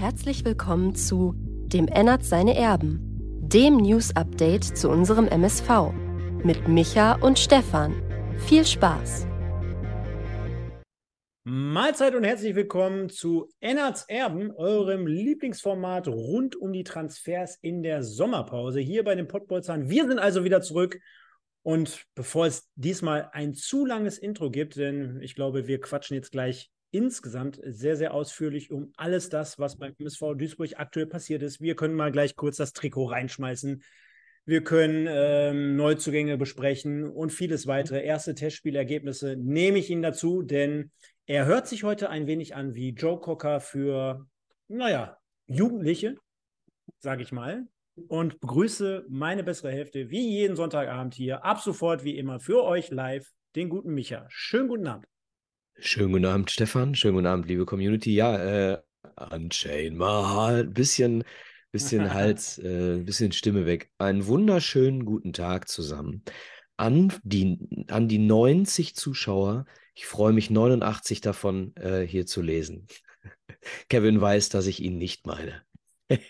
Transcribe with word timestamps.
Herzlich 0.00 0.46
willkommen 0.46 0.94
zu 0.94 1.34
Dem 1.36 1.86
Ennert 1.86 2.24
seine 2.24 2.56
Erben, 2.56 3.00
dem 3.42 3.76
News-Update 3.76 4.64
zu 4.64 4.88
unserem 4.88 5.28
MSV 5.28 5.92
mit 6.42 6.66
Micha 6.68 7.16
und 7.16 7.38
Stefan. 7.38 8.02
Viel 8.38 8.64
Spaß! 8.64 9.26
Mahlzeit 11.44 12.14
und 12.14 12.24
herzlich 12.24 12.54
willkommen 12.54 13.10
zu 13.10 13.50
Ennerts 13.60 14.06
Erben, 14.08 14.52
eurem 14.52 15.06
Lieblingsformat 15.06 16.08
rund 16.08 16.56
um 16.56 16.72
die 16.72 16.84
Transfers 16.84 17.58
in 17.60 17.82
der 17.82 18.02
Sommerpause 18.02 18.80
hier 18.80 19.04
bei 19.04 19.14
den 19.14 19.28
Pottbolzern. 19.28 19.90
Wir 19.90 20.06
sind 20.06 20.18
also 20.18 20.44
wieder 20.44 20.62
zurück 20.62 20.98
und 21.62 22.06
bevor 22.14 22.46
es 22.46 22.70
diesmal 22.74 23.28
ein 23.34 23.52
zu 23.52 23.84
langes 23.84 24.16
Intro 24.16 24.50
gibt, 24.50 24.76
denn 24.76 25.20
ich 25.20 25.34
glaube, 25.34 25.66
wir 25.66 25.78
quatschen 25.78 26.14
jetzt 26.14 26.32
gleich 26.32 26.70
insgesamt 26.90 27.60
sehr, 27.64 27.96
sehr 27.96 28.14
ausführlich 28.14 28.70
um 28.70 28.92
alles 28.96 29.28
das, 29.28 29.58
was 29.58 29.76
beim 29.76 29.94
MSV 29.98 30.34
Duisburg 30.36 30.70
aktuell 30.76 31.06
passiert 31.06 31.42
ist. 31.42 31.60
Wir 31.60 31.76
können 31.76 31.94
mal 31.94 32.12
gleich 32.12 32.36
kurz 32.36 32.56
das 32.56 32.72
Trikot 32.72 33.06
reinschmeißen. 33.06 33.82
Wir 34.46 34.64
können 34.64 35.06
ähm, 35.08 35.76
Neuzugänge 35.76 36.36
besprechen 36.36 37.08
und 37.08 37.30
vieles 37.30 37.66
weitere. 37.66 38.02
Erste 38.02 38.34
Testspielergebnisse 38.34 39.36
nehme 39.36 39.78
ich 39.78 39.90
Ihnen 39.90 40.02
dazu, 40.02 40.42
denn 40.42 40.90
er 41.26 41.46
hört 41.46 41.68
sich 41.68 41.84
heute 41.84 42.10
ein 42.10 42.26
wenig 42.26 42.54
an 42.56 42.74
wie 42.74 42.90
Joe 42.90 43.20
Cocker 43.20 43.60
für, 43.60 44.26
naja, 44.68 45.18
Jugendliche, 45.46 46.16
sage 46.98 47.22
ich 47.22 47.32
mal. 47.32 47.66
Und 48.08 48.40
begrüße 48.40 49.04
meine 49.08 49.44
bessere 49.44 49.70
Hälfte 49.70 50.10
wie 50.10 50.28
jeden 50.30 50.56
Sonntagabend 50.56 51.14
hier, 51.14 51.44
ab 51.44 51.60
sofort 51.60 52.02
wie 52.02 52.16
immer 52.16 52.40
für 52.40 52.64
euch 52.64 52.90
live, 52.90 53.30
den 53.54 53.68
guten 53.68 53.92
Micha. 53.92 54.26
Schönen 54.30 54.68
guten 54.68 54.86
Abend. 54.86 55.06
Schönen 55.82 56.12
guten 56.12 56.26
Abend, 56.26 56.50
Stefan. 56.50 56.94
Schönen 56.94 57.14
guten 57.14 57.26
Abend, 57.26 57.48
liebe 57.48 57.64
Community. 57.64 58.14
Ja, 58.14 58.36
äh, 58.36 58.82
Unchain 59.16 59.96
mal, 59.96 60.64
bisschen, 60.64 61.24
bisschen 61.72 62.12
Hals, 62.14 62.58
äh, 62.58 62.98
bisschen 62.98 63.32
Stimme 63.32 63.64
weg. 63.64 63.90
Einen 63.96 64.26
wunderschönen 64.26 65.06
guten 65.06 65.32
Tag 65.32 65.68
zusammen. 65.68 66.22
An 66.76 67.14
die, 67.22 67.86
an 67.88 68.08
die 68.08 68.18
90 68.18 68.94
Zuschauer. 68.94 69.64
Ich 69.94 70.04
freue 70.04 70.34
mich, 70.34 70.50
89 70.50 71.22
davon 71.22 71.74
äh, 71.76 72.02
hier 72.02 72.26
zu 72.26 72.42
lesen. 72.42 72.86
Kevin 73.88 74.20
weiß, 74.20 74.50
dass 74.50 74.66
ich 74.66 74.80
ihn 74.82 74.98
nicht 74.98 75.26
meine. 75.26 75.62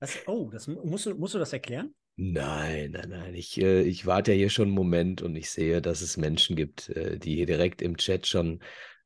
das, 0.00 0.18
oh, 0.26 0.50
das 0.52 0.66
musst 0.66 1.06
du, 1.06 1.14
musst 1.14 1.32
du 1.32 1.38
das 1.38 1.54
erklären? 1.54 1.94
Nein, 2.22 2.90
nein, 2.90 3.08
nein. 3.08 3.34
Ich, 3.34 3.58
äh, 3.60 3.80
ich 3.82 4.04
warte 4.04 4.32
ja 4.32 4.36
hier 4.36 4.50
schon 4.50 4.66
einen 4.68 4.74
Moment 4.74 5.22
und 5.22 5.34
ich 5.36 5.50
sehe, 5.50 5.80
dass 5.80 6.02
es 6.02 6.18
Menschen 6.18 6.54
gibt, 6.54 6.90
äh, 6.90 7.18
die 7.18 7.36
hier 7.36 7.46
direkt 7.46 7.80
im 7.80 7.96
Chat 7.96 8.26
schon 8.26 8.60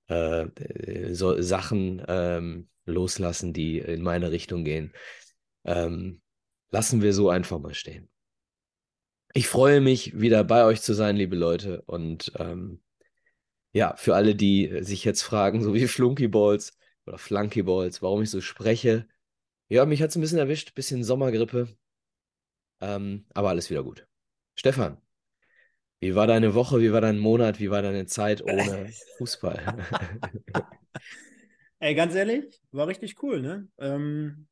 äh, 0.08 0.42
äh, 0.46 1.14
so 1.14 1.40
Sachen 1.40 2.02
ähm, 2.08 2.68
loslassen, 2.86 3.52
die 3.52 3.78
in 3.78 4.02
meine 4.02 4.32
Richtung 4.32 4.64
gehen. 4.64 4.92
Ähm, 5.64 6.22
lassen 6.70 7.02
wir 7.02 7.14
so 7.14 7.30
einfach 7.30 7.60
mal 7.60 7.74
stehen. 7.74 8.08
Ich 9.32 9.46
freue 9.48 9.80
mich, 9.80 10.18
wieder 10.18 10.42
bei 10.42 10.64
euch 10.64 10.82
zu 10.82 10.92
sein, 10.92 11.14
liebe 11.16 11.36
Leute. 11.36 11.82
Und 11.82 12.32
ähm, 12.38 12.82
ja, 13.72 13.96
für 13.96 14.16
alle, 14.16 14.34
die 14.34 14.78
sich 14.82 15.04
jetzt 15.04 15.22
fragen, 15.22 15.62
so 15.62 15.74
wie 15.74 15.86
Flunkyballs 15.88 16.76
oder 17.06 17.18
Flunkyballs, 17.18 18.02
warum 18.02 18.22
ich 18.22 18.30
so 18.30 18.40
spreche. 18.40 19.06
Ja, 19.68 19.86
mich 19.86 20.02
hat 20.02 20.10
es 20.10 20.16
ein 20.16 20.20
bisschen 20.22 20.38
erwischt, 20.38 20.74
bisschen 20.74 21.04
Sommergrippe. 21.04 21.68
Ähm, 22.84 23.24
aber 23.32 23.48
alles 23.48 23.70
wieder 23.70 23.82
gut. 23.82 24.06
Stefan, 24.54 24.98
wie 26.00 26.14
war 26.14 26.26
deine 26.26 26.54
Woche, 26.54 26.80
wie 26.80 26.92
war 26.92 27.00
dein 27.00 27.18
Monat, 27.18 27.58
wie 27.58 27.70
war 27.70 27.80
deine 27.80 28.04
Zeit 28.04 28.42
ohne 28.42 28.92
Fußball? 29.16 29.78
Ey, 31.78 31.94
ganz 31.94 32.14
ehrlich, 32.14 32.60
war 32.72 32.86
richtig 32.86 33.22
cool, 33.22 33.40
ne? 33.40 33.68
Ähm, 33.78 34.48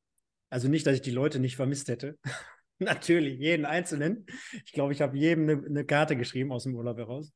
also 0.49 0.69
nicht, 0.69 0.87
dass 0.87 0.95
ich 0.95 1.03
die 1.03 1.11
Leute 1.11 1.41
nicht 1.41 1.57
vermisst 1.57 1.89
hätte. 1.89 2.19
Natürlich, 2.79 3.39
jeden 3.39 3.67
Einzelnen. 3.67 4.25
Ich 4.65 4.73
glaube, 4.73 4.95
ich 4.95 5.03
habe 5.03 5.17
jedem 5.17 5.49
eine, 5.49 5.67
eine, 5.67 5.85
Karte 5.85 6.17
geschrieben 6.17 6.53
aus 6.53 6.65
dem 6.65 6.75
Urlaub 6.75 6.97
heraus. 6.97 7.33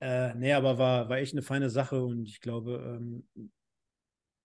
Äh, 0.00 0.34
nee, 0.34 0.54
aber 0.54 0.78
war, 0.78 1.10
war 1.10 1.18
echt 1.18 1.34
eine 1.34 1.42
feine 1.42 1.68
Sache 1.68 2.02
und 2.02 2.26
ich 2.28 2.40
glaube, 2.40 2.98
ähm, 2.98 3.28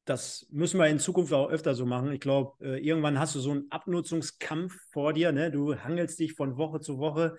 das 0.09 0.47
müssen 0.49 0.79
wir 0.79 0.87
in 0.87 0.99
Zukunft 0.99 1.31
auch 1.33 1.49
öfter 1.49 1.75
so 1.75 1.85
machen. 1.85 2.11
Ich 2.11 2.19
glaube, 2.19 2.65
äh, 2.65 2.79
irgendwann 2.79 3.19
hast 3.19 3.35
du 3.35 3.39
so 3.39 3.51
einen 3.51 3.67
Abnutzungskampf 3.69 4.75
vor 4.89 5.13
dir. 5.13 5.31
Ne? 5.31 5.51
Du 5.51 5.75
hangelst 5.75 6.19
dich 6.19 6.33
von 6.33 6.57
Woche 6.57 6.79
zu 6.79 6.97
Woche 6.97 7.37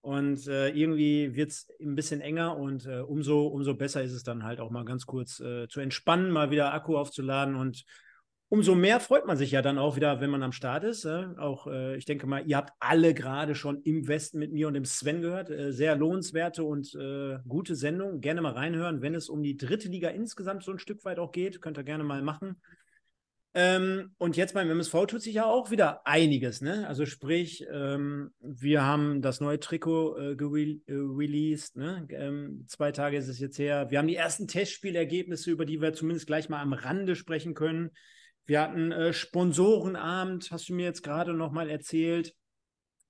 und 0.00 0.46
äh, 0.46 0.70
irgendwie 0.70 1.34
wird 1.34 1.50
es 1.50 1.68
ein 1.80 1.94
bisschen 1.94 2.22
enger 2.22 2.56
und 2.56 2.86
äh, 2.86 3.00
umso, 3.00 3.46
umso 3.46 3.74
besser 3.74 4.02
ist 4.02 4.12
es 4.12 4.22
dann 4.22 4.44
halt 4.44 4.58
auch 4.58 4.70
mal 4.70 4.86
ganz 4.86 5.04
kurz 5.04 5.38
äh, 5.40 5.68
zu 5.68 5.80
entspannen, 5.80 6.30
mal 6.30 6.50
wieder 6.50 6.72
Akku 6.72 6.96
aufzuladen 6.96 7.56
und 7.56 7.84
umso 8.48 8.74
mehr 8.74 8.98
freut 9.00 9.26
man 9.26 9.36
sich 9.36 9.50
ja 9.50 9.62
dann 9.62 9.78
auch 9.78 9.96
wieder, 9.96 10.20
wenn 10.20 10.30
man 10.30 10.42
am 10.42 10.52
Start 10.52 10.84
ist. 10.84 11.04
Äh, 11.04 11.26
auch, 11.36 11.66
äh, 11.66 11.96
ich 11.96 12.06
denke 12.06 12.26
mal, 12.26 12.42
ihr 12.46 12.56
habt 12.56 12.72
alle 12.80 13.14
gerade 13.14 13.54
schon 13.54 13.82
im 13.82 14.08
Westen 14.08 14.38
mit 14.38 14.52
mir 14.52 14.68
und 14.68 14.74
dem 14.74 14.84
Sven 14.84 15.20
gehört. 15.20 15.50
Äh, 15.50 15.72
sehr 15.72 15.96
lohnenswerte 15.96 16.64
und 16.64 16.96
gute 17.46 17.74
Sendung. 17.74 18.20
Gerne 18.20 18.40
mal 18.40 18.52
reinhören, 18.52 19.02
wenn 19.02 19.14
es 19.14 19.28
um 19.28 19.42
die 19.42 19.56
dritte 19.56 19.88
Liga 19.88 20.08
insgesamt 20.08 20.62
so 20.62 20.72
ein 20.72 20.78
Stück 20.78 21.04
weit 21.04 21.18
auch 21.18 21.32
geht. 21.32 21.60
Könnt 21.60 21.78
ihr 21.78 21.84
gerne 21.84 22.04
mal 22.04 22.22
machen. 22.22 22.60
Ähm, 23.54 24.12
und 24.18 24.36
jetzt 24.36 24.54
beim 24.54 24.70
MSV 24.70 25.06
tut 25.06 25.22
sich 25.22 25.34
ja 25.34 25.46
auch 25.46 25.70
wieder 25.70 26.06
einiges. 26.06 26.60
Ne? 26.60 26.86
Also 26.86 27.06
sprich, 27.06 27.66
ähm, 27.70 28.30
wir 28.40 28.82
haben 28.82 29.20
das 29.22 29.40
neue 29.40 29.58
Trikot 29.58 30.14
released. 30.14 31.76
Ne? 31.76 32.06
Ähm, 32.10 32.64
zwei 32.68 32.92
Tage 32.92 33.16
ist 33.16 33.28
es 33.28 33.38
jetzt 33.38 33.58
her. 33.58 33.90
Wir 33.90 33.98
haben 33.98 34.08
die 34.08 34.16
ersten 34.16 34.46
Testspielergebnisse, 34.48 35.50
über 35.50 35.64
die 35.66 35.80
wir 35.80 35.92
zumindest 35.92 36.26
gleich 36.26 36.48
mal 36.48 36.60
am 36.60 36.72
Rande 36.72 37.16
sprechen 37.16 37.54
können. 37.54 37.90
Wir 38.48 38.62
hatten 38.62 38.92
äh, 38.92 39.12
Sponsorenabend, 39.12 40.50
hast 40.50 40.70
du 40.70 40.74
mir 40.74 40.86
jetzt 40.86 41.02
gerade 41.02 41.34
noch 41.34 41.52
mal 41.52 41.68
erzählt. 41.68 42.34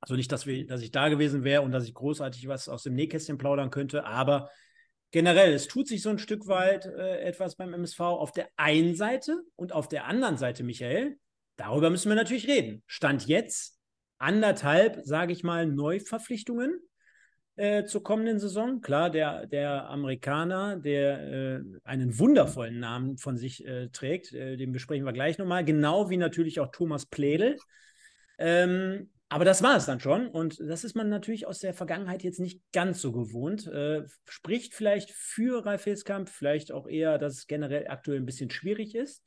Also 0.01 0.17
nicht, 0.17 0.33
dass, 0.33 0.47
wir, 0.47 0.67
dass 0.67 0.83
ich 0.83 0.91
da 0.91 1.09
gewesen 1.09 1.45
wäre 1.45 1.63
und 1.63 1.71
dass 1.71 1.85
ich 1.85 1.95
großartig 1.95 2.49
was 2.49 2.69
aus 2.69 2.83
dem 2.83 2.95
Nähkästchen 2.95 3.39
plaudern 3.39 3.71
könnte, 3.71 4.05
aber 4.05 4.51
generell, 5.13 5.53
es 5.53 5.69
tut 5.69 5.87
sich 5.87 6.03
so 6.03 6.11
ein 6.11 6.19
Stück 6.19 6.49
weit 6.49 6.87
äh, 6.87 7.21
etwas 7.21 7.55
beim 7.55 7.73
MSV 7.73 8.01
auf 8.01 8.33
der 8.33 8.49
einen 8.57 8.97
Seite 8.97 9.41
und 9.55 9.73
auf 9.73 9.87
der 9.87 10.07
anderen 10.07 10.37
Seite, 10.37 10.65
Michael. 10.65 11.19
Darüber 11.57 11.89
müssen 11.91 12.09
wir 12.09 12.17
natürlich 12.17 12.49
reden. 12.49 12.83
Stand 12.87 13.29
jetzt 13.29 13.79
anderthalb, 14.19 15.01
sage 15.05 15.33
ich 15.33 15.45
mal, 15.45 15.67
Neuverpflichtungen 15.67 16.81
äh, 17.59 17.85
zur 17.85 18.03
kommenden 18.03 18.39
Saison. 18.39 18.81
Klar, 18.81 19.11
der, 19.11 19.47
der 19.47 19.89
Amerikaner, 19.89 20.77
der 20.77 21.21
äh, 21.21 21.61
einen 21.85 22.19
wundervollen 22.19 22.79
Namen 22.79 23.19
von 23.19 23.37
sich 23.37 23.67
äh, 23.67 23.89
trägt, 23.89 24.33
äh, 24.33 24.57
den 24.57 24.73
besprechen 24.73 25.05
wir 25.05 25.13
gleich 25.13 25.39
nochmal, 25.39 25.65
genau 25.65 26.09
wie 26.09 26.17
natürlich 26.17 26.61
auch 26.61 26.71
Thomas 26.71 27.05
Pledel. 27.05 27.57
Ähm, 28.39 29.11
aber 29.29 29.45
das 29.45 29.63
war 29.63 29.77
es 29.77 29.85
dann 29.85 30.01
schon. 30.01 30.29
Und 30.29 30.59
das 30.61 30.85
ist 30.85 30.95
man 30.95 31.09
natürlich 31.09 31.47
aus 31.47 31.59
der 31.59 31.75
Vergangenheit 31.75 32.23
jetzt 32.23 32.41
nicht 32.41 32.63
ganz 32.73 33.01
so 33.01 33.13
gewohnt. 33.13 33.67
Äh, 33.67 34.05
spricht 34.27 34.75
vielleicht 34.75 35.11
für 35.11 35.67
Ralf 35.67 35.85
Hilskamp, 35.85 36.31
vielleicht 36.31 36.73
auch 36.73 36.89
eher, 36.89 37.19
dass 37.19 37.35
es 37.35 37.47
generell 37.47 37.89
aktuell 37.89 38.19
ein 38.19 38.27
bisschen 38.27 38.51
schwierig 38.51 38.95
ist. 38.95 39.23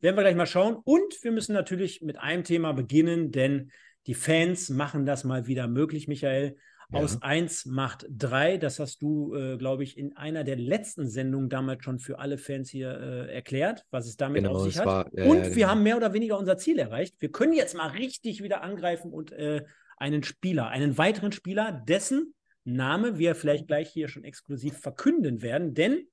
Werden 0.00 0.16
wir 0.16 0.22
gleich 0.22 0.34
mal 0.34 0.46
schauen. 0.46 0.76
Und 0.82 1.22
wir 1.22 1.30
müssen 1.30 1.52
natürlich 1.52 2.00
mit 2.00 2.18
einem 2.18 2.42
Thema 2.42 2.72
beginnen, 2.72 3.30
denn 3.30 3.70
die 4.06 4.14
Fans 4.14 4.70
machen 4.70 5.06
das 5.06 5.22
mal 5.22 5.46
wieder 5.46 5.68
möglich, 5.68 6.08
Michael. 6.08 6.56
Ja. 6.92 7.00
Aus 7.00 7.22
1 7.22 7.66
macht 7.66 8.06
3. 8.10 8.58
Das 8.58 8.78
hast 8.78 9.02
du, 9.02 9.34
äh, 9.34 9.56
glaube 9.56 9.84
ich, 9.84 9.96
in 9.96 10.16
einer 10.16 10.44
der 10.44 10.56
letzten 10.56 11.08
Sendungen 11.08 11.48
damals 11.48 11.84
schon 11.84 11.98
für 11.98 12.18
alle 12.18 12.38
Fans 12.38 12.70
hier 12.70 12.90
äh, 12.90 13.34
erklärt, 13.34 13.84
was 13.90 14.06
es 14.06 14.16
damit 14.16 14.42
genau, 14.42 14.56
auf 14.56 14.64
sich 14.64 14.78
hat. 14.78 14.86
War, 14.86 15.06
äh, 15.14 15.28
und 15.28 15.42
wir 15.42 15.54
genau. 15.54 15.68
haben 15.68 15.82
mehr 15.82 15.96
oder 15.96 16.12
weniger 16.12 16.38
unser 16.38 16.56
Ziel 16.58 16.78
erreicht. 16.78 17.16
Wir 17.20 17.30
können 17.30 17.52
jetzt 17.52 17.74
mal 17.74 17.88
richtig 17.88 18.42
wieder 18.42 18.62
angreifen 18.62 19.12
und 19.12 19.32
äh, 19.32 19.64
einen 19.96 20.22
Spieler, 20.22 20.68
einen 20.68 20.98
weiteren 20.98 21.32
Spieler, 21.32 21.72
dessen 21.86 22.34
Name 22.64 23.18
wir 23.18 23.34
vielleicht 23.34 23.66
gleich 23.66 23.90
hier 23.90 24.08
schon 24.08 24.24
exklusiv 24.24 24.78
verkünden 24.78 25.42
werden. 25.42 25.74
Denn 25.74 26.06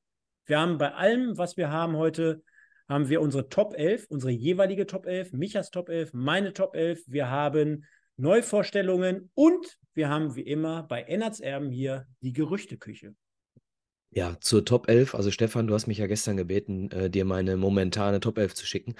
wir 0.45 0.59
haben 0.59 0.77
bei 0.77 0.93
allem, 0.93 1.37
was 1.37 1.57
wir 1.57 1.71
haben 1.71 1.95
heute, 1.95 2.43
haben 2.89 3.07
wir 3.07 3.21
unsere 3.21 3.47
Top 3.47 3.73
11, 3.73 4.07
unsere 4.09 4.31
jeweilige 4.31 4.85
Top 4.85 5.05
11, 5.05 5.31
Michas 5.31 5.71
Top 5.71 5.87
11, 5.89 6.13
meine 6.13 6.51
Top 6.53 6.75
11. 6.75 7.03
Wir 7.07 7.29
haben 7.29 7.85
Neuvorstellungen 8.17 9.31
und 9.33 9.77
wir 9.93 10.09
haben 10.09 10.35
wie 10.35 10.41
immer 10.41 10.83
bei 10.83 11.01
Ennerts 11.01 11.39
Erben 11.39 11.71
hier 11.71 12.07
die 12.21 12.33
Gerüchteküche. 12.33 13.15
Ja, 14.09 14.37
zur 14.41 14.65
Top 14.65 14.89
11. 14.89 15.15
Also 15.15 15.31
Stefan, 15.31 15.67
du 15.67 15.73
hast 15.73 15.87
mich 15.87 15.97
ja 15.97 16.07
gestern 16.07 16.35
gebeten, 16.35 16.91
äh, 16.91 17.09
dir 17.09 17.23
meine 17.23 17.55
momentane 17.55 18.19
Top 18.19 18.37
11 18.37 18.55
zu 18.55 18.65
schicken. 18.65 18.95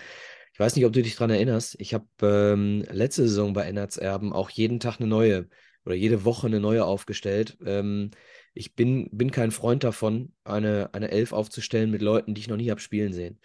Ich 0.53 0.59
weiß 0.59 0.75
nicht, 0.75 0.85
ob 0.85 0.93
du 0.93 1.01
dich 1.01 1.15
daran 1.15 1.31
erinnerst. 1.31 1.75
Ich 1.79 1.93
habe 1.93 2.07
ähm, 2.21 2.85
letzte 2.89 3.23
Saison 3.23 3.53
bei 3.53 3.63
Ennerts 3.63 3.97
Erben 3.97 4.31
auch 4.31 4.49
jeden 4.49 4.79
Tag 4.79 4.99
eine 4.99 5.07
neue 5.07 5.49
oder 5.85 5.95
jede 5.95 6.23
Woche 6.23 6.47
eine 6.47 6.59
neue 6.59 6.85
aufgestellt. 6.85 7.57
Ähm, 7.65 8.11
ich 8.53 8.75
bin, 8.75 9.09
bin 9.11 9.31
kein 9.31 9.51
Freund 9.51 9.83
davon, 9.83 10.33
eine, 10.43 10.93
eine 10.93 11.11
Elf 11.11 11.33
aufzustellen 11.33 11.91
mit 11.91 12.01
Leuten, 12.01 12.33
die 12.33 12.41
ich 12.41 12.47
noch 12.47 12.57
nie 12.57 12.69
habe 12.69 12.81
spielen 12.81 13.13
sehen. 13.13 13.39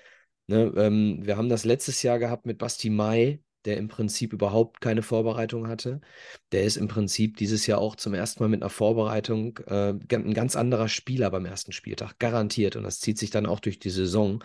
Ne, 0.48 0.72
ähm, 0.76 1.18
wir 1.22 1.36
haben 1.36 1.48
das 1.48 1.64
letztes 1.64 2.02
Jahr 2.02 2.18
gehabt 2.18 2.46
mit 2.46 2.58
Basti 2.58 2.90
Mai, 2.90 3.40
der 3.66 3.76
im 3.76 3.88
Prinzip 3.88 4.32
überhaupt 4.32 4.80
keine 4.80 5.02
Vorbereitung 5.02 5.68
hatte. 5.68 6.00
Der 6.52 6.64
ist 6.64 6.76
im 6.76 6.88
Prinzip 6.88 7.36
dieses 7.36 7.66
Jahr 7.66 7.80
auch 7.80 7.96
zum 7.96 8.14
ersten 8.14 8.42
Mal 8.42 8.48
mit 8.48 8.62
einer 8.62 8.70
Vorbereitung 8.70 9.58
äh, 9.66 9.90
ein 9.92 10.34
ganz 10.34 10.56
anderer 10.56 10.88
Spieler 10.88 11.30
beim 11.30 11.44
ersten 11.44 11.72
Spieltag, 11.72 12.18
garantiert. 12.18 12.76
Und 12.76 12.84
das 12.84 13.00
zieht 13.00 13.18
sich 13.18 13.30
dann 13.30 13.46
auch 13.46 13.60
durch 13.60 13.78
die 13.78 13.90
Saison. 13.90 14.42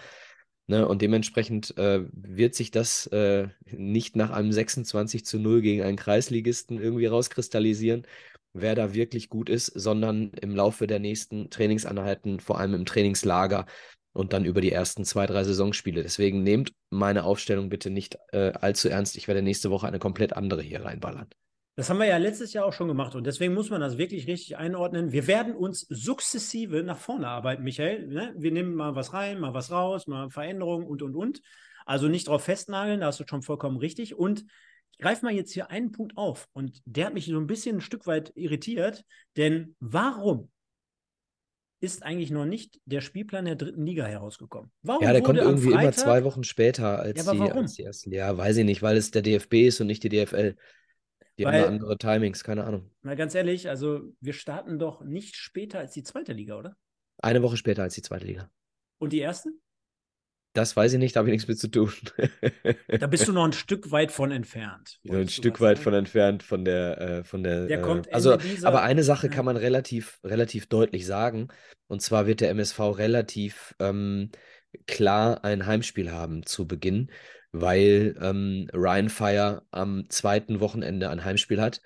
Ne? 0.68 0.88
Und 0.88 1.02
dementsprechend 1.02 1.78
äh, 1.78 2.02
wird 2.12 2.56
sich 2.56 2.72
das 2.72 3.08
äh, 3.08 3.48
nicht 3.72 4.16
nach 4.16 4.32
einem 4.32 4.52
26 4.52 5.26
zu 5.26 5.40
0 5.40 5.62
gegen 5.62 5.84
einen 5.84 5.98
Kreisligisten 5.98 6.80
irgendwie 6.82 7.06
rauskristallisieren, 7.06 8.08
wer 8.54 8.76
da 8.76 8.94
wirklich 8.94 9.30
gut 9.30 9.50
ist, 9.50 9.68
sondern 9.68 10.32
im 10.42 10.56
Laufe 10.56 10.88
der 10.88 11.00
nächsten 11.00 11.50
Trainingseinheiten, 11.50 12.40
vor 12.40 12.60
allem 12.60 12.74
im 12.74 12.86
Trainingslager 12.86 13.66
und 14.14 14.34
dann 14.34 14.46
über 14.46 14.62
die 14.62 14.72
ersten 14.72 15.06
zwei, 15.06 15.26
drei 15.26 15.44
Saisonspiele. 15.44 16.04
Deswegen 16.04 16.44
nehmt 16.44 16.74
meine 16.90 17.24
Aufstellung 17.24 17.70
bitte 17.70 17.90
nicht 17.90 18.18
äh, 18.32 18.52
allzu 18.52 18.90
ernst. 18.90 19.16
Ich 19.16 19.28
werde 19.28 19.42
nächste 19.42 19.72
Woche 19.72 19.88
eine 19.88 20.00
komplett 20.00 20.34
andere 20.34 20.62
hier 20.62 20.84
reinballern. 20.84 21.28
Das 21.76 21.90
haben 21.90 22.00
wir 22.00 22.06
ja 22.06 22.18
letztes 22.18 22.52
Jahr 22.52 22.66
auch 22.66 22.74
schon 22.74 22.90
gemacht 22.90 23.16
und 23.16 23.26
deswegen 23.26 23.54
muss 23.54 23.70
man 23.70 23.80
das 23.80 23.98
wirklich 23.98 24.28
richtig 24.28 24.58
einordnen. 24.58 25.14
Wir 25.14 25.26
werden 25.26 25.56
uns 25.56 25.88
sukzessive 25.90 26.84
nach 26.84 26.98
vorne 26.98 27.28
arbeiten, 27.28 27.64
Michael. 27.64 28.08
Ne? 28.08 28.34
Wir 28.38 28.52
nehmen 28.52 28.76
mal 28.76 28.96
was 28.96 29.14
rein, 29.14 29.40
mal 29.40 29.54
was 29.54 29.72
raus, 29.72 30.06
mal 30.06 30.30
Veränderungen 30.30 30.86
und 30.86 31.02
und 31.02 31.16
und. 31.16 31.42
Also 31.86 32.10
nicht 32.10 32.28
drauf 32.28 32.44
festnageln, 32.44 33.00
da 33.00 33.08
hast 33.08 33.22
du 33.22 33.24
schon 33.28 33.42
vollkommen 33.42 33.78
richtig. 33.78 34.16
Und 34.16 34.44
ich 34.92 34.98
greife 34.98 35.26
mal 35.26 35.34
jetzt 35.34 35.54
hier 35.54 35.72
einen 35.72 35.94
Punkt 35.94 36.18
auf 36.18 36.48
und 36.52 36.82
der 36.86 37.08
hat 37.08 37.14
mich 37.14 37.26
so 37.26 37.40
ein 37.40 37.48
bisschen 37.48 37.78
ein 37.78 37.82
Stück 37.82 38.06
weit 38.06 38.34
irritiert, 38.36 39.06
denn 39.38 39.76
warum 39.80 40.52
ist 41.82 42.04
eigentlich 42.04 42.30
noch 42.30 42.46
nicht 42.46 42.80
der 42.86 43.02
Spielplan 43.02 43.46
der 43.46 43.56
dritten 43.56 43.86
Liga 43.86 44.06
herausgekommen. 44.06 44.72
Warum 44.84 45.04
ja, 45.04 45.12
der 45.12 45.24
kommt 45.24 45.40
irgendwie 45.40 45.72
Freitag... 45.72 45.82
immer 45.82 45.92
zwei 45.92 46.24
Wochen 46.24 46.44
später 46.44 47.00
als, 47.00 47.26
ja, 47.26 47.34
die, 47.34 47.42
als 47.42 47.74
die 47.74 47.84
ersten. 47.84 48.12
Ja, 48.14 48.38
weiß 48.38 48.58
ich 48.58 48.66
nicht, 48.66 48.84
weil 48.84 48.98
es 48.98 49.10
der 49.10 49.24
DFB 49.24 49.54
ist 49.66 49.82
und 49.82 49.88
nicht 49.88 50.04
die 50.04 50.10
DFL. 50.10 50.56
Die 51.38 51.46
Weil, 51.46 51.64
haben 51.64 51.74
andere 51.74 51.98
Timings, 51.98 52.44
keine 52.44 52.66
Ahnung. 52.66 52.92
Mal 53.02 53.16
ganz 53.16 53.34
ehrlich, 53.34 53.68
also 53.68 54.14
wir 54.20 54.34
starten 54.34 54.78
doch 54.78 55.02
nicht 55.04 55.36
später 55.36 55.80
als 55.80 55.94
die 55.94 56.04
zweite 56.04 56.34
Liga, 56.34 56.56
oder? 56.56 56.78
Eine 57.18 57.42
Woche 57.42 57.58
später 57.58 57.82
als 57.82 57.96
die 57.96 58.04
zweite 58.04 58.28
Liga. 58.28 58.52
Und 59.00 59.12
die 59.12 59.20
erste? 59.20 59.50
Das 60.54 60.76
weiß 60.76 60.94
ich 60.94 61.00
nicht, 61.00 61.16
da 61.16 61.20
habe 61.20 61.30
ich 61.30 61.34
nichts 61.34 61.48
mit 61.48 61.60
zu 61.60 61.70
tun. 61.70 61.94
da 62.88 63.08
bist 63.08 63.28
du 63.28 63.32
noch 63.34 63.46
ein 63.46 63.54
Stück 63.54 63.92
weit 63.92 64.12
von 64.12 64.32
entfernt. 64.32 65.00
Ja, 65.04 65.18
ein 65.18 65.30
Stück 65.30 65.62
weit 65.62 65.78
sagen? 65.78 65.84
von 65.84 65.94
entfernt 65.94 66.44
von 66.44 66.66
der, 66.66 67.02
äh, 67.02 67.24
von 67.24 67.44
der. 67.44 67.68
der 67.68 67.82
äh, 67.82 68.02
also, 68.12 68.36
dieser, 68.38 68.68
aber 68.68 68.82
eine 68.82 69.04
Sache 69.04 69.28
ja. 69.28 69.34
kann 69.34 69.46
man 69.46 69.58
relativ, 69.58 70.20
relativ 70.24 70.68
deutlich 70.68 71.06
sagen. 71.06 71.48
Und 71.88 72.02
zwar 72.02 72.28
wird 72.28 72.42
der 72.42 72.50
MSV 72.50 72.80
relativ 72.80 73.76
ähm, 73.80 74.32
klar 74.88 75.44
ein 75.44 75.66
Heimspiel 75.66 76.12
haben 76.12 76.46
zu 76.46 76.68
Beginn 76.68 77.10
weil 77.52 78.16
ähm, 78.22 78.68
Ryan 78.74 79.10
Fire 79.10 79.64
am 79.72 80.10
zweiten 80.10 80.60
Wochenende 80.60 81.10
ein 81.10 81.24
Heimspiel 81.24 81.62
hat. 81.62 81.82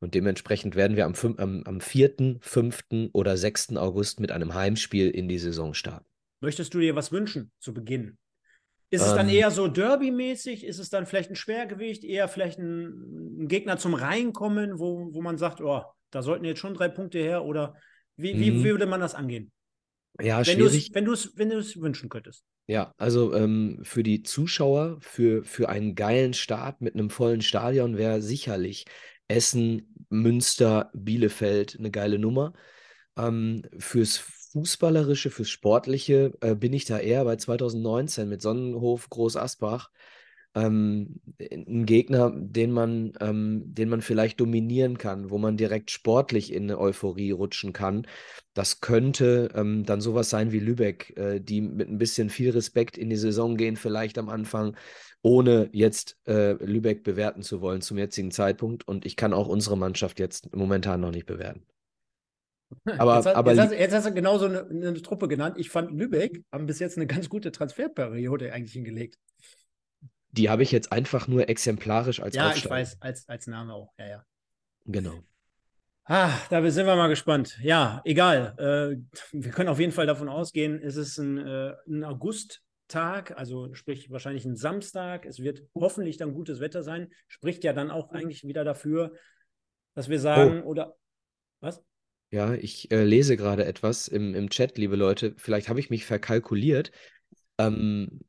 Und 0.00 0.14
dementsprechend 0.14 0.74
werden 0.74 0.96
wir 0.96 1.06
am, 1.06 1.14
am, 1.36 1.62
am 1.64 1.80
4., 1.80 2.38
5. 2.40 3.10
oder 3.12 3.36
6. 3.36 3.76
August 3.76 4.20
mit 4.20 4.32
einem 4.32 4.54
Heimspiel 4.54 5.10
in 5.10 5.28
die 5.28 5.38
Saison 5.38 5.74
starten. 5.74 6.06
Möchtest 6.42 6.74
du 6.74 6.80
dir 6.80 6.96
was 6.96 7.12
wünschen 7.12 7.52
zu 7.60 7.72
Beginn? 7.72 8.18
Ist 8.90 9.02
es 9.02 9.12
ähm, 9.12 9.16
dann 9.16 9.28
eher 9.28 9.50
so 9.50 9.68
Derby-mäßig? 9.68 10.64
Ist 10.64 10.80
es 10.80 10.90
dann 10.90 11.06
vielleicht 11.06 11.30
ein 11.30 11.36
Schwergewicht? 11.36 12.04
Eher 12.04 12.28
vielleicht 12.28 12.58
ein, 12.58 13.42
ein, 13.42 13.48
Gegner 13.48 13.78
zum 13.78 13.94
Reinkommen, 13.94 14.78
wo, 14.78 15.14
wo 15.14 15.22
man 15.22 15.38
sagt, 15.38 15.60
oh, 15.60 15.82
da 16.10 16.20
sollten 16.20 16.44
jetzt 16.44 16.58
schon 16.58 16.74
drei 16.74 16.88
Punkte 16.88 17.18
her? 17.18 17.44
Oder 17.44 17.76
wie, 18.16 18.34
wie, 18.34 18.52
wie 18.52 18.64
würde 18.64 18.86
man 18.86 19.00
das 19.00 19.14
angehen? 19.14 19.52
Ja, 20.20 20.38
wenn 20.38 20.58
schwierig. 20.58 20.90
Wenn 20.92 21.04
du 21.04 21.12
es 21.12 21.32
wenn 21.36 21.50
wünschen 21.50 22.08
könntest. 22.08 22.44
Ja, 22.66 22.92
also 22.98 23.34
ähm, 23.34 23.78
für 23.82 24.02
die 24.02 24.24
Zuschauer, 24.24 24.98
für, 25.00 25.44
für 25.44 25.68
einen 25.68 25.94
geilen 25.94 26.34
Start 26.34 26.80
mit 26.80 26.94
einem 26.94 27.08
vollen 27.08 27.40
Stadion 27.40 27.96
wäre 27.96 28.20
sicherlich 28.20 28.84
Essen, 29.28 29.94
Münster, 30.10 30.90
Bielefeld 30.92 31.76
eine 31.78 31.90
geile 31.90 32.18
Nummer. 32.18 32.52
Ähm, 33.16 33.62
fürs 33.78 34.41
Fußballerische, 34.52 35.30
fürs 35.30 35.48
Sportliche 35.50 36.32
äh, 36.40 36.54
bin 36.54 36.72
ich 36.72 36.84
da 36.84 36.98
eher 36.98 37.24
bei 37.24 37.36
2019 37.36 38.28
mit 38.28 38.42
Sonnenhof, 38.42 39.08
Groß 39.10 39.36
Asbach 39.36 39.90
ähm, 40.54 41.20
ein 41.40 41.86
Gegner, 41.86 42.30
den 42.34 42.72
man, 42.72 43.12
ähm, 43.20 43.62
den 43.64 43.88
man 43.88 44.02
vielleicht 44.02 44.40
dominieren 44.40 44.98
kann, 44.98 45.30
wo 45.30 45.38
man 45.38 45.56
direkt 45.56 45.90
sportlich 45.90 46.52
in 46.52 46.64
eine 46.64 46.78
Euphorie 46.78 47.30
rutschen 47.30 47.72
kann. 47.72 48.06
Das 48.54 48.80
könnte 48.80 49.50
ähm, 49.54 49.84
dann 49.84 50.00
sowas 50.00 50.30
sein 50.30 50.52
wie 50.52 50.58
Lübeck, 50.60 51.16
äh, 51.16 51.40
die 51.40 51.62
mit 51.62 51.88
ein 51.88 51.98
bisschen 51.98 52.28
viel 52.30 52.50
Respekt 52.50 52.98
in 52.98 53.08
die 53.10 53.16
Saison 53.16 53.56
gehen, 53.56 53.76
vielleicht 53.76 54.18
am 54.18 54.28
Anfang, 54.28 54.76
ohne 55.22 55.70
jetzt 55.72 56.18
äh, 56.26 56.52
Lübeck 56.52 57.02
bewerten 57.04 57.42
zu 57.42 57.60
wollen 57.60 57.80
zum 57.80 57.96
jetzigen 57.98 58.30
Zeitpunkt. 58.30 58.86
Und 58.86 59.06
ich 59.06 59.16
kann 59.16 59.32
auch 59.32 59.48
unsere 59.48 59.78
Mannschaft 59.78 60.18
jetzt 60.20 60.54
momentan 60.54 61.00
noch 61.00 61.12
nicht 61.12 61.26
bewerten. 61.26 61.62
Aber, 62.98 63.16
jetzt, 63.16 63.26
aber 63.26 63.52
jetzt, 63.52 63.60
hast, 63.60 63.72
jetzt 63.72 63.94
hast 63.94 64.06
du 64.06 64.14
genauso 64.14 64.46
eine, 64.46 64.66
eine 64.68 65.02
Truppe 65.02 65.28
genannt. 65.28 65.56
Ich 65.58 65.70
fand 65.70 65.90
Lübeck 65.92 66.42
haben 66.52 66.66
bis 66.66 66.78
jetzt 66.78 66.96
eine 66.96 67.06
ganz 67.06 67.28
gute 67.28 67.52
Transferperiode 67.52 68.52
eigentlich 68.52 68.72
hingelegt. 68.72 69.16
Die 70.32 70.48
habe 70.48 70.62
ich 70.62 70.72
jetzt 70.72 70.92
einfach 70.92 71.28
nur 71.28 71.48
exemplarisch 71.48 72.20
als 72.20 72.34
Ja, 72.34 72.48
Aufstellung. 72.48 72.78
ich 72.78 72.82
weiß, 72.82 72.96
als, 73.00 73.28
als 73.28 73.46
Name 73.46 73.74
auch. 73.74 73.92
Ja, 73.98 74.06
ja. 74.06 74.24
Genau. 74.86 75.22
Ah, 76.04 76.32
da 76.50 76.68
sind 76.70 76.86
wir 76.86 76.96
mal 76.96 77.08
gespannt. 77.08 77.58
Ja, 77.62 78.00
egal. 78.04 78.54
Äh, 78.58 79.02
wir 79.32 79.50
können 79.52 79.68
auf 79.68 79.78
jeden 79.78 79.92
Fall 79.92 80.06
davon 80.06 80.28
ausgehen, 80.28 80.80
es 80.82 80.96
ist 80.96 81.18
ein, 81.18 81.38
äh, 81.38 81.74
ein 81.86 82.02
Augusttag, 82.02 83.36
also 83.38 83.72
sprich 83.74 84.10
wahrscheinlich 84.10 84.44
ein 84.44 84.56
Samstag. 84.56 85.26
Es 85.26 85.38
wird 85.38 85.62
hoffentlich 85.74 86.16
dann 86.16 86.34
gutes 86.34 86.60
Wetter 86.60 86.82
sein. 86.82 87.12
Spricht 87.28 87.62
ja 87.62 87.72
dann 87.72 87.90
auch 87.90 88.10
eigentlich 88.10 88.44
wieder 88.44 88.64
dafür, 88.64 89.12
dass 89.94 90.08
wir 90.08 90.18
sagen, 90.18 90.62
oh. 90.64 90.70
oder 90.70 90.96
was? 91.60 91.84
Ja, 92.32 92.54
ich 92.54 92.90
äh, 92.90 93.04
lese 93.04 93.36
gerade 93.36 93.66
etwas 93.66 94.08
im, 94.08 94.34
im 94.34 94.48
Chat, 94.48 94.78
liebe 94.78 94.96
Leute. 94.96 95.34
Vielleicht 95.36 95.68
habe 95.68 95.80
ich 95.80 95.90
mich 95.90 96.06
verkalkuliert. 96.06 96.90
Ähm, 97.58 98.20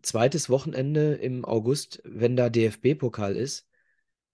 zweites 0.00 0.48
Wochenende 0.48 1.14
im 1.14 1.44
August, 1.44 2.00
wenn 2.04 2.36
da 2.36 2.50
DFB-Pokal 2.50 3.34
ist, 3.34 3.66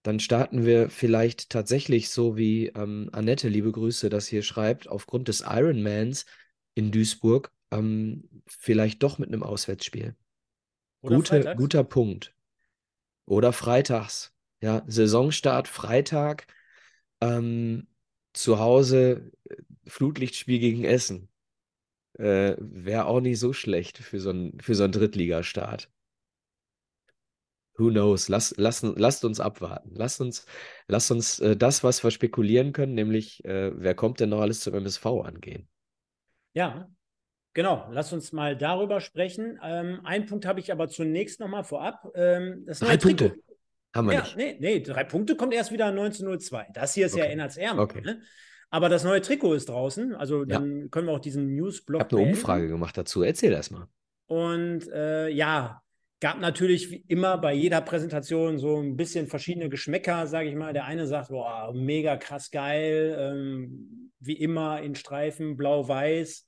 dann 0.02 0.20
starten 0.20 0.66
wir 0.66 0.90
vielleicht 0.90 1.48
tatsächlich 1.48 2.10
so 2.10 2.36
wie 2.36 2.66
ähm, 2.66 3.08
Annette, 3.12 3.48
liebe 3.48 3.72
Grüße, 3.72 4.10
das 4.10 4.26
hier 4.26 4.42
schreibt, 4.42 4.88
aufgrund 4.88 5.28
des 5.28 5.40
Ironmans 5.40 6.26
in 6.74 6.92
Duisburg, 6.92 7.50
ähm, 7.70 8.28
vielleicht 8.46 9.02
doch 9.02 9.16
mit 9.16 9.28
einem 9.28 9.42
Auswärtsspiel. 9.42 10.14
Oder 11.00 11.16
Gute, 11.16 11.54
guter 11.56 11.82
Punkt. 11.82 12.34
Oder 13.24 13.54
freitags. 13.54 14.34
Ja, 14.60 14.82
Saisonstart 14.86 15.66
Freitag, 15.66 16.46
ähm, 17.22 17.86
zu 18.34 18.58
Hause 18.58 19.30
äh, 19.48 19.56
Flutlichtspiel 19.86 20.58
gegen 20.58 20.84
Essen 20.84 21.28
äh, 22.18 22.56
wäre 22.58 23.06
auch 23.06 23.20
nicht 23.20 23.38
so 23.38 23.52
schlecht 23.52 23.98
für 23.98 24.20
so 24.20 24.30
einen, 24.30 24.60
für 24.60 24.74
so 24.74 24.84
einen 24.84 24.92
Drittligastart. 24.92 25.90
Who 27.76 27.90
knows? 27.90 28.28
Lass, 28.28 28.54
lass, 28.56 28.82
lasst 28.82 29.24
uns 29.24 29.40
abwarten. 29.40 29.90
Lasst 29.94 30.20
uns, 30.20 30.46
lasst 30.86 31.10
uns 31.10 31.40
äh, 31.40 31.56
das, 31.56 31.82
was 31.82 32.04
wir 32.04 32.12
spekulieren 32.12 32.72
können, 32.72 32.94
nämlich 32.94 33.44
äh, 33.44 33.72
wer 33.74 33.94
kommt 33.94 34.20
denn 34.20 34.28
noch 34.28 34.40
alles 34.40 34.60
zum 34.60 34.74
MSV 34.74 35.06
angehen. 35.06 35.68
Ja, 36.52 36.88
genau. 37.52 37.88
Lass 37.90 38.12
uns 38.12 38.30
mal 38.30 38.56
darüber 38.56 39.00
sprechen. 39.00 39.58
Ähm, 39.62 40.00
einen 40.04 40.26
Punkt 40.26 40.46
habe 40.46 40.60
ich 40.60 40.70
aber 40.70 40.88
zunächst 40.88 41.40
nochmal 41.40 41.64
vorab. 41.64 42.12
Ähm, 42.14 42.64
drei 42.66 42.96
Punkte. 42.96 43.34
Haben 43.94 44.08
wir 44.08 44.14
ja, 44.14 44.22
nicht. 44.22 44.36
Nee, 44.36 44.56
nee, 44.58 44.80
drei 44.80 45.04
Punkte 45.04 45.36
kommt 45.36 45.54
erst 45.54 45.70
wieder 45.70 45.86
1902. 45.86 46.66
Das 46.74 46.94
hier 46.94 47.06
ist 47.06 47.14
okay. 47.14 47.22
ja 47.22 47.28
Ennertsärm. 47.30 47.78
Okay. 47.78 48.00
Ne? 48.00 48.20
Aber 48.70 48.88
das 48.88 49.04
neue 49.04 49.20
Trikot 49.20 49.54
ist 49.54 49.68
draußen. 49.68 50.14
Also 50.14 50.44
dann 50.44 50.82
ja. 50.82 50.88
können 50.88 51.06
wir 51.06 51.12
auch 51.12 51.20
diesen 51.20 51.54
Newsblog. 51.54 52.00
Ich 52.00 52.04
habe 52.04 52.22
eine 52.22 52.30
Umfrage 52.30 52.68
gemacht 52.68 52.98
dazu. 52.98 53.22
Erzähl 53.22 53.52
das 53.52 53.70
mal. 53.70 53.86
Und 54.26 54.88
äh, 54.88 55.28
ja, 55.28 55.80
gab 56.18 56.40
natürlich 56.40 56.90
wie 56.90 57.04
immer 57.06 57.38
bei 57.38 57.54
jeder 57.54 57.80
Präsentation 57.82 58.58
so 58.58 58.80
ein 58.80 58.96
bisschen 58.96 59.28
verschiedene 59.28 59.68
Geschmäcker, 59.68 60.26
sage 60.26 60.48
ich 60.48 60.56
mal. 60.56 60.72
Der 60.72 60.86
eine 60.86 61.06
sagt, 61.06 61.28
boah, 61.28 61.72
mega 61.72 62.16
krass 62.16 62.50
geil, 62.50 63.16
ähm, 63.16 64.10
wie 64.18 64.32
immer 64.32 64.82
in 64.82 64.96
Streifen, 64.96 65.56
blau-weiß 65.56 66.46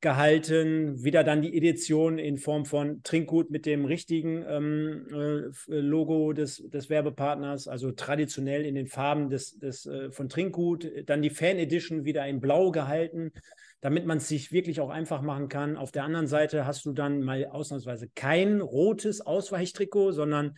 gehalten. 0.00 1.02
Wieder 1.02 1.24
dann 1.24 1.42
die 1.42 1.56
Edition 1.56 2.18
in 2.18 2.38
Form 2.38 2.64
von 2.64 3.02
Trinkgut 3.02 3.50
mit 3.50 3.66
dem 3.66 3.84
richtigen 3.84 4.44
ähm, 4.48 5.06
äh, 5.10 5.74
Logo 5.74 6.32
des, 6.32 6.62
des 6.68 6.88
Werbepartners, 6.88 7.68
also 7.68 7.92
traditionell 7.92 8.64
in 8.64 8.74
den 8.74 8.86
Farben 8.86 9.28
des, 9.28 9.58
des, 9.58 9.86
äh, 9.86 10.10
von 10.12 10.28
Trinkgut. 10.28 10.88
Dann 11.06 11.22
die 11.22 11.30
Fan 11.30 11.58
Edition 11.58 12.04
wieder 12.04 12.26
in 12.26 12.40
Blau 12.40 12.70
gehalten, 12.70 13.32
damit 13.80 14.06
man 14.06 14.18
es 14.18 14.28
sich 14.28 14.52
wirklich 14.52 14.80
auch 14.80 14.90
einfach 14.90 15.22
machen 15.22 15.48
kann. 15.48 15.76
Auf 15.76 15.90
der 15.90 16.04
anderen 16.04 16.26
Seite 16.26 16.66
hast 16.66 16.84
du 16.84 16.92
dann 16.92 17.22
mal 17.22 17.46
ausnahmsweise 17.46 18.08
kein 18.14 18.60
rotes 18.60 19.20
Ausweichtrikot, 19.20 20.12
sondern 20.12 20.56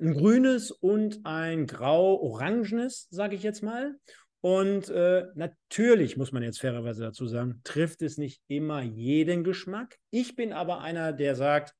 ein 0.00 0.14
grünes 0.14 0.70
und 0.70 1.20
ein 1.24 1.66
grau-orangenes, 1.66 3.08
sage 3.10 3.36
ich 3.36 3.42
jetzt 3.42 3.62
mal. 3.62 3.94
Und 4.42 4.90
äh, 4.90 5.26
natürlich 5.36 6.16
muss 6.16 6.32
man 6.32 6.42
jetzt 6.42 6.60
fairerweise 6.60 7.04
dazu 7.04 7.26
sagen, 7.26 7.60
trifft 7.62 8.02
es 8.02 8.18
nicht 8.18 8.42
immer 8.48 8.82
jeden 8.82 9.44
Geschmack. 9.44 9.98
Ich 10.10 10.34
bin 10.34 10.52
aber 10.52 10.80
einer, 10.80 11.12
der 11.12 11.36
sagt, 11.36 11.74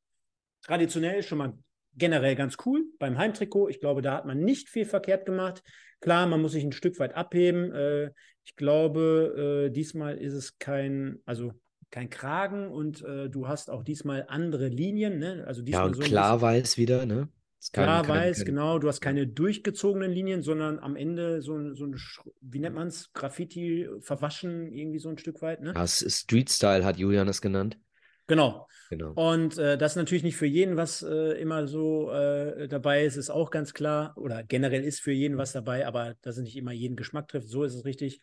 traditionell 0.62 1.18
ist 1.18 1.26
schon 1.26 1.38
mal 1.38 1.58
generell 1.96 2.36
ganz 2.36 2.56
cool 2.64 2.84
beim 3.00 3.18
Heimtrikot. 3.18 3.68
Ich 3.68 3.80
glaube, 3.80 4.00
da 4.00 4.14
hat 4.14 4.26
man 4.26 4.38
nicht 4.38 4.68
viel 4.68 4.84
verkehrt 4.84 5.26
gemacht. 5.26 5.60
Klar, 6.00 6.28
man 6.28 6.40
muss 6.40 6.52
sich 6.52 6.62
ein 6.62 6.70
Stück 6.70 7.00
weit 7.00 7.14
abheben. 7.14 7.72
Äh, 7.72 8.12
ich 8.44 8.54
glaube, 8.54 9.66
äh, 9.66 9.70
diesmal 9.72 10.16
ist 10.16 10.34
es 10.34 10.56
kein, 10.58 11.18
also 11.26 11.52
kein 11.90 12.10
Kragen 12.10 12.68
und 12.68 13.02
äh, 13.02 13.28
du 13.28 13.48
hast 13.48 13.70
auch 13.70 13.82
diesmal 13.82 14.24
andere 14.28 14.68
Linien. 14.68 15.18
Ne? 15.18 15.44
Also 15.48 15.62
diesmal 15.62 15.82
Ja, 15.82 15.86
und 15.88 15.94
so 15.94 16.02
klar 16.02 16.40
weiß 16.40 16.78
wieder, 16.78 17.06
ne? 17.06 17.28
Klar 17.72 18.08
weiß, 18.08 18.44
genau, 18.44 18.78
du 18.78 18.88
hast 18.88 19.00
keine 19.00 19.26
durchgezogenen 19.26 20.10
Linien, 20.10 20.42
sondern 20.42 20.78
am 20.80 20.96
Ende 20.96 21.42
so, 21.42 21.56
ein- 21.56 21.74
so 21.74 21.86
ein, 21.86 22.00
wie 22.40 22.58
nennt 22.58 22.74
man 22.74 22.88
es, 22.88 23.12
Graffiti 23.12 23.88
verwaschen, 24.00 24.72
irgendwie 24.72 24.98
so 24.98 25.08
ein 25.08 25.18
Stück 25.18 25.42
weit, 25.42 25.60
ne? 25.60 25.72
Ja, 25.74 25.84
ist 25.84 26.10
Street 26.10 26.50
Style, 26.50 26.84
hat 26.84 26.98
Julian 26.98 27.28
es 27.28 27.40
genannt. 27.40 27.78
Genau. 28.26 28.66
Genau. 28.90 29.12
Und 29.14 29.58
äh, 29.58 29.76
das 29.76 29.92
ist 29.92 29.96
natürlich 29.96 30.22
nicht 30.22 30.36
für 30.36 30.46
jeden, 30.46 30.76
was 30.76 31.02
äh, 31.02 31.40
immer 31.40 31.66
so 31.66 32.10
äh, 32.10 32.68
dabei 32.68 33.04
ist, 33.04 33.16
ist 33.16 33.30
auch 33.30 33.50
ganz 33.50 33.74
klar. 33.74 34.16
Oder 34.16 34.42
generell 34.42 34.84
ist 34.84 35.00
für 35.00 35.12
jeden 35.12 35.38
was 35.38 35.52
dabei, 35.52 35.86
aber 35.86 36.14
dass 36.22 36.36
es 36.36 36.42
nicht 36.44 36.56
immer 36.56 36.72
jeden 36.72 36.96
Geschmack 36.96 37.28
trifft, 37.28 37.48
so 37.48 37.64
ist 37.64 37.74
es 37.74 37.84
richtig. 37.84 38.20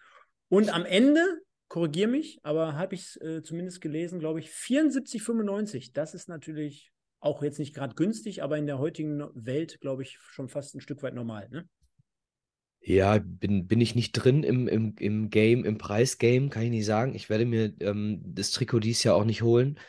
Und 0.47 0.73
am 0.73 0.85
Ende, 0.85 1.21
korrigiere 1.67 2.09
mich, 2.09 2.39
aber 2.43 2.73
habe 2.73 2.95
ich 2.95 3.01
es 3.01 3.15
äh, 3.21 3.43
zumindest 3.43 3.81
gelesen, 3.81 4.19
glaube 4.19 4.39
ich, 4.39 4.49
74,95. 4.51 5.93
Das 5.93 6.13
ist 6.13 6.27
natürlich 6.29 6.91
auch 7.19 7.43
jetzt 7.43 7.59
nicht 7.59 7.73
gerade 7.73 7.95
günstig, 7.95 8.43
aber 8.43 8.57
in 8.57 8.67
der 8.67 8.79
heutigen 8.79 9.23
Welt, 9.33 9.79
glaube 9.81 10.03
ich, 10.03 10.17
schon 10.19 10.49
fast 10.49 10.75
ein 10.75 10.81
Stück 10.81 11.03
weit 11.03 11.13
normal. 11.13 11.49
Ne? 11.49 11.67
Ja, 12.81 13.19
bin, 13.19 13.67
bin 13.67 13.81
ich 13.81 13.95
nicht 13.95 14.13
drin 14.13 14.43
im, 14.43 14.67
im, 14.67 14.95
im 14.97 15.29
Game, 15.29 15.65
im 15.65 15.77
Preisgame, 15.77 16.49
kann 16.49 16.63
ich 16.63 16.69
nicht 16.69 16.85
sagen. 16.85 17.13
Ich 17.13 17.29
werde 17.29 17.45
mir 17.45 17.73
ähm, 17.81 18.21
das 18.23 18.51
Trikot 18.51 18.79
dieses 18.79 19.03
Jahr 19.03 19.15
auch 19.15 19.25
nicht 19.25 19.41
holen. 19.41 19.79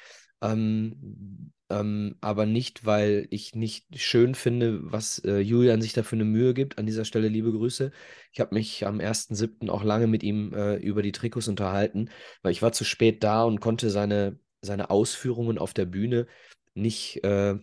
Ähm, 0.43 1.53
ähm, 1.71 2.17
aber 2.21 2.47
nicht, 2.47 2.85
weil 2.85 3.29
ich 3.31 3.55
nicht 3.55 3.87
schön 4.01 4.35
finde, 4.35 4.81
was 4.83 5.21
äh, 5.21 5.39
Julian 5.39 5.81
sich 5.81 5.93
da 5.93 6.03
für 6.03 6.17
eine 6.17 6.25
Mühe 6.25 6.53
gibt. 6.53 6.79
An 6.79 6.87
dieser 6.87 7.05
Stelle 7.05 7.29
liebe 7.29 7.53
Grüße. 7.53 7.93
Ich 8.33 8.41
habe 8.41 8.55
mich 8.57 8.85
am 8.87 8.99
1.7. 8.99 9.71
auch 9.71 9.85
lange 9.85 10.09
mit 10.09 10.25
ihm 10.25 10.53
äh, 10.53 10.77
über 10.77 11.03
die 11.03 11.13
Trikots 11.13 11.47
unterhalten, 11.47 12.11
weil 12.43 12.53
ich 12.53 12.63
war 12.63 12.73
zu 12.73 12.85
spät 12.85 13.23
da 13.23 13.45
und 13.45 13.61
konnte 13.61 13.91
seine, 13.91 14.39
seine 14.63 14.91
Ausführungen 14.91 15.59
auf 15.59 15.73
der 15.73 15.85
Bühne 15.85 16.27
nicht, 16.75 17.23
äh, 17.25 17.57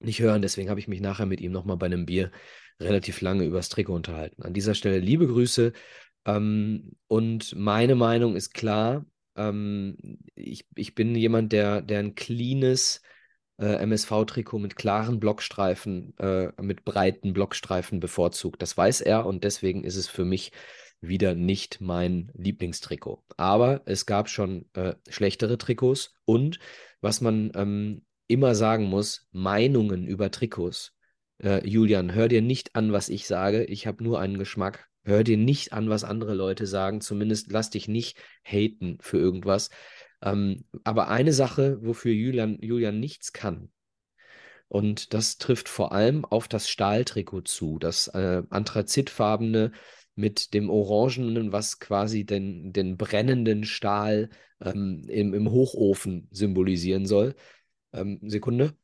nicht 0.00 0.20
hören. 0.20 0.42
Deswegen 0.42 0.70
habe 0.70 0.80
ich 0.80 0.88
mich 0.88 1.00
nachher 1.00 1.26
mit 1.26 1.40
ihm 1.40 1.52
nochmal 1.52 1.76
bei 1.76 1.86
einem 1.86 2.06
Bier 2.06 2.30
relativ 2.80 3.20
lange 3.20 3.44
über 3.44 3.58
das 3.58 3.68
Trikot 3.68 3.94
unterhalten. 3.94 4.42
An 4.42 4.54
dieser 4.54 4.74
Stelle 4.74 4.98
liebe 4.98 5.26
Grüße. 5.26 5.72
Ähm, 6.26 6.92
und 7.06 7.54
meine 7.56 7.94
Meinung 7.94 8.36
ist 8.36 8.54
klar. 8.54 9.06
Ähm, 9.36 10.18
ich, 10.34 10.66
ich 10.74 10.94
bin 10.94 11.14
jemand, 11.14 11.52
der, 11.52 11.82
der 11.82 12.00
ein 12.00 12.14
cleanes 12.14 13.02
äh, 13.58 13.76
MSV-Trikot 13.82 14.58
mit 14.58 14.76
klaren 14.76 15.20
Blockstreifen, 15.20 16.16
äh, 16.18 16.50
mit 16.60 16.84
breiten 16.84 17.32
Blockstreifen 17.32 18.00
bevorzugt. 18.00 18.62
Das 18.62 18.76
weiß 18.76 19.00
er 19.02 19.26
und 19.26 19.44
deswegen 19.44 19.84
ist 19.84 19.96
es 19.96 20.08
für 20.08 20.24
mich 20.24 20.52
wieder 21.00 21.34
nicht 21.34 21.80
mein 21.80 22.32
Lieblingstrikot. 22.34 23.22
Aber 23.36 23.82
es 23.84 24.06
gab 24.06 24.28
schon 24.28 24.66
äh, 24.74 24.94
schlechtere 25.08 25.58
Trikots 25.58 26.14
und 26.24 26.58
was 27.00 27.20
man 27.20 27.52
ähm, 27.54 28.02
immer 28.26 28.54
sagen 28.54 28.84
muss, 28.84 29.28
Meinungen 29.32 30.06
über 30.06 30.30
Trikots. 30.30 30.92
Äh, 31.38 31.66
Julian, 31.68 32.14
hör 32.14 32.28
dir 32.28 32.42
nicht 32.42 32.74
an, 32.76 32.92
was 32.92 33.08
ich 33.08 33.26
sage. 33.26 33.64
Ich 33.64 33.86
habe 33.86 34.02
nur 34.02 34.20
einen 34.20 34.38
Geschmack. 34.38 34.88
Hör 35.04 35.24
dir 35.24 35.36
nicht 35.36 35.72
an, 35.72 35.90
was 35.90 36.04
andere 36.04 36.34
Leute 36.34 36.66
sagen. 36.66 37.00
Zumindest 37.00 37.52
lass 37.52 37.70
dich 37.70 37.88
nicht 37.88 38.16
haten 38.42 38.98
für 39.00 39.18
irgendwas. 39.18 39.70
Ähm, 40.22 40.64
aber 40.84 41.08
eine 41.08 41.32
Sache, 41.32 41.78
wofür 41.82 42.12
Julian, 42.12 42.58
Julian 42.60 43.00
nichts 43.00 43.32
kann, 43.32 43.70
und 44.68 45.14
das 45.14 45.38
trifft 45.38 45.68
vor 45.68 45.92
allem 45.92 46.24
auf 46.24 46.48
das 46.48 46.68
Stahltrikot 46.68 47.42
zu, 47.42 47.78
das 47.78 48.08
äh, 48.08 48.42
anthrazitfarbene 48.50 49.72
mit 50.16 50.54
dem 50.54 50.70
Orangenen, 50.70 51.52
was 51.52 51.78
quasi 51.78 52.24
den, 52.24 52.72
den 52.72 52.96
brennenden 52.96 53.64
Stahl 53.64 54.30
ähm, 54.60 55.02
im, 55.08 55.34
im 55.34 55.50
Hochofen 55.50 56.28
symbolisieren 56.30 57.06
soll. 57.06 57.34
Ähm, 57.94 58.20
Sekunde. 58.22 58.76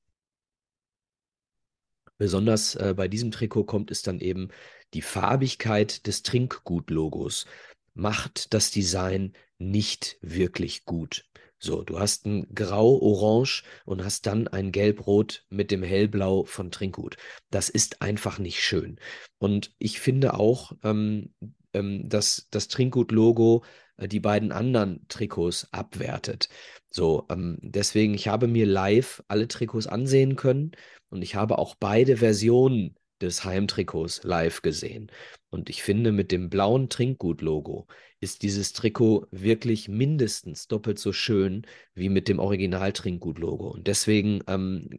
Besonders 2.16 2.74
äh, 2.76 2.94
bei 2.96 3.08
diesem 3.08 3.30
Trikot 3.30 3.64
kommt 3.64 3.90
es 3.90 4.02
dann 4.02 4.20
eben 4.20 4.48
die 4.94 5.02
Farbigkeit 5.02 6.06
des 6.06 6.22
Trinkgut-Logos 6.22 7.46
macht 7.94 8.54
das 8.54 8.70
Design 8.70 9.32
nicht 9.58 10.18
wirklich 10.20 10.84
gut. 10.84 11.24
So, 11.58 11.82
du 11.82 11.98
hast 11.98 12.24
ein 12.26 12.46
Grau-Orange 12.54 13.64
und 13.84 14.02
hast 14.02 14.26
dann 14.26 14.48
ein 14.48 14.72
Gelb-Rot 14.72 15.44
mit 15.50 15.70
dem 15.70 15.82
Hellblau 15.82 16.44
von 16.44 16.70
Trinkgut. 16.70 17.16
Das 17.50 17.68
ist 17.68 18.00
einfach 18.00 18.38
nicht 18.38 18.62
schön. 18.62 18.98
Und 19.38 19.74
ich 19.78 20.00
finde 20.00 20.34
auch, 20.34 20.72
ähm, 20.82 21.34
ähm, 21.74 22.08
dass 22.08 22.48
das 22.50 22.68
Trinkgut-Logo 22.68 23.62
die 24.06 24.20
beiden 24.20 24.52
anderen 24.52 25.06
Trikots 25.08 25.68
abwertet. 25.72 26.48
So, 26.90 27.26
ähm, 27.30 27.58
deswegen, 27.62 28.14
ich 28.14 28.28
habe 28.28 28.46
mir 28.46 28.66
live 28.66 29.22
alle 29.28 29.48
Trikots 29.48 29.86
ansehen 29.86 30.36
können 30.36 30.72
und 31.08 31.22
ich 31.22 31.34
habe 31.34 31.58
auch 31.58 31.74
beide 31.76 32.16
Versionen 32.16 32.96
des 33.20 33.44
Heimtrikots 33.44 34.22
live 34.24 34.62
gesehen. 34.62 35.10
Und 35.50 35.68
ich 35.68 35.82
finde, 35.82 36.12
mit 36.12 36.32
dem 36.32 36.48
blauen 36.48 36.88
Trinkgut-Logo 36.88 37.86
ist 38.20 38.42
dieses 38.42 38.72
Trikot 38.72 39.26
wirklich 39.30 39.88
mindestens 39.88 40.68
doppelt 40.68 40.98
so 40.98 41.12
schön 41.12 41.66
wie 41.94 42.08
mit 42.08 42.28
dem 42.28 42.38
Original-Trinkgut-Logo. 42.38 43.68
Und 43.70 43.86
deswegen 43.86 44.40
ähm, 44.46 44.90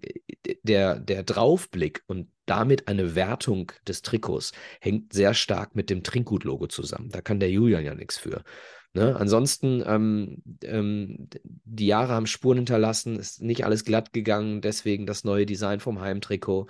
der, 0.64 1.00
der 1.00 1.24
Draufblick 1.24 2.04
und 2.08 2.32
damit 2.46 2.88
eine 2.88 3.16
Wertung 3.16 3.72
des 3.88 4.02
Trikots 4.02 4.52
hängt 4.82 5.14
sehr 5.14 5.34
stark 5.34 5.76
mit 5.76 5.90
dem 5.90 6.04
Trinkgut-Logo 6.04 6.68
zusammen. 6.68 7.10
Da 7.10 7.22
kann 7.22 7.40
der 7.40 7.50
Julian 7.50 7.86
ja 7.86 7.96
nichts 7.96 8.18
für. 8.18 8.44
Ne? 8.94 9.16
Ansonsten, 9.16 9.82
ähm, 9.86 10.42
ähm, 10.64 11.30
die 11.44 11.86
Jahre 11.88 12.14
haben 12.14 12.28
Spuren 12.28 12.58
hinterlassen, 12.58 13.18
ist 13.18 13.42
nicht 13.42 13.66
alles 13.66 13.86
glatt 13.86 14.12
gegangen, 14.12 14.62
deswegen 14.62 15.06
das 15.06 15.24
neue 15.24 15.46
Design 15.46 15.80
vom 15.80 16.02
Heimtrikot. 16.02 16.68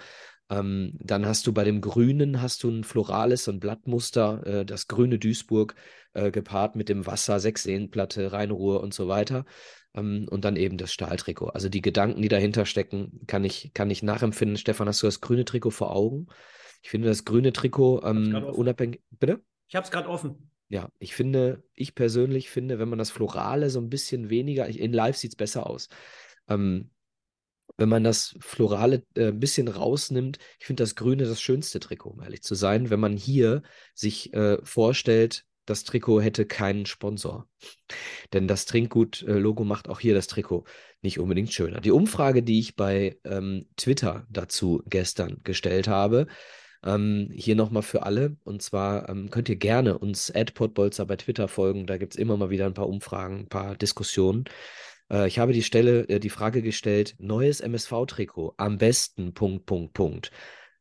Ähm, 0.49 0.97
dann 0.99 1.25
hast 1.25 1.47
du 1.47 1.53
bei 1.53 1.63
dem 1.63 1.81
Grünen 1.81 2.41
hast 2.41 2.63
du 2.63 2.69
ein 2.69 2.83
florales 2.83 3.47
und 3.47 3.59
Blattmuster, 3.59 4.45
äh, 4.45 4.65
das 4.65 4.87
grüne 4.87 5.17
Duisburg 5.17 5.75
äh, 6.13 6.29
gepaart 6.29 6.75
mit 6.75 6.89
dem 6.89 7.07
Wasser, 7.07 7.39
Sechsseenplatte, 7.39 8.31
Rheinruhr 8.33 8.81
und 8.81 8.93
so 8.93 9.07
weiter. 9.07 9.45
Ähm, 9.95 10.27
und 10.29 10.45
dann 10.45 10.57
eben 10.57 10.77
das 10.77 10.93
Stahltrikot. 10.93 11.47
Also 11.47 11.69
die 11.69 11.81
Gedanken, 11.81 12.21
die 12.21 12.27
dahinter 12.27 12.65
stecken, 12.65 13.21
kann 13.25 13.43
ich, 13.43 13.71
kann 13.73 13.89
ich 13.89 14.03
nachempfinden. 14.03 14.57
Stefan, 14.57 14.87
hast 14.87 15.01
du 15.01 15.07
das 15.07 15.21
grüne 15.21 15.45
Trikot 15.45 15.71
vor 15.71 15.95
Augen? 15.95 16.27
Ich 16.83 16.89
finde 16.89 17.07
das 17.07 17.25
grüne 17.25 17.53
Trikot 17.53 18.03
ähm, 18.03 18.35
unabhängig. 18.35 19.01
Bitte? 19.09 19.41
Ich 19.67 19.75
habe 19.75 19.85
es 19.85 19.91
gerade 19.91 20.09
offen. 20.09 20.50
Ja, 20.71 20.89
ich 20.99 21.13
finde, 21.13 21.63
ich 21.75 21.95
persönlich 21.95 22.49
finde, 22.49 22.79
wenn 22.79 22.87
man 22.87 22.97
das 22.97 23.11
Florale 23.11 23.69
so 23.69 23.81
ein 23.81 23.89
bisschen 23.89 24.29
weniger, 24.29 24.67
in 24.67 24.93
Live 24.93 25.17
sieht 25.17 25.31
es 25.31 25.35
besser 25.35 25.69
aus. 25.69 25.89
Ähm, 26.47 26.91
wenn 27.75 27.89
man 27.89 28.05
das 28.05 28.37
Florale 28.39 29.03
äh, 29.15 29.27
ein 29.27 29.39
bisschen 29.41 29.67
rausnimmt, 29.67 30.37
ich 30.59 30.65
finde 30.65 30.83
das 30.83 30.95
Grüne 30.95 31.25
das 31.25 31.41
schönste 31.41 31.81
Trikot, 31.81 32.11
um 32.11 32.21
ehrlich 32.21 32.41
zu 32.41 32.55
sein. 32.55 32.89
Wenn 32.89 33.01
man 33.01 33.17
hier 33.17 33.63
sich 33.93 34.33
äh, 34.33 34.59
vorstellt, 34.63 35.43
das 35.65 35.83
Trikot 35.83 36.21
hätte 36.21 36.45
keinen 36.45 36.85
Sponsor. 36.85 37.49
Denn 38.31 38.47
das 38.47 38.65
Trinkgut-Logo 38.65 39.65
macht 39.65 39.89
auch 39.89 39.99
hier 39.99 40.13
das 40.13 40.27
Trikot 40.27 40.63
nicht 41.01 41.19
unbedingt 41.19 41.51
schöner. 41.51 41.81
Die 41.81 41.91
Umfrage, 41.91 42.43
die 42.43 42.59
ich 42.59 42.77
bei 42.77 43.19
ähm, 43.25 43.67
Twitter 43.75 44.25
dazu 44.29 44.81
gestern 44.85 45.41
gestellt 45.43 45.89
habe, 45.89 46.27
ähm, 46.83 47.29
hier 47.33 47.55
nochmal 47.55 47.83
für 47.83 48.03
alle. 48.03 48.37
Und 48.43 48.61
zwar 48.61 49.09
ähm, 49.09 49.29
könnt 49.29 49.49
ihr 49.49 49.55
gerne 49.55 49.97
uns 49.97 50.31
@podbolzer 50.53 51.05
bei 51.05 51.15
Twitter 51.17 51.47
folgen. 51.47 51.87
Da 51.87 51.97
gibt 51.97 52.13
es 52.13 52.19
immer 52.19 52.37
mal 52.37 52.49
wieder 52.49 52.65
ein 52.65 52.73
paar 52.73 52.89
Umfragen, 52.89 53.41
ein 53.41 53.49
paar 53.49 53.75
Diskussionen. 53.75 54.45
Äh, 55.11 55.27
ich 55.27 55.39
habe 55.39 55.53
die 55.53 55.63
Stelle, 55.63 56.07
äh, 56.09 56.19
die 56.19 56.29
Frage 56.29 56.61
gestellt: 56.61 57.15
Neues 57.19 57.61
MSV-Trikot, 57.61 58.55
am 58.57 58.77
besten. 58.77 59.33
Punkt, 59.33 59.65
Punkt, 59.65 59.93
Punkt. 59.93 60.31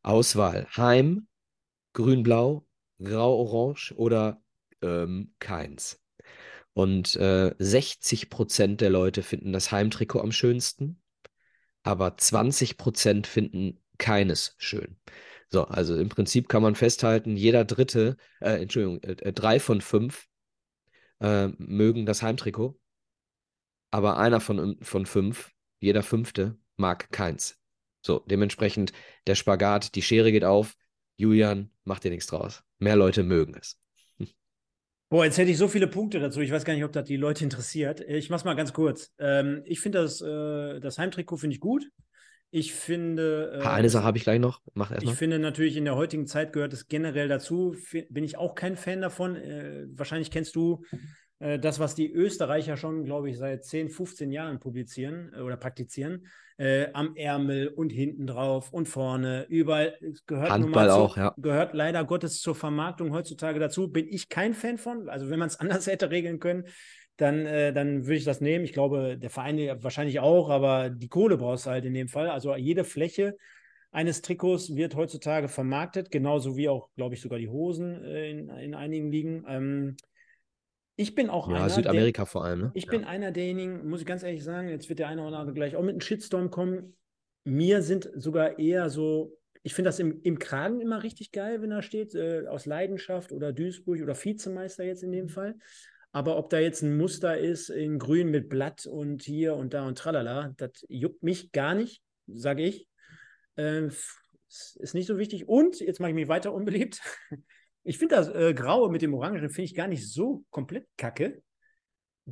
Auswahl: 0.02 0.66
Heim, 0.76 1.26
Grün-Blau, 1.94 2.66
Grau-Orange 3.02 3.94
oder 3.96 4.42
ähm, 4.82 5.34
keins. 5.38 6.00
Und 6.72 7.16
äh, 7.16 7.54
60 7.58 8.30
Prozent 8.30 8.80
der 8.80 8.90
Leute 8.90 9.22
finden 9.22 9.52
das 9.52 9.72
Heimtrikot 9.72 10.20
am 10.20 10.32
schönsten, 10.32 11.02
aber 11.82 12.16
20 12.16 12.76
Prozent 12.76 13.26
finden 13.26 13.80
keines 13.98 14.54
schön. 14.58 14.96
So, 15.52 15.64
also 15.64 15.96
im 15.96 16.08
Prinzip 16.08 16.48
kann 16.48 16.62
man 16.62 16.76
festhalten, 16.76 17.36
jeder 17.36 17.64
Dritte, 17.64 18.16
äh, 18.40 18.62
Entschuldigung, 18.62 19.02
äh, 19.02 19.16
äh, 19.20 19.32
drei 19.32 19.58
von 19.58 19.80
fünf 19.80 20.26
äh, 21.20 21.48
mögen 21.58 22.06
das 22.06 22.22
Heimtrikot, 22.22 22.78
aber 23.90 24.18
einer 24.18 24.40
von, 24.40 24.78
von 24.80 25.06
fünf, 25.06 25.50
jeder 25.80 26.04
Fünfte, 26.04 26.56
mag 26.76 27.10
keins. 27.10 27.58
So, 28.02 28.20
dementsprechend 28.20 28.92
der 29.26 29.34
Spagat, 29.34 29.94
die 29.94 30.02
Schere 30.02 30.32
geht 30.32 30.44
auf. 30.44 30.76
Julian, 31.16 31.70
mach 31.84 31.98
dir 31.98 32.10
nichts 32.10 32.28
draus. 32.28 32.62
Mehr 32.78 32.96
Leute 32.96 33.24
mögen 33.24 33.54
es. 33.60 33.76
Boah, 35.10 35.24
jetzt 35.24 35.38
hätte 35.38 35.50
ich 35.50 35.58
so 35.58 35.66
viele 35.66 35.88
Punkte 35.88 36.20
dazu. 36.20 36.40
Ich 36.40 36.52
weiß 36.52 36.64
gar 36.64 36.72
nicht, 36.72 36.84
ob 36.84 36.92
das 36.92 37.04
die 37.04 37.16
Leute 37.16 37.42
interessiert. 37.42 38.00
Ich 38.00 38.30
mach's 38.30 38.44
mal 38.44 38.54
ganz 38.54 38.72
kurz. 38.72 39.12
Ähm, 39.18 39.62
ich 39.66 39.80
finde 39.80 40.00
das, 40.02 40.20
äh, 40.20 40.78
das 40.78 40.98
Heimtrikot 40.98 41.36
finde 41.36 41.54
ich 41.54 41.60
gut. 41.60 41.90
Ich 42.50 42.74
finde. 42.74 43.60
Eine 43.64 43.88
Sache 43.88 44.04
habe 44.04 44.18
ich 44.18 44.24
gleich 44.24 44.40
noch. 44.40 44.60
Mach 44.74 44.90
Ich 44.90 44.96
erstmal. 44.96 45.14
finde 45.14 45.38
natürlich, 45.38 45.76
in 45.76 45.84
der 45.84 45.96
heutigen 45.96 46.26
Zeit 46.26 46.52
gehört 46.52 46.72
es 46.72 46.88
generell 46.88 47.28
dazu. 47.28 47.76
Bin 48.08 48.24
ich 48.24 48.36
auch 48.38 48.54
kein 48.54 48.76
Fan 48.76 49.00
davon. 49.00 49.36
Äh, 49.36 49.86
wahrscheinlich 49.92 50.30
kennst 50.30 50.56
du 50.56 50.84
äh, 51.40 51.58
das, 51.58 51.80
was 51.80 51.94
die 51.94 52.12
Österreicher 52.12 52.76
schon, 52.76 53.04
glaube 53.04 53.30
ich, 53.30 53.38
seit 53.38 53.64
10, 53.64 53.88
15 53.88 54.30
Jahren 54.30 54.60
publizieren 54.60 55.32
äh, 55.34 55.40
oder 55.40 55.56
praktizieren, 55.56 56.26
äh, 56.58 56.88
am 56.92 57.16
Ärmel 57.16 57.68
und 57.68 57.90
hinten 57.90 58.26
drauf 58.26 58.72
und 58.72 58.86
vorne, 58.86 59.46
überall 59.48 59.94
gehört 60.26 60.50
Handball 60.50 60.88
zu, 60.88 60.94
auch, 60.94 61.16
ja. 61.16 61.34
gehört 61.38 61.72
leider 61.72 62.04
Gottes 62.04 62.40
zur 62.40 62.54
Vermarktung 62.54 63.12
heutzutage 63.12 63.58
dazu. 63.58 63.88
Bin 63.88 64.06
ich 64.06 64.28
kein 64.28 64.52
Fan 64.52 64.76
von. 64.76 65.08
Also 65.08 65.30
wenn 65.30 65.38
man 65.38 65.48
es 65.48 65.56
anders 65.60 65.86
hätte 65.86 66.10
regeln 66.10 66.38
können, 66.38 66.64
dann, 67.20 67.46
äh, 67.46 67.72
dann 67.72 68.06
würde 68.06 68.16
ich 68.16 68.24
das 68.24 68.40
nehmen. 68.40 68.64
Ich 68.64 68.72
glaube, 68.72 69.18
der 69.18 69.30
Verein 69.30 69.58
wahrscheinlich 69.82 70.20
auch, 70.20 70.48
aber 70.48 70.90
die 70.90 71.08
Kohle 71.08 71.36
brauchst 71.36 71.66
du 71.66 71.70
halt 71.70 71.84
in 71.84 71.94
dem 71.94 72.08
Fall. 72.08 72.30
Also 72.30 72.54
jede 72.56 72.84
Fläche 72.84 73.36
eines 73.90 74.22
Trikots 74.22 74.76
wird 74.76 74.94
heutzutage 74.94 75.48
vermarktet, 75.48 76.10
genauso 76.10 76.56
wie 76.56 76.68
auch, 76.68 76.88
glaube 76.94 77.14
ich, 77.14 77.20
sogar 77.20 77.38
die 77.38 77.48
Hosen 77.48 78.02
äh, 78.04 78.30
in, 78.30 78.48
in 78.48 78.74
einigen 78.74 79.10
Ligen. 79.10 79.44
Ähm, 79.48 79.96
ich 80.96 81.14
bin 81.14 81.30
auch 81.30 81.48
ja, 81.48 81.56
einer. 81.56 81.70
Südamerika 81.70 82.22
der, 82.22 82.26
vor 82.26 82.44
allem. 82.44 82.60
Ne? 82.60 82.70
Ich 82.74 82.84
ja. 82.84 82.90
bin 82.90 83.04
einer 83.04 83.32
derjenigen, 83.32 83.88
muss 83.88 84.00
ich 84.00 84.06
ganz 84.06 84.22
ehrlich 84.22 84.44
sagen, 84.44 84.68
jetzt 84.68 84.88
wird 84.88 84.98
der 84.98 85.08
eine 85.08 85.26
oder 85.26 85.38
andere 85.38 85.54
gleich 85.54 85.76
auch 85.76 85.82
mit 85.82 85.90
einem 85.90 86.00
Shitstorm 86.00 86.50
kommen. 86.50 86.96
Mir 87.44 87.82
sind 87.82 88.10
sogar 88.14 88.58
eher 88.58 88.90
so, 88.90 89.36
ich 89.62 89.74
finde 89.74 89.88
das 89.88 89.98
im, 89.98 90.20
im 90.22 90.38
Kragen 90.38 90.80
immer 90.80 91.02
richtig 91.02 91.32
geil, 91.32 91.62
wenn 91.62 91.70
da 91.70 91.82
steht, 91.82 92.14
äh, 92.14 92.46
aus 92.46 92.66
Leidenschaft 92.66 93.32
oder 93.32 93.52
Duisburg 93.52 94.02
oder 94.02 94.14
Vizemeister 94.14 94.84
jetzt 94.84 95.02
in 95.02 95.12
dem 95.12 95.28
Fall. 95.28 95.56
Aber 96.12 96.36
ob 96.36 96.50
da 96.50 96.58
jetzt 96.58 96.82
ein 96.82 96.96
Muster 96.96 97.38
ist 97.38 97.68
in 97.68 97.98
grün 97.98 98.30
mit 98.30 98.48
Blatt 98.48 98.86
und 98.86 99.22
hier 99.22 99.54
und 99.54 99.74
da 99.74 99.86
und 99.86 99.96
tralala, 99.96 100.54
das 100.56 100.84
juckt 100.88 101.22
mich 101.22 101.52
gar 101.52 101.74
nicht, 101.74 102.02
sage 102.26 102.64
ich. 102.64 102.88
Äh, 103.56 103.86
ist 103.86 104.94
nicht 104.94 105.06
so 105.06 105.18
wichtig. 105.18 105.48
Und, 105.48 105.78
jetzt 105.80 106.00
mache 106.00 106.10
ich 106.10 106.16
mich 106.16 106.28
weiter 106.28 106.52
unbeliebt. 106.52 107.00
Ich 107.82 107.96
finde 107.96 108.16
das 108.16 108.28
äh, 108.28 108.52
Graue 108.52 108.90
mit 108.90 109.00
dem 109.00 109.14
Orangen 109.14 109.40
finde 109.48 109.62
ich 109.62 109.74
gar 109.74 109.88
nicht 109.88 110.06
so 110.06 110.44
komplett 110.50 110.86
kacke. 110.98 111.42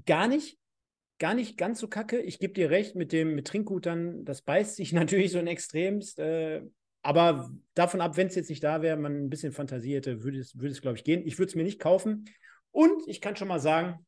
Gar 0.05 0.29
nicht. 0.29 0.59
Gar 1.19 1.33
nicht 1.33 1.57
ganz 1.57 1.81
so 1.81 1.89
kacke. 1.89 2.21
Ich 2.21 2.39
gebe 2.39 2.53
dir 2.53 2.69
recht, 2.69 2.97
mit 2.97 3.13
dem 3.13 3.35
mit 3.35 3.47
Trinkgut 3.47 3.87
dann, 3.87 4.27
das 4.27 4.43
beißt 4.43 4.77
sich 4.77 4.93
natürlich 4.93 5.33
so 5.33 5.39
in 5.39 5.47
extremst. 5.47 6.19
Äh, 6.19 6.61
aber 7.01 7.51
davon 7.73 8.03
ab, 8.03 8.19
wenn 8.19 8.27
es 8.27 8.35
jetzt 8.35 8.51
nicht 8.51 8.63
da 8.63 8.83
wäre, 8.83 8.99
man 8.99 9.25
ein 9.25 9.31
bisschen 9.31 9.53
Fantasie 9.53 9.95
hätte, 9.95 10.23
würde 10.23 10.45
würde 10.53 10.71
es 10.71 10.83
glaube 10.83 10.99
ich, 10.99 11.05
gehen. 11.05 11.27
Ich 11.27 11.39
würde 11.39 11.49
es 11.49 11.55
mir 11.55 11.65
nicht 11.65 11.81
kaufen. 11.81 12.27
Und 12.71 13.07
ich 13.07 13.21
kann 13.21 13.37
schon 13.37 13.49
mal 13.49 13.61
sagen, 13.61 14.07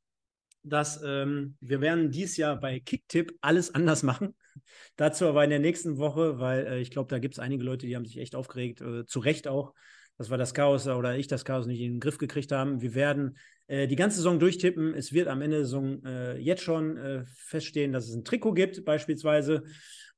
dass 0.63 1.03
ähm, 1.03 1.57
wir 1.61 1.81
werden 1.81 2.11
dieses 2.11 2.37
Jahr 2.37 2.59
bei 2.59 2.81
Kicktipp 2.81 3.33
alles 3.41 3.75
anders 3.75 4.03
machen. 4.03 4.35
Dazu 4.97 5.27
aber 5.27 5.45
in 5.45 5.51
der 5.51 5.59
nächsten 5.59 5.99
Woche, 5.99 6.39
weil 6.39 6.67
äh, 6.67 6.81
ich 6.81 6.91
glaube, 6.91 7.09
da 7.09 7.19
gibt 7.19 7.35
es 7.35 7.39
einige 7.39 7.65
Leute, 7.65 7.87
die 7.87 7.97
haben 7.97 8.05
sich 8.05 8.19
echt 8.19 8.35
aufgeregt, 8.35 8.81
äh, 8.81 9.07
zu 9.07 9.21
Recht 9.21 9.49
auch, 9.49 9.73
dass 10.19 10.31
wir 10.31 10.37
das 10.37 10.53
Chaos 10.53 10.87
oder 10.87 11.17
ich 11.17 11.29
das 11.29 11.45
Chaos 11.45 11.67
nicht 11.67 11.81
in 11.81 11.95
den 11.95 12.01
Griff 12.01 12.19
gekriegt 12.19 12.53
haben. 12.53 12.83
Wir 12.83 12.95
werden 12.95 13.39
äh, 13.69 13.87
die 13.87 13.97
ganze 13.97 14.17
Saison 14.17 14.39
durchtippen. 14.39 14.95
Es 14.95 15.13
wird 15.13 15.29
am 15.29 15.41
Ende 15.41 15.59
der 15.59 15.65
Saison 15.65 16.05
äh, 16.05 16.37
jetzt 16.37 16.63
schon 16.63 16.99
äh, 16.99 17.25
feststehen, 17.27 17.93
dass 17.93 18.09
es 18.09 18.15
ein 18.15 18.25
Trikot 18.25 18.53
gibt, 18.53 18.85
beispielsweise. 18.85 19.63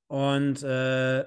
Und 0.09 0.63
äh, 0.65 1.25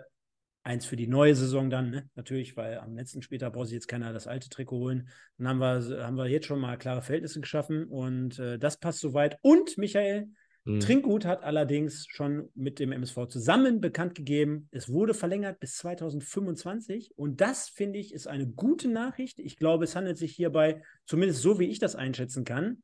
eins 0.65 0.86
für 0.86 0.95
die 0.95 1.07
neue 1.07 1.36
Saison 1.36 1.69
dann, 1.69 1.91
ne? 1.91 2.10
natürlich, 2.15 2.57
weil 2.57 2.79
am 2.79 2.95
letzten 2.95 3.22
Spieltag 3.22 3.53
braucht 3.53 3.67
sich 3.67 3.75
jetzt 3.75 3.88
keiner 3.88 4.12
das 4.13 4.27
alte 4.27 4.50
Trikot 4.50 4.77
holen. 4.77 5.10
Dann 5.38 5.48
haben 5.48 5.60
wir, 5.60 6.03
haben 6.03 6.17
wir 6.17 6.27
jetzt 6.27 6.48
schon 6.48 6.60
mal 6.60 6.75
klare 6.77 7.03
Verhältnisse 7.03 7.39
geschaffen 7.39 7.86
und 7.86 8.39
äh, 8.39 8.57
das 8.57 8.77
passt 8.77 9.00
soweit. 9.00 9.38
Und 9.43 9.77
Michael, 9.77 10.27
mhm. 10.63 10.79
Trinkgut 10.79 11.24
hat 11.24 11.43
allerdings 11.43 12.07
schon 12.10 12.50
mit 12.55 12.79
dem 12.79 12.91
MSV 12.91 13.27
zusammen 13.27 13.79
bekannt 13.79 14.15
gegeben, 14.15 14.67
es 14.72 14.89
wurde 14.89 15.13
verlängert 15.13 15.60
bis 15.60 15.77
2025 15.77 17.13
und 17.15 17.41
das 17.41 17.69
finde 17.69 18.00
ich 18.00 18.12
ist 18.12 18.27
eine 18.27 18.48
gute 18.48 18.88
Nachricht. 18.88 19.38
Ich 19.38 19.57
glaube, 19.57 19.84
es 19.84 19.95
handelt 19.95 20.17
sich 20.17 20.36
hierbei, 20.36 20.81
zumindest 21.05 21.43
so 21.43 21.60
wie 21.60 21.69
ich 21.69 21.77
das 21.77 21.95
einschätzen 21.95 22.43
kann, 22.43 22.81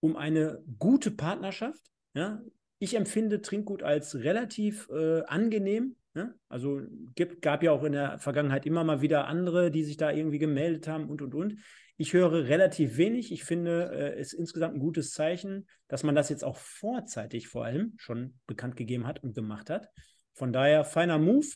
um 0.00 0.16
eine 0.16 0.64
gute 0.80 1.12
Partnerschaft. 1.12 1.82
Ja? 2.12 2.42
Ich 2.80 2.96
empfinde 2.96 3.40
Trinkgut 3.40 3.84
als 3.84 4.16
relativ 4.16 4.88
äh, 4.90 5.22
angenehm 5.26 5.94
Ne? 6.14 6.34
Also 6.48 6.80
gibt, 7.16 7.42
gab 7.42 7.62
ja 7.62 7.72
auch 7.72 7.82
in 7.82 7.92
der 7.92 8.18
Vergangenheit 8.18 8.66
immer 8.66 8.84
mal 8.84 9.00
wieder 9.00 9.26
andere, 9.26 9.70
die 9.72 9.82
sich 9.82 9.96
da 9.96 10.12
irgendwie 10.12 10.38
gemeldet 10.38 10.86
haben 10.86 11.08
und 11.08 11.20
und 11.22 11.34
und. 11.34 11.58
Ich 11.96 12.12
höre 12.12 12.44
relativ 12.44 12.96
wenig. 12.96 13.32
Ich 13.32 13.44
finde 13.44 13.90
äh, 13.92 14.18
es 14.18 14.32
insgesamt 14.32 14.74
ein 14.74 14.80
gutes 14.80 15.12
Zeichen, 15.12 15.66
dass 15.88 16.04
man 16.04 16.14
das 16.14 16.28
jetzt 16.28 16.44
auch 16.44 16.56
vorzeitig 16.56 17.48
vor 17.48 17.64
allem 17.64 17.94
schon 17.96 18.38
bekannt 18.46 18.76
gegeben 18.76 19.06
hat 19.06 19.22
und 19.22 19.34
gemacht 19.34 19.70
hat. 19.70 19.88
Von 20.34 20.52
daher 20.52 20.84
feiner 20.84 21.18
Move. 21.18 21.46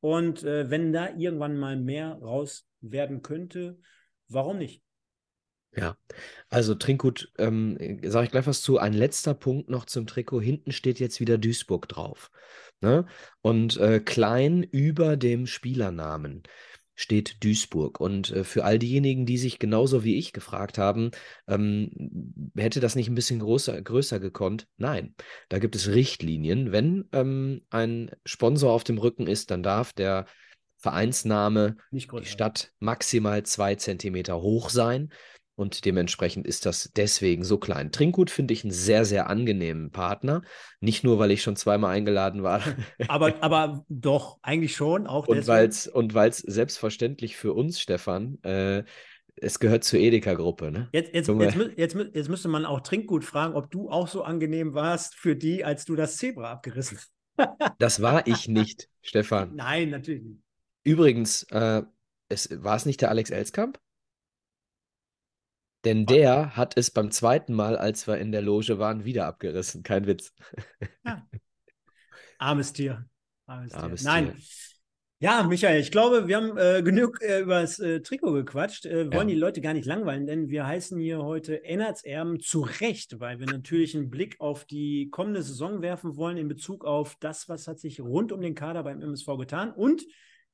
Und 0.00 0.44
äh, 0.44 0.70
wenn 0.70 0.92
da 0.92 1.14
irgendwann 1.16 1.58
mal 1.58 1.76
mehr 1.76 2.12
raus 2.12 2.66
werden 2.80 3.22
könnte, 3.22 3.78
warum 4.28 4.58
nicht? 4.58 4.82
Ja, 5.74 5.98
also 6.48 6.74
Trinkgut, 6.74 7.30
ähm, 7.36 8.00
sage 8.02 8.24
ich 8.24 8.30
gleich 8.30 8.46
was 8.46 8.62
zu. 8.62 8.78
Ein 8.78 8.94
letzter 8.94 9.34
Punkt 9.34 9.68
noch 9.68 9.84
zum 9.84 10.06
Trikot. 10.06 10.40
Hinten 10.40 10.72
steht 10.72 11.00
jetzt 11.00 11.20
wieder 11.20 11.36
Duisburg 11.36 11.86
drauf. 11.86 12.30
Ne? 12.80 13.06
Und 13.40 13.76
äh, 13.78 14.00
klein 14.00 14.62
über 14.62 15.16
dem 15.16 15.46
Spielernamen 15.46 16.42
steht 16.96 17.44
Duisburg. 17.44 18.00
Und 18.00 18.30
äh, 18.32 18.42
für 18.42 18.64
all 18.64 18.78
diejenigen, 18.78 19.26
die 19.26 19.38
sich 19.38 19.58
genauso 19.58 20.02
wie 20.02 20.16
ich 20.16 20.32
gefragt 20.32 20.78
haben, 20.78 21.10
ähm, 21.46 22.50
hätte 22.56 22.80
das 22.80 22.96
nicht 22.96 23.08
ein 23.08 23.14
bisschen 23.14 23.38
größer, 23.38 23.80
größer 23.80 24.18
gekonnt? 24.18 24.66
Nein, 24.78 25.14
da 25.48 25.58
gibt 25.58 25.76
es 25.76 25.88
Richtlinien. 25.88 26.72
Wenn 26.72 27.08
ähm, 27.12 27.62
ein 27.70 28.10
Sponsor 28.24 28.72
auf 28.72 28.82
dem 28.82 28.98
Rücken 28.98 29.26
ist, 29.26 29.50
dann 29.50 29.62
darf 29.62 29.92
der 29.92 30.26
Vereinsname, 30.78 31.76
die 31.90 32.06
Stadt 32.24 32.72
maximal 32.80 33.42
zwei 33.44 33.74
Zentimeter 33.76 34.40
hoch 34.40 34.70
sein. 34.70 35.10
Und 35.56 35.86
dementsprechend 35.86 36.46
ist 36.46 36.66
das 36.66 36.92
deswegen 36.94 37.42
so 37.42 37.56
klein. 37.56 37.90
Trinkgut 37.90 38.30
finde 38.30 38.52
ich 38.52 38.62
einen 38.62 38.72
sehr, 38.72 39.06
sehr 39.06 39.30
angenehmen 39.30 39.90
Partner. 39.90 40.42
Nicht 40.80 41.02
nur, 41.02 41.18
weil 41.18 41.30
ich 41.30 41.42
schon 41.42 41.56
zweimal 41.56 41.96
eingeladen 41.96 42.42
war. 42.42 42.62
aber, 43.08 43.34
aber 43.42 43.84
doch, 43.88 44.38
eigentlich 44.42 44.76
schon. 44.76 45.06
Auch 45.06 45.26
und 45.26 45.46
weil 45.46 45.66
es 45.66 45.88
und 45.88 46.12
weil's 46.12 46.38
selbstverständlich 46.38 47.36
für 47.36 47.54
uns, 47.54 47.80
Stefan, 47.80 48.38
äh, 48.42 48.84
es 49.36 49.58
gehört 49.58 49.84
zur 49.84 49.98
Edeka-Gruppe. 49.98 50.70
Ne? 50.70 50.88
Jetzt, 50.92 51.14
jetzt, 51.14 51.28
jetzt, 51.28 51.56
jetzt, 51.76 51.96
jetzt, 52.14 52.28
müsste 52.28 52.48
man 52.48 52.66
auch 52.66 52.80
Trinkgut 52.80 53.24
fragen, 53.24 53.54
ob 53.54 53.70
du 53.70 53.90
auch 53.90 54.08
so 54.08 54.22
angenehm 54.22 54.74
warst 54.74 55.14
für 55.14 55.36
die, 55.36 55.64
als 55.64 55.86
du 55.86 55.96
das 55.96 56.18
Zebra 56.18 56.52
abgerissen 56.52 56.98
hast. 56.98 57.12
das 57.78 58.00
war 58.02 58.26
ich 58.26 58.48
nicht, 58.48 58.88
Stefan. 59.02 59.54
Nein, 59.56 59.90
natürlich 59.90 60.22
nicht. 60.22 60.40
Übrigens, 60.84 61.44
äh, 61.44 61.82
es, 62.28 62.62
war 62.62 62.76
es 62.76 62.86
nicht 62.86 63.00
der 63.00 63.10
Alex 63.10 63.30
Elskamp? 63.30 63.78
Denn 65.86 66.04
der 66.04 66.56
hat 66.56 66.76
es 66.76 66.90
beim 66.90 67.12
zweiten 67.12 67.54
Mal, 67.54 67.78
als 67.78 68.08
wir 68.08 68.18
in 68.18 68.32
der 68.32 68.42
Loge 68.42 68.80
waren, 68.80 69.04
wieder 69.04 69.24
abgerissen. 69.26 69.84
Kein 69.84 70.08
Witz. 70.08 70.34
Ja. 71.04 71.24
Armes 72.38 72.72
Tier. 72.72 73.08
Armes, 73.46 73.72
Armes 73.72 74.00
Tier. 74.02 74.10
Nein. 74.10 74.36
Ja, 75.20 75.44
Michael, 75.44 75.80
ich 75.80 75.92
glaube, 75.92 76.26
wir 76.26 76.38
haben 76.38 76.58
äh, 76.58 76.82
genug 76.82 77.22
äh, 77.22 77.38
über 77.38 77.60
das 77.60 77.78
äh, 77.78 78.00
Trikot 78.00 78.32
gequatscht. 78.32 78.84
Äh, 78.84 79.12
wollen 79.12 79.28
ja. 79.28 79.34
die 79.34 79.40
Leute 79.40 79.60
gar 79.60 79.74
nicht 79.74 79.86
langweilen, 79.86 80.26
denn 80.26 80.48
wir 80.48 80.66
heißen 80.66 80.98
hier 80.98 81.22
heute 81.22 81.62
Ennertserben 81.64 82.40
zu 82.40 82.62
Recht, 82.62 83.20
weil 83.20 83.38
wir 83.38 83.46
natürlich 83.46 83.96
einen 83.96 84.10
Blick 84.10 84.40
auf 84.40 84.64
die 84.64 85.08
kommende 85.10 85.42
Saison 85.42 85.82
werfen 85.82 86.16
wollen 86.16 86.36
in 86.36 86.48
Bezug 86.48 86.84
auf 86.84 87.16
das, 87.20 87.48
was 87.48 87.68
hat 87.68 87.78
sich 87.78 88.00
rund 88.00 88.32
um 88.32 88.40
den 88.40 88.56
Kader 88.56 88.82
beim 88.82 89.00
MSV 89.00 89.38
getan 89.38 89.72
und 89.72 90.02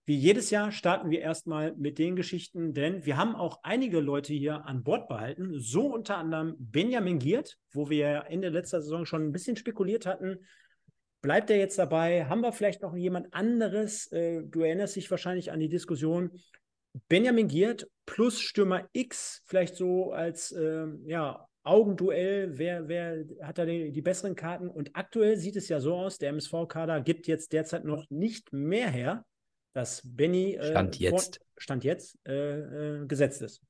wie 0.05 0.17
jedes 0.17 0.51
Jahr 0.51 0.73
starten 0.73 1.11
wir 1.11 1.21
erstmal 1.21 1.75
mit 1.77 1.99
den 1.99 2.17
Geschichten, 2.17 2.75
denn 2.75 3.07
wir 3.07 3.17
haben 3.17 3.37
auch 3.37 3.61
einige 3.62 4.01
Leute 4.01 4.33
hier 4.33 4.65
an 4.67 4.83
Bord 4.83 5.09
behalten, 5.09 5.61
so 5.61 5.87
unter 5.87 6.17
anderem 6.17 6.57
Benjamin 6.59 7.21
Giert, 7.21 7.57
wo 7.71 7.88
wir 7.88 8.25
Ende 8.29 8.49
letzter 8.49 8.83
Saison 8.83 9.07
schon 9.07 9.23
ein 9.23 9.33
bisschen 9.33 9.57
spekuliert 9.57 10.05
hatten. 10.05 10.38
Bleibt 11.21 11.51
er 11.51 11.57
jetzt 11.57 11.79
dabei? 11.79 12.25
Haben 12.25 12.41
wir 12.41 12.53
vielleicht 12.53 12.83
noch 12.83 12.97
jemand 12.97 13.33
anderes? 13.33 14.11
Äh, 14.11 14.43
du 14.43 14.62
erinnerst 14.62 14.97
dich 14.97 15.09
wahrscheinlich 15.09 15.53
an 15.53 15.61
die 15.61 15.69
Diskussion. 15.69 16.33
Benjamin 17.09 17.47
Giert 17.47 17.88
plus 18.05 18.41
Stürmer 18.41 18.88
X, 18.93 19.43
vielleicht 19.47 19.77
so 19.77 20.12
als 20.12 20.51
äh, 20.51 20.87
ja, 21.05 21.47
Augenduell, 21.62 22.59
wer, 22.59 22.88
wer 22.88 23.25
hat 23.41 23.59
da 23.59 23.65
die, 23.65 23.93
die, 23.93 24.03
besseren 24.03 24.35
Karten? 24.35 24.69
Und 24.69 24.91
aktuell 24.95 25.37
sieht 25.37 25.55
es 25.55 25.69
ja 25.69 25.79
so 25.79 25.95
aus, 25.95 26.19
der 26.19 26.31
MSV-Kader 26.31 27.01
gibt 27.03 27.29
jetzt 27.29 27.53
derzeit 27.53 27.85
noch 27.85 28.05
nicht 28.11 28.53
mehr 28.53 28.91
her 28.91 29.25
dass 29.73 30.03
Benny 30.05 30.55
äh, 30.55 30.71
Stand 30.71 30.99
jetzt, 30.99 31.37
vor, 31.37 31.47
Stand 31.57 31.85
jetzt 31.85 32.19
äh, 32.27 33.03
äh, 33.03 33.07
gesetzt 33.07 33.43
ist. 33.43 33.63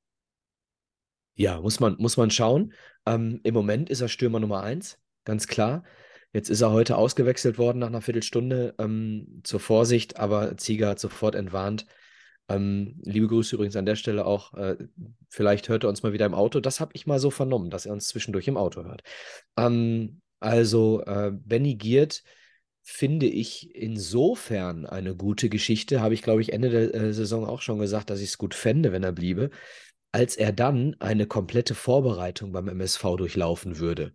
Ja, 1.35 1.61
muss 1.61 1.81
man, 1.81 1.97
muss 1.99 2.17
man 2.17 2.31
schauen. 2.31 2.75
Ähm, 3.07 3.41
Im 3.43 3.55
Moment 3.55 3.89
ist 3.91 4.01
er 4.01 4.09
Stürmer 4.09 4.41
Nummer 4.41 4.63
eins, 4.63 4.99
ganz 5.25 5.47
klar. 5.47 5.85
Jetzt 6.33 6.49
ist 6.49 6.63
er 6.63 6.73
heute 6.73 6.97
ausgewechselt 6.97 7.59
worden 7.59 7.79
nach 7.79 7.89
einer 7.89 8.01
Viertelstunde 8.01 8.75
ähm, 8.79 9.41
zur 9.45 9.61
Vorsicht, 9.61 10.19
aber 10.19 10.57
Zieger 10.57 10.89
hat 10.89 10.99
sofort 10.99 11.35
entwarnt. 11.35 11.87
Ähm, 12.49 13.01
liebe 13.03 13.29
Grüße 13.29 13.55
übrigens 13.55 13.77
an 13.77 13.87
der 13.87 13.97
Stelle 13.97 14.27
auch. 14.27 14.55
Äh, 14.55 14.77
vielleicht 15.29 15.69
hört 15.69 15.85
er 15.85 15.91
uns 15.91 16.03
mal 16.03 16.13
wieder 16.13 16.27
im 16.27 16.35
Auto. 16.35 16.61
Das 16.61 16.81
habe 16.81 16.93
ich 16.95 17.07
mal 17.07 17.19
so 17.19 17.31
vernommen, 17.31 17.71
dass 17.71 17.87
er 17.87 17.93
uns 17.93 18.09
zwischendurch 18.09 18.49
im 18.49 18.57
Auto 18.57 18.85
hört. 18.85 19.03
Ähm, 19.57 20.21
also, 20.41 21.03
äh, 21.05 21.31
Benny 21.33 21.77
Giert 21.77 22.25
finde 22.83 23.27
ich 23.27 23.75
insofern 23.75 24.87
eine 24.87 25.15
gute 25.17 25.49
Geschichte. 25.49 26.01
Habe 26.01 26.15
ich, 26.15 26.23
glaube 26.23 26.43
ich, 26.43 26.53
Ende 26.53 26.71
der 26.71 26.95
äh, 26.95 27.13
Saison 27.13 27.47
auch 27.47 27.63
schon 27.63 27.79
gesagt, 27.79 28.11
dass 28.11 28.21
ich 28.21 28.31
es 28.31 28.39
gut 28.39 28.55
fände, 28.55 28.93
wenn 28.93 29.05
er 29.05 29.13
bliebe. 29.13 29.51
als 30.13 30.37
er 30.37 30.53
dann 30.53 30.97
eine 31.01 31.27
komplette 31.27 31.75
Vorbereitung 31.75 32.53
beim 32.53 32.69
MSV 32.69 33.17
durchlaufen 33.17 33.79
würde 33.79 34.13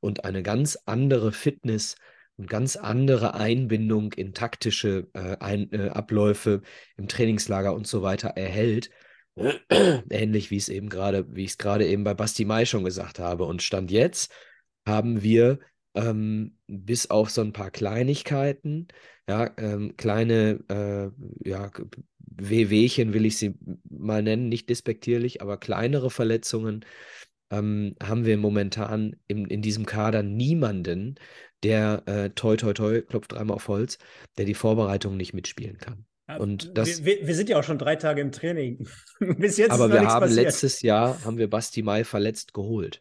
und 0.00 0.24
eine 0.24 0.42
ganz 0.42 0.78
andere 0.86 1.32
Fitness 1.32 1.96
und 2.36 2.50
ganz 2.50 2.76
andere 2.76 3.34
Einbindung 3.34 4.12
in 4.12 4.34
taktische 4.34 5.08
äh, 5.14 5.36
ein, 5.40 5.72
äh, 5.72 5.88
Abläufe 5.90 6.62
im 6.96 7.08
Trainingslager 7.08 7.74
und 7.74 7.86
so 7.86 8.02
weiter 8.02 8.30
erhält. 8.30 8.90
Ähnlich 10.10 10.50
wie 10.50 10.56
es 10.56 10.68
eben 10.68 10.88
gerade, 10.88 11.26
wie 11.34 11.44
ich 11.44 11.52
es 11.52 11.58
gerade 11.58 11.86
eben 11.86 12.04
bei 12.04 12.14
Basti 12.14 12.44
Mai 12.44 12.64
schon 12.66 12.84
gesagt 12.84 13.18
habe. 13.18 13.44
Und 13.44 13.62
Stand 13.62 13.90
jetzt 13.90 14.32
haben 14.86 15.22
wir 15.22 15.60
ähm, 15.96 16.56
bis 16.66 17.10
auf 17.10 17.30
so 17.30 17.40
ein 17.40 17.52
paar 17.52 17.70
Kleinigkeiten, 17.70 18.88
ja, 19.28 19.50
ähm, 19.56 19.96
kleine, 19.96 20.60
äh, 20.68 21.48
ja, 21.48 21.70
Wehwehchen 22.18 23.14
will 23.14 23.24
ich 23.24 23.38
sie 23.38 23.54
mal 23.88 24.22
nennen, 24.22 24.48
nicht 24.48 24.68
despektierlich, 24.68 25.42
aber 25.42 25.56
kleinere 25.56 26.10
Verletzungen, 26.10 26.84
ähm, 27.50 27.96
haben 28.02 28.24
wir 28.24 28.36
momentan 28.36 29.16
in, 29.26 29.46
in 29.46 29.62
diesem 29.62 29.86
Kader 29.86 30.22
niemanden, 30.22 31.16
der 31.62 32.02
äh, 32.06 32.30
toi 32.30 32.56
toi 32.56 32.72
toi, 32.72 33.00
klopft 33.02 33.32
dreimal 33.32 33.56
auf 33.56 33.68
Holz, 33.68 33.98
der 34.36 34.44
die 34.44 34.54
Vorbereitung 34.54 35.16
nicht 35.16 35.32
mitspielen 35.32 35.78
kann. 35.78 36.04
Und 36.38 36.76
das, 36.76 37.04
wir, 37.04 37.24
wir, 37.24 37.34
sind 37.36 37.48
ja 37.48 37.58
auch 37.58 37.62
schon 37.62 37.78
drei 37.78 37.94
Tage 37.94 38.20
im 38.20 38.32
Training. 38.32 38.88
Bis 39.38 39.56
jetzt 39.58 39.70
aber 39.70 39.92
wir 39.92 40.00
haben 40.00 40.20
passiert. 40.20 40.44
letztes 40.44 40.82
Jahr 40.82 41.24
haben 41.24 41.38
wir 41.38 41.48
Basti 41.48 41.82
Mai 41.82 42.02
verletzt 42.02 42.52
geholt, 42.52 43.00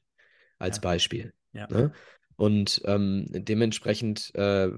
als 0.59 0.77
ja. 0.77 0.81
Beispiel. 0.81 1.33
Ja. 1.51 1.67
Ne? 1.71 1.91
Und 2.37 2.81
ähm, 2.85 3.27
dementsprechend 3.29 4.33
äh, 4.35 4.69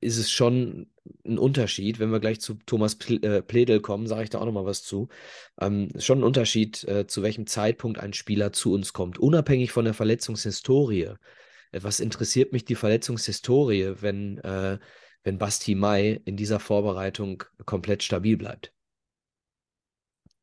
ist 0.00 0.16
es 0.16 0.30
schon 0.30 0.90
ein 1.24 1.38
Unterschied, 1.38 1.98
wenn 1.98 2.10
wir 2.10 2.20
gleich 2.20 2.40
zu 2.40 2.54
Thomas 2.66 2.96
äh, 3.10 3.42
Pledel 3.42 3.80
kommen, 3.80 4.06
sage 4.06 4.24
ich 4.24 4.30
da 4.30 4.38
auch 4.38 4.46
nochmal 4.46 4.64
was 4.64 4.82
zu. 4.82 5.08
Ähm, 5.60 5.90
schon 5.98 6.20
ein 6.20 6.24
Unterschied, 6.24 6.84
äh, 6.84 7.06
zu 7.06 7.22
welchem 7.22 7.46
Zeitpunkt 7.46 7.98
ein 7.98 8.12
Spieler 8.12 8.52
zu 8.52 8.72
uns 8.72 8.92
kommt, 8.92 9.18
unabhängig 9.18 9.72
von 9.72 9.84
der 9.84 9.94
Verletzungshistorie. 9.94 11.14
Was 11.72 12.00
interessiert 12.00 12.52
mich 12.52 12.64
die 12.64 12.74
Verletzungshistorie, 12.74 13.94
wenn, 14.00 14.38
äh, 14.38 14.78
wenn 15.22 15.38
Basti 15.38 15.74
Mai 15.74 16.20
in 16.24 16.36
dieser 16.36 16.60
Vorbereitung 16.60 17.44
komplett 17.66 18.02
stabil 18.02 18.38
bleibt? 18.38 18.72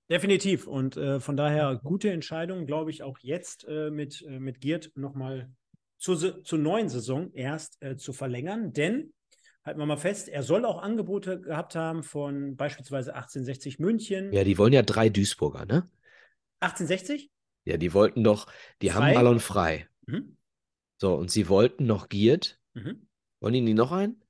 Definitiv. 0.10 0.68
Und 0.68 0.98
äh, 0.98 1.20
von 1.20 1.36
daher 1.36 1.80
gute 1.84 2.12
Entscheidung, 2.12 2.68
glaube 2.68 2.92
ich, 2.92 3.02
auch 3.02 3.18
jetzt 3.20 3.66
äh, 3.68 3.90
mit, 3.90 4.24
äh, 4.28 4.40
mit 4.40 4.62
Giert 4.62 4.92
nochmal 4.96 5.50
zur, 6.06 6.44
zur 6.44 6.60
neuen 6.60 6.88
Saison 6.88 7.32
erst 7.34 7.82
äh, 7.82 7.98
zu 7.98 8.14
verlängern, 8.14 8.74
denn 8.74 9.14
halten 9.64 9.80
wir 9.80 9.86
mal 9.88 9.98
fest, 9.98 10.30
er 10.30 10.44
soll 10.44 10.64
auch 10.64 10.82
Angebote 10.82 11.42
gehabt 11.42 11.76
haben 11.76 12.04
von 12.04 12.56
beispielsweise 12.56 13.16
1860 13.16 13.80
München. 13.80 14.32
Ja, 14.32 14.44
die 14.44 14.58
wollen 14.60 14.74
ja 14.74 14.84
drei 14.84 15.10
Duisburger, 15.10 15.66
ne? 15.66 15.90
1860? 16.60 17.32
Ja, 17.66 17.78
die 17.78 17.94
wollten 17.94 18.24
doch, 18.24 18.46
die 18.84 18.90
frei. 18.90 19.08
haben 19.08 19.14
Ballon 19.16 19.40
frei. 19.40 19.90
Mhm. 20.06 20.38
So, 21.02 21.16
und 21.16 21.32
sie 21.32 21.50
wollten 21.50 21.88
noch 21.88 22.08
Giert. 22.10 22.60
Mhm. 22.76 23.08
Wollen 23.40 23.66
die 23.66 23.74
noch 23.74 23.92
einen? 23.92 24.22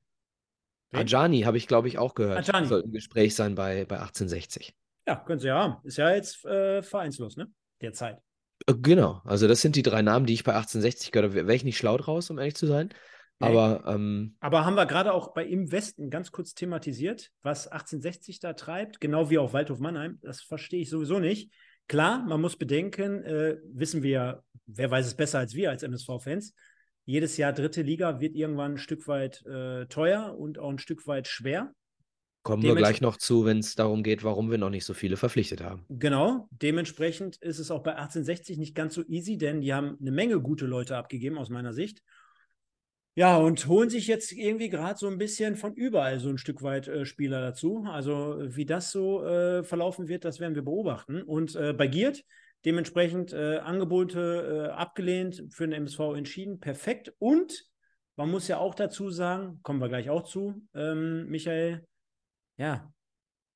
Ajani 0.93 1.41
habe 1.41 1.57
ich, 1.57 1.67
glaube 1.67 1.89
ich, 1.89 1.97
auch 1.97 2.15
gehört. 2.15 2.37
Ajani. 2.37 2.67
Soll 2.67 2.83
ein 2.83 2.91
Gespräch 2.93 3.35
sein 3.35 3.55
bei, 3.55 3.83
bei 3.83 3.97
1860. 3.97 4.73
Ja, 5.05 5.17
können 5.17 5.39
sie 5.39 5.47
ja 5.47 5.61
haben. 5.61 5.77
Ist 5.83 5.97
ja 5.97 6.09
jetzt 6.15 6.45
äh, 6.45 6.81
vereinslos, 6.81 7.35
ne? 7.35 7.51
Derzeit. 7.81 8.21
Äh, 8.67 8.73
genau, 8.81 9.21
also 9.25 9.47
das 9.47 9.61
sind 9.61 9.75
die 9.75 9.83
drei 9.83 10.01
Namen, 10.01 10.25
die 10.25 10.33
ich 10.33 10.43
bei 10.43 10.53
1860 10.53 11.11
gehört 11.11 11.31
habe. 11.31 11.47
Wäre 11.47 11.55
ich 11.55 11.63
nicht 11.63 11.77
schlau 11.77 11.97
draus, 11.97 12.29
um 12.29 12.37
ehrlich 12.37 12.55
zu 12.55 12.67
sein. 12.67 12.89
Nee. 13.39 13.47
Aber, 13.47 13.83
ähm, 13.87 14.35
Aber 14.39 14.65
haben 14.65 14.75
wir 14.75 14.85
gerade 14.85 15.13
auch 15.13 15.33
bei 15.33 15.45
Im 15.45 15.71
Westen 15.71 16.09
ganz 16.09 16.31
kurz 16.31 16.53
thematisiert, 16.53 17.31
was 17.41 17.67
1860 17.67 18.39
da 18.39 18.53
treibt, 18.53 19.01
genau 19.01 19.29
wie 19.29 19.37
auch 19.37 19.51
Waldhof 19.51 19.79
Mannheim, 19.79 20.19
das 20.21 20.41
verstehe 20.41 20.81
ich 20.81 20.89
sowieso 20.89 21.19
nicht. 21.19 21.51
Klar, 21.87 22.23
man 22.25 22.39
muss 22.39 22.55
bedenken, 22.55 23.23
äh, 23.23 23.57
wissen 23.73 24.03
wir, 24.03 24.43
wer 24.65 24.89
weiß 24.89 25.05
es 25.05 25.15
besser 25.15 25.39
als 25.39 25.53
wir 25.53 25.69
als 25.69 25.83
MSV-Fans, 25.83 26.53
jedes 27.03 27.37
Jahr 27.37 27.53
dritte 27.53 27.83
Liga 27.83 28.19
wird 28.19 28.35
irgendwann 28.35 28.73
ein 28.73 28.77
Stück 28.77 29.07
weit 29.07 29.45
äh, 29.45 29.85
teuer 29.85 30.35
und 30.37 30.57
auch 30.57 30.71
ein 30.71 30.79
Stück 30.79 31.05
weit 31.05 31.27
schwer. 31.27 31.71
Kommen 32.45 32.61
wir 32.61 32.75
gleich 32.75 33.01
noch 33.01 33.17
zu, 33.17 33.43
wenn 33.43 33.57
es 33.57 33.73
darum 33.73 34.03
geht, 34.03 34.23
warum 34.23 34.51
wir 34.51 34.59
noch 34.59 34.69
nicht 34.69 34.85
so 34.85 34.93
viele 34.93 35.17
verpflichtet 35.17 35.63
haben. 35.63 35.83
Genau, 35.89 36.47
dementsprechend 36.51 37.37
ist 37.37 37.57
es 37.57 37.71
auch 37.71 37.81
bei 37.81 37.95
1860 37.95 38.59
nicht 38.59 38.75
ganz 38.75 38.93
so 38.93 39.03
easy, 39.07 39.39
denn 39.39 39.61
die 39.61 39.73
haben 39.73 39.97
eine 39.99 40.11
Menge 40.11 40.39
gute 40.39 40.67
Leute 40.67 40.95
abgegeben, 40.95 41.39
aus 41.39 41.49
meiner 41.49 41.73
Sicht. 41.73 42.03
Ja, 43.15 43.37
und 43.37 43.65
holen 43.67 43.89
sich 43.89 44.05
jetzt 44.05 44.31
irgendwie 44.31 44.69
gerade 44.69 44.99
so 44.99 45.07
ein 45.07 45.17
bisschen 45.17 45.55
von 45.55 45.73
überall 45.73 46.19
so 46.19 46.29
ein 46.29 46.37
Stück 46.37 46.61
weit 46.61 46.87
äh, 46.87 47.03
Spieler 47.05 47.41
dazu. 47.41 47.83
Also 47.87 48.37
wie 48.39 48.67
das 48.67 48.91
so 48.91 49.25
äh, 49.25 49.63
verlaufen 49.63 50.07
wird, 50.07 50.23
das 50.23 50.39
werden 50.39 50.53
wir 50.53 50.61
beobachten. 50.61 51.23
Und 51.23 51.55
äh, 51.55 51.73
bei 51.73 51.87
Giert 51.87 52.23
dementsprechend 52.63 53.33
äh, 53.33 53.57
Angebote 53.57 54.69
äh, 54.69 54.71
abgelehnt, 54.71 55.45
für 55.49 55.67
den 55.67 55.73
MSV 55.73 55.99
entschieden, 56.15 56.59
perfekt. 56.59 57.11
Und 57.17 57.65
man 58.17 58.29
muss 58.29 58.47
ja 58.47 58.59
auch 58.59 58.75
dazu 58.75 59.09
sagen, 59.09 59.61
kommen 59.63 59.81
wir 59.81 59.89
gleich 59.89 60.11
auch 60.11 60.25
zu, 60.25 60.61
ähm, 60.75 61.25
Michael, 61.27 61.87
ja, 62.57 62.91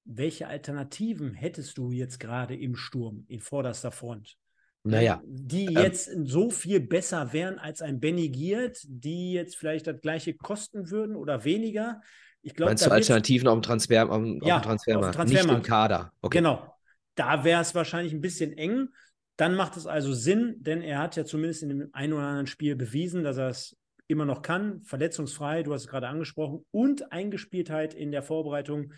welche 0.06 0.48
Alternativen 0.48 1.34
hättest 1.34 1.78
du 1.78 1.92
jetzt 1.92 2.20
gerade 2.20 2.56
im 2.56 2.76
Sturm, 2.76 3.26
in 3.28 3.40
vorderster 3.40 3.92
Front? 3.92 4.38
Naja. 4.84 5.22
Die 5.26 5.66
ähm, 5.66 5.78
jetzt 5.78 6.08
ähm, 6.08 6.26
so 6.26 6.50
viel 6.50 6.80
besser 6.80 7.34
wären 7.34 7.60
als 7.60 7.82
ein 7.82 8.00
Benny 8.00 8.30
Giert, 8.30 8.80
die 8.88 9.34
jetzt 9.34 9.58
vielleicht 9.58 9.88
das 9.88 10.02
gleiche 10.02 10.34
kosten 10.34 10.90
würden 10.90 11.16
oder 11.16 11.44
weniger. 11.44 12.02
Ich 12.42 12.56
glaub, 12.56 12.70
Meinst 12.70 12.86
du 12.86 12.92
Alternativen 12.92 13.48
auf 13.48 13.58
dem, 13.58 13.62
Transfer, 13.62 14.10
auf, 14.10 14.24
ja, 14.42 14.56
auf 14.56 14.62
dem 14.62 14.66
Transfermarkt? 14.66 15.06
Auf 15.06 15.12
dem 15.12 15.16
Transfermarkt. 15.16 15.30
Nicht 15.30 15.58
im 15.58 15.62
Kader. 15.64 16.14
Okay. 16.22 16.38
Genau. 16.38 16.74
Da 17.16 17.44
wäre 17.44 17.62
es 17.62 17.76
wahrscheinlich 17.76 18.14
ein 18.14 18.22
bisschen 18.22 18.54
eng. 18.54 18.88
Dann 19.36 19.56
macht 19.56 19.78
es 19.78 19.86
also 19.86 20.14
Sinn, 20.14 20.56
denn 20.60 20.82
er 20.82 21.00
hat 21.00 21.16
ja 21.16 21.26
zumindest 21.26 21.64
in 21.64 21.70
dem 21.70 21.90
einen 21.92 22.14
oder 22.14 22.24
anderen 22.24 22.48
Spiel 22.48 22.76
bewiesen, 22.76 23.24
dass 23.24 23.38
er 23.38 23.50
es 23.50 23.78
immer 24.10 24.26
noch 24.26 24.42
kann. 24.42 24.82
Verletzungsfrei, 24.82 25.64
du 25.64 25.74
hast 25.74 25.84
es 25.84 25.88
gerade 25.88 26.08
angesprochen, 26.08 26.66
und 26.72 27.12
Eingespieltheit 27.12 27.94
in 27.94 28.12
der 28.12 28.24
Vorbereitung 28.24 28.92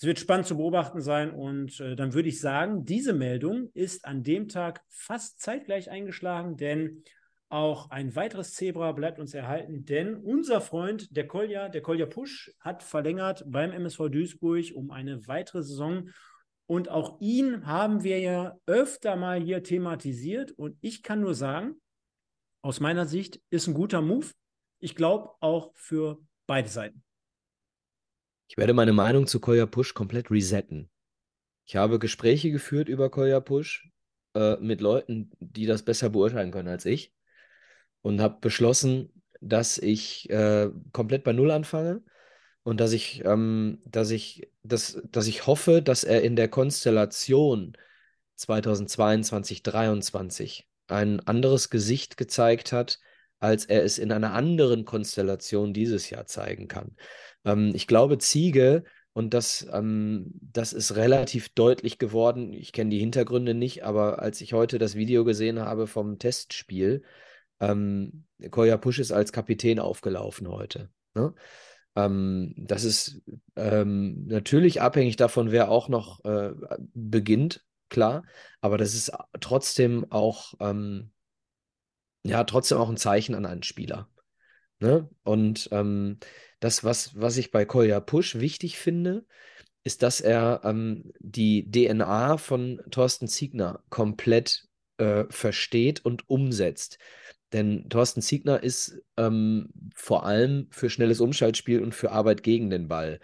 es 0.00 0.06
wird 0.06 0.20
spannend 0.20 0.46
zu 0.46 0.56
beobachten 0.56 1.00
sein 1.00 1.32
und 1.32 1.80
äh, 1.80 1.96
dann 1.96 2.14
würde 2.14 2.28
ich 2.28 2.40
sagen, 2.40 2.84
diese 2.84 3.12
Meldung 3.12 3.68
ist 3.74 4.04
an 4.04 4.22
dem 4.22 4.48
Tag 4.48 4.80
fast 4.88 5.40
zeitgleich 5.40 5.90
eingeschlagen, 5.90 6.56
denn 6.56 7.02
auch 7.48 7.90
ein 7.90 8.14
weiteres 8.14 8.54
Zebra 8.54 8.92
bleibt 8.92 9.18
uns 9.18 9.34
erhalten, 9.34 9.84
denn 9.86 10.14
unser 10.14 10.60
Freund, 10.60 11.16
der 11.16 11.26
Kolja, 11.26 11.68
der 11.68 11.82
Kolja 11.82 12.06
Pusch, 12.06 12.52
hat 12.60 12.84
verlängert 12.84 13.42
beim 13.46 13.72
MSV 13.72 14.08
Duisburg 14.08 14.66
um 14.74 14.92
eine 14.92 15.26
weitere 15.26 15.62
Saison. 15.62 16.10
Und 16.66 16.90
auch 16.90 17.18
ihn 17.20 17.66
haben 17.66 18.04
wir 18.04 18.20
ja 18.20 18.56
öfter 18.66 19.16
mal 19.16 19.40
hier 19.40 19.62
thematisiert. 19.62 20.52
Und 20.52 20.76
ich 20.82 21.02
kann 21.02 21.22
nur 21.22 21.34
sagen, 21.34 21.80
aus 22.62 22.80
meiner 22.80 23.06
Sicht 23.06 23.40
ist 23.48 23.66
ein 23.66 23.74
guter 23.74 24.02
Move. 24.02 24.26
Ich 24.80 24.94
glaube 24.94 25.30
auch 25.40 25.72
für 25.74 26.18
beide 26.46 26.68
Seiten. 26.68 27.02
Ich 28.48 28.56
werde 28.56 28.74
meine 28.74 28.92
Meinung 28.92 29.26
zu 29.26 29.40
Kolja 29.40 29.66
Push 29.66 29.94
komplett 29.94 30.30
resetten. 30.30 30.88
Ich 31.66 31.76
habe 31.76 31.98
Gespräche 31.98 32.50
geführt 32.50 32.88
über 32.88 33.10
Kolja 33.10 33.40
Push 33.40 33.90
äh, 34.34 34.56
mit 34.56 34.80
Leuten, 34.80 35.30
die 35.38 35.66
das 35.66 35.82
besser 35.82 36.10
beurteilen 36.10 36.50
können 36.50 36.68
als 36.68 36.86
ich 36.86 37.12
und 38.02 38.20
habe 38.20 38.38
beschlossen, 38.40 39.22
dass 39.40 39.78
ich 39.78 40.30
äh, 40.30 40.70
komplett 40.92 41.24
bei 41.24 41.32
Null 41.32 41.50
anfange 41.50 42.02
und 42.62 42.80
dass 42.80 42.92
ich, 42.92 43.24
ähm, 43.24 43.82
dass 43.84 44.10
ich, 44.10 44.50
dass, 44.62 45.00
dass 45.10 45.26
ich 45.26 45.46
hoffe, 45.46 45.82
dass 45.82 46.04
er 46.04 46.22
in 46.22 46.36
der 46.36 46.48
Konstellation 46.48 47.76
2022, 48.36 49.64
2023 49.64 50.68
ein 50.86 51.20
anderes 51.20 51.70
Gesicht 51.70 52.16
gezeigt 52.16 52.72
hat, 52.72 52.98
als 53.40 53.64
er 53.64 53.84
es 53.84 53.98
in 53.98 54.12
einer 54.12 54.32
anderen 54.32 54.84
Konstellation 54.84 55.72
dieses 55.72 56.10
Jahr 56.10 56.26
zeigen 56.26 56.68
kann. 56.68 56.96
Ähm, 57.44 57.72
ich 57.74 57.86
glaube, 57.86 58.18
Ziege, 58.18 58.84
und 59.12 59.34
das, 59.34 59.66
ähm, 59.72 60.32
das 60.40 60.72
ist 60.72 60.94
relativ 60.94 61.48
deutlich 61.48 61.98
geworden, 61.98 62.52
ich 62.52 62.72
kenne 62.72 62.90
die 62.90 63.00
Hintergründe 63.00 63.54
nicht, 63.54 63.84
aber 63.84 64.20
als 64.20 64.40
ich 64.40 64.52
heute 64.52 64.78
das 64.78 64.94
Video 64.94 65.24
gesehen 65.24 65.58
habe 65.58 65.86
vom 65.86 66.18
Testspiel, 66.18 67.02
ähm, 67.60 68.24
Koya 68.50 68.76
Pusch 68.76 69.00
ist 69.00 69.10
als 69.10 69.32
Kapitän 69.32 69.80
aufgelaufen 69.80 70.48
heute. 70.48 70.90
Ne? 71.14 71.34
Ähm, 71.96 72.54
das 72.56 72.84
ist 72.84 73.20
ähm, 73.56 74.26
natürlich 74.26 74.80
abhängig 74.80 75.16
davon, 75.16 75.50
wer 75.50 75.68
auch 75.68 75.88
noch 75.88 76.24
äh, 76.24 76.52
beginnt, 76.94 77.64
klar, 77.88 78.22
aber 78.60 78.78
das 78.78 78.94
ist 78.94 79.10
trotzdem 79.40 80.06
auch, 80.10 80.54
ähm, 80.60 81.10
ja, 82.28 82.44
trotzdem 82.44 82.78
auch 82.78 82.88
ein 82.88 82.96
Zeichen 82.96 83.34
an 83.34 83.46
einen 83.46 83.62
Spieler. 83.62 84.08
Ne? 84.80 85.08
Und 85.24 85.68
ähm, 85.72 86.18
das, 86.60 86.84
was, 86.84 87.18
was 87.18 87.36
ich 87.36 87.50
bei 87.50 87.64
Kolja 87.64 88.00
Push 88.00 88.36
wichtig 88.36 88.78
finde, 88.78 89.26
ist, 89.84 90.02
dass 90.02 90.20
er 90.20 90.60
ähm, 90.64 91.12
die 91.18 91.70
DNA 91.70 92.36
von 92.38 92.80
Thorsten 92.90 93.28
Ziegner 93.28 93.82
komplett 93.90 94.68
äh, 94.98 95.24
versteht 95.30 96.04
und 96.04 96.28
umsetzt. 96.28 96.98
Denn 97.52 97.88
Thorsten 97.88 98.20
Ziegner 98.20 98.62
ist 98.62 99.00
ähm, 99.16 99.70
vor 99.94 100.26
allem 100.26 100.68
für 100.70 100.90
schnelles 100.90 101.20
Umschaltspiel 101.20 101.82
und 101.82 101.94
für 101.94 102.12
Arbeit 102.12 102.42
gegen 102.42 102.68
den 102.68 102.88
Ball 102.88 103.20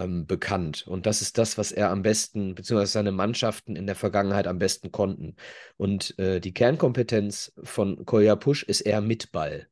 ähm, 0.00 0.26
bekannt. 0.26 0.86
Und 0.86 1.06
das 1.06 1.22
ist 1.22 1.38
das, 1.38 1.58
was 1.58 1.72
er 1.72 1.90
am 1.90 2.02
besten, 2.02 2.54
beziehungsweise 2.54 2.92
seine 2.92 3.12
Mannschaften 3.12 3.76
in 3.76 3.86
der 3.86 3.96
Vergangenheit 3.96 4.46
am 4.46 4.58
besten 4.58 4.92
konnten. 4.92 5.36
Und 5.76 6.18
äh, 6.18 6.40
die 6.40 6.54
Kernkompetenz 6.54 7.52
von 7.62 8.04
Kolja 8.06 8.36
Pusch 8.36 8.62
ist 8.62 8.80
eher 8.80 9.00
mit 9.00 9.32
Ball. 9.32 9.68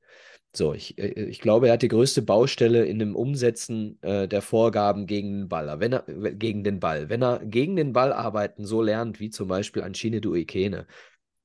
So, 0.55 0.75
ich, 0.75 0.99
äh, 0.99 1.25
ich 1.25 1.41
glaube, 1.41 1.69
er 1.69 1.75
hat 1.75 1.83
die 1.83 1.88
größte 1.88 2.23
Baustelle 2.23 2.85
in 2.85 2.99
dem 2.99 3.14
Umsetzen 3.17 3.99
äh, 4.03 4.29
der 4.29 4.43
Vorgaben 4.43 5.07
gegen 5.07 5.33
den 5.33 5.49
Ball. 5.49 5.81
Wenn 5.81 5.93
er, 5.93 6.03
gegen 6.33 6.64
den 6.64 6.81
Ball. 6.81 7.09
Wenn 7.09 7.23
er 7.23 7.41
gegen 7.45 7.77
den 7.77 7.93
Ball 7.93 8.12
arbeiten 8.12 8.64
so 8.64 8.83
lernt, 8.83 9.21
wie 9.21 9.31
zum 9.31 9.49
Beispiel 9.49 9.83
ein 9.83 9.95
Shinedu 9.95 10.35
Ikene, 10.35 10.87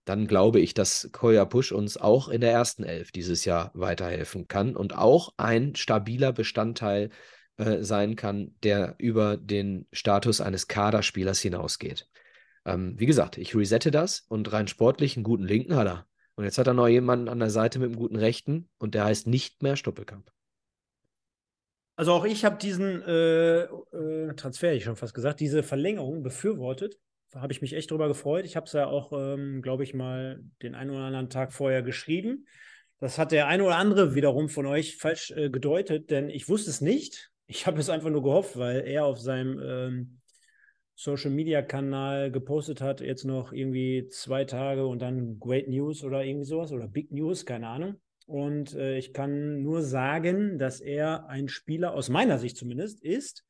dann 0.05 0.27
glaube 0.27 0.59
ich, 0.59 0.73
dass 0.73 1.09
Koya 1.13 1.45
Push 1.45 1.71
uns 1.71 1.97
auch 1.97 2.27
in 2.27 2.41
der 2.41 2.51
ersten 2.51 2.83
Elf 2.83 3.11
dieses 3.11 3.45
Jahr 3.45 3.71
weiterhelfen 3.73 4.47
kann 4.47 4.75
und 4.75 4.97
auch 4.97 5.33
ein 5.37 5.75
stabiler 5.75 6.33
Bestandteil 6.33 7.09
äh, 7.57 7.83
sein 7.83 8.15
kann, 8.15 8.55
der 8.63 8.95
über 8.97 9.37
den 9.37 9.87
Status 9.91 10.41
eines 10.41 10.67
Kaderspielers 10.67 11.39
hinausgeht. 11.39 12.07
Ähm, 12.65 12.95
wie 12.97 13.05
gesagt, 13.05 13.37
ich 13.37 13.55
resette 13.55 13.91
das 13.91 14.25
und 14.29 14.51
rein 14.51 14.67
sportlich 14.67 15.17
einen 15.17 15.23
guten 15.23 15.43
Linken 15.43 15.75
hat 15.75 15.87
er. 15.87 16.07
Und 16.35 16.45
jetzt 16.45 16.57
hat 16.57 16.67
er 16.67 16.73
noch 16.73 16.87
jemanden 16.87 17.29
an 17.29 17.39
der 17.39 17.49
Seite 17.49 17.79
mit 17.79 17.87
einem 17.87 17.99
guten 17.99 18.15
Rechten 18.15 18.69
und 18.77 18.95
der 18.95 19.05
heißt 19.05 19.27
nicht 19.27 19.61
mehr 19.61 19.75
Stoppelkamp. 19.75 20.31
Also 21.95 22.11
auch 22.11 22.25
ich 22.25 22.43
habe 22.43 22.57
diesen 22.57 23.03
äh, 23.03 23.63
äh, 23.63 24.33
Transfer, 24.35 24.73
ich 24.73 24.83
schon 24.83 24.95
fast 24.95 25.13
gesagt, 25.13 25.39
diese 25.39 25.61
Verlängerung 25.61 26.23
befürwortet. 26.23 26.97
Da 27.29 27.41
habe 27.41 27.53
ich 27.53 27.61
mich 27.61 27.73
echt 27.73 27.91
drüber 27.91 28.07
gefreut. 28.07 28.45
Ich 28.45 28.55
habe 28.55 28.65
es 28.65 28.73
ja 28.73 28.87
auch, 28.87 29.11
ähm, 29.13 29.61
glaube 29.61 29.83
ich, 29.83 29.93
mal 29.93 30.43
den 30.61 30.73
einen 30.75 30.89
oder 30.89 31.01
anderen 31.01 31.29
Tag 31.29 31.53
vorher 31.53 31.83
geschrieben. 31.83 32.47
Das 32.99 33.17
hat 33.17 33.31
der 33.31 33.47
eine 33.47 33.63
oder 33.63 33.77
andere 33.77 34.15
wiederum 34.15 34.49
von 34.49 34.65
euch 34.65 34.97
falsch 34.97 35.31
äh, 35.31 35.49
gedeutet, 35.49 36.09
denn 36.09 36.29
ich 36.29 36.49
wusste 36.49 36.69
es 36.69 36.81
nicht. 36.81 37.31
Ich 37.47 37.67
habe 37.67 37.79
es 37.79 37.89
einfach 37.89 38.09
nur 38.09 38.23
gehofft, 38.23 38.57
weil 38.57 38.81
er 38.87 39.05
auf 39.05 39.19
seinem 39.19 39.59
ähm, 39.61 40.19
Social 40.95 41.31
Media 41.31 41.61
Kanal 41.61 42.31
gepostet 42.31 42.81
hat, 42.81 43.01
jetzt 43.01 43.25
noch 43.25 43.51
irgendwie 43.51 44.07
zwei 44.09 44.45
Tage 44.45 44.85
und 44.85 45.01
dann 45.01 45.39
Great 45.39 45.67
News 45.67 46.03
oder 46.03 46.23
irgendwie 46.23 46.45
sowas 46.45 46.71
oder 46.71 46.87
Big 46.87 47.11
News, 47.11 47.45
keine 47.45 47.67
Ahnung. 47.67 47.95
Und 48.25 48.73
äh, 48.75 48.97
ich 48.97 49.13
kann 49.13 49.61
nur 49.61 49.81
sagen, 49.81 50.57
dass 50.57 50.79
er 50.79 51.27
ein 51.27 51.47
Spieler, 51.47 51.93
aus 51.93 52.09
meiner 52.09 52.37
Sicht 52.37 52.57
zumindest, 52.57 53.03
ist, 53.03 53.45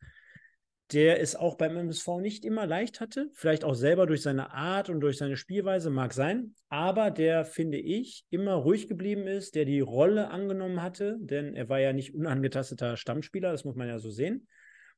der 0.93 1.19
es 1.19 1.35
auch 1.35 1.55
beim 1.55 1.75
MSV 1.75 2.19
nicht 2.19 2.45
immer 2.45 2.65
leicht 2.65 2.99
hatte. 2.99 3.29
Vielleicht 3.33 3.63
auch 3.63 3.73
selber 3.73 4.05
durch 4.05 4.21
seine 4.21 4.53
Art 4.53 4.89
und 4.89 5.01
durch 5.01 5.17
seine 5.17 5.35
Spielweise, 5.35 5.89
mag 5.89 6.13
sein. 6.13 6.55
Aber 6.69 7.11
der, 7.11 7.45
finde 7.45 7.77
ich, 7.77 8.25
immer 8.29 8.53
ruhig 8.53 8.87
geblieben 8.87 9.27
ist, 9.27 9.55
der 9.55 9.65
die 9.65 9.79
Rolle 9.79 10.29
angenommen 10.29 10.81
hatte, 10.81 11.17
denn 11.19 11.55
er 11.55 11.69
war 11.69 11.79
ja 11.79 11.93
nicht 11.93 12.13
unangetasteter 12.13 12.97
Stammspieler, 12.97 13.51
das 13.51 13.65
muss 13.65 13.75
man 13.75 13.87
ja 13.87 13.99
so 13.99 14.11
sehen. 14.11 14.47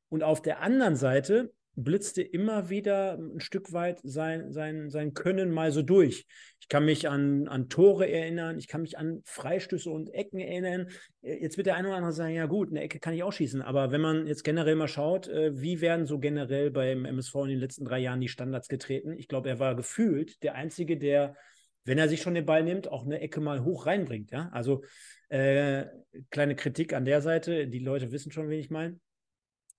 Und 0.08 0.22
auf 0.22 0.42
der 0.42 0.60
anderen 0.60 0.96
Seite 0.96 1.52
blitzte 1.76 2.22
immer 2.22 2.70
wieder 2.70 3.18
ein 3.18 3.40
Stück 3.40 3.72
weit 3.72 4.00
sein, 4.02 4.52
sein, 4.52 4.90
sein 4.90 5.12
Können 5.14 5.50
mal 5.52 5.70
so 5.70 5.82
durch. 5.82 6.26
Ich 6.60 6.68
kann 6.68 6.84
mich 6.84 7.08
an, 7.08 7.46
an 7.46 7.68
Tore 7.68 8.10
erinnern, 8.10 8.58
ich 8.58 8.66
kann 8.66 8.80
mich 8.82 8.98
an 8.98 9.22
Freistöße 9.24 9.88
und 9.88 10.12
Ecken 10.12 10.40
erinnern. 10.40 10.88
Äh, 11.22 11.42
jetzt 11.42 11.58
wird 11.58 11.66
der 11.66 11.76
eine 11.76 11.88
oder 11.88 11.98
andere 11.98 12.12
sagen, 12.12 12.34
ja 12.34 12.46
gut, 12.46 12.70
eine 12.70 12.80
Ecke 12.80 12.98
kann 12.98 13.14
ich 13.14 13.22
auch 13.22 13.32
schießen, 13.32 13.62
aber 13.62 13.92
wenn 13.92 14.00
man 14.00 14.26
jetzt 14.26 14.42
generell 14.42 14.74
mal 14.74 14.88
schaut, 14.88 15.28
äh, 15.28 15.60
wie 15.60 15.80
werden 15.80 16.06
so 16.06 16.18
generell 16.18 16.70
beim 16.70 17.04
MSV 17.04 17.34
in 17.42 17.50
den 17.50 17.60
letzten 17.60 17.84
drei 17.84 17.98
Jahren 17.98 18.20
die 18.20 18.28
Standards 18.28 18.68
getreten? 18.68 19.12
Ich 19.12 19.28
glaube, 19.28 19.50
er 19.50 19.58
war 19.58 19.76
gefühlt 19.76 20.42
der 20.42 20.54
Einzige, 20.54 20.96
der, 20.96 21.36
wenn 21.84 21.98
er 21.98 22.08
sich 22.08 22.22
schon 22.22 22.34
den 22.34 22.46
Ball 22.46 22.64
nimmt, 22.64 22.88
auch 22.88 23.04
eine 23.04 23.20
Ecke 23.20 23.40
mal 23.40 23.62
hoch 23.62 23.86
reinbringt. 23.86 24.30
Ja? 24.30 24.48
Also 24.52 24.82
äh, 25.28 25.84
kleine 26.30 26.56
Kritik 26.56 26.94
an 26.94 27.04
der 27.04 27.20
Seite, 27.20 27.68
die 27.68 27.80
Leute 27.80 28.12
wissen 28.12 28.32
schon, 28.32 28.48
wen 28.48 28.60
ich 28.60 28.70
meine. 28.70 28.98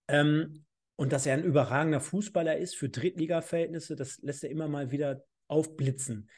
Ähm, 0.08 0.66
und 0.98 1.14
dass 1.14 1.26
er 1.26 1.36
ein 1.36 1.44
überragender 1.44 2.02
Fußballer 2.02 2.58
ist 2.58 2.76
für 2.76 2.90
Drittliga-Verhältnisse, 2.90 3.96
das 3.96 4.20
lässt 4.22 4.44
er 4.44 4.50
immer 4.50 4.68
mal 4.68 4.92
wieder 4.92 5.24
aufblitzen. 5.48 6.30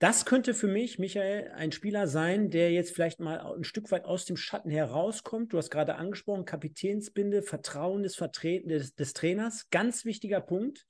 Das 0.00 0.26
könnte 0.26 0.52
für 0.52 0.66
mich, 0.66 0.98
Michael, 0.98 1.52
ein 1.52 1.70
Spieler 1.70 2.08
sein, 2.08 2.50
der 2.50 2.72
jetzt 2.72 2.92
vielleicht 2.92 3.20
mal 3.20 3.38
ein 3.38 3.62
Stück 3.62 3.92
weit 3.92 4.04
aus 4.04 4.24
dem 4.24 4.36
Schatten 4.36 4.68
herauskommt. 4.68 5.52
Du 5.52 5.58
hast 5.58 5.70
gerade 5.70 5.94
angesprochen, 5.94 6.44
Kapitänsbinde, 6.44 7.40
Vertrauen 7.42 8.02
des 8.02 8.16
Vertreten 8.16 8.68
des, 8.68 8.96
des 8.96 9.12
Trainers. 9.12 9.70
Ganz 9.70 10.04
wichtiger 10.04 10.40
Punkt. 10.40 10.84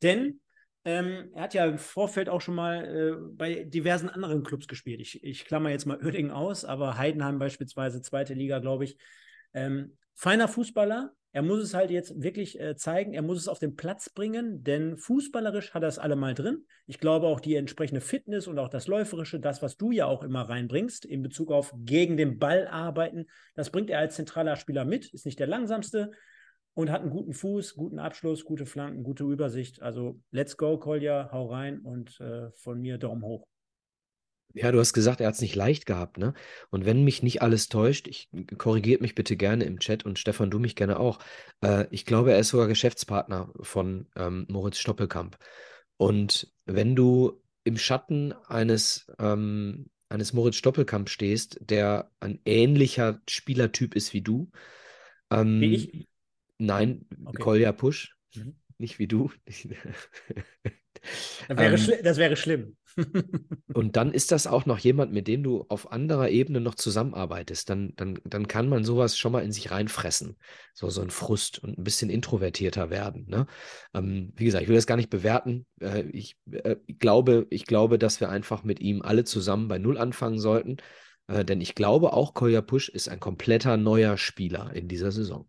Denn 0.00 0.40
ähm, 0.84 1.32
er 1.34 1.42
hat 1.42 1.54
ja 1.54 1.66
im 1.66 1.78
Vorfeld 1.78 2.28
auch 2.28 2.40
schon 2.40 2.54
mal 2.54 2.84
äh, 2.84 3.16
bei 3.32 3.64
diversen 3.64 4.08
anderen 4.08 4.44
Clubs 4.44 4.68
gespielt. 4.68 5.00
Ich, 5.00 5.24
ich 5.24 5.44
klammer 5.44 5.70
jetzt 5.70 5.86
mal 5.86 6.00
Oerding 6.00 6.30
aus, 6.30 6.64
aber 6.64 6.96
Heidenheim 6.96 7.40
beispielsweise, 7.40 8.00
zweite 8.00 8.34
Liga, 8.34 8.60
glaube 8.60 8.84
ich. 8.84 8.96
Ähm, 9.54 9.96
feiner 10.14 10.46
Fußballer, 10.46 11.12
er 11.32 11.42
muss 11.42 11.62
es 11.62 11.74
halt 11.74 11.90
jetzt 11.90 12.22
wirklich 12.22 12.60
äh, 12.60 12.76
zeigen, 12.76 13.14
er 13.14 13.22
muss 13.22 13.38
es 13.38 13.48
auf 13.48 13.58
den 13.58 13.74
Platz 13.74 14.10
bringen, 14.10 14.62
denn 14.62 14.98
fußballerisch 14.98 15.72
hat 15.72 15.82
er 15.82 15.88
es 15.88 15.98
allemal 15.98 16.34
drin. 16.34 16.66
Ich 16.86 16.98
glaube 16.98 17.26
auch 17.26 17.40
die 17.40 17.56
entsprechende 17.56 18.02
Fitness 18.02 18.46
und 18.46 18.58
auch 18.58 18.68
das 18.68 18.86
Läuferische, 18.86 19.40
das, 19.40 19.62
was 19.62 19.76
du 19.76 19.92
ja 19.92 20.06
auch 20.06 20.22
immer 20.22 20.42
reinbringst, 20.42 21.06
in 21.06 21.22
Bezug 21.22 21.50
auf 21.50 21.74
gegen 21.78 22.16
den 22.16 22.38
Ball 22.38 22.68
arbeiten, 22.68 23.26
das 23.54 23.70
bringt 23.70 23.88
er 23.88 23.98
als 23.98 24.16
zentraler 24.16 24.56
Spieler 24.56 24.84
mit, 24.84 25.12
ist 25.12 25.24
nicht 25.24 25.38
der 25.38 25.46
langsamste 25.46 26.10
und 26.74 26.90
hat 26.90 27.00
einen 27.00 27.10
guten 27.10 27.32
Fuß, 27.32 27.74
guten 27.76 27.98
Abschluss, 27.98 28.44
gute 28.44 28.66
Flanken, 28.66 29.02
gute 29.02 29.24
Übersicht. 29.24 29.80
Also 29.80 30.20
let's 30.30 30.56
go, 30.56 30.78
Kolja, 30.78 31.30
hau 31.32 31.46
rein 31.46 31.80
und 31.80 32.20
äh, 32.20 32.50
von 32.52 32.80
mir 32.80 32.98
Daumen 32.98 33.22
hoch. 33.22 33.46
Ja, 34.54 34.72
du 34.72 34.78
hast 34.78 34.92
gesagt, 34.92 35.20
er 35.20 35.28
hat 35.28 35.34
es 35.34 35.40
nicht 35.40 35.54
leicht 35.54 35.86
gehabt, 35.86 36.18
ne? 36.18 36.34
Und 36.70 36.84
wenn 36.84 37.04
mich 37.04 37.22
nicht 37.22 37.42
alles 37.42 37.68
täuscht, 37.68 38.06
ich 38.06 38.28
korrigiert 38.58 39.00
mich 39.00 39.14
bitte 39.14 39.36
gerne 39.36 39.64
im 39.64 39.78
Chat 39.78 40.04
und 40.04 40.18
Stefan, 40.18 40.50
du 40.50 40.58
mich 40.58 40.76
gerne 40.76 41.00
auch. 41.00 41.18
Äh, 41.62 41.86
ich 41.90 42.04
glaube, 42.04 42.32
er 42.32 42.38
ist 42.38 42.48
sogar 42.48 42.68
Geschäftspartner 42.68 43.52
von 43.60 44.06
ähm, 44.16 44.46
Moritz 44.48 44.78
Stoppelkamp. 44.78 45.38
Und 45.96 46.52
wenn 46.66 46.96
du 46.96 47.42
im 47.64 47.78
Schatten 47.78 48.32
eines, 48.48 49.06
ähm, 49.18 49.90
eines 50.08 50.32
Moritz 50.32 50.56
Stoppelkamp 50.56 51.08
stehst, 51.08 51.58
der 51.60 52.10
ein 52.20 52.40
ähnlicher 52.44 53.20
Spielertyp 53.28 53.94
ist 53.94 54.12
wie 54.12 54.22
du, 54.22 54.50
ähm, 55.30 55.60
wie 55.60 55.74
ich? 55.74 56.08
Nein, 56.58 57.06
okay. 57.24 57.42
Kolja 57.42 57.72
Pusch, 57.72 58.16
mhm. 58.34 58.54
nicht 58.78 58.98
wie 58.98 59.08
du. 59.08 59.30
Das 59.46 59.64
wäre, 61.48 61.74
ähm, 61.76 62.04
das 62.04 62.16
wäre 62.18 62.36
schlimm. 62.36 62.76
und 63.74 63.96
dann 63.96 64.12
ist 64.12 64.32
das 64.32 64.46
auch 64.46 64.66
noch 64.66 64.78
jemand, 64.78 65.12
mit 65.12 65.28
dem 65.28 65.42
du 65.42 65.64
auf 65.68 65.92
anderer 65.92 66.28
Ebene 66.28 66.60
noch 66.60 66.74
zusammenarbeitest. 66.74 67.68
Dann, 67.70 67.92
dann, 67.96 68.18
dann 68.24 68.48
kann 68.48 68.68
man 68.68 68.84
sowas 68.84 69.16
schon 69.16 69.32
mal 69.32 69.44
in 69.44 69.52
sich 69.52 69.70
reinfressen. 69.70 70.36
So, 70.74 70.90
so 70.90 71.02
ein 71.02 71.10
Frust 71.10 71.62
und 71.62 71.78
ein 71.78 71.84
bisschen 71.84 72.10
introvertierter 72.10 72.90
werden. 72.90 73.26
Ne? 73.28 73.46
Ähm, 73.94 74.32
wie 74.36 74.44
gesagt, 74.44 74.62
ich 74.62 74.68
will 74.68 74.76
das 74.76 74.86
gar 74.86 74.96
nicht 74.96 75.10
bewerten. 75.10 75.66
Äh, 75.80 76.02
ich, 76.12 76.36
äh, 76.50 76.76
glaube, 76.98 77.46
ich 77.50 77.66
glaube, 77.66 77.98
dass 77.98 78.20
wir 78.20 78.28
einfach 78.28 78.64
mit 78.64 78.80
ihm 78.80 79.02
alle 79.02 79.24
zusammen 79.24 79.68
bei 79.68 79.78
Null 79.78 79.98
anfangen 79.98 80.38
sollten. 80.38 80.76
Äh, 81.28 81.44
denn 81.44 81.60
ich 81.60 81.74
glaube, 81.74 82.12
auch 82.12 82.34
Kolja 82.34 82.62
Pusch 82.62 82.88
ist 82.88 83.08
ein 83.08 83.20
kompletter 83.20 83.76
neuer 83.76 84.16
Spieler 84.16 84.72
in 84.74 84.88
dieser 84.88 85.12
Saison. 85.12 85.48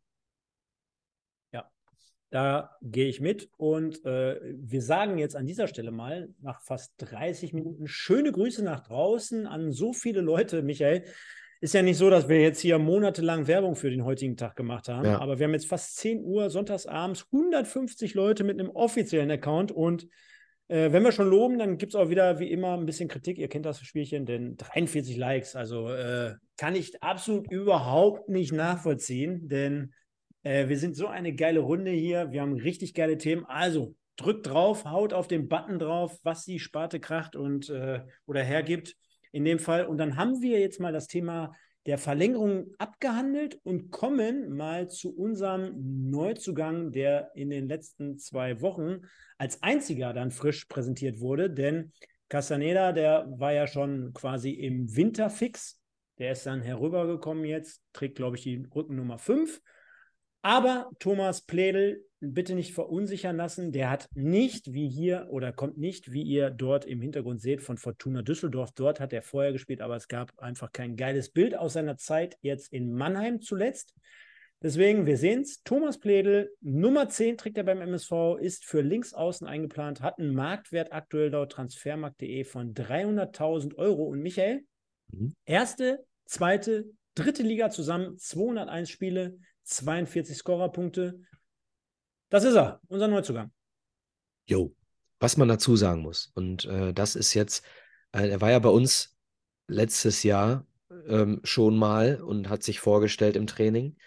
Da 2.33 2.71
gehe 2.81 3.09
ich 3.09 3.21
mit 3.21 3.51
und 3.57 4.03
äh, 4.05 4.39
wir 4.41 4.81
sagen 4.81 5.19
jetzt 5.19 5.35
an 5.35 5.45
dieser 5.45 5.67
Stelle 5.67 5.91
mal 5.91 6.29
nach 6.41 6.63
fast 6.63 6.95
30 6.97 7.53
Minuten 7.53 7.85
schöne 7.85 8.31
Grüße 8.31 8.63
nach 8.63 8.79
draußen 8.79 9.45
an 9.45 9.71
so 9.71 9.93
viele 9.93 10.21
Leute, 10.21 10.63
Michael. 10.63 11.03
Ist 11.61 11.75
ja 11.75 11.83
nicht 11.83 11.97
so, 11.97 12.09
dass 12.09 12.27
wir 12.29 12.41
jetzt 12.41 12.59
hier 12.59 12.79
monatelang 12.79 13.45
Werbung 13.45 13.75
für 13.75 13.91
den 13.91 14.03
heutigen 14.03 14.35
Tag 14.35 14.55
gemacht 14.55 14.89
haben, 14.89 15.05
ja. 15.05 15.21
aber 15.21 15.37
wir 15.37 15.45
haben 15.45 15.53
jetzt 15.53 15.67
fast 15.67 15.95
10 15.97 16.23
Uhr 16.23 16.49
sonntagsabends 16.49 17.27
150 17.31 18.15
Leute 18.15 18.43
mit 18.43 18.59
einem 18.59 18.71
offiziellen 18.71 19.29
Account 19.29 19.71
und 19.71 20.07
äh, 20.69 20.91
wenn 20.91 21.03
wir 21.03 21.11
schon 21.11 21.29
loben, 21.29 21.59
dann 21.59 21.77
gibt 21.77 21.93
es 21.93 21.95
auch 21.95 22.09
wieder 22.09 22.39
wie 22.39 22.49
immer 22.49 22.75
ein 22.75 22.87
bisschen 22.87 23.09
Kritik. 23.09 23.37
Ihr 23.37 23.47
kennt 23.47 23.67
das 23.67 23.79
Spielchen, 23.81 24.25
denn 24.25 24.57
43 24.57 25.17
Likes, 25.17 25.55
also 25.55 25.87
äh, 25.91 26.33
kann 26.57 26.73
ich 26.73 27.03
absolut 27.03 27.51
überhaupt 27.51 28.27
nicht 28.27 28.53
nachvollziehen, 28.53 29.47
denn 29.49 29.93
äh, 30.43 30.67
wir 30.67 30.77
sind 30.77 30.95
so 30.95 31.07
eine 31.07 31.33
geile 31.33 31.59
Runde 31.59 31.91
hier. 31.91 32.31
Wir 32.31 32.41
haben 32.41 32.53
richtig 32.53 32.93
geile 32.93 33.17
Themen. 33.17 33.45
Also 33.45 33.95
drückt 34.15 34.47
drauf, 34.47 34.85
haut 34.85 35.13
auf 35.13 35.27
den 35.27 35.47
Button 35.47 35.79
drauf, 35.79 36.19
was 36.23 36.45
die 36.45 36.59
Sparte 36.59 36.99
kracht 36.99 37.35
und 37.35 37.69
äh, 37.69 38.01
oder 38.25 38.43
hergibt 38.43 38.95
in 39.31 39.45
dem 39.45 39.59
Fall. 39.59 39.85
Und 39.85 39.97
dann 39.97 40.17
haben 40.17 40.41
wir 40.41 40.59
jetzt 40.59 40.79
mal 40.79 40.93
das 40.93 41.07
Thema 41.07 41.53
der 41.85 41.97
Verlängerung 41.97 42.67
abgehandelt 42.77 43.59
und 43.63 43.91
kommen 43.91 44.55
mal 44.55 44.89
zu 44.89 45.13
unserem 45.13 45.73
Neuzugang, 46.09 46.91
der 46.91 47.31
in 47.35 47.49
den 47.49 47.67
letzten 47.67 48.17
zwei 48.17 48.61
Wochen 48.61 49.01
als 49.37 49.61
einziger 49.63 50.13
dann 50.13 50.31
frisch 50.31 50.65
präsentiert 50.65 51.19
wurde. 51.19 51.49
Denn 51.49 51.91
Castaneda, 52.29 52.93
der 52.93 53.27
war 53.37 53.51
ja 53.51 53.67
schon 53.67 54.13
quasi 54.13 54.51
im 54.51 54.95
Winterfix. 54.95 55.79
Der 56.19 56.31
ist 56.31 56.45
dann 56.45 56.61
herübergekommen 56.61 57.43
jetzt, 57.43 57.81
trägt, 57.91 58.15
glaube 58.15 58.37
ich, 58.37 58.43
die 58.43 58.65
Rückennummer 58.73 59.17
5 59.17 59.59
aber 60.43 60.91
Thomas 60.99 61.41
Pledel 61.41 62.05
bitte 62.19 62.53
nicht 62.53 62.73
verunsichern 62.73 63.37
lassen. 63.37 63.71
Der 63.71 63.89
hat 63.89 64.09
nicht, 64.13 64.73
wie 64.73 64.89
hier, 64.89 65.27
oder 65.29 65.53
kommt 65.53 65.77
nicht, 65.77 66.11
wie 66.11 66.21
ihr 66.21 66.49
dort 66.49 66.85
im 66.85 67.01
Hintergrund 67.01 67.41
seht, 67.41 67.61
von 67.61 67.77
Fortuna 67.77 68.21
Düsseldorf. 68.21 68.71
Dort 68.75 68.99
hat 68.99 69.13
er 69.13 69.21
vorher 69.21 69.53
gespielt, 69.53 69.81
aber 69.81 69.95
es 69.95 70.07
gab 70.07 70.37
einfach 70.39 70.71
kein 70.71 70.97
geiles 70.97 71.29
Bild 71.29 71.55
aus 71.55 71.73
seiner 71.73 71.97
Zeit 71.97 72.37
jetzt 72.41 72.71
in 72.71 72.93
Mannheim 72.93 73.41
zuletzt. 73.41 73.95
Deswegen, 74.61 75.05
wir 75.05 75.17
sehen 75.17 75.41
es. 75.41 75.63
Thomas 75.63 75.97
Pledel, 75.97 76.53
Nummer 76.61 77.07
10 77.09 77.37
trägt 77.37 77.57
er 77.57 77.63
beim 77.63 77.81
MSV, 77.81 78.37
ist 78.39 78.65
für 78.65 78.81
Linksaußen 78.81 79.47
eingeplant, 79.47 80.01
hat 80.01 80.19
einen 80.19 80.33
Marktwert 80.33 80.91
aktuell 80.91 81.29
laut 81.29 81.53
transfermarkt.de 81.53 82.43
von 82.43 82.73
300.000 82.73 83.75
Euro. 83.75 84.03
Und 84.03 84.21
Michael, 84.21 84.65
mhm. 85.11 85.35
erste, 85.45 86.05
zweite, 86.25 86.85
dritte 87.15 87.43
Liga 87.43 87.69
zusammen, 87.69 88.17
201 88.17 88.89
Spiele, 88.89 89.37
42 89.63 90.37
Scorerpunkte. 90.37 91.21
Das 92.29 92.43
ist 92.43 92.55
er, 92.55 92.81
unser 92.87 93.07
Neuzugang. 93.07 93.51
Jo, 94.45 94.75
was 95.19 95.37
man 95.37 95.47
dazu 95.47 95.75
sagen 95.75 96.01
muss, 96.01 96.31
und 96.35 96.65
äh, 96.65 96.93
das 96.93 97.15
ist 97.15 97.33
jetzt, 97.33 97.63
äh, 98.11 98.27
er 98.27 98.41
war 98.41 98.51
ja 98.51 98.59
bei 98.59 98.69
uns 98.69 99.17
letztes 99.67 100.23
Jahr 100.23 100.67
ähm, 101.07 101.39
schon 101.43 101.77
mal 101.77 102.21
und 102.21 102.49
hat 102.49 102.63
sich 102.63 102.79
vorgestellt 102.79 103.35
im 103.35 103.47
Training 103.47 103.97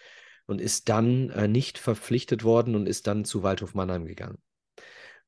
und 0.45 0.61
ist 0.61 0.89
dann 0.89 1.29
äh, 1.31 1.47
nicht 1.47 1.77
verpflichtet 1.77 2.43
worden 2.43 2.75
und 2.75 2.87
ist 2.87 3.07
dann 3.07 3.25
zu 3.25 3.43
Waldhof 3.43 3.73
Mannheim 3.73 4.05
gegangen. 4.05 4.37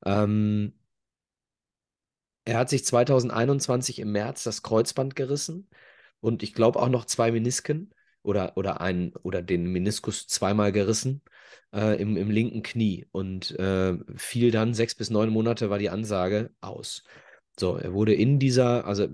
Ähm, 0.05 0.73
er 2.45 2.57
hat 2.57 2.69
sich 2.69 2.85
2021 2.85 3.99
im 3.99 4.11
März 4.11 4.43
das 4.43 4.63
Kreuzband 4.63 5.15
gerissen 5.15 5.69
und 6.19 6.43
ich 6.43 6.53
glaube 6.53 6.79
auch 6.79 6.89
noch 6.89 7.05
zwei 7.05 7.31
Menisken 7.31 7.93
oder, 8.23 8.57
oder, 8.57 8.81
ein, 8.81 9.13
oder 9.23 9.41
den 9.41 9.65
Meniskus 9.71 10.27
zweimal 10.27 10.71
gerissen 10.71 11.21
äh, 11.73 12.01
im, 12.01 12.17
im 12.17 12.29
linken 12.29 12.63
Knie 12.63 13.07
und 13.11 13.57
äh, 13.59 13.97
fiel 14.15 14.51
dann 14.51 14.73
sechs 14.73 14.95
bis 14.95 15.09
neun 15.09 15.29
Monate 15.29 15.69
war 15.69 15.79
die 15.79 15.89
Ansage 15.89 16.51
aus. 16.61 17.03
So, 17.59 17.75
er 17.75 17.93
wurde 17.93 18.13
in 18.13 18.39
dieser, 18.39 18.85
also 18.85 19.07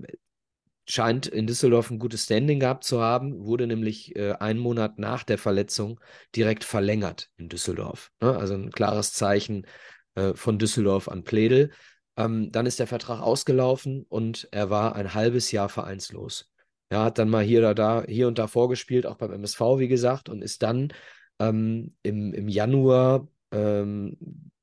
scheint 0.88 1.26
in 1.26 1.46
Düsseldorf 1.46 1.90
ein 1.90 1.98
gutes 1.98 2.24
Standing 2.24 2.60
gehabt 2.60 2.84
zu 2.84 3.00
haben, 3.00 3.44
wurde 3.44 3.66
nämlich 3.66 4.14
äh, 4.16 4.32
einen 4.34 4.60
Monat 4.60 4.98
nach 4.98 5.24
der 5.24 5.38
Verletzung 5.38 6.00
direkt 6.34 6.64
verlängert 6.64 7.28
in 7.36 7.48
Düsseldorf. 7.48 8.12
Ne? 8.20 8.36
Also 8.36 8.54
ein 8.54 8.70
klares 8.70 9.12
Zeichen 9.12 9.66
äh, 10.14 10.34
von 10.34 10.58
Düsseldorf 10.58 11.08
an 11.08 11.24
Pledel. 11.24 11.72
Ähm, 12.16 12.50
dann 12.52 12.66
ist 12.66 12.78
der 12.78 12.86
Vertrag 12.86 13.20
ausgelaufen 13.20 14.06
und 14.08 14.48
er 14.52 14.70
war 14.70 14.94
ein 14.94 15.12
halbes 15.12 15.50
Jahr 15.50 15.68
vereinslos. 15.68 16.50
Er 16.88 17.02
hat 17.02 17.18
dann 17.18 17.28
mal 17.28 17.44
hier 17.44 17.60
oder 17.60 17.74
da, 17.74 18.04
hier 18.06 18.28
und 18.28 18.38
da 18.38 18.46
vorgespielt, 18.46 19.06
auch 19.06 19.16
beim 19.16 19.32
MSV, 19.32 19.60
wie 19.78 19.88
gesagt, 19.88 20.28
und 20.28 20.42
ist 20.42 20.62
dann 20.62 20.92
ähm, 21.40 21.94
im, 22.02 22.32
im 22.32 22.48
Januar 22.48 23.28
ähm, 23.52 24.16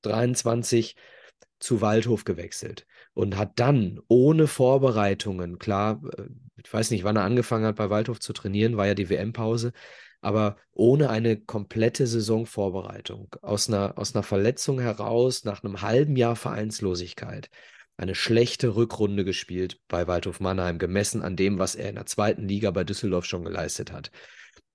23 0.04 0.96
zu 1.60 1.82
Waldhof 1.82 2.26
gewechselt 2.26 2.86
und 3.14 3.38
hat 3.38 3.60
dann 3.60 4.00
ohne 4.08 4.48
Vorbereitungen, 4.48 5.60
klar, 5.60 6.02
äh, 6.18 6.24
ich 6.64 6.72
weiß 6.74 6.92
nicht, 6.92 7.04
wann 7.04 7.16
er 7.16 7.24
angefangen 7.24 7.66
hat, 7.66 7.76
bei 7.76 7.90
Waldhof 7.90 8.20
zu 8.20 8.34
trainieren, 8.34 8.78
war 8.78 8.88
ja 8.88 8.94
die 8.96 9.10
WM-Pause, 9.10 9.74
aber 10.22 10.58
ohne 10.72 11.10
eine 11.10 11.38
komplette 11.38 12.08
Saisonvorbereitung, 12.08 13.36
aus 13.42 13.68
einer, 13.68 13.98
aus 13.98 14.16
einer 14.16 14.24
Verletzung 14.24 14.80
heraus, 14.80 15.44
nach 15.44 15.64
einem 15.64 15.82
halben 15.82 16.16
Jahr 16.16 16.36
Vereinslosigkeit, 16.36 17.50
eine 18.04 18.16
schlechte 18.16 18.76
Rückrunde 18.76 19.26
gespielt 19.26 19.80
bei 19.88 20.08
Waldhof 20.08 20.40
Mannheim, 20.40 20.78
gemessen 20.78 21.22
an 21.22 21.36
dem, 21.36 21.60
was 21.60 21.76
er 21.76 21.90
in 21.90 21.96
der 21.96 22.06
zweiten 22.06 22.48
Liga 22.48 22.72
bei 22.72 22.84
Düsseldorf 22.84 23.26
schon 23.26 23.44
geleistet 23.44 23.92
hat. 23.92 24.12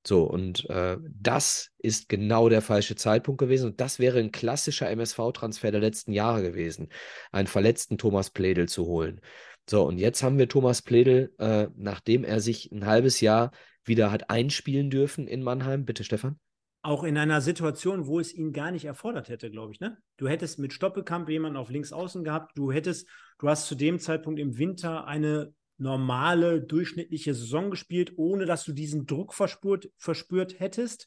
So, 0.06 0.24
und 0.24 0.68
äh, 0.70 0.96
das 1.02 1.70
ist 1.78 2.08
genau 2.08 2.48
der 2.48 2.62
falsche 2.62 2.96
Zeitpunkt 2.96 3.38
gewesen. 3.40 3.66
Und 3.66 3.80
das 3.80 3.98
wäre 3.98 4.18
ein 4.18 4.32
klassischer 4.32 4.90
MSV-Transfer 4.90 5.70
der 5.70 5.80
letzten 5.80 6.12
Jahre 6.12 6.42
gewesen, 6.42 6.88
einen 7.30 7.48
verletzten 7.48 7.98
Thomas 7.98 8.30
Pledel 8.30 8.68
zu 8.68 8.86
holen. 8.86 9.20
So, 9.68 9.84
und 9.84 9.98
jetzt 9.98 10.22
haben 10.22 10.38
wir 10.38 10.48
Thomas 10.48 10.82
Pledel, 10.82 11.34
äh, 11.38 11.68
nachdem 11.76 12.24
er 12.24 12.40
sich 12.40 12.72
ein 12.72 12.86
halbes 12.86 13.20
Jahr 13.20 13.50
wieder 13.84 14.10
hat 14.10 14.30
einspielen 14.30 14.90
dürfen 14.90 15.26
in 15.26 15.42
Mannheim. 15.42 15.84
Bitte, 15.84 16.04
Stefan. 16.04 16.38
Auch 16.82 17.02
in 17.04 17.18
einer 17.18 17.40
Situation, 17.40 18.06
wo 18.06 18.20
es 18.20 18.32
ihn 18.32 18.52
gar 18.52 18.70
nicht 18.70 18.84
erfordert 18.84 19.28
hätte, 19.28 19.50
glaube 19.50 19.72
ich, 19.72 19.80
ne? 19.80 19.98
Du 20.16 20.28
hättest 20.28 20.58
mit 20.58 20.72
Stoppelkamp 20.72 21.28
jemanden 21.28 21.56
auf 21.56 21.70
links 21.70 21.92
außen 21.92 22.22
gehabt, 22.24 22.56
du 22.56 22.70
hättest, 22.70 23.08
du 23.38 23.48
hast 23.48 23.66
zu 23.66 23.74
dem 23.74 23.98
Zeitpunkt 23.98 24.38
im 24.38 24.58
Winter 24.58 25.06
eine 25.06 25.52
normale, 25.78 26.60
durchschnittliche 26.60 27.34
Saison 27.34 27.70
gespielt, 27.70 28.12
ohne 28.16 28.46
dass 28.46 28.64
du 28.64 28.72
diesen 28.72 29.06
Druck 29.06 29.34
verspürt, 29.34 29.90
verspürt 29.96 30.58
hättest. 30.60 31.06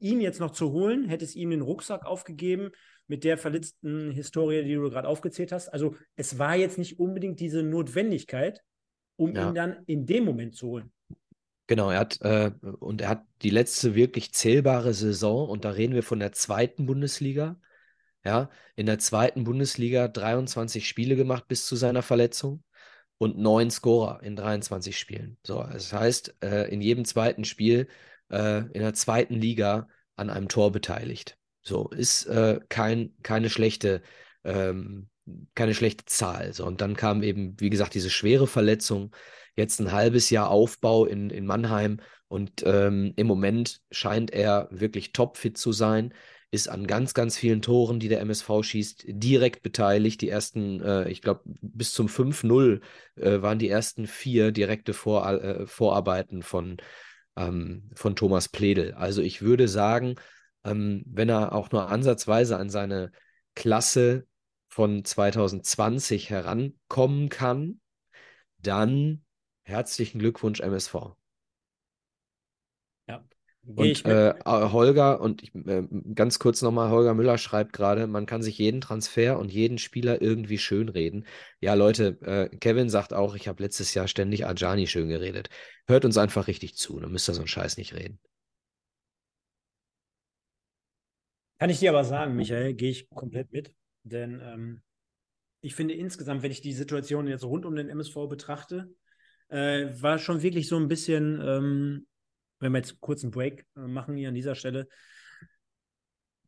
Ihn 0.00 0.20
jetzt 0.20 0.40
noch 0.40 0.50
zu 0.50 0.72
holen, 0.72 1.08
hättest 1.08 1.34
ihm 1.34 1.50
den 1.50 1.62
Rucksack 1.62 2.04
aufgegeben 2.04 2.70
mit 3.06 3.24
der 3.24 3.38
verletzten 3.38 4.10
Historie, 4.10 4.62
die 4.64 4.74
du 4.74 4.90
gerade 4.90 5.08
aufgezählt 5.08 5.50
hast. 5.50 5.68
Also 5.68 5.96
es 6.14 6.38
war 6.38 6.56
jetzt 6.56 6.78
nicht 6.78 6.98
unbedingt 6.98 7.40
diese 7.40 7.62
Notwendigkeit, 7.62 8.62
um 9.16 9.34
ja. 9.34 9.48
ihn 9.48 9.54
dann 9.54 9.76
in 9.86 10.04
dem 10.04 10.24
Moment 10.24 10.54
zu 10.54 10.68
holen. 10.68 10.92
Genau, 11.68 11.90
er 11.90 12.00
hat 12.00 12.20
äh, 12.22 12.50
und 12.80 13.02
er 13.02 13.10
hat 13.10 13.26
die 13.42 13.50
letzte 13.50 13.94
wirklich 13.94 14.32
zählbare 14.32 14.94
Saison 14.94 15.48
und 15.48 15.66
da 15.66 15.70
reden 15.70 15.94
wir 15.94 16.02
von 16.02 16.18
der 16.18 16.32
zweiten 16.32 16.86
Bundesliga. 16.86 17.60
Ja, 18.24 18.50
in 18.76 18.86
der 18.86 18.98
zweiten 18.98 19.44
Bundesliga 19.44 20.08
23 20.08 20.88
Spiele 20.88 21.16
gemacht 21.16 21.46
bis 21.48 21.66
zu 21.66 21.76
seiner 21.76 22.02
Verletzung 22.02 22.64
und 23.18 23.38
neun 23.38 23.70
Scorer 23.70 24.22
in 24.22 24.36
23 24.36 24.98
Spielen. 24.98 25.38
So, 25.42 25.62
das 25.62 25.92
heißt, 25.92 26.36
äh, 26.42 26.68
in 26.72 26.80
jedem 26.80 27.04
zweiten 27.04 27.44
Spiel 27.44 27.88
äh, 28.30 28.58
in 28.58 28.80
der 28.80 28.94
zweiten 28.94 29.34
Liga 29.34 29.88
an 30.16 30.30
einem 30.30 30.48
Tor 30.48 30.72
beteiligt. 30.72 31.38
So, 31.62 31.88
ist 31.90 32.26
äh, 32.26 32.60
kein, 32.68 33.14
keine 33.22 33.50
schlechte, 33.50 34.02
ähm, 34.44 35.08
keine 35.54 35.74
schlechte 35.74 36.06
Zahl. 36.06 36.52
So, 36.54 36.66
und 36.66 36.80
dann 36.80 36.96
kam 36.96 37.22
eben, 37.22 37.60
wie 37.60 37.70
gesagt, 37.70 37.94
diese 37.94 38.10
schwere 38.10 38.46
Verletzung, 38.46 39.14
jetzt 39.58 39.80
ein 39.80 39.92
halbes 39.92 40.30
Jahr 40.30 40.50
Aufbau 40.50 41.04
in, 41.04 41.30
in 41.30 41.44
Mannheim 41.46 42.00
und 42.28 42.62
ähm, 42.64 43.12
im 43.16 43.26
Moment 43.26 43.80
scheint 43.90 44.30
er 44.32 44.68
wirklich 44.70 45.12
topfit 45.12 45.58
zu 45.58 45.72
sein 45.72 46.14
ist 46.50 46.68
an 46.68 46.86
ganz, 46.86 47.12
ganz 47.12 47.36
vielen 47.36 47.60
Toren, 47.60 48.00
die 48.00 48.08
der 48.08 48.20
MSV 48.20 48.62
schießt, 48.62 49.04
direkt 49.06 49.62
beteiligt. 49.62 50.22
Die 50.22 50.30
ersten, 50.30 50.80
äh, 50.80 51.08
ich 51.10 51.20
glaube, 51.20 51.42
bis 51.44 51.92
zum 51.92 52.08
5-0 52.08 52.80
äh, 53.16 53.42
waren 53.42 53.58
die 53.58 53.68
ersten 53.68 54.06
vier 54.06 54.50
direkte 54.50 54.94
Vor 54.94 55.28
äh, 55.28 55.66
Vorarbeiten 55.66 56.42
von, 56.42 56.78
ähm, 57.36 57.90
von 57.94 58.16
Thomas 58.16 58.48
Pledel. 58.48 58.94
Also 58.94 59.20
ich 59.20 59.42
würde 59.42 59.68
sagen, 59.68 60.14
ähm, 60.64 61.02
wenn 61.06 61.28
er 61.28 61.52
auch 61.52 61.70
nur 61.70 61.90
ansatzweise 61.90 62.56
an 62.56 62.70
seine 62.70 63.12
Klasse 63.54 64.26
von 64.68 65.04
2020 65.04 66.30
herankommen 66.30 67.28
kann, 67.28 67.80
dann 68.58 69.22
herzlichen 69.68 70.18
Glückwunsch 70.18 70.60
MSV. 70.60 71.14
Und 73.76 74.06
äh, 74.06 74.34
Holger, 74.46 75.20
und 75.20 75.42
ich, 75.42 75.54
äh, 75.54 75.86
ganz 76.14 76.38
kurz 76.38 76.62
nochmal, 76.62 76.90
Holger 76.90 77.12
Müller 77.12 77.36
schreibt 77.36 77.74
gerade, 77.74 78.06
man 78.06 78.24
kann 78.24 78.42
sich 78.42 78.56
jeden 78.56 78.80
Transfer 78.80 79.38
und 79.38 79.52
jeden 79.52 79.76
Spieler 79.76 80.22
irgendwie 80.22 80.56
schönreden. 80.56 81.26
Ja, 81.60 81.74
Leute, 81.74 82.18
äh, 82.22 82.56
Kevin 82.56 82.88
sagt 82.88 83.12
auch, 83.12 83.34
ich 83.34 83.46
habe 83.46 83.62
letztes 83.62 83.92
Jahr 83.92 84.08
ständig 84.08 84.46
Ajani 84.46 84.86
schön 84.86 85.08
geredet. 85.08 85.50
Hört 85.86 86.06
uns 86.06 86.16
einfach 86.16 86.46
richtig 86.46 86.76
zu, 86.76 86.98
dann 86.98 87.12
müsst 87.12 87.28
ihr 87.28 87.34
so 87.34 87.42
einen 87.42 87.48
Scheiß 87.48 87.76
nicht 87.76 87.94
reden. 87.94 88.18
Kann 91.58 91.68
ich 91.68 91.80
dir 91.80 91.90
aber 91.90 92.04
sagen, 92.04 92.36
Michael, 92.36 92.72
gehe 92.72 92.90
ich 92.90 93.10
komplett 93.10 93.52
mit. 93.52 93.74
Denn 94.02 94.40
ähm, 94.42 94.82
ich 95.60 95.74
finde 95.74 95.92
insgesamt, 95.92 96.42
wenn 96.42 96.52
ich 96.52 96.62
die 96.62 96.72
Situation 96.72 97.26
jetzt 97.26 97.44
rund 97.44 97.66
um 97.66 97.76
den 97.76 97.90
MSV 97.90 98.28
betrachte, 98.28 98.88
äh, 99.48 99.86
war 100.00 100.18
schon 100.18 100.42
wirklich 100.42 100.68
so 100.68 100.76
ein 100.76 100.88
bisschen 100.88 101.40
ähm, 101.42 102.06
wenn 102.60 102.72
wir 102.72 102.78
jetzt 102.78 103.00
kurz 103.00 103.22
einen 103.22 103.30
Break 103.30 103.66
äh, 103.76 103.80
machen 103.80 104.16
hier 104.16 104.28
an 104.28 104.34
dieser 104.34 104.54
Stelle, 104.54 104.88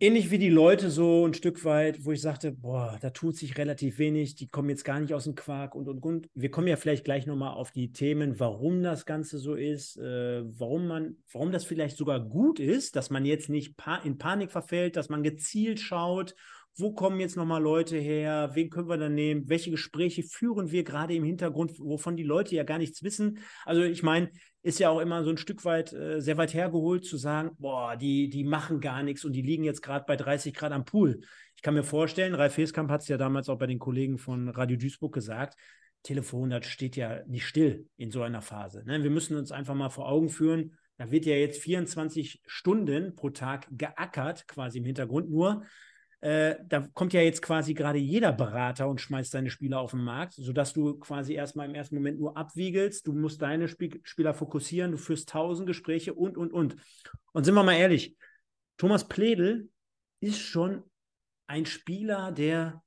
ähnlich 0.02 0.30
wie 0.30 0.38
die 0.38 0.48
Leute 0.48 0.90
so 0.90 1.26
ein 1.26 1.34
Stück 1.34 1.64
weit, 1.64 2.04
wo 2.04 2.12
ich 2.12 2.22
sagte, 2.22 2.52
boah, 2.52 2.98
da 3.02 3.10
tut 3.10 3.36
sich 3.36 3.58
relativ 3.58 3.98
wenig, 3.98 4.34
die 4.34 4.48
kommen 4.48 4.70
jetzt 4.70 4.84
gar 4.84 4.98
nicht 4.98 5.12
aus 5.12 5.24
dem 5.24 5.34
Quark 5.34 5.74
und 5.74 5.88
und 5.88 6.02
und. 6.02 6.28
Wir 6.34 6.50
kommen 6.50 6.68
ja 6.68 6.76
vielleicht 6.76 7.04
gleich 7.04 7.26
nochmal 7.26 7.52
auf 7.52 7.70
die 7.70 7.92
Themen, 7.92 8.40
warum 8.40 8.82
das 8.82 9.04
Ganze 9.04 9.38
so 9.38 9.54
ist, 9.54 9.98
äh, 9.98 10.42
warum 10.58 10.86
man, 10.86 11.16
warum 11.30 11.52
das 11.52 11.64
vielleicht 11.64 11.98
sogar 11.98 12.20
gut 12.20 12.60
ist, 12.60 12.96
dass 12.96 13.10
man 13.10 13.26
jetzt 13.26 13.50
nicht 13.50 13.76
pa 13.76 13.96
in 13.96 14.16
Panik 14.16 14.50
verfällt, 14.50 14.96
dass 14.96 15.10
man 15.10 15.22
gezielt 15.22 15.80
schaut 15.80 16.34
wo 16.80 16.92
kommen 16.92 17.20
jetzt 17.20 17.36
nochmal 17.36 17.62
Leute 17.62 17.96
her, 17.96 18.50
wen 18.54 18.70
können 18.70 18.88
wir 18.88 18.96
dann 18.96 19.14
nehmen, 19.14 19.48
welche 19.48 19.70
Gespräche 19.70 20.22
führen 20.22 20.70
wir 20.70 20.84
gerade 20.84 21.14
im 21.14 21.24
Hintergrund, 21.24 21.78
wovon 21.78 22.16
die 22.16 22.22
Leute 22.22 22.54
ja 22.54 22.64
gar 22.64 22.78
nichts 22.78 23.02
wissen. 23.02 23.38
Also 23.64 23.82
ich 23.82 24.02
meine, 24.02 24.30
ist 24.62 24.78
ja 24.78 24.90
auch 24.90 25.00
immer 25.00 25.24
so 25.24 25.30
ein 25.30 25.36
Stück 25.36 25.64
weit, 25.64 25.92
äh, 25.92 26.20
sehr 26.20 26.36
weit 26.36 26.54
hergeholt 26.54 27.04
zu 27.04 27.16
sagen, 27.16 27.50
boah, 27.58 27.96
die, 27.96 28.28
die 28.28 28.44
machen 28.44 28.80
gar 28.80 29.02
nichts 29.02 29.24
und 29.24 29.32
die 29.32 29.42
liegen 29.42 29.64
jetzt 29.64 29.82
gerade 29.82 30.04
bei 30.06 30.16
30 30.16 30.54
Grad 30.54 30.72
am 30.72 30.84
Pool. 30.84 31.20
Ich 31.56 31.62
kann 31.62 31.74
mir 31.74 31.84
vorstellen, 31.84 32.34
Ralf 32.34 32.56
Heskamp 32.56 32.90
hat 32.90 33.02
es 33.02 33.08
ja 33.08 33.16
damals 33.16 33.48
auch 33.48 33.58
bei 33.58 33.66
den 33.66 33.78
Kollegen 33.78 34.18
von 34.18 34.48
Radio 34.48 34.76
Duisburg 34.76 35.12
gesagt, 35.12 35.56
Telefon, 36.02 36.50
das 36.50 36.66
steht 36.66 36.96
ja 36.96 37.22
nicht 37.26 37.46
still 37.46 37.86
in 37.96 38.10
so 38.10 38.22
einer 38.22 38.40
Phase. 38.40 38.82
Ne? 38.86 39.02
Wir 39.02 39.10
müssen 39.10 39.36
uns 39.36 39.52
einfach 39.52 39.74
mal 39.74 39.90
vor 39.90 40.08
Augen 40.08 40.30
führen, 40.30 40.76
da 41.00 41.10
wird 41.10 41.24
ja 41.24 41.34
jetzt 41.34 41.62
24 41.62 42.42
Stunden 42.46 43.14
pro 43.14 43.30
Tag 43.30 43.66
geackert, 43.70 44.46
quasi 44.46 44.80
im 44.80 44.84
Hintergrund. 44.84 45.30
Nur 45.30 45.62
äh, 46.22 46.56
da 46.66 46.86
kommt 46.92 47.14
ja 47.14 47.22
jetzt 47.22 47.40
quasi 47.40 47.72
gerade 47.72 47.98
jeder 47.98 48.32
Berater 48.32 48.88
und 48.88 49.00
schmeißt 49.00 49.30
seine 49.30 49.48
Spieler 49.50 49.80
auf 49.80 49.92
den 49.92 50.04
Markt, 50.04 50.34
sodass 50.34 50.74
du 50.74 50.98
quasi 50.98 51.32
erstmal 51.32 51.68
im 51.68 51.74
ersten 51.74 51.94
Moment 51.94 52.20
nur 52.20 52.36
abwiegelst. 52.36 53.06
Du 53.06 53.12
musst 53.12 53.40
deine 53.40 53.68
Spiel 53.68 54.00
Spieler 54.02 54.34
fokussieren, 54.34 54.92
du 54.92 54.98
führst 54.98 55.30
tausend 55.30 55.66
Gespräche 55.66 56.12
und, 56.12 56.36
und, 56.36 56.52
und. 56.52 56.76
Und 57.32 57.44
sind 57.44 57.54
wir 57.54 57.62
mal 57.62 57.74
ehrlich, 57.74 58.16
Thomas 58.76 59.08
Pledel 59.08 59.70
ist 60.20 60.38
schon 60.38 60.82
ein 61.46 61.64
Spieler, 61.64 62.32
der, 62.32 62.82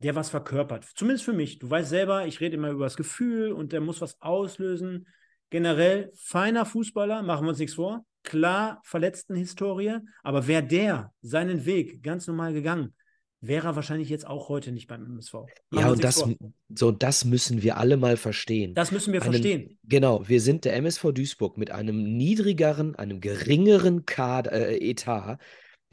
der 0.00 0.16
was 0.16 0.30
verkörpert. 0.30 0.84
Zumindest 0.96 1.24
für 1.24 1.32
mich. 1.32 1.60
Du 1.60 1.70
weißt 1.70 1.88
selber, 1.88 2.26
ich 2.26 2.40
rede 2.40 2.56
immer 2.56 2.70
über 2.70 2.86
das 2.86 2.96
Gefühl 2.96 3.52
und 3.52 3.72
der 3.72 3.80
muss 3.80 4.00
was 4.00 4.20
auslösen. 4.20 5.06
Generell 5.50 6.10
feiner 6.16 6.66
Fußballer, 6.66 7.22
machen 7.22 7.44
wir 7.44 7.50
uns 7.50 7.58
nichts 7.60 7.76
vor. 7.76 8.04
Klar, 8.24 8.80
verletzten 8.84 9.36
Historie, 9.36 9.98
aber 10.22 10.46
wäre 10.46 10.64
der 10.64 11.12
seinen 11.22 11.66
Weg 11.66 12.02
ganz 12.02 12.26
normal 12.26 12.52
gegangen, 12.52 12.94
wäre 13.40 13.68
er 13.68 13.76
wahrscheinlich 13.76 14.08
jetzt 14.08 14.26
auch 14.26 14.48
heute 14.48 14.72
nicht 14.72 14.88
beim 14.88 15.04
MSV. 15.04 15.34
Machen 15.34 15.48
ja, 15.72 15.90
und 15.90 16.02
das, 16.02 16.24
so, 16.70 16.90
das 16.90 17.24
müssen 17.24 17.62
wir 17.62 17.76
alle 17.76 17.96
mal 17.96 18.16
verstehen. 18.16 18.74
Das 18.74 18.90
müssen 18.92 19.12
wir 19.12 19.22
einen, 19.22 19.32
verstehen. 19.32 19.78
Genau, 19.84 20.26
wir 20.26 20.40
sind 20.40 20.64
der 20.64 20.74
MSV 20.76 21.12
Duisburg 21.12 21.58
mit 21.58 21.70
einem 21.70 22.16
niedrigeren, 22.16 22.96
einem 22.96 23.20
geringeren 23.20 24.06
Kader, 24.06 24.52
äh, 24.52 24.90
Etat 24.90 25.38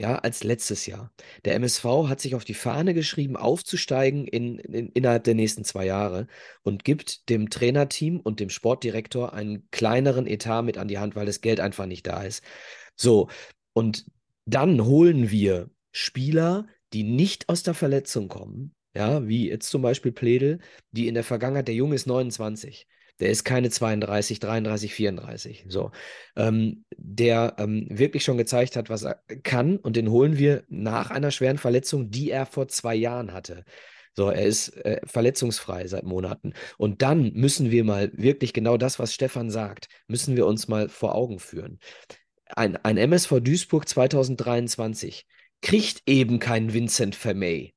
ja, 0.02 0.16
als 0.16 0.44
letztes 0.44 0.88
Jahr. 0.88 1.14
Der 1.46 1.54
MSV 1.54 1.84
hat 2.08 2.20
sich 2.22 2.34
auf 2.34 2.44
die 2.44 2.56
Fahne 2.56 2.96
geschrieben, 2.96 3.38
aufzusteigen 3.38 4.26
in, 4.26 4.58
in, 4.58 4.90
innerhalb 4.90 5.26
der 5.26 5.36
nächsten 5.36 5.64
zwei 5.64 5.86
Jahre 5.86 6.26
und 6.64 6.84
gibt 6.84 7.30
dem 7.30 7.52
Trainerteam 7.52 8.20
und 8.20 8.40
dem 8.40 8.50
Sportdirektor 8.50 9.34
einen 9.34 9.70
kleineren 9.70 10.26
Etat 10.26 10.64
mit 10.64 10.80
an 10.80 10.88
die 10.88 10.98
Hand, 10.98 11.16
weil 11.16 11.28
das 11.28 11.42
Geld 11.42 11.60
einfach 11.60 11.86
nicht 11.86 12.08
da 12.08 12.24
ist. 12.24 12.44
So, 12.96 13.30
und 13.74 14.08
dann 14.46 14.84
holen 14.86 15.30
wir 15.30 15.70
Spieler, 15.92 16.66
die 16.94 17.04
nicht 17.04 17.48
aus 17.48 17.62
der 17.62 17.76
Verletzung 17.76 18.28
kommen, 18.28 18.74
ja, 18.96 19.28
wie 19.28 19.50
jetzt 19.50 19.70
zum 19.70 19.84
Beispiel 19.84 20.12
Pledel, 20.12 20.62
die 20.92 21.08
in 21.08 21.14
der 21.14 21.24
Vergangenheit, 21.24 21.68
der 21.68 21.76
Junge 21.76 21.94
ist 21.94 22.08
29, 22.08 22.88
der 23.22 23.30
ist 23.30 23.46
keine 23.46 23.70
32, 23.70 24.40
33, 24.40 24.94
34. 24.94 25.66
So. 25.70 25.92
Ähm, 26.36 26.86
der 26.98 27.56
ähm, 27.60 27.88
wirklich 27.90 28.24
schon 28.24 28.38
gezeigt 28.38 28.76
hat, 28.76 28.90
was 28.90 29.04
er 29.04 29.22
kann. 29.44 29.78
Und 29.78 29.96
den 29.96 30.10
holen 30.10 30.38
wir 30.38 30.64
nach 30.68 31.12
einer 31.12 31.32
schweren 31.32 31.60
Verletzung, 31.60 32.10
die 32.10 32.32
er 32.32 32.46
vor 32.46 32.68
zwei 32.68 32.96
Jahren 32.96 33.32
hatte. 33.32 33.64
So, 34.14 34.30
er 34.30 34.46
ist 34.46 34.70
äh, 34.86 35.00
verletzungsfrei 35.06 35.88
seit 35.88 36.04
Monaten. 36.04 36.54
Und 36.78 37.02
dann 37.02 37.32
müssen 37.34 37.72
wir 37.72 37.84
mal 37.84 38.12
wirklich 38.14 38.54
genau 38.54 38.76
das, 38.76 39.00
was 39.00 39.14
Stefan 39.14 39.50
sagt, 39.50 39.88
müssen 40.08 40.36
wir 40.36 40.48
uns 40.48 40.68
mal 40.68 40.90
vor 40.90 41.16
Augen 41.16 41.40
führen. 41.40 41.80
Ein, 42.48 42.76
ein 42.78 42.98
MSV 42.98 43.40
Duisburg 43.40 43.88
2023 43.88 45.26
kriegt 45.62 46.02
eben 46.08 46.40
keinen 46.40 46.74
Vincent 46.74 47.16
Vermey 47.16 47.74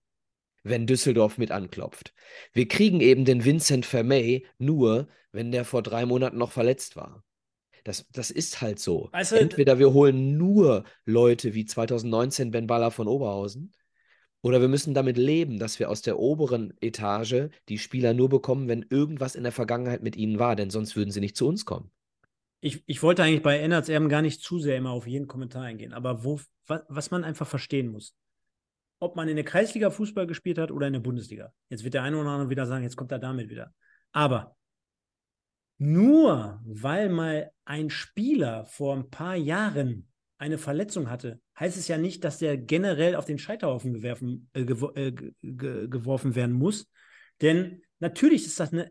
wenn 0.65 0.87
Düsseldorf 0.87 1.39
mit 1.39 1.53
anklopft. 1.53 2.13
Wir 2.53 2.67
kriegen 2.67 3.01
eben 3.01 3.25
den 3.25 3.45
Vincent 3.45 3.87
Vermey 3.87 4.47
nur, 4.59 5.09
wenn 5.31 5.53
der 5.53 5.65
vor 5.65 5.83
drei 5.83 6.07
Monaten 6.07 6.39
noch 6.39 6.51
verletzt 6.51 6.97
war. 6.97 7.23
Das, 7.85 8.07
das 8.11 8.31
ist 8.31 8.63
halt 8.63 8.81
so. 8.81 9.11
Also, 9.13 9.37
Entweder 9.37 9.79
wir 9.79 9.93
holen 9.93 10.39
nur 10.39 10.85
Leute 11.05 11.55
wie 11.55 11.67
2019 11.67 12.51
Ben 12.51 12.67
Baller 12.67 12.91
von 12.91 13.07
Oberhausen, 13.07 13.73
oder 14.41 14.61
wir 14.61 14.69
müssen 14.69 14.93
damit 14.93 15.17
leben, 15.17 15.59
dass 15.59 15.79
wir 15.79 15.89
aus 15.89 16.03
der 16.03 16.19
oberen 16.19 16.75
Etage 16.83 17.49
die 17.71 17.79
Spieler 17.79 18.13
nur 18.13 18.29
bekommen, 18.29 18.69
wenn 18.69 18.85
irgendwas 18.91 19.37
in 19.37 19.43
der 19.43 19.53
Vergangenheit 19.53 20.03
mit 20.03 20.17
ihnen 20.17 20.39
war, 20.39 20.55
denn 20.55 20.69
sonst 20.69 20.97
würden 20.97 21.11
sie 21.11 21.21
nicht 21.21 21.35
zu 21.35 21.49
uns 21.49 21.65
kommen. 21.65 21.91
Ich, 22.61 22.83
ich 22.85 23.03
wollte 23.03 23.23
eigentlich 23.23 23.43
bei 23.43 23.59
Ennerts 23.59 23.89
Erben 23.89 24.11
gar 24.11 24.21
nicht 24.21 24.43
zu 24.43 24.59
sehr 24.59 24.77
immer 24.77 24.91
auf 24.91 25.07
jeden 25.07 25.29
Kommentar 25.29 25.63
eingehen, 25.63 25.95
aber 25.95 26.25
wo, 26.25 26.41
was, 26.67 26.83
was 26.89 27.11
man 27.11 27.25
einfach 27.25 27.47
verstehen 27.47 27.89
muss 27.89 28.15
ob 29.05 29.17
man 29.17 29.29
in 29.29 29.37
der 29.37 29.45
Kreisliga 29.45 29.91
Fußball 29.91 30.27
gespielt 30.27 30.59
hat 30.59 30.71
oder 30.71 30.87
in 30.87 30.95
der 30.95 31.01
Bundesliga. 31.01 31.53
Jetzt 31.69 31.85
wird 31.85 31.95
der 31.95 32.03
eine 32.03 32.17
oder 32.19 32.31
andere 32.31 32.51
wieder 32.51 32.67
sagen, 32.67 32.83
jetzt 32.83 32.97
kommt 32.97 33.13
er 33.13 33.19
damit 33.19 33.51
wieder. 33.51 33.73
Aber 34.13 34.57
nur 35.79 36.61
weil 36.65 37.09
mal 37.09 37.51
ein 37.65 37.91
Spieler 37.91 38.65
vor 38.65 38.97
ein 38.97 39.11
paar 39.11 39.37
Jahren 39.37 40.09
eine 40.39 40.59
Verletzung 40.59 41.11
hatte, 41.11 41.41
heißt 41.59 41.77
es 41.77 41.89
ja 41.89 41.99
nicht, 41.99 42.25
dass 42.25 42.39
der 42.39 42.57
generell 42.57 43.17
auf 43.17 43.25
den 43.25 43.39
Scheiterhaufen 43.39 43.93
gewerfen, 43.93 44.49
äh, 44.53 44.65
gew 44.65 44.91
äh, 44.95 45.13
geworfen 45.43 46.35
werden 46.35 46.55
muss. 46.55 46.91
Denn 47.41 47.83
natürlich 47.99 48.47
ist 48.47 48.61
das 48.61 48.73
eine 48.73 48.91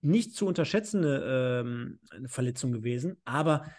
nicht 0.00 0.34
zu 0.34 0.46
unterschätzende 0.46 1.62
ähm, 1.64 2.28
Verletzung 2.28 2.72
gewesen, 2.72 3.16
aber 3.24 3.70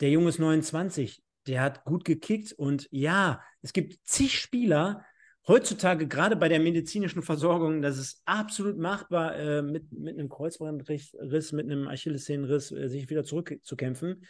der 0.00 0.10
Junge 0.10 0.28
ist 0.28 0.38
29, 0.38 1.22
der 1.46 1.62
hat 1.62 1.84
gut 1.84 2.04
gekickt 2.04 2.52
und 2.52 2.88
ja, 2.90 3.42
es 3.62 3.72
gibt 3.72 4.06
zig 4.06 4.38
Spieler, 4.38 5.04
heutzutage 5.48 6.06
gerade 6.06 6.36
bei 6.36 6.48
der 6.48 6.60
medizinischen 6.60 7.22
Versorgung, 7.22 7.82
das 7.82 7.98
ist 7.98 8.22
absolut 8.24 8.78
machbar, 8.78 9.36
äh, 9.36 9.62
mit, 9.62 9.92
mit 9.92 10.18
einem 10.18 10.28
Kreuzbandriss, 10.28 11.52
mit 11.52 11.66
einem 11.66 11.88
Achillessehnenriss 11.88 12.72
äh, 12.72 12.88
sich 12.88 13.08
wieder 13.08 13.24
zurückzukämpfen. 13.24 14.24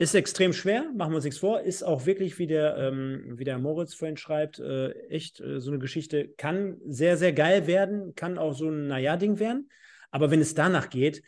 Ist 0.00 0.14
extrem 0.14 0.52
schwer, 0.52 0.84
machen 0.94 1.10
wir 1.10 1.16
uns 1.16 1.24
nichts 1.24 1.40
vor. 1.40 1.60
Ist 1.60 1.82
auch 1.82 2.06
wirklich, 2.06 2.38
wie 2.38 2.46
der, 2.46 2.76
ähm, 2.76 3.34
wie 3.36 3.42
der 3.42 3.58
Moritz 3.58 3.94
vorhin 3.94 4.16
schreibt, 4.16 4.60
äh, 4.60 4.92
echt 5.08 5.40
äh, 5.40 5.60
so 5.60 5.72
eine 5.72 5.80
Geschichte. 5.80 6.28
Kann 6.36 6.76
sehr, 6.86 7.16
sehr 7.16 7.32
geil 7.32 7.66
werden, 7.66 8.14
kann 8.14 8.38
auch 8.38 8.52
so 8.52 8.68
ein 8.68 8.86
Naja-Ding 8.86 9.40
werden. 9.40 9.68
Aber 10.12 10.30
wenn 10.30 10.40
es 10.40 10.54
danach 10.54 10.88
geht, 10.88 11.22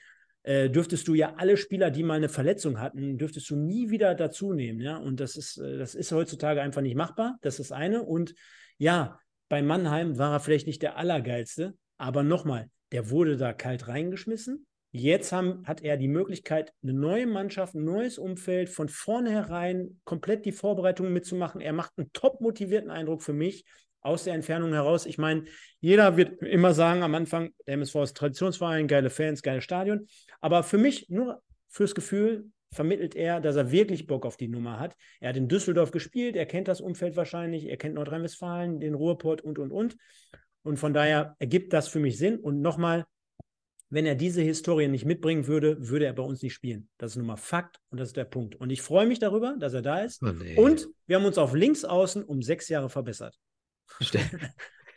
äh, 0.44 0.70
dürftest 0.70 1.08
du 1.08 1.14
ja 1.14 1.34
alle 1.36 1.56
Spieler, 1.56 1.90
die 1.90 2.04
mal 2.04 2.14
eine 2.14 2.28
Verletzung 2.28 2.80
hatten, 2.80 3.18
dürftest 3.18 3.50
du 3.50 3.56
nie 3.56 3.90
wieder 3.90 4.14
dazu 4.14 4.52
nehmen. 4.52 4.80
Ja? 4.80 4.98
Und 4.98 5.18
das 5.18 5.36
ist, 5.36 5.58
äh, 5.58 5.76
das 5.76 5.96
ist 5.96 6.12
heutzutage 6.12 6.62
einfach 6.62 6.80
nicht 6.80 6.94
machbar. 6.94 7.38
Das 7.42 7.58
ist 7.58 7.72
eine. 7.72 8.04
Und 8.04 8.36
ja, 8.78 9.18
bei 9.50 9.62
Mannheim 9.62 10.16
war 10.16 10.32
er 10.32 10.40
vielleicht 10.40 10.68
nicht 10.68 10.80
der 10.80 10.96
Allergeilste, 10.96 11.74
aber 11.98 12.22
nochmal, 12.22 12.70
der 12.92 13.10
wurde 13.10 13.36
da 13.36 13.52
kalt 13.52 13.88
reingeschmissen. 13.88 14.64
Jetzt 14.92 15.32
haben, 15.32 15.66
hat 15.66 15.82
er 15.82 15.96
die 15.96 16.08
Möglichkeit, 16.08 16.72
eine 16.82 16.92
neue 16.92 17.26
Mannschaft, 17.26 17.74
ein 17.74 17.84
neues 17.84 18.16
Umfeld, 18.16 18.68
von 18.70 18.88
vornherein 18.88 20.00
komplett 20.04 20.46
die 20.46 20.52
Vorbereitungen 20.52 21.12
mitzumachen. 21.12 21.60
Er 21.60 21.72
macht 21.72 21.92
einen 21.96 22.12
top 22.12 22.40
motivierten 22.40 22.90
Eindruck 22.90 23.22
für 23.22 23.32
mich 23.32 23.64
aus 24.00 24.24
der 24.24 24.34
Entfernung 24.34 24.72
heraus. 24.72 25.04
Ich 25.04 25.18
meine, 25.18 25.44
jeder 25.80 26.16
wird 26.16 26.42
immer 26.42 26.72
sagen 26.72 27.02
am 27.02 27.14
Anfang, 27.16 27.50
der 27.66 27.74
MSV 27.74 27.96
ist 27.96 28.16
Traditionsverein, 28.16 28.86
geile 28.86 29.10
Fans, 29.10 29.42
geiles 29.42 29.64
Stadion. 29.64 30.06
Aber 30.40 30.62
für 30.62 30.78
mich 30.78 31.08
nur 31.08 31.42
fürs 31.68 31.94
Gefühl, 31.94 32.50
vermittelt 32.72 33.16
er, 33.16 33.40
dass 33.40 33.56
er 33.56 33.70
wirklich 33.70 34.06
Bock 34.06 34.24
auf 34.24 34.36
die 34.36 34.48
Nummer 34.48 34.78
hat. 34.78 34.96
Er 35.20 35.30
hat 35.30 35.36
in 35.36 35.48
Düsseldorf 35.48 35.90
gespielt, 35.90 36.36
er 36.36 36.46
kennt 36.46 36.68
das 36.68 36.80
Umfeld 36.80 37.16
wahrscheinlich, 37.16 37.66
er 37.66 37.76
kennt 37.76 37.94
Nordrhein-Westfalen, 37.94 38.80
den 38.80 38.94
Ruhrport 38.94 39.42
und, 39.42 39.58
und, 39.58 39.72
und. 39.72 39.96
Und 40.62 40.76
von 40.76 40.94
daher 40.94 41.36
ergibt 41.38 41.72
das 41.72 41.88
für 41.88 42.00
mich 42.00 42.18
Sinn. 42.18 42.38
Und 42.38 42.60
nochmal, 42.60 43.06
wenn 43.88 44.06
er 44.06 44.14
diese 44.14 44.42
Historie 44.42 44.88
nicht 44.88 45.04
mitbringen 45.04 45.46
würde, 45.46 45.88
würde 45.88 46.04
er 46.04 46.12
bei 46.12 46.22
uns 46.22 46.42
nicht 46.42 46.54
spielen. 46.54 46.88
Das 46.98 47.12
ist 47.12 47.16
nun 47.16 47.26
mal 47.26 47.36
Fakt 47.36 47.80
und 47.90 47.98
das 47.98 48.10
ist 48.10 48.16
der 48.16 48.24
Punkt. 48.24 48.54
Und 48.54 48.70
ich 48.70 48.82
freue 48.82 49.06
mich 49.06 49.18
darüber, 49.18 49.56
dass 49.58 49.74
er 49.74 49.82
da 49.82 50.00
ist. 50.00 50.22
Oh 50.22 50.26
nee. 50.26 50.56
Und 50.56 50.86
wir 51.06 51.16
haben 51.16 51.24
uns 51.24 51.38
auf 51.38 51.54
links 51.54 51.84
außen 51.84 52.22
um 52.22 52.42
sechs 52.42 52.68
Jahre 52.68 52.88
verbessert. 52.88 53.36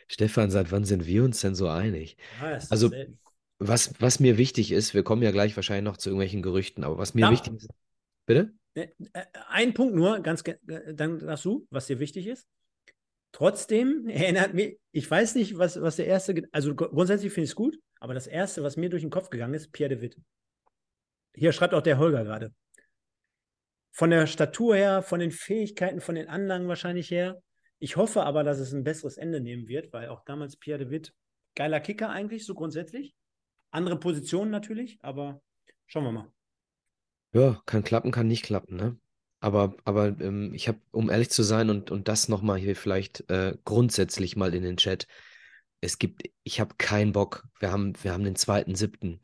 Stefan, 0.06 0.50
seit 0.50 0.70
wann 0.70 0.84
sind 0.84 1.06
wir 1.06 1.24
uns 1.24 1.40
denn 1.40 1.54
so 1.54 1.66
einig? 1.66 2.18
Ja, 2.40 2.58
also, 2.70 2.88
selten 2.88 3.18
was, 3.58 3.94
was 4.00 4.20
mir 4.20 4.38
wichtig 4.38 4.72
ist, 4.72 4.94
wir 4.94 5.04
kommen 5.04 5.22
ja 5.22 5.30
gleich 5.30 5.54
wahrscheinlich 5.56 5.84
noch 5.84 5.96
zu 5.96 6.10
irgendwelchen 6.10 6.42
Gerüchten, 6.42 6.84
aber 6.84 6.98
was 6.98 7.14
mir 7.14 7.22
ja. 7.22 7.30
wichtig 7.30 7.54
ist. 7.54 7.70
Bitte? 8.26 8.52
Äh, 8.74 8.88
äh, 9.12 9.24
ein 9.48 9.74
Punkt 9.74 9.94
nur, 9.94 10.20
ganz 10.20 10.42
äh, 10.46 10.94
dann 10.94 11.18
darfst 11.20 11.44
du, 11.44 11.66
was 11.70 11.86
dir 11.86 11.98
wichtig 11.98 12.26
ist. 12.26 12.46
Trotzdem 13.32 14.08
erinnert 14.08 14.54
mich, 14.54 14.78
ich 14.92 15.10
weiß 15.10 15.34
nicht, 15.36 15.58
was, 15.58 15.80
was 15.80 15.96
der 15.96 16.06
erste, 16.06 16.48
also 16.52 16.74
grundsätzlich 16.74 17.32
finde 17.32 17.44
ich 17.44 17.50
es 17.50 17.56
gut, 17.56 17.78
aber 18.00 18.14
das 18.14 18.26
erste, 18.26 18.62
was 18.62 18.76
mir 18.76 18.90
durch 18.90 19.02
den 19.02 19.10
Kopf 19.10 19.30
gegangen 19.30 19.54
ist, 19.54 19.72
Pierre 19.72 19.90
de 19.90 20.00
Witt. 20.00 20.16
Hier 21.34 21.52
schreibt 21.52 21.74
auch 21.74 21.82
der 21.82 21.98
Holger 21.98 22.24
gerade. 22.24 22.52
Von 23.92 24.10
der 24.10 24.26
Statur 24.26 24.74
her, 24.74 25.02
von 25.02 25.20
den 25.20 25.30
Fähigkeiten, 25.30 26.00
von 26.00 26.16
den 26.16 26.28
Anlagen 26.28 26.68
wahrscheinlich 26.68 27.10
her. 27.10 27.40
Ich 27.78 27.96
hoffe 27.96 28.24
aber, 28.24 28.42
dass 28.42 28.58
es 28.58 28.72
ein 28.72 28.84
besseres 28.84 29.16
Ende 29.16 29.40
nehmen 29.40 29.68
wird, 29.68 29.92
weil 29.92 30.08
auch 30.08 30.24
damals 30.24 30.56
Pierre 30.56 30.78
de 30.78 30.90
Witt, 30.90 31.12
geiler 31.54 31.80
Kicker 31.80 32.10
eigentlich, 32.10 32.44
so 32.44 32.54
grundsätzlich. 32.54 33.14
Andere 33.74 33.98
Positionen 33.98 34.52
natürlich, 34.52 34.98
aber 35.02 35.42
schauen 35.86 36.04
wir 36.04 36.12
mal. 36.12 36.32
Ja, 37.32 37.60
kann 37.66 37.82
klappen, 37.82 38.12
kann 38.12 38.28
nicht 38.28 38.44
klappen, 38.44 38.76
ne? 38.76 38.96
Aber, 39.40 39.74
aber 39.84 40.18
ähm, 40.20 40.54
ich 40.54 40.68
habe, 40.68 40.78
um 40.92 41.10
ehrlich 41.10 41.28
zu 41.28 41.42
sein 41.42 41.68
und, 41.68 41.90
und 41.90 42.06
das 42.06 42.28
nochmal 42.28 42.56
hier 42.58 42.76
vielleicht 42.76 43.28
äh, 43.30 43.56
grundsätzlich 43.64 44.36
mal 44.36 44.54
in 44.54 44.62
den 44.62 44.76
Chat, 44.76 45.08
es 45.80 45.98
gibt, 45.98 46.22
ich 46.44 46.60
habe 46.60 46.76
keinen 46.78 47.12
Bock. 47.12 47.48
Wir 47.58 47.72
haben, 47.72 47.92
wir 48.02 48.12
haben 48.12 48.22
den 48.22 48.36
zweiten, 48.36 48.76
siebten 48.76 49.20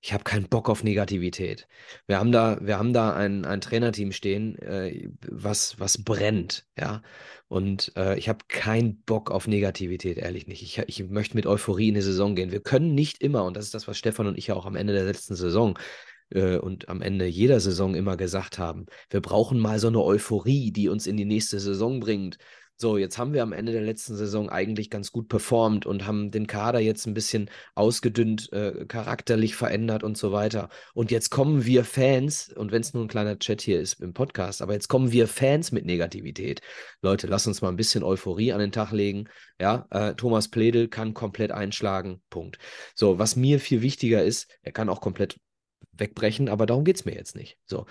ich 0.00 0.12
habe 0.12 0.24
keinen 0.24 0.48
Bock 0.48 0.68
auf 0.68 0.84
Negativität. 0.84 1.66
Wir 2.06 2.18
haben 2.18 2.30
da, 2.30 2.58
wir 2.60 2.78
haben 2.78 2.92
da 2.92 3.14
ein, 3.14 3.44
ein 3.44 3.60
Trainerteam 3.60 4.12
stehen, 4.12 4.56
äh, 4.58 5.08
was, 5.28 5.80
was 5.80 6.02
brennt, 6.02 6.66
ja. 6.78 7.02
Und 7.48 7.92
äh, 7.96 8.18
ich 8.18 8.28
habe 8.28 8.44
keinen 8.48 9.02
Bock 9.02 9.30
auf 9.30 9.46
Negativität, 9.46 10.18
ehrlich 10.18 10.46
nicht. 10.46 10.62
Ich, 10.62 10.78
ich 10.78 11.08
möchte 11.08 11.36
mit 11.36 11.46
Euphorie 11.46 11.88
in 11.88 11.94
die 11.94 12.02
Saison 12.02 12.34
gehen. 12.34 12.52
Wir 12.52 12.60
können 12.60 12.94
nicht 12.94 13.22
immer, 13.22 13.44
und 13.44 13.56
das 13.56 13.66
ist 13.66 13.74
das, 13.74 13.88
was 13.88 13.98
Stefan 13.98 14.26
und 14.26 14.38
ich 14.38 14.48
ja 14.48 14.54
auch 14.54 14.66
am 14.66 14.76
Ende 14.76 14.92
der 14.92 15.04
letzten 15.04 15.36
Saison 15.36 15.78
äh, 16.30 16.56
und 16.56 16.88
am 16.88 17.02
Ende 17.02 17.26
jeder 17.26 17.60
Saison 17.60 17.94
immer 17.94 18.16
gesagt 18.16 18.58
haben, 18.58 18.86
wir 19.10 19.20
brauchen 19.20 19.58
mal 19.58 19.78
so 19.78 19.88
eine 19.88 20.02
Euphorie, 20.02 20.72
die 20.72 20.88
uns 20.88 21.06
in 21.06 21.16
die 21.16 21.24
nächste 21.24 21.60
Saison 21.60 22.00
bringt. 22.00 22.38
So, 22.78 22.98
jetzt 22.98 23.16
haben 23.16 23.32
wir 23.32 23.42
am 23.42 23.54
Ende 23.54 23.72
der 23.72 23.80
letzten 23.80 24.16
Saison 24.16 24.50
eigentlich 24.50 24.90
ganz 24.90 25.10
gut 25.10 25.28
performt 25.28 25.86
und 25.86 26.06
haben 26.06 26.30
den 26.30 26.46
Kader 26.46 26.78
jetzt 26.78 27.06
ein 27.06 27.14
bisschen 27.14 27.48
ausgedünnt, 27.74 28.52
äh, 28.52 28.84
charakterlich 28.86 29.56
verändert 29.56 30.02
und 30.02 30.18
so 30.18 30.30
weiter. 30.30 30.68
Und 30.92 31.10
jetzt 31.10 31.30
kommen 31.30 31.64
wir 31.64 31.84
Fans, 31.84 32.52
und 32.54 32.72
wenn 32.72 32.82
es 32.82 32.92
nur 32.92 33.02
ein 33.02 33.08
kleiner 33.08 33.38
Chat 33.38 33.62
hier 33.62 33.80
ist 33.80 34.02
im 34.02 34.12
Podcast, 34.12 34.60
aber 34.60 34.74
jetzt 34.74 34.88
kommen 34.88 35.10
wir 35.10 35.26
Fans 35.26 35.72
mit 35.72 35.86
Negativität. 35.86 36.60
Leute, 37.00 37.26
lass 37.28 37.46
uns 37.46 37.62
mal 37.62 37.70
ein 37.70 37.76
bisschen 37.76 38.02
Euphorie 38.04 38.52
an 38.52 38.60
den 38.60 38.72
Tag 38.72 38.92
legen. 38.92 39.28
Ja, 39.58 39.86
äh, 39.90 40.14
Thomas 40.14 40.48
Pledel 40.48 40.88
kann 40.88 41.14
komplett 41.14 41.52
einschlagen. 41.52 42.20
Punkt. 42.28 42.58
So, 42.94 43.18
was 43.18 43.36
mir 43.36 43.58
viel 43.58 43.80
wichtiger 43.80 44.22
ist, 44.22 44.50
er 44.60 44.72
kann 44.72 44.90
auch 44.90 45.00
komplett 45.00 45.38
wegbrechen, 45.92 46.48
aber 46.48 46.66
darum 46.66 46.84
geht 46.84 46.96
es 46.96 47.04
mir 47.04 47.14
jetzt 47.14 47.36
nicht. 47.36 47.58
So, 47.66 47.86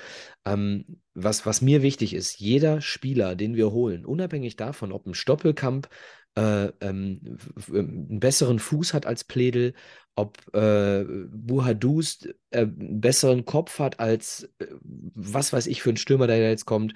ähm, 0.46 0.86
was, 1.14 1.46
was 1.46 1.62
mir 1.62 1.82
wichtig 1.82 2.14
ist, 2.14 2.40
jeder 2.40 2.82
Spieler, 2.82 3.36
den 3.36 3.56
wir 3.56 3.72
holen, 3.72 4.06
unabhängig 4.06 4.56
davon, 4.56 4.92
ob 4.92 5.06
ein 5.06 5.14
Stoppelkamp 5.14 5.90
äh, 6.36 6.68
ähm, 6.82 7.38
einen 7.70 8.20
besseren 8.20 8.60
Fuß 8.60 8.94
hat 8.94 9.06
als 9.06 9.24
Pledel, 9.24 9.74
ob 10.16 10.38
äh, 10.54 11.04
Buhadus 11.04 12.28
äh, 12.52 12.62
einen 12.62 13.02
besseren 13.02 13.46
Kopf 13.46 13.80
hat 13.80 14.00
als 14.00 14.50
äh, 14.60 14.68
was 14.82 15.54
weiß 15.54 15.68
ich 15.68 15.82
für 15.82 15.90
ein 15.90 15.98
Stürmer, 15.98 16.28
der 16.28 16.50
jetzt 16.50 16.66
kommt. 16.66 16.94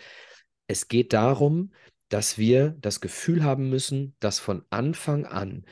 Es 0.67 0.87
geht 0.87 1.13
darum, 1.13 1.73
dass 2.09 2.37
wir 2.37 2.75
das 2.79 3.01
Gefühl 3.01 3.43
haben 3.43 3.69
müssen, 3.69 4.15
dass 4.19 4.39
von 4.39 4.63
Anfang 4.69 5.25
an, 5.25 5.65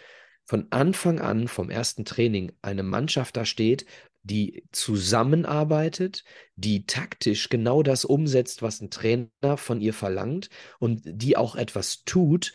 von 0.45 0.67
Anfang 0.71 1.19
an 1.19 1.47
vom 1.47 1.69
ersten 1.69 2.05
Training 2.05 2.53
eine 2.61 2.83
Mannschaft 2.83 3.37
da 3.37 3.45
steht, 3.45 3.85
die 4.27 4.63
zusammenarbeitet, 4.71 6.23
die 6.55 6.85
taktisch 6.85 7.49
genau 7.49 7.83
das 7.83 8.05
umsetzt, 8.05 8.61
was 8.61 8.81
ein 8.81 8.89
Trainer 8.89 9.57
von 9.57 9.81
ihr 9.81 9.93
verlangt 9.93 10.49
und 10.79 11.01
die 11.05 11.37
auch 11.37 11.55
etwas 11.55 12.03
tut, 12.03 12.53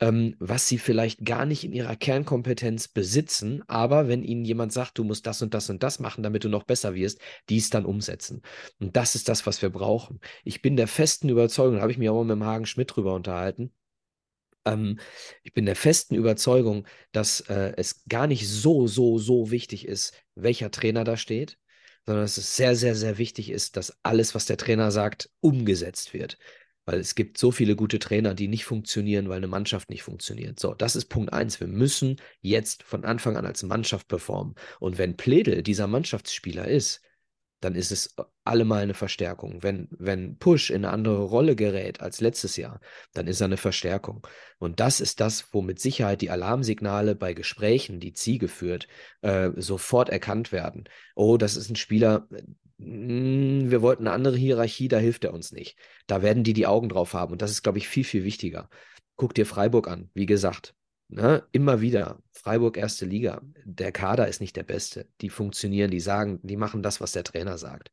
ähm, 0.00 0.34
was 0.38 0.68
sie 0.68 0.78
vielleicht 0.78 1.24
gar 1.24 1.46
nicht 1.46 1.64
in 1.64 1.72
ihrer 1.72 1.96
Kernkompetenz 1.96 2.88
besitzen, 2.88 3.62
aber 3.68 4.08
wenn 4.08 4.22
ihnen 4.22 4.44
jemand 4.44 4.72
sagt, 4.72 4.98
du 4.98 5.04
musst 5.04 5.26
das 5.26 5.40
und 5.42 5.54
das 5.54 5.70
und 5.70 5.82
das 5.82 5.98
machen, 6.00 6.22
damit 6.22 6.44
du 6.44 6.48
noch 6.48 6.64
besser 6.64 6.94
wirst, 6.94 7.20
dies 7.48 7.70
dann 7.70 7.84
umsetzen. 7.84 8.42
Und 8.80 8.96
das 8.96 9.14
ist 9.14 9.28
das, 9.28 9.46
was 9.46 9.62
wir 9.62 9.70
brauchen. 9.70 10.20
Ich 10.44 10.62
bin 10.62 10.76
der 10.76 10.88
festen 10.88 11.28
Überzeugung, 11.28 11.76
da 11.76 11.82
habe 11.82 11.92
ich 11.92 11.98
mich 11.98 12.08
auch 12.08 12.14
mal 12.16 12.24
mit 12.24 12.32
dem 12.32 12.44
Hagen 12.44 12.66
Schmidt 12.66 12.94
drüber 12.94 13.14
unterhalten, 13.14 13.72
ähm, 14.64 14.98
ich 15.42 15.52
bin 15.52 15.66
der 15.66 15.76
festen 15.76 16.14
Überzeugung, 16.14 16.86
dass 17.12 17.40
äh, 17.40 17.72
es 17.76 18.04
gar 18.08 18.26
nicht 18.26 18.48
so, 18.48 18.86
so, 18.86 19.18
so 19.18 19.50
wichtig 19.50 19.86
ist, 19.86 20.14
welcher 20.34 20.70
Trainer 20.70 21.04
da 21.04 21.16
steht, 21.16 21.58
sondern 22.06 22.24
dass 22.24 22.36
es 22.36 22.56
sehr, 22.56 22.76
sehr, 22.76 22.94
sehr 22.94 23.18
wichtig 23.18 23.50
ist, 23.50 23.76
dass 23.76 23.96
alles, 24.02 24.34
was 24.34 24.46
der 24.46 24.56
Trainer 24.56 24.90
sagt, 24.90 25.30
umgesetzt 25.40 26.12
wird. 26.12 26.38
Weil 26.86 26.98
es 27.00 27.14
gibt 27.14 27.38
so 27.38 27.50
viele 27.50 27.76
gute 27.76 27.98
Trainer, 27.98 28.34
die 28.34 28.46
nicht 28.46 28.66
funktionieren, 28.66 29.30
weil 29.30 29.38
eine 29.38 29.46
Mannschaft 29.46 29.88
nicht 29.88 30.02
funktioniert. 30.02 30.60
So, 30.60 30.74
das 30.74 30.96
ist 30.96 31.06
Punkt 31.06 31.32
eins. 31.32 31.58
Wir 31.58 31.66
müssen 31.66 32.20
jetzt 32.42 32.82
von 32.82 33.04
Anfang 33.04 33.38
an 33.38 33.46
als 33.46 33.62
Mannschaft 33.62 34.06
performen. 34.06 34.54
Und 34.80 34.98
wenn 34.98 35.16
Pledel 35.16 35.62
dieser 35.62 35.86
Mannschaftsspieler 35.86 36.68
ist, 36.68 37.00
dann 37.64 37.74
ist 37.74 37.90
es 37.90 38.14
allemal 38.44 38.82
eine 38.82 38.94
Verstärkung. 38.94 39.62
Wenn, 39.62 39.88
wenn 39.90 40.36
Push 40.36 40.70
in 40.70 40.84
eine 40.84 40.92
andere 40.92 41.22
Rolle 41.22 41.56
gerät 41.56 42.00
als 42.00 42.20
letztes 42.20 42.56
Jahr, 42.56 42.80
dann 43.14 43.26
ist 43.26 43.40
er 43.40 43.46
eine 43.46 43.56
Verstärkung. 43.56 44.26
Und 44.58 44.80
das 44.80 45.00
ist 45.00 45.20
das, 45.20 45.52
wo 45.52 45.62
mit 45.62 45.80
Sicherheit 45.80 46.20
die 46.20 46.30
Alarmsignale 46.30 47.14
bei 47.14 47.32
Gesprächen, 47.32 48.00
die 48.00 48.12
Ziege 48.12 48.48
führt, 48.48 48.86
äh, 49.22 49.50
sofort 49.56 50.10
erkannt 50.10 50.52
werden. 50.52 50.84
Oh, 51.14 51.38
das 51.38 51.56
ist 51.56 51.70
ein 51.70 51.76
Spieler, 51.76 52.28
mm, 52.78 53.70
wir 53.70 53.80
wollten 53.80 54.06
eine 54.06 54.14
andere 54.14 54.36
Hierarchie, 54.36 54.88
da 54.88 54.98
hilft 54.98 55.24
er 55.24 55.32
uns 55.32 55.50
nicht. 55.50 55.78
Da 56.06 56.22
werden 56.22 56.44
die 56.44 56.52
die 56.52 56.66
Augen 56.66 56.90
drauf 56.90 57.14
haben. 57.14 57.32
Und 57.32 57.40
das 57.40 57.50
ist, 57.50 57.62
glaube 57.62 57.78
ich, 57.78 57.88
viel, 57.88 58.04
viel 58.04 58.24
wichtiger. 58.24 58.68
Guck 59.16 59.34
dir 59.34 59.46
Freiburg 59.46 59.88
an. 59.88 60.10
Wie 60.12 60.26
gesagt, 60.26 60.74
Ne? 61.14 61.44
Immer 61.52 61.80
wieder. 61.80 62.18
Freiburg 62.32 62.76
erste 62.76 63.06
Liga. 63.06 63.40
Der 63.64 63.92
Kader 63.92 64.26
ist 64.26 64.40
nicht 64.40 64.56
der 64.56 64.64
beste. 64.64 65.06
Die 65.20 65.30
funktionieren, 65.30 65.92
die 65.92 66.00
sagen, 66.00 66.40
die 66.42 66.56
machen 66.56 66.82
das, 66.82 67.00
was 67.00 67.12
der 67.12 67.22
Trainer 67.22 67.56
sagt. 67.56 67.92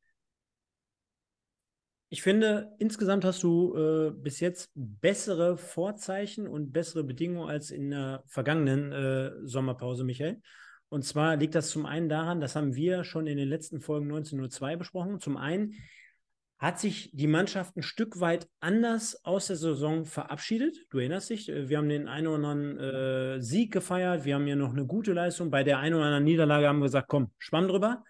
Ich 2.10 2.24
finde, 2.24 2.76
insgesamt 2.80 3.24
hast 3.24 3.44
du 3.44 3.78
äh, 3.78 4.12
bis 4.12 4.40
jetzt 4.40 4.72
bessere 4.74 5.56
Vorzeichen 5.56 6.48
und 6.48 6.74
bessere 6.74 7.04
Bedingungen 7.04 7.48
als 7.48 7.70
in 7.70 7.92
der 7.92 8.24
vergangenen 8.26 8.92
äh, 8.92 9.32
Sommerpause, 9.44 10.04
Michael. 10.04 10.42
Und 10.90 11.06
zwar 11.06 11.38
liegt 11.38 11.54
das 11.54 11.70
zum 11.70 11.86
einen 11.86 12.10
daran, 12.10 12.42
das 12.42 12.56
haben 12.56 12.76
wir 12.76 13.04
schon 13.04 13.28
in 13.28 13.38
den 13.38 13.48
letzten 13.48 13.82
Folgen 13.82 14.08
1902 14.08 14.78
besprochen. 14.78 15.20
Zum 15.20 15.38
einen 15.38 15.76
hat 16.62 16.80
sich 16.80 17.10
die 17.12 17.28
Mannschaft 17.28 17.76
ein 17.76 17.82
Stück 17.82 18.20
weit 18.20 18.48
anders 18.60 19.26
aus 19.26 19.48
der 19.48 19.56
Saison 19.56 20.06
verabschiedet. 20.06 20.78
Du 20.92 21.00
erinnerst 21.00 21.32
dich, 21.32 21.50
äh, 21.50 21.68
wir 21.68 21.80
haben 21.80 21.90
den 21.90 22.08
einen 22.08 22.28
oder 22.28 22.48
anderen 22.48 22.78
äh, 22.78 23.42
Sieg 23.42 23.74
gefeiert, 23.74 24.26
wir 24.26 24.36
haben 24.36 24.46
ja 24.46 24.56
noch 24.56 24.72
eine 24.72 24.86
gute 24.86 25.12
Leistung. 25.12 25.50
Bei 25.50 25.64
der 25.64 25.80
einen 25.80 25.96
oder 25.96 26.06
anderen 26.06 26.24
Niederlage 26.24 26.68
haben 26.68 26.78
wir 26.78 26.86
gesagt, 26.86 27.10
komm, 27.10 27.32
schwamm 27.40 27.68
drüber. 27.68 28.04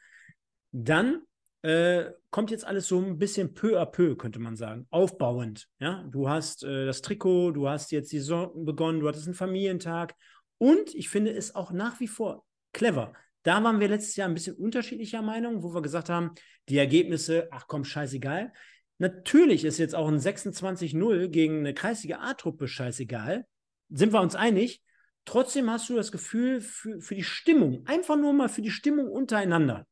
Dann 0.73 1.21
äh, 1.61 2.11
kommt 2.29 2.51
jetzt 2.51 2.67
alles 2.67 2.87
so 2.89 2.99
ein 2.99 3.17
bisschen 3.17 3.53
peu 3.53 3.79
à 3.79 3.85
peu, 3.85 4.17
könnte 4.17 4.39
man 4.39 4.57
sagen, 4.57 4.85
aufbauend. 4.89 5.69
Ja? 5.79 6.05
Du 6.11 6.27
hast 6.27 6.63
äh, 6.65 6.85
das 6.85 7.01
Trikot, 7.01 7.51
du 7.51 7.69
hast 7.69 7.91
jetzt 7.91 8.11
die 8.11 8.19
Saison 8.19 8.65
begonnen, 8.65 8.99
du 8.99 9.07
hattest 9.07 9.27
einen 9.27 9.33
Familientag 9.33 10.13
und 10.57 10.93
ich 10.93 11.07
finde 11.07 11.31
es 11.31 11.55
auch 11.55 11.71
nach 11.71 12.01
wie 12.01 12.07
vor 12.07 12.43
clever, 12.73 13.13
da 13.43 13.63
waren 13.63 13.79
wir 13.79 13.87
letztes 13.87 14.15
Jahr 14.15 14.27
ein 14.27 14.33
bisschen 14.33 14.55
unterschiedlicher 14.55 15.21
Meinung, 15.21 15.63
wo 15.63 15.73
wir 15.73 15.81
gesagt 15.81 16.09
haben, 16.09 16.31
die 16.69 16.77
Ergebnisse, 16.77 17.47
ach 17.51 17.65
komm, 17.67 17.83
scheißegal. 17.83 18.53
Natürlich 18.97 19.65
ist 19.65 19.79
jetzt 19.79 19.95
auch 19.95 20.07
ein 20.07 20.19
26-0 20.19 21.27
gegen 21.29 21.59
eine 21.59 21.73
kreisige 21.73 22.19
A-Truppe 22.19 22.67
scheißegal. 22.67 23.47
Sind 23.89 24.13
wir 24.13 24.21
uns 24.21 24.35
einig? 24.35 24.83
Trotzdem 25.25 25.69
hast 25.69 25.89
du 25.89 25.95
das 25.95 26.11
Gefühl 26.11 26.61
für, 26.61 27.01
für 27.01 27.15
die 27.15 27.23
Stimmung, 27.23 27.85
einfach 27.85 28.15
nur 28.15 28.33
mal 28.33 28.49
für 28.49 28.61
die 28.61 28.71
Stimmung 28.71 29.07
untereinander. 29.07 29.87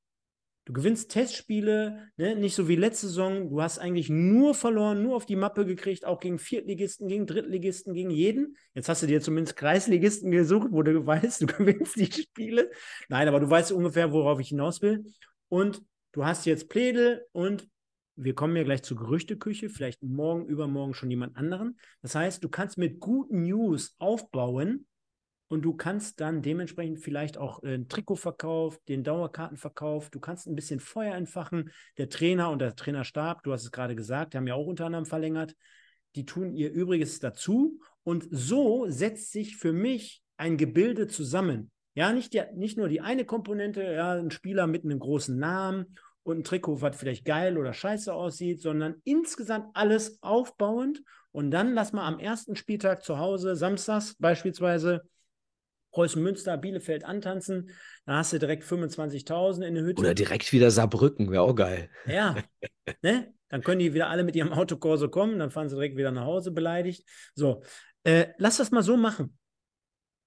Du 0.69 0.73
gewinnst 0.73 1.09
Testspiele, 1.09 2.11
ne? 2.17 2.35
nicht 2.35 2.53
so 2.53 2.67
wie 2.67 2.75
letzte 2.75 3.07
Saison. 3.07 3.49
Du 3.49 3.59
hast 3.59 3.79
eigentlich 3.79 4.07
nur 4.07 4.53
verloren, 4.53 5.01
nur 5.01 5.15
auf 5.15 5.25
die 5.25 5.35
Mappe 5.35 5.65
gekriegt, 5.65 6.05
auch 6.05 6.19
gegen 6.19 6.37
Viertligisten, 6.37 7.07
gegen 7.07 7.25
Drittligisten, 7.25 7.95
gegen 7.95 8.11
jeden. 8.11 8.55
Jetzt 8.75 8.87
hast 8.87 9.01
du 9.01 9.07
dir 9.07 9.19
zumindest 9.19 9.57
Kreisligisten 9.57 10.29
gesucht, 10.29 10.67
wo 10.69 10.83
du 10.83 11.03
weißt, 11.07 11.41
du 11.41 11.47
gewinnst 11.47 11.95
die 11.95 12.11
Spiele. 12.11 12.69
Nein, 13.07 13.27
aber 13.27 13.39
du 13.39 13.49
weißt 13.49 13.71
ungefähr, 13.71 14.13
worauf 14.13 14.39
ich 14.39 14.49
hinaus 14.49 14.83
will. 14.83 15.05
Und 15.47 15.81
du 16.11 16.23
hast 16.23 16.45
jetzt 16.45 16.69
Plädel 16.69 17.25
und 17.31 17.67
wir 18.15 18.35
kommen 18.35 18.55
ja 18.55 18.61
gleich 18.61 18.83
zur 18.83 18.97
Gerüchteküche, 18.97 19.69
vielleicht 19.69 20.03
morgen, 20.03 20.45
übermorgen 20.45 20.93
schon 20.93 21.09
jemand 21.09 21.35
anderen. 21.35 21.79
Das 22.03 22.13
heißt, 22.13 22.43
du 22.43 22.49
kannst 22.49 22.77
mit 22.77 22.99
guten 22.99 23.41
News 23.41 23.95
aufbauen 23.97 24.85
und 25.49 25.63
du 25.63 25.73
kannst 25.73 26.21
dann 26.21 26.41
dementsprechend 26.41 26.99
vielleicht 26.99 27.37
auch 27.37 27.63
äh, 27.63 27.73
einen 27.73 27.89
Trikotverkauf, 27.89 28.79
den 28.87 29.03
Dauerkartenverkauf, 29.03 30.09
du 30.09 30.19
kannst 30.19 30.47
ein 30.47 30.55
bisschen 30.55 30.79
Feuer 30.79 31.15
entfachen. 31.15 31.71
Der 31.97 32.07
Trainer 32.07 32.51
und 32.51 32.59
der 32.59 32.75
Trainerstab, 32.75 33.43
du 33.43 33.51
hast 33.51 33.63
es 33.63 33.71
gerade 33.71 33.95
gesagt, 33.95 34.33
die 34.33 34.37
haben 34.37 34.47
ja 34.47 34.53
auch 34.53 34.67
unter 34.67 34.85
anderem 34.85 35.05
verlängert, 35.05 35.55
die 36.15 36.25
tun 36.25 36.53
ihr 36.53 36.71
Übriges 36.71 37.19
dazu 37.19 37.79
und 38.03 38.27
so 38.31 38.85
setzt 38.87 39.31
sich 39.31 39.57
für 39.57 39.73
mich 39.73 40.23
ein 40.37 40.55
Gebilde 40.55 41.07
zusammen. 41.07 41.71
Ja, 41.95 42.13
nicht, 42.13 42.33
die, 42.33 42.43
nicht 42.55 42.77
nur 42.77 42.87
die 42.87 43.01
eine 43.01 43.25
Komponente, 43.25 43.83
ja, 43.83 44.13
ein 44.13 44.31
Spieler 44.31 44.67
mit 44.67 44.85
einem 44.85 44.99
großen 44.99 45.37
Namen 45.37 45.97
und 46.23 46.39
ein 46.39 46.43
Trikot, 46.43 46.81
was 46.81 46.95
vielleicht 46.95 47.25
geil 47.25 47.57
oder 47.57 47.73
scheiße 47.73 48.13
aussieht, 48.13 48.61
sondern 48.61 48.95
insgesamt 49.03 49.75
alles 49.75 50.21
aufbauend. 50.21 51.01
Und 51.31 51.51
dann 51.51 51.73
lass 51.73 51.91
mal 51.91 52.07
am 52.07 52.19
ersten 52.19 52.55
Spieltag 52.55 53.03
zu 53.03 53.17
Hause, 53.17 53.55
samstags 53.55 54.15
beispielsweise, 54.15 55.01
Preußen 55.91 56.21
Münster, 56.21 56.57
Bielefeld 56.57 57.03
antanzen, 57.03 57.71
dann 58.05 58.17
hast 58.17 58.33
du 58.33 58.39
direkt 58.39 58.63
25.000 58.63 59.63
in 59.63 59.75
der 59.75 59.83
Hütte. 59.83 60.01
Oder 60.01 60.13
direkt 60.13 60.51
wieder 60.53 60.71
Saarbrücken, 60.71 61.31
wäre 61.31 61.43
auch 61.43 61.55
geil. 61.55 61.89
Ja, 62.05 62.35
ne? 63.01 63.33
Dann 63.49 63.61
können 63.61 63.79
die 63.79 63.95
wieder 63.95 64.09
alle 64.09 64.23
mit 64.23 64.35
ihrem 64.35 64.53
Autokorso 64.53 65.09
kommen, 65.09 65.39
dann 65.39 65.49
fahren 65.49 65.69
sie 65.69 65.75
direkt 65.75 65.97
wieder 65.97 66.11
nach 66.11 66.25
Hause 66.25 66.51
beleidigt. 66.51 67.07
So, 67.33 67.63
äh, 68.03 68.27
lass 68.37 68.57
das 68.57 68.69
mal 68.69 68.83
so 68.83 68.95
machen. 68.95 69.37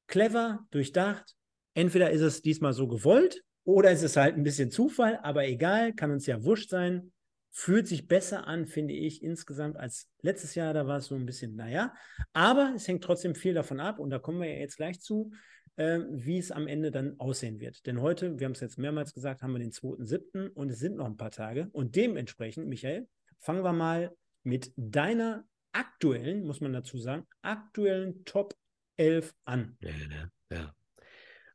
Clever, 0.08 0.66
durchdacht. 0.72 1.36
Entweder 1.74 2.10
ist 2.10 2.20
es 2.20 2.42
diesmal 2.42 2.72
so 2.72 2.88
gewollt 2.88 3.42
oder 3.64 3.92
ist 3.92 4.02
es 4.02 4.16
halt 4.16 4.36
ein 4.36 4.42
bisschen 4.42 4.70
Zufall, 4.70 5.20
aber 5.22 5.46
egal, 5.46 5.94
kann 5.94 6.10
uns 6.10 6.26
ja 6.26 6.42
wurscht 6.42 6.68
sein 6.68 7.11
fühlt 7.52 7.86
sich 7.86 8.08
besser 8.08 8.46
an, 8.46 8.66
finde 8.66 8.94
ich, 8.94 9.22
insgesamt 9.22 9.76
als 9.76 10.10
letztes 10.22 10.54
Jahr. 10.54 10.72
Da 10.72 10.86
war 10.86 10.96
es 10.96 11.06
so 11.06 11.14
ein 11.14 11.26
bisschen, 11.26 11.54
naja. 11.54 11.94
Aber 12.32 12.72
es 12.74 12.88
hängt 12.88 13.04
trotzdem 13.04 13.34
viel 13.34 13.52
davon 13.52 13.78
ab 13.78 13.98
und 13.98 14.10
da 14.10 14.18
kommen 14.18 14.40
wir 14.40 14.50
ja 14.50 14.58
jetzt 14.58 14.78
gleich 14.78 15.00
zu, 15.00 15.32
äh, 15.76 16.00
wie 16.10 16.38
es 16.38 16.50
am 16.50 16.66
Ende 16.66 16.90
dann 16.90 17.20
aussehen 17.20 17.60
wird. 17.60 17.86
Denn 17.86 18.00
heute, 18.00 18.38
wir 18.38 18.46
haben 18.46 18.52
es 18.52 18.60
jetzt 18.60 18.78
mehrmals 18.78 19.12
gesagt, 19.12 19.42
haben 19.42 19.52
wir 19.52 19.58
den 19.58 19.70
2.7. 19.70 20.48
und 20.48 20.70
es 20.70 20.78
sind 20.78 20.96
noch 20.96 21.06
ein 21.06 21.18
paar 21.18 21.30
Tage. 21.30 21.68
Und 21.72 21.94
dementsprechend, 21.94 22.68
Michael, 22.68 23.06
fangen 23.38 23.64
wir 23.64 23.74
mal 23.74 24.16
mit 24.44 24.72
deiner 24.76 25.44
aktuellen, 25.72 26.44
muss 26.44 26.62
man 26.62 26.72
dazu 26.72 26.96
sagen, 26.96 27.26
aktuellen 27.42 28.24
Top 28.24 28.56
11 28.96 29.34
an. 29.44 29.76
Ja, 29.80 29.90
ja, 29.90 30.56
ja. 30.56 30.74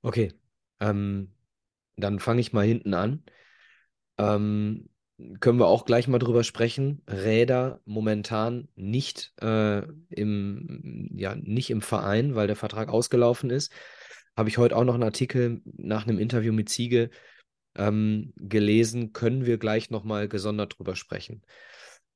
Okay. 0.04 0.32
Ähm, 0.80 1.34
dann 1.95 2.20
fange 2.20 2.41
ich 2.41 2.54
mal 2.54 2.66
hinten 2.66 2.93
an. 2.93 3.24
Ähm, 4.20 4.89
können 5.39 5.59
wir 5.59 5.68
auch 5.68 5.86
gleich 5.86 6.07
mal 6.07 6.20
drüber 6.20 6.43
sprechen. 6.43 7.01
Räder 7.07 7.82
momentan 7.86 8.68
nicht, 8.76 9.34
äh, 9.41 9.82
im, 10.09 11.09
ja, 11.15 11.36
nicht 11.36 11.70
im 11.70 11.82
Verein, 11.82 12.36
weil 12.36 12.47
der 12.47 12.55
Vertrag 12.55 12.89
ausgelaufen 12.89 13.49
ist. 13.49 13.72
Habe 14.36 14.49
ich 14.49 14.57
heute 14.57 14.76
auch 14.76 14.84
noch 14.84 14.93
einen 14.93 15.03
Artikel 15.03 15.61
nach 15.65 16.05
einem 16.05 16.20
Interview 16.20 16.53
mit 16.53 16.70
Ziege 16.70 17.09
ähm, 17.76 18.34
gelesen. 18.36 19.11
Können 19.13 19.45
wir 19.45 19.57
gleich 19.57 19.89
nochmal 19.89 20.28
gesondert 20.28 20.78
drüber 20.78 20.95
sprechen. 20.95 21.41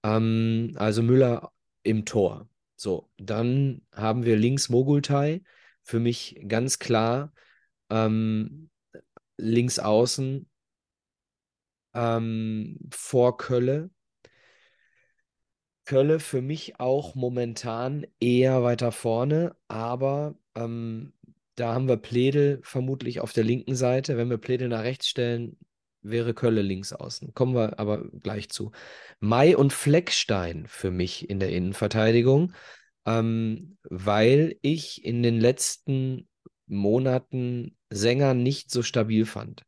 Ähm, 0.04 0.74
also 0.76 1.02
Müller 1.02 1.52
im 1.84 2.06
Tor. 2.06 2.47
So, 2.76 3.10
dann 3.18 3.82
haben 3.93 4.26
wir 4.26 4.38
links 4.38 4.70
Mogultai. 4.70 5.41
Für 5.84 5.99
mich 5.99 6.39
ganz 6.47 6.78
klar 6.78 7.34
ähm, 7.89 8.70
links 9.38 9.80
außen 9.80 10.47
ähm, 11.94 12.78
vor 12.92 13.38
Kölle. 13.38 13.89
Kölle 15.86 16.20
für 16.20 16.42
mich 16.42 16.80
auch 16.80 17.16
momentan 17.16 18.06
eher 18.20 18.64
weiter 18.64 18.92
vorne, 18.92 19.56
aber 19.68 20.36
ähm, 20.56 21.14
da 21.56 21.74
haben 21.74 21.88
wir 21.88 21.98
Pledel 21.98 22.60
vermutlich 22.64 23.20
auf 23.20 23.34
der 23.34 23.44
linken 23.44 23.76
Seite. 23.76 24.18
Wenn 24.18 24.30
wir 24.30 24.38
Pledel 24.38 24.70
nach 24.70 24.84
rechts 24.84 25.08
stellen, 25.08 25.58
wäre 26.02 26.34
Kölle 26.34 26.62
links 26.62 26.94
außen. 26.94 27.34
Kommen 27.34 27.56
wir 27.56 27.80
aber 27.80 28.10
gleich 28.10 28.50
zu. 28.50 28.72
Mai 29.20 29.56
und 29.56 29.74
Fleckstein 29.74 30.66
für 30.68 30.92
mich 30.92 31.30
in 31.30 31.39
der 31.39 31.50
Innenverteidigung, 31.50 32.54
ähm, 33.06 33.78
weil 33.84 34.58
ich 34.62 35.04
in 35.04 35.24
den 35.24 35.39
letzten 35.39 36.28
Monaten 36.68 37.78
Sänger 37.89 38.34
nicht 38.34 38.72
so 38.72 38.82
stabil 38.84 39.26
fand. 39.26 39.64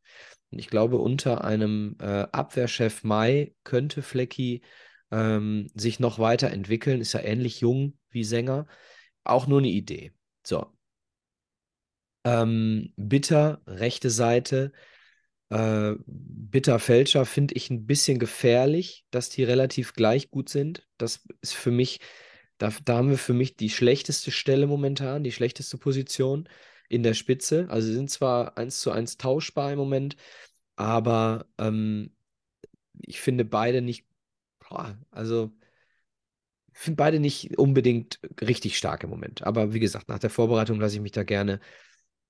Und 0.54 0.60
ich 0.60 0.68
glaube, 0.68 0.98
unter 0.98 1.42
einem 1.42 1.96
äh, 2.00 2.28
Abwehrchef 2.30 3.02
Mai 3.02 3.56
könnte 3.64 4.02
Flecki 4.02 4.62
ähm, 5.10 5.68
sich 5.74 5.98
noch 5.98 6.20
weiterentwickeln. 6.20 7.00
Ist 7.00 7.12
ja 7.12 7.22
ähnlich 7.22 7.58
jung 7.58 7.98
wie 8.10 8.22
Sänger. 8.22 8.68
Auch 9.24 9.48
nur 9.48 9.58
eine 9.58 9.66
Idee. 9.66 10.12
So. 10.46 10.72
Ähm, 12.22 12.92
Bitter, 12.94 13.62
rechte 13.66 14.10
Seite. 14.10 14.70
Äh, 15.48 15.94
Bitter 16.06 16.78
Fälscher 16.78 17.26
finde 17.26 17.54
ich 17.56 17.68
ein 17.70 17.84
bisschen 17.84 18.20
gefährlich, 18.20 19.06
dass 19.10 19.30
die 19.30 19.42
relativ 19.42 19.94
gleich 19.94 20.30
gut 20.30 20.48
sind. 20.48 20.86
Das 20.98 21.26
ist 21.40 21.54
für 21.54 21.72
mich, 21.72 21.98
da, 22.58 22.72
da 22.84 22.98
haben 22.98 23.10
wir 23.10 23.18
für 23.18 23.34
mich 23.34 23.56
die 23.56 23.70
schlechteste 23.70 24.30
Stelle 24.30 24.68
momentan, 24.68 25.24
die 25.24 25.32
schlechteste 25.32 25.78
Position 25.78 26.48
in 26.88 27.02
der 27.02 27.14
Spitze. 27.14 27.66
Also 27.70 27.88
sie 27.88 27.94
sind 27.94 28.10
zwar 28.10 28.56
eins 28.56 28.80
zu 28.80 28.90
eins 28.90 29.16
tauschbar 29.16 29.72
im 29.72 29.78
Moment, 29.78 30.16
aber 30.76 31.46
ähm, 31.58 32.14
ich 33.00 33.20
finde 33.20 33.44
beide 33.44 33.82
nicht, 33.82 34.06
boah, 34.60 34.98
also 35.10 35.52
finde 36.72 36.96
beide 36.96 37.20
nicht 37.20 37.56
unbedingt 37.58 38.20
richtig 38.40 38.76
stark 38.76 39.04
im 39.04 39.10
Moment. 39.10 39.44
Aber 39.44 39.72
wie 39.72 39.80
gesagt, 39.80 40.08
nach 40.08 40.18
der 40.18 40.30
Vorbereitung 40.30 40.80
lasse 40.80 40.96
ich 40.96 41.00
mich 41.00 41.12
da 41.12 41.22
gerne 41.22 41.60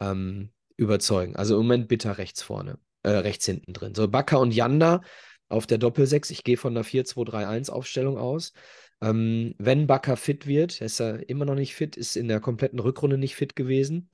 ähm, 0.01 0.51
überzeugen. 0.77 1.37
Also 1.37 1.55
im 1.57 1.63
Moment 1.63 1.89
bitter 1.89 2.19
rechts 2.19 2.43
vorne, 2.43 2.79
äh, 3.03 3.11
rechts 3.11 3.47
hinten 3.47 3.73
drin. 3.73 3.95
So, 3.95 4.07
Bakker 4.09 4.41
und 4.41 4.53
Janda 4.53 5.01
auf 5.49 5.67
der 5.67 5.79
Doppelsechs. 5.79 6.31
Ich 6.31 6.45
gehe 6.45 6.57
von 6.57 6.77
einer 6.77 6.85
4-2-3-1-Aufstellung 6.85 8.19
aus. 8.19 8.53
Ähm, 9.01 9.55
wenn 9.59 9.87
Bakker 9.87 10.17
fit 10.17 10.47
wird, 10.47 10.81
ist 10.81 11.01
er 11.01 11.29
immer 11.29 11.45
noch 11.47 11.55
nicht 11.55 11.75
fit, 11.75 11.97
ist 11.97 12.17
in 12.17 12.29
der 12.29 12.41
kompletten 12.41 12.79
Rückrunde 12.79 13.19
nicht 13.19 13.37
fit 13.37 13.57
gewesen, 13.57 14.11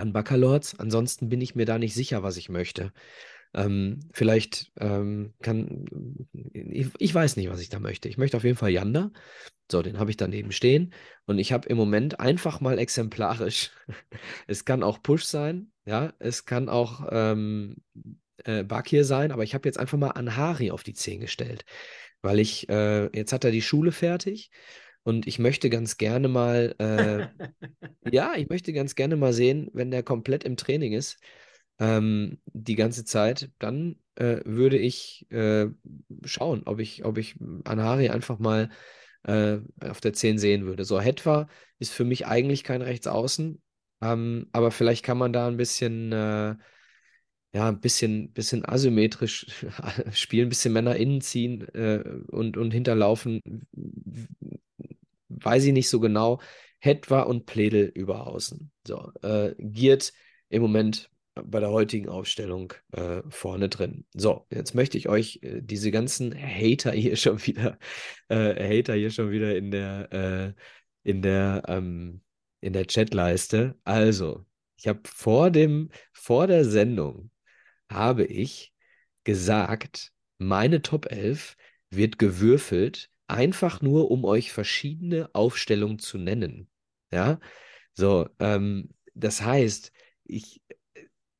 dann 0.00 0.12
Baccalords. 0.12 0.78
Ansonsten 0.78 1.28
bin 1.28 1.40
ich 1.40 1.54
mir 1.54 1.66
da 1.66 1.78
nicht 1.78 1.94
sicher, 1.94 2.22
was 2.22 2.36
ich 2.36 2.48
möchte. 2.48 2.92
Ähm, 3.52 4.00
vielleicht 4.12 4.72
ähm, 4.78 5.34
kann, 5.42 5.84
ich, 6.52 6.88
ich, 6.98 7.14
weiß 7.14 7.36
nicht, 7.36 7.50
was 7.50 7.60
ich 7.60 7.68
da 7.68 7.80
möchte. 7.80 8.08
Ich 8.08 8.16
möchte 8.16 8.36
auf 8.36 8.44
jeden 8.44 8.56
Fall 8.56 8.70
Yanda. 8.70 9.10
So, 9.70 9.82
den 9.82 9.98
habe 9.98 10.10
ich 10.10 10.16
daneben 10.16 10.52
stehen. 10.52 10.94
Und 11.26 11.38
ich 11.38 11.52
habe 11.52 11.68
im 11.68 11.76
Moment 11.76 12.20
einfach 12.20 12.60
mal 12.60 12.78
exemplarisch, 12.78 13.70
es 14.46 14.64
kann 14.64 14.82
auch 14.82 15.02
Push 15.02 15.24
sein, 15.24 15.72
ja, 15.84 16.12
es 16.18 16.44
kann 16.44 16.68
auch 16.68 17.06
ähm, 17.10 17.76
äh, 18.44 18.64
Bakir 18.64 19.04
sein, 19.04 19.32
aber 19.32 19.42
ich 19.42 19.54
habe 19.54 19.68
jetzt 19.68 19.78
einfach 19.78 19.98
mal 19.98 20.10
Anhari 20.10 20.70
auf 20.70 20.82
die 20.82 20.94
10 20.94 21.20
gestellt. 21.20 21.64
Weil 22.22 22.38
ich, 22.38 22.68
äh, 22.68 23.06
jetzt 23.16 23.32
hat 23.32 23.44
er 23.44 23.50
die 23.50 23.62
Schule 23.62 23.92
fertig 23.92 24.50
und 25.02 25.26
ich 25.26 25.38
möchte 25.38 25.70
ganz 25.70 25.96
gerne 25.96 26.28
mal, 26.28 26.74
äh, 26.78 27.28
ja, 28.12 28.34
ich 28.36 28.48
möchte 28.48 28.72
ganz 28.72 28.94
gerne 28.94 29.16
mal 29.16 29.32
sehen, 29.32 29.70
wenn 29.72 29.90
der 29.90 30.02
komplett 30.02 30.44
im 30.44 30.56
Training 30.56 30.92
ist, 30.92 31.18
ähm, 31.78 32.38
die 32.46 32.76
ganze 32.76 33.04
Zeit, 33.04 33.50
dann 33.58 33.96
äh, 34.16 34.40
würde 34.44 34.78
ich 34.78 35.26
äh, 35.30 35.68
schauen, 36.24 36.62
ob 36.66 36.80
ich, 36.80 37.04
ob 37.04 37.18
ich 37.18 37.36
Anhari 37.64 38.10
einfach 38.10 38.38
mal 38.38 38.70
äh, 39.24 39.58
auf 39.80 40.00
der 40.00 40.12
10 40.12 40.38
sehen 40.38 40.66
würde. 40.66 40.84
So, 40.84 41.00
Hetwa 41.00 41.48
ist 41.78 41.92
für 41.92 42.04
mich 42.04 42.26
eigentlich 42.26 42.64
kein 42.64 42.82
Rechtsaußen, 42.82 43.60
ähm, 44.02 44.48
aber 44.52 44.70
vielleicht 44.70 45.04
kann 45.04 45.18
man 45.18 45.32
da 45.32 45.46
ein 45.46 45.56
bisschen 45.56 46.12
äh, 46.12 46.56
ja, 47.52 47.68
ein 47.68 47.80
bisschen, 47.80 48.32
bisschen 48.32 48.64
asymmetrisch 48.64 49.64
spielen, 50.12 50.46
ein 50.46 50.50
bisschen 50.50 50.72
Männer 50.72 50.96
innen 50.96 51.20
ziehen 51.20 51.66
äh, 51.74 52.02
und, 52.28 52.56
und 52.56 52.70
hinterlaufen 52.70 53.40
weiß 55.42 55.64
ich 55.64 55.72
nicht 55.72 55.88
so 55.88 56.00
genau. 56.00 56.40
Hetwa 56.78 57.22
und 57.22 57.46
Pledel 57.46 57.90
über 57.94 58.26
außen. 58.26 58.70
So, 58.86 59.12
äh, 59.22 59.54
Giert 59.58 60.12
im 60.48 60.62
Moment 60.62 61.10
bei 61.34 61.60
der 61.60 61.70
heutigen 61.70 62.08
Aufstellung 62.08 62.72
äh, 62.92 63.22
vorne 63.28 63.68
drin. 63.68 64.04
So, 64.14 64.46
jetzt 64.50 64.74
möchte 64.74 64.98
ich 64.98 65.08
euch 65.08 65.40
äh, 65.42 65.60
diese 65.62 65.90
ganzen 65.90 66.34
Hater 66.34 66.92
hier 66.92 67.16
schon 67.16 67.44
wieder, 67.46 67.78
äh, 68.28 68.78
Hater 68.78 68.94
hier 68.94 69.10
schon 69.10 69.30
wieder 69.30 69.56
in 69.56 69.70
der, 69.70 70.12
äh, 70.12 70.52
in 71.02 71.22
der, 71.22 71.62
ähm, 71.68 72.22
in 72.60 72.72
der 72.72 72.86
Chatleiste. 72.86 73.76
Also, 73.84 74.44
ich 74.76 74.88
habe 74.88 75.00
vor 75.04 75.50
dem, 75.50 75.90
vor 76.12 76.46
der 76.46 76.64
Sendung 76.64 77.30
habe 77.90 78.24
ich 78.24 78.72
gesagt, 79.24 80.12
meine 80.38 80.82
Top 80.82 81.10
11 81.10 81.56
wird 81.90 82.18
gewürfelt 82.18 83.10
einfach 83.30 83.80
nur, 83.80 84.10
um 84.10 84.24
euch 84.24 84.52
verschiedene 84.52 85.30
Aufstellungen 85.34 85.98
zu 85.98 86.18
nennen. 86.18 86.68
Ja, 87.12 87.40
so, 87.94 88.28
ähm, 88.38 88.90
das 89.14 89.42
heißt, 89.42 89.92
ich, 90.24 90.62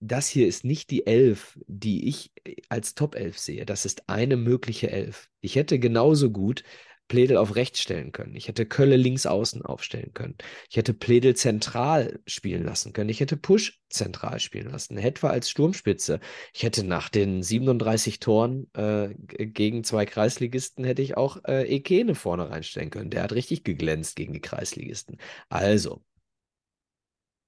das 0.00 0.28
hier 0.28 0.48
ist 0.48 0.64
nicht 0.64 0.90
die 0.90 1.06
Elf, 1.06 1.58
die 1.66 2.08
ich 2.08 2.32
als 2.68 2.94
Top 2.94 3.14
11 3.14 3.38
sehe. 3.38 3.66
Das 3.66 3.84
ist 3.84 4.08
eine 4.08 4.36
mögliche 4.36 4.90
Elf. 4.90 5.28
Ich 5.40 5.56
hätte 5.56 5.78
genauso 5.78 6.30
gut 6.30 6.64
Pledel 7.10 7.38
auf 7.38 7.56
rechts 7.56 7.80
stellen 7.80 8.12
können. 8.12 8.36
Ich 8.36 8.46
hätte 8.46 8.66
Kölle 8.66 8.96
links 8.96 9.26
außen 9.26 9.62
aufstellen 9.62 10.14
können. 10.14 10.36
Ich 10.70 10.76
hätte 10.76 10.94
Pledel 10.94 11.34
zentral 11.34 12.20
spielen 12.24 12.64
lassen 12.64 12.92
können. 12.92 13.10
Ich 13.10 13.18
hätte 13.18 13.36
Push 13.36 13.80
zentral 13.90 14.38
spielen 14.38 14.70
lassen. 14.70 14.96
Hetwa 14.96 15.30
als 15.30 15.50
Sturmspitze. 15.50 16.20
Ich 16.54 16.62
hätte 16.62 16.84
nach 16.84 17.08
den 17.08 17.42
37 17.42 18.20
Toren 18.20 18.72
äh, 18.74 19.12
gegen 19.16 19.82
zwei 19.82 20.06
Kreisligisten 20.06 20.84
hätte 20.84 21.02
ich 21.02 21.16
auch 21.16 21.42
äh, 21.48 21.64
Ekene 21.64 22.14
vorne 22.14 22.48
reinstellen 22.48 22.90
können. 22.90 23.10
Der 23.10 23.24
hat 23.24 23.32
richtig 23.32 23.64
geglänzt 23.64 24.14
gegen 24.14 24.32
die 24.32 24.40
Kreisligisten. 24.40 25.18
Also, 25.48 26.04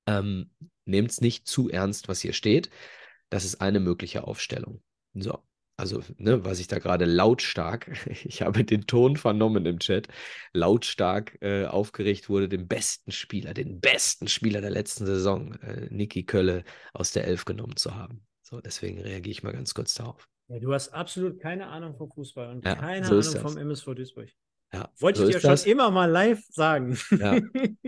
ähm, 0.09 0.51
nehmt 0.87 1.13
es 1.13 1.21
nicht 1.21 1.47
zu 1.47 1.71
ernst, 1.71 2.09
was 2.09 2.21
hier 2.21 2.33
steht. 2.33 2.69
Das 3.31 3.45
ist 3.45 3.61
eine 3.61 3.79
mögliche 3.79 4.25
Aufstellung. 4.25 4.83
So 5.15 5.39
also 5.83 6.01
ne, 6.17 6.45
was 6.45 6.61
ich 6.61 6.69
da 6.69 6.79
gerade 6.79 7.07
lautstark, 7.07 7.91
ich 8.25 8.41
habe 8.43 8.65
den 8.65 8.87
Ton 8.87 9.17
vernommen 9.17 9.67
im 9.67 9.81
Chat, 9.81 10.07
lautstark 10.53 11.37
äh, 11.41 11.67
aufgeregt 11.67 12.29
wurde, 12.29 12.49
den 12.49 12.69
besten 12.69 13.11
Spieler, 13.11 13.53
den 13.53 13.81
besten 13.81 14.29
Spieler 14.29 14.61
der 14.61 14.71
letzten 14.71 15.07
Saison, 15.07 15.55
äh, 15.55 15.89
Niki 15.91 16.23
Kölle, 16.23 16.63
aus 16.93 17.11
der 17.11 17.27
Elf 17.27 17.45
genommen 17.45 17.75
zu 17.75 17.97
haben. 17.97 18.25
So, 18.43 18.61
deswegen 18.61 19.01
reagiere 19.01 19.33
ich 19.33 19.43
mal 19.43 19.53
ganz 19.53 19.75
kurz 19.75 19.95
darauf. 19.95 20.29
Ja, 20.47 20.61
du 20.61 20.73
hast 20.73 20.91
absolut 20.91 21.41
keine 21.41 21.67
Ahnung 21.67 21.97
vom 21.97 22.11
Fußball 22.13 22.49
und 22.51 22.65
ja, 22.65 22.77
keine 22.77 23.05
so 23.05 23.17
Ahnung 23.17 23.43
vom 23.43 23.59
MSV 23.59 23.95
Duisburg. 23.97 24.29
Ja, 24.73 24.89
Wollte 25.01 25.21
so 25.21 25.27
ich 25.27 25.35
dir 25.35 25.41
schon 25.41 25.51
das. 25.51 25.67
immer 25.67 25.91
mal 25.91 26.09
live 26.09 26.45
sagen. 26.49 26.97
Ja, 27.11 27.41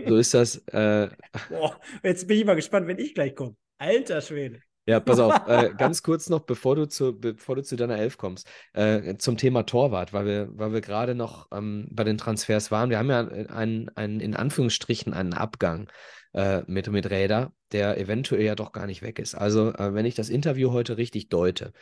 so 0.05 0.17
ist 0.17 0.33
das. 0.33 0.57
Äh... 0.67 1.09
Boah, 1.49 1.79
jetzt 2.03 2.27
bin 2.27 2.39
ich 2.39 2.45
mal 2.45 2.55
gespannt, 2.55 2.87
wenn 2.87 2.99
ich 2.99 3.13
gleich 3.13 3.35
komme. 3.35 3.55
Alter 3.77 4.21
Schwede. 4.21 4.59
Ja, 4.87 4.99
pass 4.99 5.19
auf, 5.19 5.33
äh, 5.47 5.71
ganz 5.77 6.03
kurz 6.03 6.29
noch, 6.29 6.41
bevor 6.41 6.75
du 6.75 6.87
zu, 6.87 7.19
bevor 7.19 7.55
du 7.55 7.63
zu 7.63 7.75
deiner 7.75 7.97
Elf 7.97 8.17
kommst, 8.17 8.47
äh, 8.73 9.15
zum 9.17 9.37
Thema 9.37 9.63
Torwart, 9.63 10.13
weil 10.13 10.25
wir, 10.25 10.49
weil 10.51 10.73
wir 10.73 10.81
gerade 10.81 11.15
noch 11.15 11.47
ähm, 11.51 11.87
bei 11.91 12.03
den 12.03 12.17
Transfers 12.17 12.69
waren. 12.69 12.89
Wir 12.89 12.99
haben 12.99 13.09
ja 13.09 13.27
einen, 13.49 13.89
einen 13.89 14.19
in 14.19 14.35
Anführungsstrichen 14.35 15.13
einen 15.13 15.33
Abgang 15.33 15.89
äh, 16.33 16.61
mit, 16.67 16.87
mit 16.91 17.09
Räder, 17.09 17.51
der 17.71 17.97
eventuell 17.97 18.43
ja 18.43 18.55
doch 18.55 18.71
gar 18.73 18.85
nicht 18.85 19.01
weg 19.01 19.17
ist. 19.17 19.33
Also, 19.33 19.73
äh, 19.73 19.93
wenn 19.93 20.05
ich 20.05 20.15
das 20.15 20.29
Interview 20.29 20.71
heute 20.71 20.97
richtig 20.97 21.29
deute, 21.29 21.73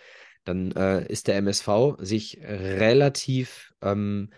dann 0.46 0.72
äh, 0.72 1.06
ist 1.08 1.28
der 1.28 1.36
MSV 1.38 1.98
sich 2.00 2.40
relativ 2.42 3.74
ähm, 3.82 4.30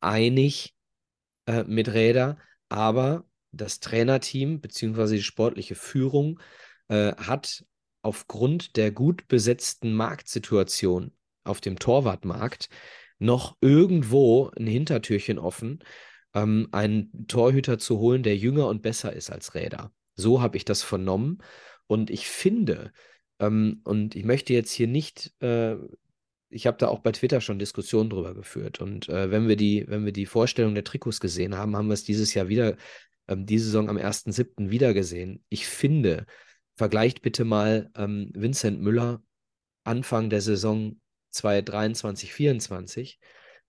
einig 0.00 0.74
äh, 1.46 1.64
mit 1.64 1.92
Räder, 1.92 2.36
aber 2.68 3.24
das 3.52 3.80
Trainerteam 3.80 4.60
bzw. 4.60 5.16
die 5.16 5.22
sportliche 5.22 5.74
Führung 5.74 6.38
hat 6.92 7.64
aufgrund 8.02 8.76
der 8.76 8.90
gut 8.90 9.28
besetzten 9.28 9.92
Marktsituation 9.94 11.12
auf 11.44 11.60
dem 11.60 11.78
Torwartmarkt 11.78 12.68
noch 13.18 13.56
irgendwo 13.60 14.50
ein 14.56 14.66
Hintertürchen 14.66 15.38
offen, 15.38 15.80
ähm, 16.34 16.68
einen 16.72 17.26
Torhüter 17.28 17.78
zu 17.78 17.98
holen, 17.98 18.22
der 18.22 18.36
jünger 18.36 18.68
und 18.68 18.82
besser 18.82 19.12
ist 19.12 19.30
als 19.30 19.54
Räder. 19.54 19.92
So 20.14 20.40
habe 20.40 20.56
ich 20.56 20.64
das 20.64 20.82
vernommen. 20.82 21.38
Und 21.86 22.10
ich 22.10 22.28
finde, 22.28 22.92
ähm, 23.38 23.80
und 23.84 24.14
ich 24.14 24.24
möchte 24.24 24.52
jetzt 24.52 24.72
hier 24.72 24.86
nicht, 24.86 25.32
äh, 25.40 25.76
ich 26.50 26.66
habe 26.66 26.78
da 26.78 26.88
auch 26.88 27.00
bei 27.00 27.12
Twitter 27.12 27.40
schon 27.40 27.58
Diskussionen 27.58 28.10
drüber 28.10 28.34
geführt. 28.34 28.80
Und 28.80 29.08
äh, 29.08 29.30
wenn 29.30 29.48
wir 29.48 29.56
die, 29.56 29.84
wenn 29.88 30.04
wir 30.04 30.12
die 30.12 30.26
Vorstellung 30.26 30.74
der 30.74 30.84
Trikots 30.84 31.20
gesehen 31.20 31.56
haben, 31.56 31.76
haben 31.76 31.88
wir 31.88 31.94
es 31.94 32.04
dieses 32.04 32.34
Jahr 32.34 32.48
wieder, 32.48 32.76
ähm, 33.28 33.46
diese 33.46 33.66
Saison 33.66 33.88
am 33.88 33.98
1.7. 33.98 34.70
wieder 34.70 34.94
gesehen. 34.94 35.44
Ich 35.48 35.66
finde, 35.66 36.26
vergleicht 36.80 37.20
bitte 37.20 37.44
mal 37.44 37.90
ähm, 37.94 38.30
Vincent 38.34 38.80
Müller 38.80 39.22
Anfang 39.84 40.30
der 40.30 40.40
Saison 40.40 40.98
2023, 41.28 42.30
2024 42.30 43.18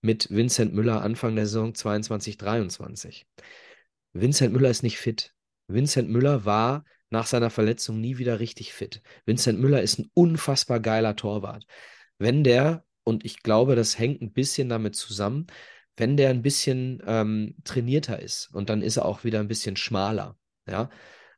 mit 0.00 0.30
Vincent 0.30 0.72
Müller 0.72 1.02
Anfang 1.02 1.36
der 1.36 1.44
Saison 1.44 1.74
22, 1.74 2.38
23. 2.38 3.26
Vincent 4.14 4.54
Müller 4.54 4.70
ist 4.70 4.82
nicht 4.82 4.96
fit. 4.96 5.34
Vincent 5.66 6.08
Müller 6.08 6.46
war 6.46 6.86
nach 7.10 7.26
seiner 7.26 7.50
Verletzung 7.50 8.00
nie 8.00 8.16
wieder 8.16 8.40
richtig 8.40 8.72
fit. 8.72 9.02
Vincent 9.26 9.60
Müller 9.60 9.82
ist 9.82 9.98
ein 9.98 10.10
unfassbar 10.14 10.80
geiler 10.80 11.14
Torwart. 11.14 11.66
Wenn 12.16 12.42
der, 12.44 12.82
und 13.04 13.26
ich 13.26 13.42
glaube, 13.42 13.76
das 13.76 13.98
hängt 13.98 14.22
ein 14.22 14.32
bisschen 14.32 14.70
damit 14.70 14.96
zusammen, 14.96 15.48
wenn 15.98 16.16
der 16.16 16.30
ein 16.30 16.40
bisschen 16.40 17.02
ähm, 17.06 17.56
trainierter 17.64 18.20
ist 18.20 18.48
und 18.54 18.70
dann 18.70 18.80
ist 18.80 18.96
er 18.96 19.04
auch 19.04 19.22
wieder 19.22 19.40
ein 19.40 19.48
bisschen 19.48 19.76
schmaler, 19.76 20.38
ja, 20.66 20.88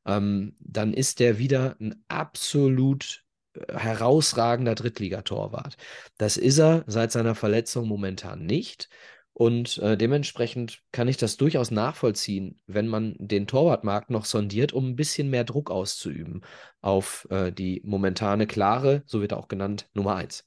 ähm, 0.07 0.57
dann 0.61 0.94
ist 0.94 1.20
der 1.20 1.38
wieder 1.38 1.76
ein 1.80 2.05
absolut 2.09 3.24
äh, 3.55 3.74
herausragender 3.76 4.74
Drittligatorwart. 4.74 5.76
Das 6.18 6.36
ist 6.36 6.59
er 6.59 6.84
seit 6.86 7.12
seiner 7.12 7.34
Verletzung 7.34 7.88
momentan 7.88 8.44
nicht. 8.46 8.88
Und 9.36 9.78
äh, 9.78 9.96
dementsprechend 9.96 10.80
kann 10.92 11.09
ich 11.09 11.16
das 11.16 11.36
durchaus 11.36 11.72
nachvollziehen, 11.72 12.61
wenn 12.66 12.86
man 12.86 13.16
den 13.18 13.48
Torwartmarkt 13.48 14.09
noch 14.09 14.26
sondiert, 14.26 14.72
um 14.72 14.90
ein 14.90 14.96
bisschen 14.96 15.28
mehr 15.28 15.42
Druck 15.42 15.72
auszuüben 15.72 16.42
auf 16.80 17.26
äh, 17.30 17.50
die 17.50 17.82
momentane 17.84 18.46
klare, 18.46 19.02
so 19.07 19.20
wird 19.20 19.32
er 19.32 19.38
auch 19.38 19.48
genannt, 19.48 19.88
Nummer 19.92 20.14
1. 20.14 20.46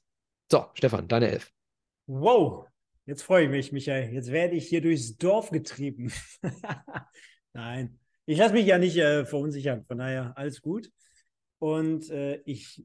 So, 0.50 0.64
Stefan, 0.72 1.06
deine 1.06 1.28
Elf. 1.28 1.52
Wow, 2.06 2.66
jetzt 3.04 3.22
freue 3.22 3.44
ich 3.44 3.50
mich, 3.50 3.72
Michael. 3.72 4.10
Jetzt 4.14 4.32
werde 4.32 4.56
ich 4.56 4.66
hier 4.66 4.80
durchs 4.80 5.18
Dorf 5.18 5.50
getrieben. 5.50 6.10
Nein, 7.52 7.98
ich 8.28 8.36
lasse 8.36 8.52
mich 8.52 8.66
ja 8.66 8.76
nicht 8.76 8.96
äh, 8.98 9.24
verunsichern. 9.24 9.86
Von 9.86 9.98
daher 9.98 10.36
alles 10.36 10.60
gut. 10.60 10.92
Und 11.58 12.10
äh, 12.10 12.42
ich 12.44 12.84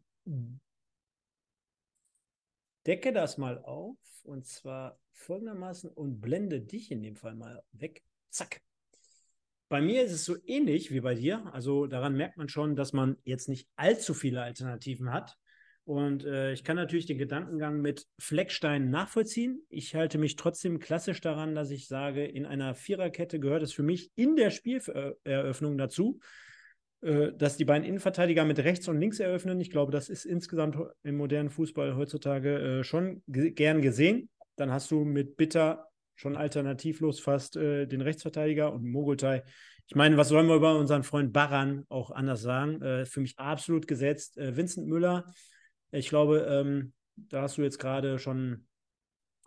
decke 2.85 3.11
das 3.11 3.37
mal 3.37 3.61
auf. 3.61 3.97
Und 4.23 4.47
zwar 4.47 4.97
folgendermaßen 5.11 5.89
und 5.89 6.21
blende 6.21 6.61
dich 6.61 6.91
in 6.91 7.01
dem 7.01 7.17
Fall 7.17 7.35
mal 7.35 7.61
weg. 7.73 8.03
Zack. 8.29 8.61
Bei 9.67 9.81
mir 9.81 10.03
ist 10.03 10.13
es 10.13 10.23
so 10.23 10.37
ähnlich 10.45 10.91
wie 10.91 11.01
bei 11.01 11.13
dir. 11.13 11.53
Also 11.53 11.87
daran 11.87 12.15
merkt 12.15 12.37
man 12.37 12.47
schon, 12.47 12.77
dass 12.77 12.93
man 12.93 13.17
jetzt 13.25 13.49
nicht 13.49 13.67
allzu 13.75 14.13
viele 14.13 14.41
Alternativen 14.41 15.11
hat. 15.11 15.37
Und 15.85 16.23
äh, 16.23 16.53
ich 16.53 16.63
kann 16.63 16.77
natürlich 16.77 17.07
den 17.07 17.17
Gedankengang 17.17 17.81
mit 17.81 18.07
Fleckstein 18.17 18.89
nachvollziehen. 18.89 19.61
Ich 19.69 19.95
halte 19.95 20.17
mich 20.17 20.37
trotzdem 20.37 20.79
klassisch 20.79 21.19
daran, 21.19 21.55
dass 21.55 21.71
ich 21.71 21.87
sage, 21.87 22.25
in 22.25 22.45
einer 22.45 22.73
Viererkette 22.73 23.39
gehört 23.39 23.63
es 23.63 23.73
für 23.73 23.83
mich 23.83 24.11
in 24.15 24.37
der 24.37 24.49
Spieleröffnung 24.49 25.77
dazu, 25.77 26.19
äh, 27.01 27.33
dass 27.33 27.57
die 27.57 27.65
beiden 27.65 27.85
Innenverteidiger 27.85 28.45
mit 28.45 28.59
rechts 28.59 28.87
und 28.87 28.99
links 28.99 29.19
eröffnen. 29.19 29.59
Ich 29.59 29.71
glaube, 29.71 29.91
das 29.91 30.07
ist 30.07 30.23
insgesamt 30.23 30.77
im 31.03 31.17
modernen 31.17 31.49
Fußball 31.49 31.97
heutzutage 31.97 32.79
äh, 32.79 32.83
schon 32.85 33.21
gern 33.27 33.81
gesehen. 33.81 34.29
Dann 34.55 34.71
hast 34.71 34.89
du 34.89 35.03
mit 35.03 35.35
Bitter 35.35 35.89
schon 36.15 36.37
alternativlos 36.37 37.19
fast 37.19 37.57
äh, 37.57 37.87
den 37.87 38.01
Rechtsverteidiger 38.01 38.71
und 38.71 38.85
Mogultai. 38.85 39.43
Ich 39.87 39.95
meine, 39.95 40.15
was 40.15 40.29
sollen 40.29 40.47
wir 40.47 40.55
über 40.55 40.77
unseren 40.77 41.03
Freund 41.03 41.33
Baran 41.33 41.85
auch 41.89 42.11
anders 42.11 42.41
sagen? 42.41 42.81
Äh, 42.81 43.05
für 43.05 43.19
mich 43.19 43.37
absolut 43.37 43.87
gesetzt. 43.87 44.37
Äh, 44.37 44.55
Vincent 44.55 44.87
Müller, 44.87 45.25
ich 45.93 46.09
glaube, 46.09 46.39
ähm, 46.49 46.93
da 47.15 47.43
hast 47.43 47.57
du 47.57 47.61
jetzt 47.61 47.79
gerade 47.79 48.19
schon 48.19 48.65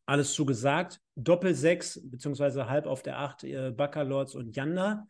alles 0.06 0.32
zu 0.34 0.46
gesagt. 0.46 1.00
Doppel 1.16 1.54
6, 1.54 2.08
beziehungsweise 2.10 2.68
halb 2.68 2.86
auf 2.86 3.02
der 3.02 3.18
8, 3.18 3.44
äh, 3.44 3.70
Baccalords 3.72 4.34
und 4.34 4.54
Janda. 4.54 5.06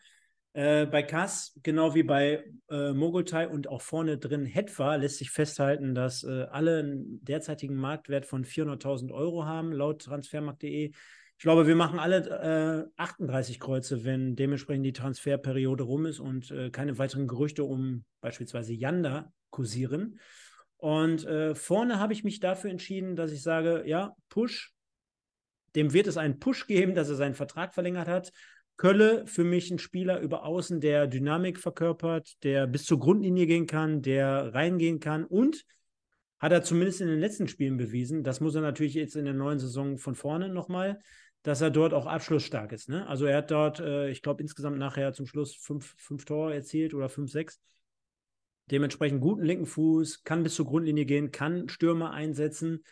Äh, 0.54 0.86
bei 0.86 1.02
Kass, 1.02 1.52
genau 1.62 1.94
wie 1.94 2.02
bei 2.02 2.44
äh, 2.70 2.92
Mogultai 2.94 3.46
und 3.46 3.68
auch 3.68 3.82
vorne 3.82 4.16
drin 4.16 4.46
Hetwa, 4.46 4.94
lässt 4.94 5.18
sich 5.18 5.30
festhalten, 5.30 5.94
dass 5.94 6.24
äh, 6.24 6.44
alle 6.44 6.78
einen 6.78 7.22
derzeitigen 7.22 7.74
Marktwert 7.76 8.24
von 8.24 8.42
400.000 8.42 9.12
Euro 9.12 9.44
haben, 9.44 9.72
laut 9.72 10.00
transfermarkt.de. 10.02 10.92
Ich 11.38 11.42
glaube, 11.42 11.66
wir 11.66 11.76
machen 11.76 11.98
alle 11.98 12.90
38 12.96 13.56
äh, 13.56 13.58
Kreuze, 13.58 14.06
wenn 14.06 14.36
dementsprechend 14.36 14.86
die 14.86 14.94
Transferperiode 14.94 15.84
rum 15.84 16.06
ist 16.06 16.18
und 16.18 16.50
äh, 16.50 16.70
keine 16.70 16.96
weiteren 16.96 17.28
Gerüchte 17.28 17.64
um 17.64 18.06
beispielsweise 18.22 18.72
Yanda 18.72 19.34
kursieren. 19.50 20.18
Und 20.78 21.24
äh, 21.24 21.54
vorne 21.54 21.98
habe 21.98 22.12
ich 22.12 22.24
mich 22.24 22.40
dafür 22.40 22.70
entschieden, 22.70 23.16
dass 23.16 23.32
ich 23.32 23.42
sage, 23.42 23.84
ja, 23.86 24.14
Push, 24.28 24.72
dem 25.74 25.92
wird 25.92 26.06
es 26.06 26.16
einen 26.16 26.38
Push 26.38 26.66
geben, 26.66 26.94
dass 26.94 27.08
er 27.08 27.16
seinen 27.16 27.34
Vertrag 27.34 27.74
verlängert 27.74 28.08
hat. 28.08 28.32
Kölle 28.76 29.26
für 29.26 29.44
mich 29.44 29.70
ein 29.70 29.78
Spieler 29.78 30.20
über 30.20 30.44
außen, 30.44 30.80
der 30.80 31.06
Dynamik 31.06 31.58
verkörpert, 31.58 32.42
der 32.42 32.66
bis 32.66 32.84
zur 32.84 32.98
Grundlinie 32.98 33.46
gehen 33.46 33.66
kann, 33.66 34.02
der 34.02 34.54
reingehen 34.54 35.00
kann 35.00 35.24
und 35.24 35.64
hat 36.38 36.52
er 36.52 36.62
zumindest 36.62 37.00
in 37.00 37.08
den 37.08 37.20
letzten 37.20 37.48
Spielen 37.48 37.78
bewiesen. 37.78 38.22
Das 38.22 38.40
muss 38.40 38.54
er 38.54 38.60
natürlich 38.60 38.94
jetzt 38.94 39.16
in 39.16 39.24
der 39.24 39.32
neuen 39.34 39.58
Saison 39.58 39.96
von 39.96 40.14
vorne 40.14 40.50
nochmal, 40.50 41.00
dass 41.42 41.62
er 41.62 41.70
dort 41.70 41.94
auch 41.94 42.06
abschlussstark 42.06 42.72
ist. 42.72 42.88
Ne? 42.88 43.06
Also 43.06 43.24
er 43.24 43.38
hat 43.38 43.50
dort, 43.50 43.80
äh, 43.80 44.10
ich 44.10 44.20
glaube, 44.20 44.42
insgesamt 44.42 44.78
nachher 44.78 45.12
zum 45.14 45.26
Schluss 45.26 45.54
fünf, 45.54 45.94
fünf 45.96 46.24
Tore 46.26 46.54
erzielt 46.54 46.92
oder 46.92 47.08
fünf, 47.08 47.30
sechs. 47.30 47.60
Dementsprechend 48.70 49.20
guten 49.20 49.44
linken 49.44 49.66
Fuß, 49.66 50.24
kann 50.24 50.42
bis 50.42 50.54
zur 50.54 50.66
Grundlinie 50.66 51.04
gehen, 51.04 51.30
kann 51.30 51.68
Stürmer 51.68 52.12
einsetzen. 52.12 52.82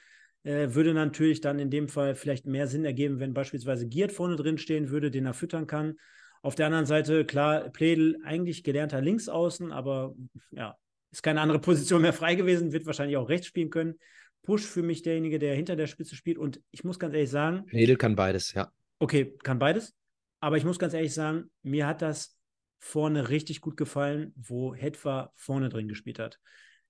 Äh, 0.45 0.75
würde 0.75 0.95
natürlich 0.95 1.41
dann 1.41 1.59
in 1.59 1.71
dem 1.71 1.89
Fall 1.89 2.15
vielleicht 2.15 2.47
mehr 2.47 2.67
Sinn 2.67 2.85
ergeben, 2.85 3.19
wenn 3.19 3.35
beispielsweise 3.35 3.89
Giert 3.89 4.13
vorne 4.13 4.37
drin 4.37 4.59
stehen 4.59 4.91
würde, 4.91 5.11
den 5.11 5.27
er 5.27 5.35
füttern 5.35 5.67
kann. 5.67 5.95
Auf 6.43 6.55
der 6.55 6.67
anderen 6.67 6.85
Seite, 6.85 7.25
klar, 7.25 7.71
Pledel 7.71 8.19
eigentlich 8.25 8.63
gelernter 8.63 9.01
Linksaußen, 9.01 9.73
aber 9.73 10.15
ja, 10.51 10.77
ist 11.11 11.23
keine 11.23 11.41
andere 11.41 11.59
Position 11.61 12.03
mehr 12.03 12.13
frei 12.13 12.35
gewesen, 12.35 12.73
wird 12.73 12.87
wahrscheinlich 12.87 13.17
auch 13.17 13.29
rechts 13.29 13.47
spielen 13.47 13.71
können. 13.71 13.95
Push 14.43 14.67
für 14.67 14.83
mich 14.83 15.03
derjenige, 15.03 15.39
der 15.39 15.55
hinter 15.55 15.75
der 15.75 15.87
Spitze 15.87 16.15
spielt. 16.15 16.37
Und 16.37 16.61
ich 16.71 16.85
muss 16.85 16.99
ganz 16.99 17.15
ehrlich 17.15 17.31
sagen. 17.31 17.65
Pledel 17.65 17.97
kann 17.97 18.15
beides, 18.15 18.53
ja. 18.53 18.71
Okay, 18.99 19.35
kann 19.43 19.59
beides. 19.59 19.95
Aber 20.41 20.59
ich 20.59 20.65
muss 20.65 20.79
ganz 20.79 20.93
ehrlich 20.93 21.15
sagen, 21.15 21.51
mir 21.63 21.87
hat 21.87 22.03
das 22.03 22.37
vorne 22.85 23.29
richtig 23.29 23.61
gut 23.61 23.77
gefallen, 23.77 24.33
wo 24.37 24.75
Hetwa 24.75 25.33
vorne 25.35 25.69
drin 25.69 25.89
gespielt 25.89 26.19
hat 26.19 26.39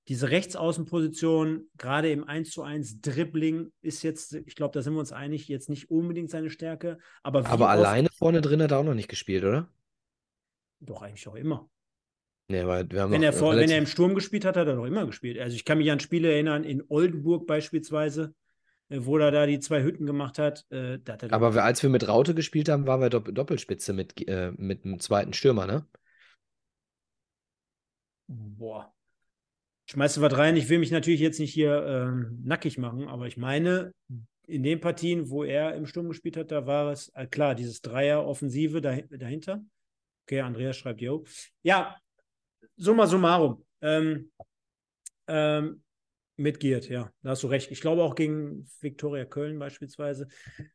diese 0.08 0.30
Rechtsaußenposition, 0.30 1.68
gerade 1.78 2.10
im 2.10 2.24
1 2.24 2.50
zu 2.50 2.62
1 2.62 3.00
Dribbling, 3.00 3.72
ist 3.80 4.02
jetzt, 4.02 4.34
ich 4.34 4.54
glaube, 4.54 4.72
da 4.72 4.82
sind 4.82 4.92
wir 4.92 5.00
uns 5.00 5.12
einig, 5.12 5.48
jetzt 5.48 5.70
nicht 5.70 5.90
unbedingt 5.90 6.30
seine 6.30 6.50
Stärke. 6.50 6.98
Aber, 7.22 7.46
aber 7.46 7.70
alleine 7.70 8.08
vorne 8.10 8.42
drin 8.42 8.62
hat 8.62 8.70
er 8.70 8.78
auch 8.78 8.84
noch 8.84 8.94
nicht 8.94 9.08
gespielt, 9.08 9.44
oder? 9.44 9.70
Doch, 10.80 11.00
eigentlich 11.00 11.26
auch 11.26 11.36
immer. 11.36 11.70
Nee, 12.48 12.60
aber 12.60 12.84
wir 12.90 13.00
haben 13.00 13.12
wenn, 13.12 13.22
er 13.22 13.32
vor, 13.32 13.56
wenn 13.56 13.70
er 13.70 13.78
im 13.78 13.86
Sturm 13.86 14.14
gespielt 14.14 14.44
hat, 14.44 14.58
hat 14.58 14.66
er 14.66 14.76
doch 14.76 14.84
immer 14.84 15.06
gespielt. 15.06 15.38
Also 15.38 15.56
ich 15.56 15.64
kann 15.64 15.78
mich 15.78 15.90
an 15.90 16.00
Spiele 16.00 16.30
erinnern, 16.30 16.64
in 16.64 16.82
Oldenburg 16.88 17.46
beispielsweise, 17.46 18.34
wo 18.88 19.18
er 19.18 19.30
da 19.30 19.46
die 19.46 19.60
zwei 19.60 19.82
Hütten 19.82 20.06
gemacht 20.06 20.38
hat. 20.38 20.66
Äh, 20.70 20.98
hat 21.08 21.32
aber 21.32 21.62
als 21.62 21.82
wir 21.82 21.90
mit 21.90 22.06
Raute 22.06 22.34
gespielt 22.34 22.68
haben, 22.68 22.86
waren 22.86 23.00
wir 23.00 23.10
Doppelspitze 23.10 23.92
mit, 23.92 24.26
äh, 24.28 24.52
mit 24.56 24.84
einem 24.84 25.00
zweiten 25.00 25.32
Stürmer, 25.32 25.66
ne? 25.66 25.86
Boah, 28.26 28.94
schmeißt 29.90 30.16
du 30.16 30.20
was 30.22 30.36
rein. 30.36 30.56
Ich 30.56 30.68
will 30.68 30.78
mich 30.78 30.90
natürlich 30.90 31.20
jetzt 31.20 31.38
nicht 31.38 31.52
hier 31.52 31.84
ähm, 31.86 32.40
nackig 32.44 32.78
machen, 32.78 33.08
aber 33.08 33.26
ich 33.26 33.36
meine, 33.36 33.92
in 34.46 34.62
den 34.62 34.80
Partien, 34.80 35.30
wo 35.30 35.44
er 35.44 35.74
im 35.74 35.86
Sturm 35.86 36.08
gespielt 36.08 36.36
hat, 36.36 36.50
da 36.50 36.66
war 36.66 36.90
es, 36.92 37.08
äh, 37.10 37.26
klar, 37.26 37.54
dieses 37.54 37.80
Dreier-Offensive 37.82 38.80
dahinter. 38.80 39.62
Okay, 40.26 40.40
Andreas 40.40 40.76
schreibt, 40.76 41.00
yo. 41.00 41.24
Ja, 41.62 41.96
summa 42.76 43.06
summarum. 43.06 43.64
Ähm, 43.80 44.30
ähm, 45.26 45.82
mit 46.36 46.58
Giert, 46.58 46.88
ja, 46.88 47.10
da 47.22 47.30
hast 47.30 47.42
du 47.44 47.46
recht. 47.46 47.70
Ich 47.70 47.80
glaube 47.80 48.02
auch 48.02 48.14
gegen 48.14 48.66
Viktoria 48.80 49.24
Köln 49.24 49.58
beispielsweise. 49.58 50.26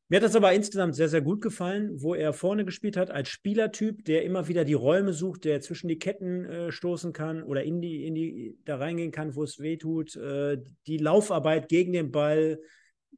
Mir 0.08 0.18
hat 0.18 0.24
das 0.24 0.36
aber 0.36 0.54
insgesamt 0.54 0.96
sehr, 0.96 1.10
sehr 1.10 1.22
gut 1.22 1.42
gefallen, 1.42 2.02
wo 2.02 2.16
er 2.16 2.32
vorne 2.32 2.64
gespielt 2.64 2.96
hat, 2.96 3.12
als 3.12 3.28
Spielertyp, 3.30 4.06
der 4.06 4.24
immer 4.24 4.48
wieder 4.48 4.64
die 4.64 4.74
Räume 4.74 5.12
sucht, 5.12 5.44
der 5.44 5.60
zwischen 5.62 5.90
die 5.90 6.00
Ketten 6.00 6.46
äh, 6.46 6.72
stoßen 6.72 7.12
kann 7.12 7.44
oder 7.44 7.64
in 7.64 7.82
die, 7.82 8.06
in 8.06 8.16
die, 8.16 8.58
da 8.64 8.78
reingehen 8.78 9.12
kann, 9.12 9.36
wo 9.36 9.44
es 9.44 9.60
weh 9.60 9.78
tut. 9.78 10.16
Äh, 10.16 10.60
die 10.88 10.98
Laufarbeit 10.98 11.68
gegen 11.68 11.92
den 11.92 12.12
Ball, 12.12 12.60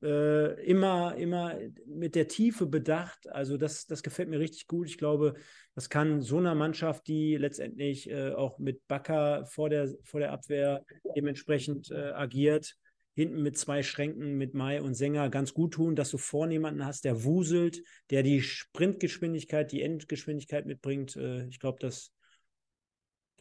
äh, 0.02 0.64
immer, 0.66 1.16
immer 1.16 1.58
mit 1.86 2.16
der 2.16 2.28
Tiefe 2.28 2.66
bedacht. 2.66 3.28
Also 3.30 3.58
das, 3.58 3.86
das 3.86 4.04
gefällt 4.04 4.30
mir 4.30 4.40
richtig 4.40 4.68
gut. 4.68 4.88
Ich 4.88 4.98
glaube, 4.98 5.36
das 5.76 5.90
kann 5.90 6.22
so 6.22 6.38
einer 6.38 6.56
Mannschaft, 6.56 7.08
die 7.08 7.38
letztendlich 7.38 8.10
äh, 8.10 8.32
auch 8.32 8.60
mit 8.60 8.88
Bakker 8.88 9.46
vor 9.46 9.70
der, 9.70 9.94
vor 10.04 10.20
der 10.20 10.32
Abwehr 10.32 10.84
dementsprechend 11.16 11.92
äh, 11.92 12.12
agiert, 12.12 12.76
hinten 13.14 13.42
mit 13.42 13.58
zwei 13.58 13.84
Schränken, 13.84 14.38
mit 14.38 14.54
Mai 14.54 14.82
und 14.82 14.96
Sänger 14.96 15.30
ganz 15.30 15.54
gut 15.54 15.74
tun, 15.74 15.96
dass 15.96 16.12
du 16.12 16.18
vorne 16.18 16.54
jemanden 16.54 16.86
hast, 16.86 17.04
der 17.06 17.24
wuselt, 17.24 17.82
der 18.10 18.24
die 18.24 18.42
Sprintgeschwindigkeit, 18.42 19.72
die 19.72 19.82
Endgeschwindigkeit 19.82 20.66
mitbringt. 20.66 21.16
Äh, 21.16 21.48
ich 21.48 21.60
glaube, 21.60 21.80
das, 21.80 22.14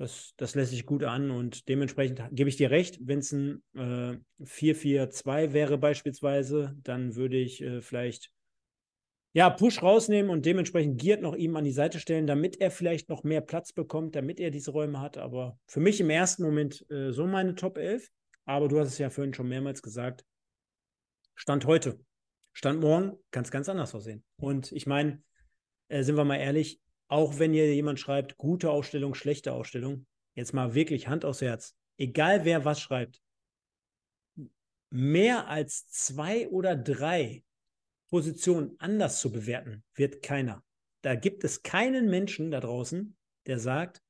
das, 0.01 0.33
das 0.39 0.55
lässt 0.55 0.71
sich 0.71 0.87
gut 0.87 1.05
an 1.05 1.31
und 1.31 1.69
dementsprechend 1.69 2.23
gebe 2.31 2.49
ich 2.49 2.57
dir 2.57 2.71
recht, 2.71 2.99
wenn 3.03 3.19
es 3.19 3.33
ein 3.33 3.63
äh, 3.75 4.17
4-4-2 4.43 5.53
wäre 5.53 5.77
beispielsweise, 5.77 6.75
dann 6.83 7.17
würde 7.17 7.37
ich 7.37 7.63
äh, 7.63 7.83
vielleicht 7.83 8.33
ja, 9.35 9.51
Push 9.51 9.83
rausnehmen 9.83 10.31
und 10.31 10.47
dementsprechend 10.47 10.99
Giert 10.99 11.21
noch 11.21 11.37
ihm 11.37 11.55
an 11.55 11.65
die 11.65 11.71
Seite 11.71 12.01
stellen, 12.01 12.27
damit 12.27 12.63
er 12.63 12.71
vielleicht 12.71 13.11
noch 13.11 13.25
mehr 13.25 13.43
Platz 13.43 13.75
bekommt, 13.75 14.17
damit 14.17 14.41
er 14.41 14.51
diese 14.51 14.71
Räume 14.71 15.01
hat. 15.01 15.19
Aber 15.19 15.59
für 15.67 15.81
mich 15.81 16.01
im 16.01 16.09
ersten 16.09 16.45
Moment 16.45 16.91
äh, 16.91 17.13
so 17.13 17.27
meine 17.27 17.55
Top 17.55 17.77
11. 17.77 18.11
Aber 18.47 18.69
du 18.69 18.81
hast 18.81 18.89
es 18.89 18.99
ja 18.99 19.11
vorhin 19.11 19.35
schon 19.35 19.49
mehrmals 19.49 19.83
gesagt. 19.83 20.25
Stand 21.35 21.67
heute. 21.67 22.01
Stand 22.55 22.81
morgen 22.81 23.19
kann 23.31 23.45
es 23.45 23.51
ganz 23.51 23.69
anders 23.69 23.95
aussehen. 23.95 24.25
Und 24.39 24.73
ich 24.73 24.87
meine, 24.87 25.23
äh, 25.89 26.03
sind 26.03 26.17
wir 26.17 26.25
mal 26.25 26.37
ehrlich, 26.37 26.81
auch 27.11 27.41
wenn 27.41 27.53
hier 27.53 27.75
jemand 27.75 27.99
schreibt, 27.99 28.37
gute 28.37 28.71
Ausstellung, 28.71 29.15
schlechte 29.15 29.53
Ausstellung, 29.53 30.07
jetzt 30.35 30.55
mal 30.55 30.75
wirklich 30.75 31.09
Hand 31.09 31.25
aufs 31.25 31.41
Herz, 31.41 31.75
egal 31.99 32.45
wer 32.45 32.65
was 32.65 32.81
schreibt, 32.81 33.21
mehr 34.91 35.49
als 35.49 35.89
zwei 35.89 36.49
oder 36.49 36.77
drei 36.77 37.43
Positionen 38.11 38.77
anders 38.79 39.21
zu 39.21 39.33
bewerten, 39.33 39.83
wird 39.95 40.23
keiner. 40.23 40.65
Da 41.03 41.17
gibt 41.17 41.43
es 41.43 41.63
keinen 41.63 42.09
Menschen 42.09 42.53
da 42.53 42.61
draußen, 42.61 43.17
der 43.47 43.59
sagt, 43.59 44.03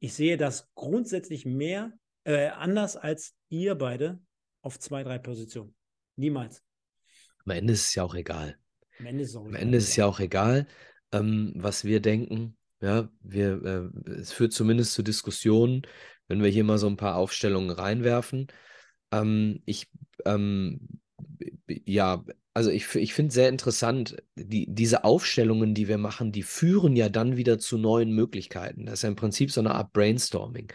ich 0.00 0.14
sehe 0.14 0.36
das 0.36 0.68
grundsätzlich 0.74 1.46
mehr 1.46 1.92
äh, 2.24 2.48
anders 2.48 2.96
als 2.96 3.36
ihr 3.50 3.76
beide 3.76 4.20
auf 4.62 4.80
zwei, 4.80 5.04
drei 5.04 5.18
Positionen. 5.18 5.76
Niemals. 6.16 6.60
Am 7.44 7.52
Ende 7.52 7.72
ist 7.74 7.86
es 7.86 7.94
ja 7.94 8.02
auch 8.02 8.16
egal. 8.16 8.58
Am 8.98 9.06
Ende 9.06 9.22
ist 9.22 9.30
es, 9.30 9.36
auch 9.36 9.44
Am 9.44 9.50
egal. 9.50 9.62
Ende 9.62 9.78
ist 9.78 9.88
es 9.90 9.96
ja 9.96 10.06
auch 10.06 10.18
egal 10.18 10.66
ähm, 11.12 11.52
was 11.56 11.84
wir 11.84 12.00
denken. 12.00 12.56
Ja, 12.80 13.08
wir, 13.22 13.62
äh, 13.64 14.10
es 14.10 14.32
führt 14.32 14.52
zumindest 14.52 14.94
zu 14.94 15.02
Diskussionen, 15.02 15.82
wenn 16.28 16.42
wir 16.42 16.50
hier 16.50 16.64
mal 16.64 16.78
so 16.78 16.88
ein 16.88 16.96
paar 16.96 17.16
Aufstellungen 17.16 17.70
reinwerfen. 17.70 18.48
Ähm, 19.12 19.62
ich, 19.66 19.88
ähm, 20.24 20.80
ja, 21.68 22.24
also 22.54 22.70
ich, 22.70 22.94
ich 22.96 23.14
finde 23.14 23.32
sehr 23.32 23.48
interessant, 23.48 24.16
die, 24.34 24.66
diese 24.68 25.04
Aufstellungen, 25.04 25.74
die 25.74 25.88
wir 25.88 25.98
machen, 25.98 26.32
die 26.32 26.42
führen 26.42 26.96
ja 26.96 27.08
dann 27.08 27.36
wieder 27.36 27.58
zu 27.58 27.78
neuen 27.78 28.12
Möglichkeiten. 28.12 28.86
Das 28.86 28.94
ist 28.94 29.02
ja 29.02 29.08
im 29.08 29.16
Prinzip 29.16 29.52
so 29.52 29.60
eine 29.60 29.74
Art 29.74 29.92
Brainstorming. 29.92 30.72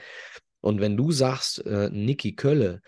Und 0.61 0.79
wenn 0.79 0.97
du 0.97 1.11
sagst, 1.11 1.65
äh, 1.65 1.89
Niki 1.89 2.35
Kölle, 2.35 2.81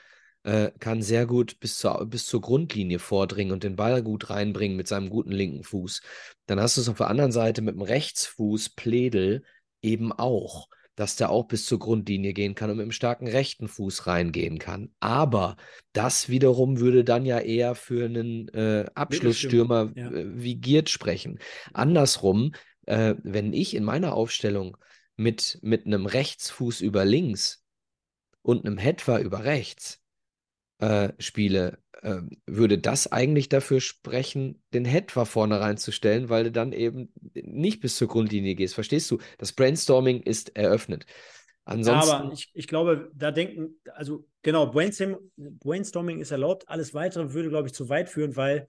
äh, 0.43 0.71
kann 0.79 1.01
sehr 1.01 1.25
gut 1.25 1.59
bis 1.59 1.77
zur, 1.77 2.05
bis 2.05 2.25
zur 2.25 2.41
Grundlinie 2.41 2.99
vordringen 2.99 3.51
und 3.53 3.63
den 3.63 3.75
Ball 3.75 4.01
gut 4.01 4.29
reinbringen 4.29 4.77
mit 4.77 4.87
seinem 4.87 5.09
guten 5.09 5.31
linken 5.31 5.63
Fuß. 5.63 6.01
Dann 6.45 6.59
hast 6.59 6.77
du 6.77 6.81
es 6.81 6.89
auf 6.89 6.97
der 6.97 7.09
anderen 7.09 7.31
Seite 7.31 7.61
mit 7.61 7.75
dem 7.75 7.81
Rechtsfuß 7.81 8.69
Pledel 8.69 9.43
eben 9.81 10.11
auch, 10.11 10.69
dass 10.95 11.15
der 11.15 11.29
auch 11.29 11.43
bis 11.43 11.65
zur 11.65 11.79
Grundlinie 11.79 12.33
gehen 12.33 12.55
kann 12.55 12.69
und 12.69 12.77
mit 12.77 12.85
dem 12.85 12.91
starken 12.91 13.27
rechten 13.27 13.67
Fuß 13.67 14.07
reingehen 14.07 14.59
kann. 14.59 14.91
Aber 14.99 15.55
das 15.93 16.27
wiederum 16.29 16.79
würde 16.79 17.03
dann 17.03 17.25
ja 17.25 17.39
eher 17.39 17.75
für 17.75 18.05
einen 18.05 18.49
äh, 18.49 18.85
Abschlussstürmer 18.95 19.91
ja. 19.95 20.11
Äh, 20.11 20.25
wie 20.41 20.55
Giert 20.55 20.89
sprechen. 20.89 21.39
Andersrum, 21.73 22.53
äh, 22.85 23.15
wenn 23.23 23.53
ich 23.53 23.75
in 23.75 23.83
meiner 23.83 24.13
Aufstellung 24.13 24.75
mit, 25.15 25.59
mit 25.61 25.85
einem 25.85 26.05
Rechtsfuß 26.05 26.81
über 26.81 27.05
links 27.05 27.63
und 28.41 28.65
einem 28.65 28.77
Hetwa 28.77 29.19
über 29.19 29.43
rechts 29.43 29.98
äh, 30.79 31.09
spiele, 31.19 31.79
äh, 32.01 32.21
würde 32.45 32.77
das 32.77 33.11
eigentlich 33.11 33.49
dafür 33.49 33.81
sprechen, 33.81 34.61
den 34.73 34.85
Hetwa 34.85 35.25
vorne 35.25 35.59
reinzustellen, 35.59 36.29
weil 36.29 36.45
du 36.45 36.51
dann 36.51 36.71
eben 36.71 37.13
nicht 37.33 37.81
bis 37.81 37.97
zur 37.97 38.07
Grundlinie 38.07 38.55
gehst. 38.55 38.73
Verstehst 38.73 39.09
du? 39.11 39.19
Das 39.37 39.53
Brainstorming 39.53 40.21
ist 40.21 40.55
eröffnet. 40.55 41.05
Ansonsten. 41.65 42.11
aber 42.11 42.33
ich, 42.33 42.49
ich 42.53 42.67
glaube, 42.67 43.11
da 43.13 43.31
denken, 43.31 43.79
also 43.93 44.25
genau, 44.41 44.71
Brainstorming 44.71 46.19
ist 46.19 46.31
erlaubt. 46.31 46.67
Alles 46.67 46.93
weitere 46.95 47.33
würde, 47.33 47.49
glaube 47.49 47.67
ich, 47.67 47.73
zu 47.73 47.89
weit 47.89 48.09
führen, 48.09 48.35
weil 48.35 48.67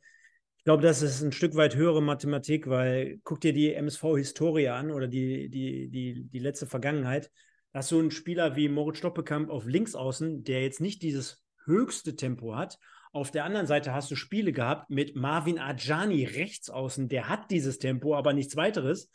ich 0.58 0.64
glaube, 0.64 0.82
das 0.82 1.00
ist 1.00 1.22
ein 1.22 1.32
Stück 1.32 1.54
weit 1.54 1.74
höhere 1.74 2.02
Mathematik, 2.02 2.68
weil 2.68 3.18
guck 3.24 3.40
dir 3.40 3.54
die 3.54 3.72
MSV-Historie 3.72 4.68
an 4.68 4.90
oder 4.90 5.08
die, 5.08 5.48
die, 5.48 5.88
die, 5.88 6.24
die 6.24 6.38
letzte 6.38 6.66
Vergangenheit. 6.66 7.30
Da 7.72 7.78
hast 7.78 7.90
du 7.92 7.98
einen 7.98 8.10
Spieler 8.10 8.56
wie 8.56 8.68
Moritz 8.68 8.98
Stoppekamp 8.98 9.48
auf 9.48 9.64
Linksaußen, 9.64 10.44
der 10.44 10.62
jetzt 10.62 10.82
nicht 10.82 11.02
dieses 11.02 11.42
höchste 11.70 12.16
Tempo 12.16 12.56
hat. 12.56 12.78
Auf 13.12 13.30
der 13.30 13.44
anderen 13.44 13.66
Seite 13.66 13.92
hast 13.92 14.10
du 14.10 14.16
Spiele 14.16 14.52
gehabt 14.52 14.90
mit 14.90 15.16
Marvin 15.16 15.58
Ajani 15.58 16.24
rechts 16.24 16.70
außen, 16.70 17.08
der 17.08 17.28
hat 17.28 17.50
dieses 17.50 17.78
Tempo, 17.78 18.14
aber 18.14 18.32
nichts 18.32 18.56
weiteres. 18.56 19.10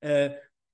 Äh, 0.00 0.30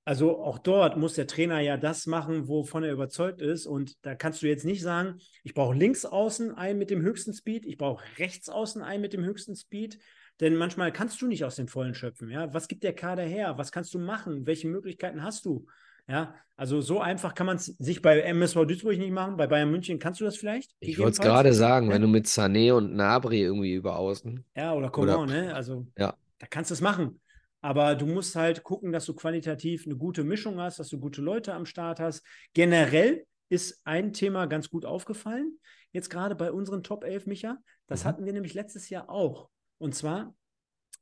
also 0.06 0.42
auch 0.42 0.58
dort 0.58 0.98
muss 0.98 1.14
der 1.14 1.26
Trainer 1.26 1.60
ja 1.60 1.78
das 1.78 2.06
machen, 2.06 2.46
wovon 2.46 2.84
er 2.84 2.92
überzeugt 2.92 3.40
ist. 3.40 3.66
Und 3.66 3.96
da 4.04 4.14
kannst 4.14 4.42
du 4.42 4.46
jetzt 4.46 4.64
nicht 4.64 4.82
sagen, 4.82 5.18
ich 5.44 5.54
brauche 5.54 5.74
links 5.74 6.04
außen 6.04 6.54
einen 6.54 6.78
mit 6.78 6.90
dem 6.90 7.00
höchsten 7.00 7.32
Speed, 7.32 7.64
ich 7.64 7.78
brauche 7.78 8.04
rechts 8.18 8.50
außen 8.50 8.82
einen 8.82 9.00
mit 9.00 9.14
dem 9.14 9.24
höchsten 9.24 9.56
Speed. 9.56 9.98
Denn 10.40 10.56
manchmal 10.56 10.92
kannst 10.92 11.22
du 11.22 11.26
nicht 11.26 11.44
aus 11.44 11.56
den 11.56 11.68
Vollen 11.68 11.94
schöpfen. 11.94 12.28
Ja? 12.28 12.52
Was 12.52 12.68
gibt 12.68 12.82
der 12.82 12.94
Kader 12.94 13.22
her? 13.22 13.56
Was 13.56 13.72
kannst 13.72 13.94
du 13.94 13.98
machen? 13.98 14.46
Welche 14.46 14.68
Möglichkeiten 14.68 15.22
hast 15.22 15.46
du? 15.46 15.66
Ja, 16.06 16.34
also 16.56 16.80
so 16.80 17.00
einfach 17.00 17.34
kann 17.34 17.46
man 17.46 17.56
es 17.56 17.66
sich 17.66 18.00
bei 18.00 18.20
MSV 18.20 18.66
Duisburg 18.66 18.98
nicht 18.98 19.10
machen. 19.10 19.36
Bei 19.36 19.46
Bayern 19.46 19.70
München 19.70 19.98
kannst 19.98 20.20
du 20.20 20.24
das 20.24 20.36
vielleicht? 20.36 20.70
Ich 20.80 20.98
wollte 20.98 21.12
es 21.12 21.20
gerade 21.20 21.52
sagen, 21.52 21.88
ja? 21.88 21.94
wenn 21.94 22.02
du 22.02 22.08
mit 22.08 22.26
Sané 22.26 22.72
und 22.72 22.94
Nabri 22.94 23.40
irgendwie 23.42 23.74
über 23.74 23.98
außen. 23.98 24.44
Ja, 24.56 24.74
oder 24.74 24.90
Coman, 24.90 25.28
ne? 25.28 25.54
Also 25.54 25.86
ja. 25.98 26.14
da 26.38 26.46
kannst 26.46 26.70
du 26.70 26.74
es 26.74 26.80
machen. 26.80 27.20
Aber 27.60 27.94
du 27.94 28.06
musst 28.06 28.36
halt 28.36 28.62
gucken, 28.62 28.92
dass 28.92 29.06
du 29.06 29.14
qualitativ 29.14 29.86
eine 29.86 29.96
gute 29.96 30.22
Mischung 30.22 30.60
hast, 30.60 30.78
dass 30.78 30.90
du 30.90 31.00
gute 31.00 31.22
Leute 31.22 31.54
am 31.54 31.64
Start 31.64 31.98
hast. 31.98 32.22
Generell 32.52 33.24
ist 33.48 33.80
ein 33.84 34.12
Thema 34.12 34.46
ganz 34.46 34.68
gut 34.68 34.84
aufgefallen. 34.84 35.58
Jetzt 35.90 36.10
gerade 36.10 36.34
bei 36.34 36.52
unseren 36.52 36.82
Top 36.82 37.04
11, 37.04 37.26
Micha. 37.26 37.56
Das 37.86 38.04
mhm. 38.04 38.08
hatten 38.08 38.24
wir 38.26 38.32
nämlich 38.32 38.54
letztes 38.54 38.90
Jahr 38.90 39.08
auch. 39.08 39.48
Und 39.78 39.94
zwar 39.94 40.34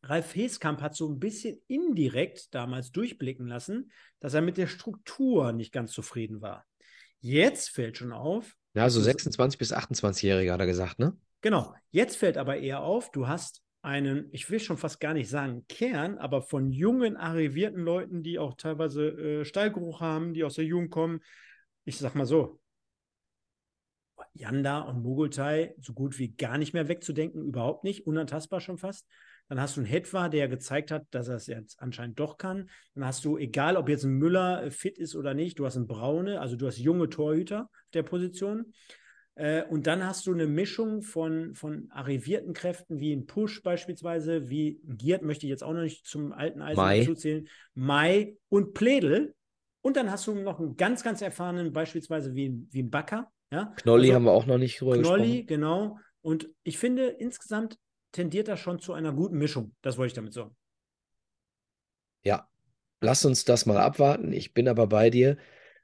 Ralf 0.05 0.35
Heskamp 0.35 0.81
hat 0.81 0.97
so 0.97 1.09
ein 1.09 1.21
bisschen 1.21 1.61
indirekt 1.69 2.55
damals 2.55 2.91
durchblicken 2.91 3.47
lassen, 3.47 3.93
dass 4.21 4.35
er 4.35 4.43
mit 4.43 4.57
der 4.57 4.67
Struktur 4.67 5.53
nicht 5.53 5.73
ganz 5.73 5.93
zufrieden 5.93 6.41
war. 6.41 6.65
Jetzt 7.21 7.71
fällt 7.71 7.99
schon 7.99 8.13
auf. 8.13 8.57
Ja, 8.75 8.91
so 8.91 9.01
26 9.01 9.59
bis 9.59 9.73
28-Jährige 9.73 10.53
hat 10.53 10.61
er 10.61 10.67
gesagt, 10.67 10.99
ne? 10.99 11.17
Genau. 11.41 11.75
Jetzt 11.91 12.17
fällt 12.17 12.37
aber 12.37 12.57
eher 12.57 12.81
auf, 12.81 13.11
du 13.13 13.29
hast 13.29 13.63
einen, 13.83 14.29
ich 14.33 14.49
will 14.51 14.61
schon 14.61 14.79
fast 14.79 15.01
gar 15.01 15.13
nicht 15.13 15.29
sagen 15.29 15.67
Kern, 15.69 16.19
aber 16.19 16.43
von 16.43 16.71
jungen, 16.71 17.17
arrivierten 17.17 17.83
Leuten, 17.83 18.23
die 18.23 18.39
auch 18.39 18.55
teilweise 18.55 19.09
äh, 19.09 19.45
Stallgeruch 19.45 20.01
haben, 20.01 20.35
die 20.35 20.45
aus 20.45 20.55
der 20.55 20.65
Jugend 20.65 20.91
kommen. 20.91 21.21
Ich 21.85 21.99
sag 21.99 22.15
mal 22.15 22.27
so, 22.27 22.61
Janda 24.35 24.81
und 24.81 25.03
Mogultai 25.03 25.75
so 25.81 25.93
gut 25.93 26.19
wie 26.19 26.35
gar 26.35 26.59
nicht 26.59 26.73
mehr 26.73 26.89
wegzudenken, 26.89 27.43
überhaupt 27.43 27.85
nicht, 27.85 28.07
unantastbar 28.07 28.61
schon 28.61 28.79
fast. 28.79 29.07
Dann 29.49 29.61
hast 29.61 29.77
du 29.77 29.81
einen 29.81 29.89
Hetwa, 29.89 30.29
der 30.29 30.49
gezeigt 30.49 30.91
hat, 30.91 31.07
dass 31.11 31.29
er 31.29 31.37
es 31.37 31.47
jetzt 31.47 31.81
anscheinend 31.81 32.19
doch 32.19 32.39
kann. 32.39 32.71
Dann 32.95 33.05
hast 33.05 33.25
du, 33.25 33.37
egal 33.37 33.77
ob 33.77 33.89
jetzt 33.89 34.05
ein 34.05 34.13
Müller 34.13 34.65
äh, 34.65 34.71
fit 34.71 34.99
ist 34.99 35.15
oder 35.15 35.35
nicht, 35.35 35.59
du 35.59 35.67
hast 35.67 35.77
einen 35.77 35.87
Braune, 35.87 36.41
also 36.41 36.57
du 36.57 36.67
hast 36.67 36.79
junge 36.79 37.11
Torhüter 37.11 37.69
der 37.93 38.03
Position. 38.03 38.73
Äh, 39.35 39.65
und 39.65 39.87
dann 39.87 40.07
hast 40.07 40.27
du 40.27 40.33
eine 40.33 40.47
Mischung 40.47 41.03
von, 41.03 41.55
von 41.55 41.89
arrivierten 41.91 42.53
Kräften, 42.53 43.01
wie 43.01 43.13
ein 43.13 43.27
Push 43.27 43.63
beispielsweise, 43.63 44.49
wie 44.49 44.81
Giert 44.85 45.23
möchte 45.23 45.47
ich 45.47 45.51
jetzt 45.51 45.65
auch 45.65 45.73
noch 45.73 45.83
nicht 45.83 46.07
zum 46.07 46.33
alten 46.33 46.61
Eisen 46.61 46.81
dazu 46.81 47.15
zählen, 47.15 47.49
Mai 47.75 48.37
und 48.49 48.75
Pledel. 48.75 49.35
Und 49.81 49.97
dann 49.97 50.11
hast 50.11 50.27
du 50.27 50.35
noch 50.35 50.61
einen 50.61 50.77
ganz, 50.77 51.03
ganz 51.03 51.23
erfahrenen, 51.23 51.73
beispielsweise 51.73 52.35
wie, 52.35 52.67
wie 52.71 52.83
ein 52.83 52.91
Backer. 52.91 53.31
Ja? 53.51 53.73
Knolli 53.77 54.09
also, 54.09 54.15
haben 54.15 54.25
wir 54.25 54.33
auch 54.33 54.47
noch 54.47 54.59
nicht 54.59 54.81
drüber 54.81 54.99
Knolli, 54.99 55.43
gesprochen. 55.43 55.47
genau. 55.47 55.99
Und 56.21 56.49
ich 56.63 56.79
finde, 56.79 57.07
insgesamt 57.07 57.79
tendiert 58.13 58.49
das 58.49 58.61
schon 58.61 58.79
zu 58.79 58.93
einer 58.93 59.13
guten 59.13 59.39
Mischung. 59.39 59.75
Das 59.83 59.99
wollte 59.99 60.09
ich 60.09 60.15
damit 60.15 60.33
sagen. 60.33 60.55
Ja, 62.23 62.49
lass 63.01 63.25
uns 63.25 63.45
das 63.45 63.67
mal 63.67 63.79
abwarten. 63.79 64.33
Ich 64.33 64.55
bin 64.55 64.69
aber 64.69 64.87
bei 64.87 65.11
dir. 65.11 65.37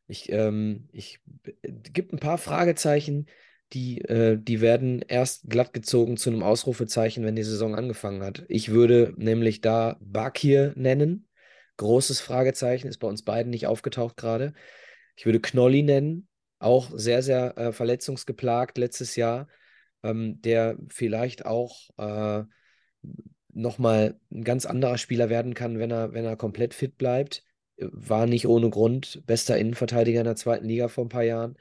Ich, 0.06 0.30
ähm, 0.30 0.88
ich 0.92 1.20
gibt 1.62 2.12
ein 2.12 2.18
paar 2.18 2.38
Fragezeichen, 2.38 3.26
die, 3.72 4.00
äh, 4.02 4.38
die 4.40 4.60
werden 4.60 5.02
erst 5.06 5.48
glatt 5.50 5.74
gezogen 5.74 6.16
zu 6.16 6.30
einem 6.30 6.42
Ausrufezeichen, 6.42 7.24
wenn 7.24 7.36
die 7.36 7.42
Saison 7.42 7.74
angefangen 7.74 8.22
hat. 8.22 8.44
Ich 8.48 8.70
würde 8.70 9.12
nämlich 9.16 9.60
da 9.60 9.98
Bakir 10.00 10.72
nennen. 10.76 11.28
Großes 11.76 12.20
Fragezeichen, 12.20 12.88
ist 12.88 12.98
bei 12.98 13.06
uns 13.06 13.22
beiden 13.22 13.50
nicht 13.50 13.66
aufgetaucht 13.66 14.16
gerade. 14.16 14.54
Ich 15.16 15.26
würde 15.26 15.40
Knolli 15.40 15.82
nennen, 15.82 16.28
auch 16.58 16.90
sehr, 16.94 17.22
sehr 17.22 17.56
äh, 17.58 17.72
verletzungsgeplagt 17.72 18.78
letztes 18.78 19.16
Jahr. 19.16 19.48
Ähm, 20.02 20.40
der 20.42 20.76
vielleicht 20.88 21.46
auch 21.46 21.90
äh, 21.98 22.44
nochmal 23.52 24.18
ein 24.30 24.44
ganz 24.44 24.66
anderer 24.66 24.98
Spieler 24.98 25.28
werden 25.28 25.54
kann, 25.54 25.78
wenn 25.78 25.90
er, 25.90 26.12
wenn 26.12 26.24
er 26.24 26.36
komplett 26.36 26.74
fit 26.74 26.96
bleibt. 26.98 27.44
War 27.76 28.26
nicht 28.26 28.46
ohne 28.48 28.70
Grund 28.70 29.22
bester 29.26 29.56
Innenverteidiger 29.56 30.20
in 30.20 30.26
der 30.26 30.36
zweiten 30.36 30.66
Liga 30.66 30.88
vor 30.88 31.04
ein 31.04 31.10
paar 31.10 31.22
Jahren. 31.22 31.56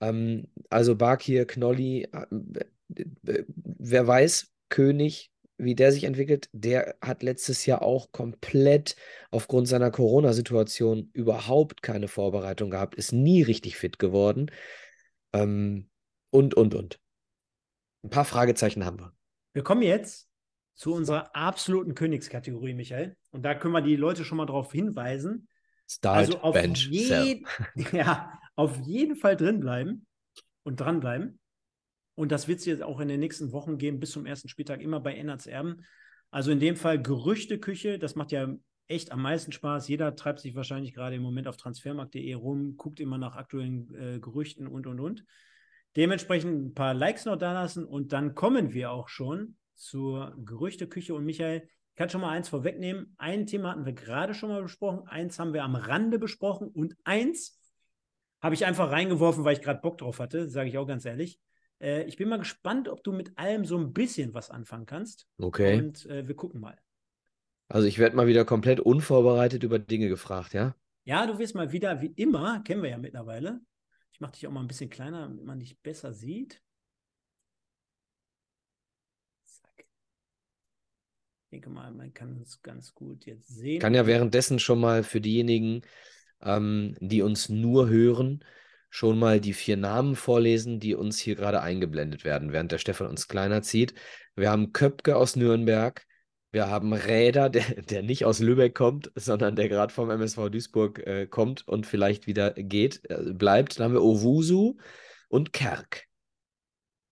Ähm, 0.00 0.48
also 0.68 0.96
Bakir, 0.96 1.46
Knolli, 1.46 2.08
äh, 2.12 3.44
wer 3.54 4.06
weiß, 4.06 4.52
König, 4.68 5.30
wie 5.58 5.74
der 5.74 5.92
sich 5.92 6.04
entwickelt, 6.04 6.48
der 6.52 6.96
hat 7.00 7.22
letztes 7.22 7.66
Jahr 7.66 7.82
auch 7.82 8.12
komplett 8.12 8.96
aufgrund 9.30 9.68
seiner 9.68 9.90
Corona-Situation 9.90 11.10
überhaupt 11.12 11.82
keine 11.82 12.08
Vorbereitung 12.08 12.70
gehabt, 12.70 12.94
ist 12.94 13.12
nie 13.12 13.42
richtig 13.42 13.76
fit 13.76 13.98
geworden. 13.98 14.50
Ähm, 15.32 15.88
und, 16.30 16.54
und, 16.54 16.74
und. 16.74 16.99
Ein 18.02 18.10
paar 18.10 18.24
Fragezeichen 18.24 18.84
haben 18.84 18.98
wir. 18.98 19.12
Wir 19.52 19.62
kommen 19.62 19.82
jetzt 19.82 20.28
zu 20.74 20.94
unserer 20.94 21.34
absoluten 21.36 21.94
Königskategorie, 21.94 22.74
Michael. 22.74 23.16
Und 23.30 23.42
da 23.42 23.54
können 23.54 23.74
wir 23.74 23.82
die 23.82 23.96
Leute 23.96 24.24
schon 24.24 24.38
mal 24.38 24.46
darauf 24.46 24.72
hinweisen. 24.72 25.48
Start, 25.86 26.16
also 26.16 26.40
auf, 26.40 26.54
Bench, 26.54 26.88
je 26.90 27.42
ja, 27.92 28.38
auf 28.54 28.78
jeden 28.78 29.16
Fall 29.16 29.36
drinbleiben 29.36 30.06
und 30.62 30.80
dranbleiben. 30.80 31.40
Und 32.14 32.32
das 32.32 32.48
wird 32.48 32.60
es 32.60 32.66
jetzt 32.66 32.82
auch 32.82 33.00
in 33.00 33.08
den 33.08 33.20
nächsten 33.20 33.52
Wochen 33.52 33.76
geben, 33.76 33.98
bis 33.98 34.12
zum 34.12 34.24
ersten 34.24 34.48
Spieltag, 34.48 34.80
immer 34.80 35.00
bei 35.00 35.14
Ennerts 35.14 35.46
Erben. 35.46 35.84
Also 36.30 36.50
in 36.50 36.60
dem 36.60 36.76
Fall 36.76 37.02
Gerüchteküche, 37.02 37.98
das 37.98 38.14
macht 38.14 38.30
ja 38.30 38.54
echt 38.86 39.12
am 39.12 39.22
meisten 39.22 39.52
Spaß. 39.52 39.88
Jeder 39.88 40.14
treibt 40.16 40.40
sich 40.40 40.54
wahrscheinlich 40.54 40.94
gerade 40.94 41.16
im 41.16 41.22
Moment 41.22 41.48
auf 41.48 41.56
transfermarkt.de 41.56 42.34
rum, 42.34 42.76
guckt 42.76 43.00
immer 43.00 43.18
nach 43.18 43.36
aktuellen 43.36 43.94
äh, 43.94 44.20
Gerüchten 44.20 44.66
und, 44.66 44.86
und, 44.86 45.00
und. 45.00 45.24
Dementsprechend 45.96 46.66
ein 46.66 46.74
paar 46.74 46.94
Likes 46.94 47.24
noch 47.24 47.36
da 47.36 47.52
lassen 47.52 47.84
und 47.84 48.12
dann 48.12 48.34
kommen 48.34 48.72
wir 48.72 48.92
auch 48.92 49.08
schon 49.08 49.56
zur 49.74 50.34
Gerüchteküche. 50.44 51.14
Und 51.14 51.24
Michael, 51.24 51.62
ich 51.64 51.96
kann 51.96 52.08
schon 52.08 52.20
mal 52.20 52.30
eins 52.30 52.48
vorwegnehmen. 52.48 53.14
Ein 53.18 53.46
Thema 53.46 53.72
hatten 53.72 53.86
wir 53.86 53.92
gerade 53.92 54.34
schon 54.34 54.50
mal 54.50 54.62
besprochen, 54.62 55.08
eins 55.08 55.38
haben 55.38 55.52
wir 55.52 55.64
am 55.64 55.74
Rande 55.74 56.18
besprochen 56.18 56.68
und 56.68 56.96
eins 57.04 57.58
habe 58.40 58.54
ich 58.54 58.64
einfach 58.64 58.90
reingeworfen, 58.90 59.44
weil 59.44 59.54
ich 59.54 59.62
gerade 59.62 59.80
Bock 59.80 59.98
drauf 59.98 60.18
hatte, 60.18 60.48
sage 60.48 60.68
ich 60.68 60.78
auch 60.78 60.86
ganz 60.86 61.04
ehrlich. 61.04 61.40
Äh, 61.80 62.04
ich 62.04 62.16
bin 62.16 62.28
mal 62.28 62.38
gespannt, 62.38 62.88
ob 62.88 63.02
du 63.02 63.12
mit 63.12 63.36
allem 63.36 63.64
so 63.64 63.76
ein 63.76 63.92
bisschen 63.92 64.32
was 64.32 64.50
anfangen 64.50 64.86
kannst. 64.86 65.26
Okay. 65.38 65.78
Und 65.78 66.06
äh, 66.06 66.26
wir 66.26 66.36
gucken 66.36 66.60
mal. 66.60 66.78
Also 67.68 67.86
ich 67.86 67.98
werde 67.98 68.16
mal 68.16 68.26
wieder 68.26 68.44
komplett 68.44 68.80
unvorbereitet 68.80 69.62
über 69.62 69.78
Dinge 69.78 70.08
gefragt, 70.08 70.54
ja? 70.54 70.74
Ja, 71.04 71.26
du 71.26 71.38
wirst 71.38 71.54
mal 71.54 71.72
wieder, 71.72 72.00
wie 72.02 72.12
immer, 72.16 72.60
kennen 72.60 72.82
wir 72.82 72.90
ja 72.90 72.98
mittlerweile. 72.98 73.60
Ich 74.20 74.22
mache 74.22 74.32
dich 74.32 74.46
auch 74.46 74.50
mal 74.50 74.60
ein 74.60 74.68
bisschen 74.68 74.90
kleiner, 74.90 75.22
damit 75.22 75.46
man 75.46 75.60
dich 75.60 75.80
besser 75.80 76.12
sieht. 76.12 76.60
Zack. 79.46 79.78
Ich 79.78 81.50
denke 81.50 81.70
mal, 81.70 81.90
man 81.90 82.12
kann 82.12 82.36
uns 82.36 82.60
ganz 82.60 82.92
gut 82.92 83.24
jetzt 83.24 83.48
sehen. 83.48 83.80
Kann 83.80 83.94
ja 83.94 84.06
währenddessen 84.06 84.58
schon 84.58 84.78
mal 84.78 85.04
für 85.04 85.22
diejenigen, 85.22 85.80
ähm, 86.42 86.98
die 87.00 87.22
uns 87.22 87.48
nur 87.48 87.88
hören, 87.88 88.44
schon 88.90 89.18
mal 89.18 89.40
die 89.40 89.54
vier 89.54 89.78
Namen 89.78 90.16
vorlesen, 90.16 90.80
die 90.80 90.94
uns 90.94 91.18
hier 91.18 91.34
gerade 91.34 91.62
eingeblendet 91.62 92.22
werden, 92.22 92.52
während 92.52 92.72
der 92.72 92.78
Stefan 92.78 93.06
uns 93.06 93.26
kleiner 93.26 93.62
zieht. 93.62 93.94
Wir 94.36 94.50
haben 94.50 94.74
Köpke 94.74 95.16
aus 95.16 95.34
Nürnberg. 95.34 96.06
Wir 96.52 96.68
haben 96.68 96.92
Räder, 96.92 97.48
der, 97.48 97.62
der 97.82 98.02
nicht 98.02 98.24
aus 98.24 98.40
Lübeck 98.40 98.74
kommt, 98.74 99.10
sondern 99.14 99.56
der 99.56 99.68
gerade 99.68 99.92
vom 99.92 100.10
MSV 100.10 100.50
Duisburg 100.50 100.98
äh, 101.06 101.26
kommt 101.26 101.66
und 101.68 101.86
vielleicht 101.86 102.26
wieder 102.26 102.52
geht, 102.52 103.02
äh, 103.08 103.32
bleibt. 103.32 103.78
Dann 103.78 103.84
haben 103.84 103.94
wir 103.94 104.02
Owusu 104.02 104.76
und 105.28 105.52
Kerk. 105.52 106.04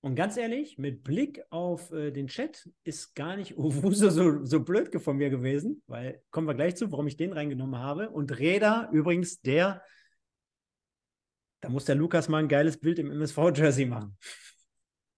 Und 0.00 0.14
ganz 0.14 0.36
ehrlich, 0.36 0.78
mit 0.78 1.02
Blick 1.02 1.42
auf 1.50 1.92
äh, 1.92 2.10
den 2.10 2.28
Chat 2.28 2.68
ist 2.84 3.14
gar 3.14 3.36
nicht 3.36 3.56
Owusu 3.56 4.10
so, 4.10 4.44
so 4.44 4.60
blöd 4.60 4.90
von 5.02 5.16
mir 5.16 5.30
gewesen, 5.30 5.82
weil 5.86 6.22
kommen 6.30 6.46
wir 6.46 6.54
gleich 6.54 6.76
zu, 6.76 6.90
warum 6.92 7.06
ich 7.06 7.16
den 7.16 7.32
reingenommen 7.32 7.78
habe. 7.78 8.10
Und 8.10 8.38
Räder, 8.38 8.88
übrigens 8.92 9.40
der 9.40 9.82
da 11.60 11.68
muss 11.68 11.84
der 11.84 11.96
Lukas 11.96 12.28
mal 12.28 12.38
ein 12.38 12.48
geiles 12.48 12.78
Bild 12.78 12.98
im 12.98 13.10
MSV-Jersey 13.10 13.86
machen. 13.86 14.16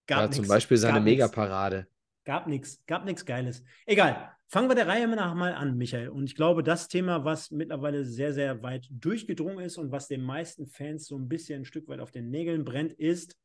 Gab 0.07 0.19
ja, 0.19 0.25
nix, 0.25 0.37
zum 0.37 0.47
Beispiel 0.47 0.77
seine 0.77 0.99
Megaparade. 0.99 1.87
Gab 2.23 2.47
nichts, 2.47 2.83
gab 2.85 3.05
nichts 3.05 3.25
Geiles. 3.25 3.63
Egal. 3.85 4.31
Fangen 4.47 4.69
wir 4.69 4.75
der 4.75 4.87
Reihe 4.87 5.07
nach 5.07 5.33
mal 5.33 5.53
an, 5.53 5.77
Michael. 5.77 6.09
Und 6.09 6.25
ich 6.25 6.35
glaube, 6.35 6.61
das 6.61 6.89
Thema, 6.89 7.23
was 7.23 7.51
mittlerweile 7.51 8.03
sehr, 8.03 8.33
sehr 8.33 8.61
weit 8.61 8.85
durchgedrungen 8.91 9.63
ist 9.63 9.77
und 9.77 9.91
was 9.91 10.09
den 10.09 10.21
meisten 10.21 10.67
Fans 10.67 11.07
so 11.07 11.17
ein 11.17 11.29
bisschen 11.29 11.61
ein 11.61 11.65
Stück 11.65 11.87
weit 11.87 12.01
auf 12.01 12.11
den 12.11 12.29
Nägeln 12.29 12.65
brennt, 12.65 12.91
ist 12.91 13.37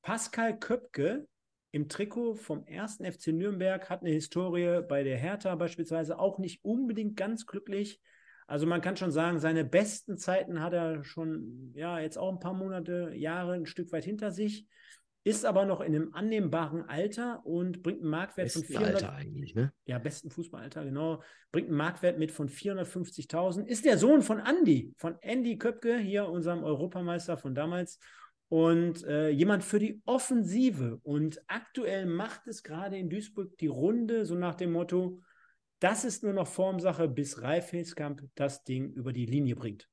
Pascal 0.00 0.58
Köpke 0.58 1.26
im 1.72 1.90
Trikot 1.90 2.36
vom 2.36 2.64
ersten 2.64 3.04
FC 3.04 3.28
Nürnberg 3.28 3.90
hat 3.90 4.00
eine 4.00 4.10
Historie 4.10 4.80
bei 4.88 5.02
der 5.02 5.18
Hertha 5.18 5.54
beispielsweise 5.56 6.18
auch 6.18 6.38
nicht 6.38 6.64
unbedingt 6.64 7.16
ganz 7.16 7.44
glücklich. 7.44 8.00
Also 8.46 8.66
man 8.66 8.80
kann 8.80 8.96
schon 8.96 9.10
sagen, 9.10 9.40
seine 9.40 9.62
besten 9.62 10.16
Zeiten 10.16 10.62
hat 10.62 10.72
er 10.72 11.04
schon, 11.04 11.72
ja, 11.74 11.98
jetzt 11.98 12.16
auch 12.16 12.32
ein 12.32 12.38
paar 12.38 12.54
Monate, 12.54 13.12
Jahre 13.14 13.52
ein 13.52 13.66
Stück 13.66 13.92
weit 13.92 14.04
hinter 14.04 14.30
sich, 14.30 14.66
ist 15.26 15.44
aber 15.44 15.64
noch 15.64 15.80
in 15.80 15.92
einem 15.92 16.14
annehmbaren 16.14 16.88
Alter 16.88 17.44
und 17.44 17.82
bringt 17.82 18.00
einen 18.00 18.10
Marktwert 18.10 18.46
besten 18.46 18.60
von 18.60 18.68
400. 18.68 18.94
Alter 18.94 19.12
eigentlich, 19.12 19.56
ne? 19.56 19.72
Ja, 19.84 19.98
besten 19.98 20.30
Fußballalter, 20.30 20.84
genau. 20.84 21.20
Bringt 21.50 21.66
einen 21.66 21.76
Marktwert 21.76 22.16
mit 22.16 22.30
von 22.30 22.48
450.000. 22.48 23.66
Ist 23.66 23.84
der 23.84 23.98
Sohn 23.98 24.22
von 24.22 24.38
Andy, 24.38 24.94
von 24.98 25.16
Andy 25.22 25.58
Köpke, 25.58 25.98
hier 25.98 26.28
unserem 26.28 26.62
Europameister 26.62 27.36
von 27.38 27.56
damals. 27.56 27.98
Und 28.50 29.02
äh, 29.02 29.30
jemand 29.30 29.64
für 29.64 29.80
die 29.80 30.00
Offensive. 30.04 31.00
Und 31.02 31.42
aktuell 31.48 32.06
macht 32.06 32.46
es 32.46 32.62
gerade 32.62 32.96
in 32.96 33.10
Duisburg 33.10 33.58
die 33.58 33.66
Runde, 33.66 34.26
so 34.26 34.36
nach 34.36 34.54
dem 34.54 34.70
Motto, 34.70 35.20
das 35.80 36.04
ist 36.04 36.22
nur 36.22 36.34
noch 36.34 36.46
Formsache, 36.46 37.08
bis 37.08 37.42
Ralf 37.42 37.70
Hilskamp 37.70 38.22
das 38.36 38.62
Ding 38.62 38.92
über 38.92 39.12
die 39.12 39.26
Linie 39.26 39.56
bringt. 39.56 39.88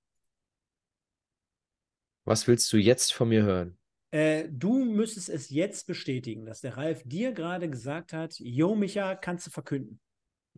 Was 2.23 2.47
willst 2.47 2.71
du 2.71 2.77
jetzt 2.77 3.13
von 3.13 3.29
mir 3.29 3.41
hören? 3.41 3.79
Äh, 4.13 4.47
du 4.51 4.85
müsstest 4.85 5.27
es 5.27 5.49
jetzt 5.49 5.87
bestätigen, 5.87 6.45
dass 6.45 6.61
der 6.61 6.77
Ralf 6.77 7.01
dir 7.03 7.31
gerade 7.31 7.67
gesagt 7.67 8.13
hat, 8.13 8.35
Jo 8.37 8.75
Micha, 8.75 9.15
kannst 9.15 9.47
du 9.47 9.49
verkünden. 9.49 9.99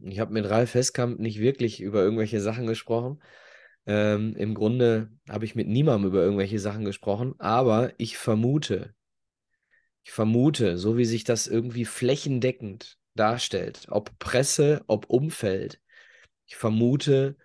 Ich 0.01 0.19
habe 0.19 0.33
mit 0.33 0.49
Ralf 0.49 0.73
Heskamp 0.73 1.21
nicht 1.21 1.39
wirklich 1.39 1.79
über 1.79 2.03
irgendwelche 2.03 2.41
Sachen 2.41 2.67
gesprochen. 2.67 3.23
Ähm, 3.85 4.35
Im 4.35 4.55
Grunde 4.55 5.09
habe 5.29 5.45
ich 5.45 5.55
mit 5.55 5.69
niemandem 5.69 6.09
über 6.09 6.21
irgendwelche 6.21 6.59
Sachen 6.59 6.83
gesprochen, 6.83 7.35
aber 7.37 7.93
ich 7.97 8.17
vermute, 8.17 8.93
ich 10.03 10.11
vermute, 10.11 10.77
so 10.77 10.97
wie 10.97 11.05
sich 11.05 11.23
das 11.23 11.47
irgendwie 11.47 11.85
flächendeckend 11.85 12.97
darstellt, 13.13 13.87
ob 13.89 14.19
Presse, 14.19 14.83
ob 14.87 15.09
Umfeld. 15.09 15.79
Ich 16.45 16.57
vermute, 16.57 17.37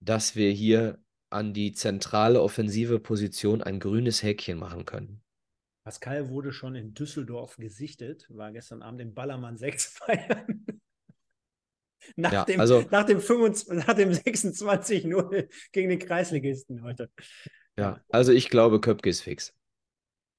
dass 0.00 0.34
wir 0.34 0.50
hier 0.50 0.98
an 1.30 1.54
die 1.54 1.70
zentrale 1.74 2.42
offensive 2.42 2.98
Position 2.98 3.62
ein 3.62 3.78
grünes 3.78 4.24
Häkchen 4.24 4.58
machen 4.58 4.84
können. 4.84 5.23
Pascal 5.84 6.30
wurde 6.30 6.50
schon 6.52 6.74
in 6.74 6.94
Düsseldorf 6.94 7.56
gesichtet, 7.56 8.26
war 8.30 8.52
gestern 8.52 8.80
Abend 8.80 9.02
im 9.02 9.12
Ballermann 9.12 9.58
6 9.58 9.86
feiern. 9.98 10.66
nach, 12.16 12.32
ja, 12.32 12.44
dem, 12.46 12.58
also, 12.58 12.82
nach 12.90 13.04
dem, 13.04 13.18
dem 13.18 14.10
26-0 14.10 15.48
gegen 15.72 15.88
den 15.90 15.98
Kreisligisten 15.98 16.82
heute. 16.82 17.10
Ja, 17.78 18.00
also 18.08 18.32
ich 18.32 18.48
glaube, 18.48 18.80
Köpke 18.80 19.10
ist 19.10 19.20
fix. 19.20 19.52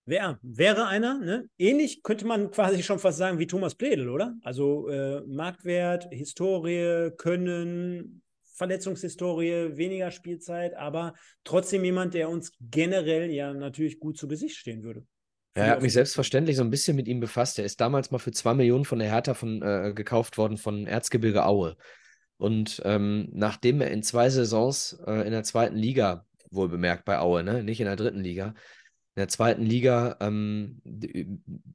Wer 0.07 0.39
wäre 0.41 0.87
einer, 0.87 1.19
ne? 1.19 1.49
Ähnlich 1.57 2.01
könnte 2.01 2.25
man 2.25 2.51
quasi 2.51 2.81
schon 2.81 2.99
fast 2.99 3.17
sagen 3.17 3.39
wie 3.39 3.47
Thomas 3.47 3.75
Pledel, 3.75 4.09
oder? 4.09 4.35
Also 4.43 4.87
äh, 4.87 5.21
Marktwert, 5.21 6.07
Historie, 6.11 7.11
Können, 7.17 8.21
Verletzungshistorie, 8.43 9.75
weniger 9.77 10.11
Spielzeit, 10.11 10.75
aber 10.75 11.13
trotzdem 11.43 11.83
jemand, 11.83 12.13
der 12.13 12.29
uns 12.29 12.51
generell 12.61 13.31
ja 13.31 13.53
natürlich 13.53 13.99
gut 13.99 14.17
zu 14.17 14.27
Gesicht 14.27 14.57
stehen 14.57 14.83
würde. 14.83 15.05
Ja, 15.55 15.63
er 15.63 15.71
hat 15.71 15.81
mich 15.81 15.93
selbstverständlich 15.93 16.57
so 16.57 16.63
ein 16.63 16.69
bisschen 16.69 16.95
mit 16.95 17.07
ihm 17.07 17.19
befasst. 17.19 17.57
Er 17.59 17.65
ist 17.65 17.79
damals 17.79 18.11
mal 18.11 18.17
für 18.17 18.31
zwei 18.31 18.53
Millionen 18.53 18.85
von 18.85 18.99
der 18.99 19.09
Hertha 19.09 19.33
von, 19.33 19.61
äh, 19.61 19.93
gekauft 19.95 20.37
worden 20.37 20.57
von 20.57 20.85
Erzgebirge 20.85 21.45
Aue. 21.45 21.77
Und 22.37 22.81
ähm, 22.83 23.29
nachdem 23.31 23.79
er 23.79 23.91
in 23.91 24.03
zwei 24.03 24.29
Saisons 24.29 24.97
äh, 25.07 25.25
in 25.25 25.31
der 25.31 25.43
zweiten 25.43 25.77
Liga, 25.77 26.25
wohl 26.51 26.67
bemerkt 26.67 27.05
bei 27.05 27.19
Aue, 27.19 27.43
ne? 27.43 27.63
nicht 27.63 27.79
in 27.79 27.85
der 27.85 27.95
dritten 27.95 28.19
Liga, 28.19 28.53
in 29.15 29.21
der 29.21 29.27
zweiten 29.29 29.63
Liga 29.63 30.17
ähm, 30.19 30.81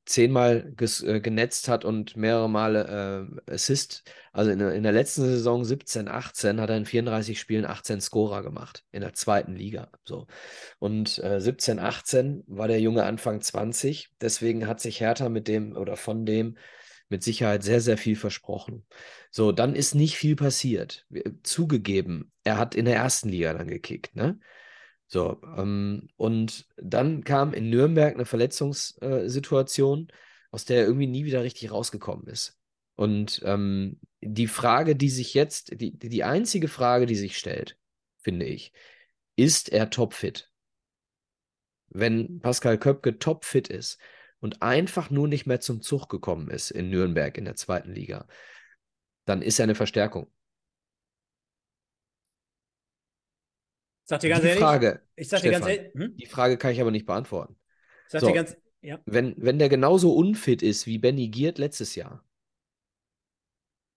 zehnmal 0.04 0.74
ges, 0.76 1.02
äh, 1.02 1.20
genetzt 1.20 1.68
hat 1.68 1.86
und 1.86 2.14
mehrere 2.14 2.50
Male 2.50 3.30
äh, 3.46 3.52
Assist. 3.54 4.04
Also 4.32 4.50
in, 4.50 4.60
in, 4.60 4.82
der 4.82 4.92
letzten 4.92 5.22
Saison 5.22 5.64
17, 5.64 6.08
18 6.08 6.60
hat 6.60 6.68
er 6.68 6.76
in 6.76 6.84
34 6.84 7.40
Spielen 7.40 7.64
18 7.64 8.02
Scorer 8.02 8.42
gemacht 8.42 8.84
in 8.92 9.00
der 9.00 9.14
zweiten 9.14 9.56
Liga. 9.56 9.90
So. 10.04 10.26
Und 10.78 11.18
äh, 11.24 11.40
17, 11.40 11.78
18 11.78 12.44
war 12.46 12.68
der 12.68 12.80
Junge 12.80 13.04
Anfang 13.04 13.40
20. 13.40 14.10
Deswegen 14.20 14.66
hat 14.66 14.80
sich 14.80 15.00
Hertha 15.00 15.30
mit 15.30 15.48
dem 15.48 15.74
oder 15.78 15.96
von 15.96 16.26
dem 16.26 16.58
mit 17.08 17.22
Sicherheit 17.22 17.62
sehr, 17.62 17.80
sehr 17.80 17.96
viel 17.96 18.16
versprochen. 18.16 18.84
So, 19.30 19.50
dann 19.50 19.74
ist 19.74 19.94
nicht 19.94 20.16
viel 20.16 20.36
passiert. 20.36 21.06
Zugegeben, 21.42 22.32
er 22.44 22.58
hat 22.58 22.74
in 22.74 22.84
der 22.84 22.96
ersten 22.96 23.30
Liga 23.30 23.54
dann 23.54 23.66
gekickt, 23.66 24.14
ne? 24.14 24.38
So, 25.12 25.40
ähm, 25.56 26.08
und 26.16 26.66
dann 26.76 27.24
kam 27.24 27.52
in 27.52 27.68
Nürnberg 27.68 28.14
eine 28.14 28.24
Verletzungssituation 28.24 30.08
aus 30.50 30.64
der 30.64 30.78
er 30.78 30.84
irgendwie 30.84 31.06
nie 31.06 31.24
wieder 31.24 31.42
richtig 31.42 31.70
rausgekommen 31.70 32.26
ist. 32.26 32.58
Und 32.96 33.40
ähm, 33.44 33.98
die 34.20 34.48
Frage, 34.48 34.96
die 34.96 35.08
sich 35.08 35.34
jetzt, 35.34 35.80
die, 35.80 35.96
die 35.96 36.24
einzige 36.24 36.68
Frage, 36.68 37.06
die 37.06 37.16
sich 37.16 37.38
stellt, 37.38 37.78
finde 38.18 38.46
ich, 38.46 38.72
ist 39.36 39.70
er 39.70 39.90
topfit? 39.90 40.50
Wenn 41.88 42.40
Pascal 42.40 42.78
Köpke 42.78 43.18
topfit 43.18 43.68
ist 43.68 43.98
und 44.40 44.62
einfach 44.62 45.10
nur 45.10 45.28
nicht 45.28 45.46
mehr 45.46 45.60
zum 45.60 45.80
Zug 45.82 46.08
gekommen 46.08 46.50
ist 46.50 46.70
in 46.70 46.90
Nürnberg 46.90 47.36
in 47.38 47.44
der 47.44 47.56
zweiten 47.56 47.92
Liga, 47.92 48.28
dann 49.24 49.42
ist 49.42 49.58
er 49.58 49.64
eine 49.64 49.74
Verstärkung. 49.74 50.30
Sag 54.10 54.20
dir 54.20 54.28
ganz 54.28 54.42
die 54.42 54.48
ehrlich, 54.48 54.62
Frage, 54.64 55.02
ich 55.14 55.28
sag 55.28 55.40
dir 55.40 55.52
ganz 55.52 55.64
Stefan, 55.64 55.84
ehrlich, 55.84 55.94
hm? 55.94 56.16
die 56.16 56.26
Frage 56.26 56.56
kann 56.56 56.72
ich 56.72 56.80
aber 56.80 56.90
nicht 56.90 57.06
beantworten. 57.06 57.56
sag 58.08 58.22
So. 58.22 58.26
dir 58.26 58.34
ganz, 58.34 58.56
ja. 58.82 58.98
Wenn, 59.06 59.34
wenn 59.36 59.60
der 59.60 59.68
genauso 59.68 60.12
unfit 60.14 60.62
ist 60.62 60.88
wie 60.88 60.98
Benny 60.98 61.28
Giert 61.28 61.58
letztes 61.58 61.94
Jahr, 61.94 62.24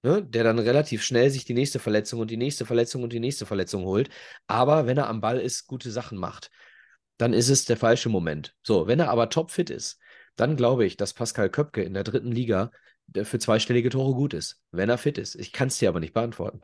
ne, 0.03 0.23
der 0.23 0.43
dann 0.43 0.59
relativ 0.59 1.01
schnell 1.01 1.31
sich 1.31 1.45
die 1.45 1.55
nächste 1.55 1.79
Verletzung 1.79 2.19
und 2.19 2.29
die 2.29 2.37
nächste 2.37 2.67
Verletzung 2.67 3.01
und 3.01 3.11
die 3.11 3.19
nächste 3.19 3.47
Verletzung 3.47 3.85
holt, 3.85 4.11
aber 4.45 4.85
wenn 4.85 4.99
er 4.99 5.07
am 5.07 5.19
Ball 5.19 5.39
ist, 5.39 5.65
gute 5.65 5.89
Sachen 5.89 6.19
macht, 6.19 6.51
dann 7.17 7.33
ist 7.33 7.49
es 7.49 7.65
der 7.65 7.77
falsche 7.77 8.09
Moment. 8.09 8.55
So, 8.61 8.85
wenn 8.85 8.99
er 8.99 9.09
aber 9.09 9.29
topfit 9.29 9.71
ist, 9.71 9.99
dann 10.35 10.57
glaube 10.57 10.85
ich, 10.85 10.95
dass 10.95 11.15
Pascal 11.15 11.49
Köpke 11.49 11.81
in 11.81 11.95
der 11.95 12.03
dritten 12.03 12.31
Liga 12.31 12.71
für 13.23 13.39
zweistellige 13.39 13.89
Tore 13.89 14.13
gut 14.13 14.35
ist, 14.35 14.61
wenn 14.71 14.89
er 14.89 14.99
fit 14.99 15.17
ist. 15.17 15.33
Ich 15.35 15.53
kann 15.53 15.69
es 15.69 15.79
dir 15.79 15.89
aber 15.89 15.99
nicht 15.99 16.13
beantworten. 16.13 16.61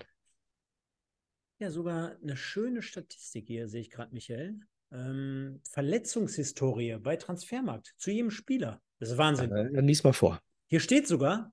Ja, 1.60 1.70
sogar 1.70 2.16
eine 2.24 2.38
schöne 2.38 2.82
Statistik 2.82 3.48
hier, 3.48 3.68
sehe 3.68 3.82
ich 3.82 3.90
gerade, 3.90 4.14
Michael. 4.14 4.62
Ähm, 4.94 5.60
Verletzungshistorie 5.70 6.98
bei 7.00 7.18
Transfermarkt 7.18 7.94
zu 7.98 8.12
jedem 8.12 8.32
Spieler. 8.32 8.82
Das 9.00 9.10
ist 9.10 9.18
Wahnsinn. 9.18 9.52
Äh, 9.52 9.74
Dann 9.74 9.86
lies 9.86 10.04
mal 10.06 10.14
vor. 10.14 10.42
Hier 10.68 10.80
steht 10.80 11.06
sogar, 11.06 11.52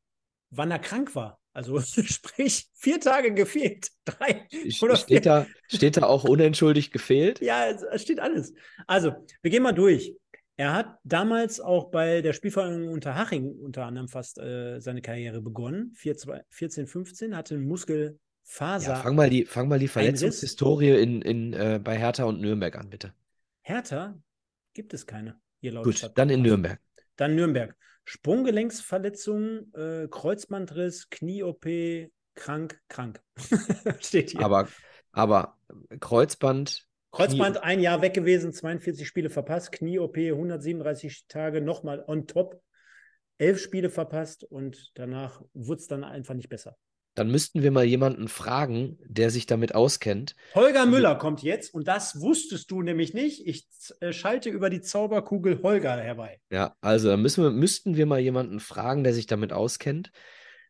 wann 0.51 0.71
er 0.71 0.79
krank 0.79 1.17
war. 1.17 1.41
Also 1.53 1.81
sprich, 1.81 2.69
vier 2.75 3.01
Tage 3.01 3.35
gefehlt. 3.35 3.89
Drei 4.05 4.47
oder 4.81 4.95
vier. 4.95 4.97
Steht 4.97 5.27
da, 5.27 5.47
steht 5.67 5.97
da 5.97 6.05
auch 6.05 6.23
unentschuldigt 6.23 6.93
gefehlt? 6.93 7.41
Ja, 7.41 7.69
es 7.71 8.03
steht 8.03 8.21
alles. 8.21 8.55
Also, 8.87 9.13
wir 9.43 9.51
gehen 9.51 9.65
mal 9.65 9.73
durch. 9.73 10.15
Er 10.57 10.73
hat 10.73 10.99
damals 11.03 11.61
auch 11.61 11.91
bei 11.91 12.23
der 12.23 12.33
Spielvereinigung 12.33 12.93
Unterhaching 12.93 13.59
unter 13.59 13.85
anderem 13.85 14.09
fast 14.09 14.39
äh, 14.39 14.79
seine 14.81 15.03
Karriere 15.03 15.43
begonnen. 15.43 15.93
14, 15.95 16.87
15, 16.87 17.37
hatte 17.37 17.57
einen 17.57 17.67
Muskelfaser. 18.47 18.93
Ja, 18.93 18.97
fang 19.03 19.17
mal 19.17 19.29
die, 19.29 19.45
fang 19.45 19.69
mal 19.69 19.79
die? 19.79 19.89
Verletzungshistorie 19.89 21.01
in, 21.01 21.23
in, 21.23 21.53
äh, 21.53 21.81
bei 21.83 21.99
Hertha 21.99 22.25
und 22.25 22.41
Nürnberg 22.41 22.77
an, 22.77 22.89
bitte. 22.91 23.13
Hertha 23.63 24.19
gibt 24.73 24.95
es 24.95 25.07
keine. 25.07 25.41
Gut, 25.83 25.99
Stadt- 25.99 26.17
dann 26.17 26.31
in 26.31 26.43
Nürnberg. 26.43 26.81
Dann 27.17 27.35
Nürnberg. 27.35 27.77
Sprunggelenksverletzung, 28.05 29.73
äh, 29.75 30.07
Kreuzbandriss, 30.09 31.11
Knie-OP, 31.11 32.09
krank, 32.35 32.81
krank. 32.89 33.21
Steht 34.01 34.31
hier. 34.31 34.43
Aber, 34.43 34.69
aber 35.11 35.59
Kreuzband, 35.99 36.87
Kreuzband 37.11 37.65
ein 37.65 37.81
Jahr 37.81 38.03
weg 38.03 38.15
gewesen, 38.15 38.53
42 38.53 39.09
Spiele 39.09 39.31
verpasst, 39.31 39.73
Knie-OP 39.73 40.17
137 40.19 41.27
Tage 41.27 41.61
nochmal 41.61 42.05
on 42.07 42.29
top, 42.29 42.63
elf 43.39 43.59
Spiele 43.61 43.91
verpasst 43.91 44.45
und 44.45 44.93
danach 44.95 45.43
wurde 45.53 45.81
es 45.81 45.89
dann 45.89 46.05
einfach 46.05 46.35
nicht 46.35 46.49
besser. 46.49 46.77
Dann 47.17 47.31
müssten 47.31 47.63
wir 47.63 47.71
mal 47.71 47.85
jemanden 47.85 48.29
fragen, 48.29 48.99
der 49.05 49.31
sich 49.31 49.47
damit 49.47 49.75
auskennt. 49.75 50.37
Holger 50.55 50.85
Müller 50.85 51.17
kommt 51.17 51.43
jetzt 51.43 51.73
und 51.75 51.89
das 51.89 52.21
wusstest 52.21 52.71
du 52.71 52.83
nämlich 52.83 53.15
nicht. 53.15 53.47
Ich 53.47 53.67
äh, 54.01 54.13
schalte 54.13 54.51
über 54.51 54.71
die 54.71 54.83
Zauberkugel 54.83 55.63
Holger 55.63 55.97
herbei. 55.97 56.41
Ja, 56.51 56.77
also 56.83 57.09
dann 57.09 57.23
müssen 57.23 57.43
wir, 57.43 57.51
müssten 57.51 57.97
wir 57.97 58.05
mal 58.07 58.21
jemanden 58.21 58.61
fragen, 58.61 59.03
der 59.03 59.15
sich 59.15 59.27
damit 59.27 59.53
auskennt. 59.53 60.13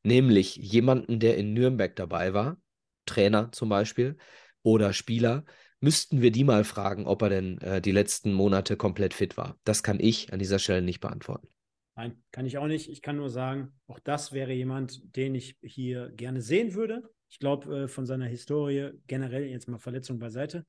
Nämlich 0.05 0.55
jemanden, 0.57 1.19
der 1.19 1.37
in 1.37 1.53
Nürnberg 1.53 1.97
dabei 1.97 2.33
war, 2.33 2.59
Trainer 3.07 3.51
zum 3.51 3.69
Beispiel 3.69 4.17
oder 4.63 4.93
Spieler, 4.93 5.45
müssten 5.81 6.23
wir 6.23 6.31
die 6.31 6.45
mal 6.45 6.63
fragen, 6.63 7.07
ob 7.07 7.23
er 7.23 7.29
denn 7.29 7.59
äh, 7.59 7.81
die 7.81 7.93
letzten 7.93 8.33
Monate 8.33 8.77
komplett 8.77 9.15
fit 9.15 9.37
war. 9.37 9.59
Das 9.65 9.83
kann 9.83 9.99
ich 9.99 10.33
an 10.33 10.39
dieser 10.39 10.61
Stelle 10.61 10.83
nicht 10.83 11.01
beantworten. 11.01 11.49
Nein, 11.97 12.23
kann 12.31 12.45
ich 12.45 12.59
auch 12.59 12.67
nicht. 12.67 12.91
Ich 12.91 13.01
kann 13.01 13.17
nur 13.17 13.31
sagen, 13.31 13.73
auch 13.87 13.99
das 13.99 14.33
wäre 14.33 14.53
jemand, 14.53 15.17
den 15.17 15.35
ich 15.35 15.57
hier 15.63 16.11
gerne 16.11 16.43
sehen 16.43 16.75
würde. 16.75 17.03
Ich 17.31 17.39
glaube, 17.39 17.85
äh, 17.85 17.89
von 17.89 18.05
seiner 18.05 18.27
Historie 18.27 18.91
generell 19.07 19.45
jetzt 19.45 19.67
mal 19.67 19.79
Verletzung 19.79 20.19
beiseite. 20.19 20.67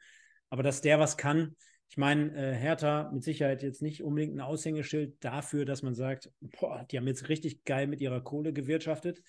Aber 0.49 0.63
dass 0.63 0.79
der 0.79 0.99
was 0.99 1.17
kann, 1.17 1.55
ich 1.89 1.97
meine, 1.97 2.33
äh, 2.33 2.55
Hertha 2.55 3.11
mit 3.13 3.23
Sicherheit 3.23 3.61
jetzt 3.61 3.81
nicht 3.81 4.03
unbedingt 4.03 4.35
ein 4.35 4.41
Aushängeschild 4.41 5.15
dafür, 5.19 5.65
dass 5.65 5.83
man 5.83 5.95
sagt, 5.95 6.31
boah, 6.39 6.85
die 6.89 6.97
haben 6.97 7.07
jetzt 7.07 7.27
richtig 7.27 7.65
geil 7.65 7.87
mit 7.87 7.99
ihrer 7.99 8.21
Kohle 8.21 8.53
gewirtschaftet. 8.53 9.21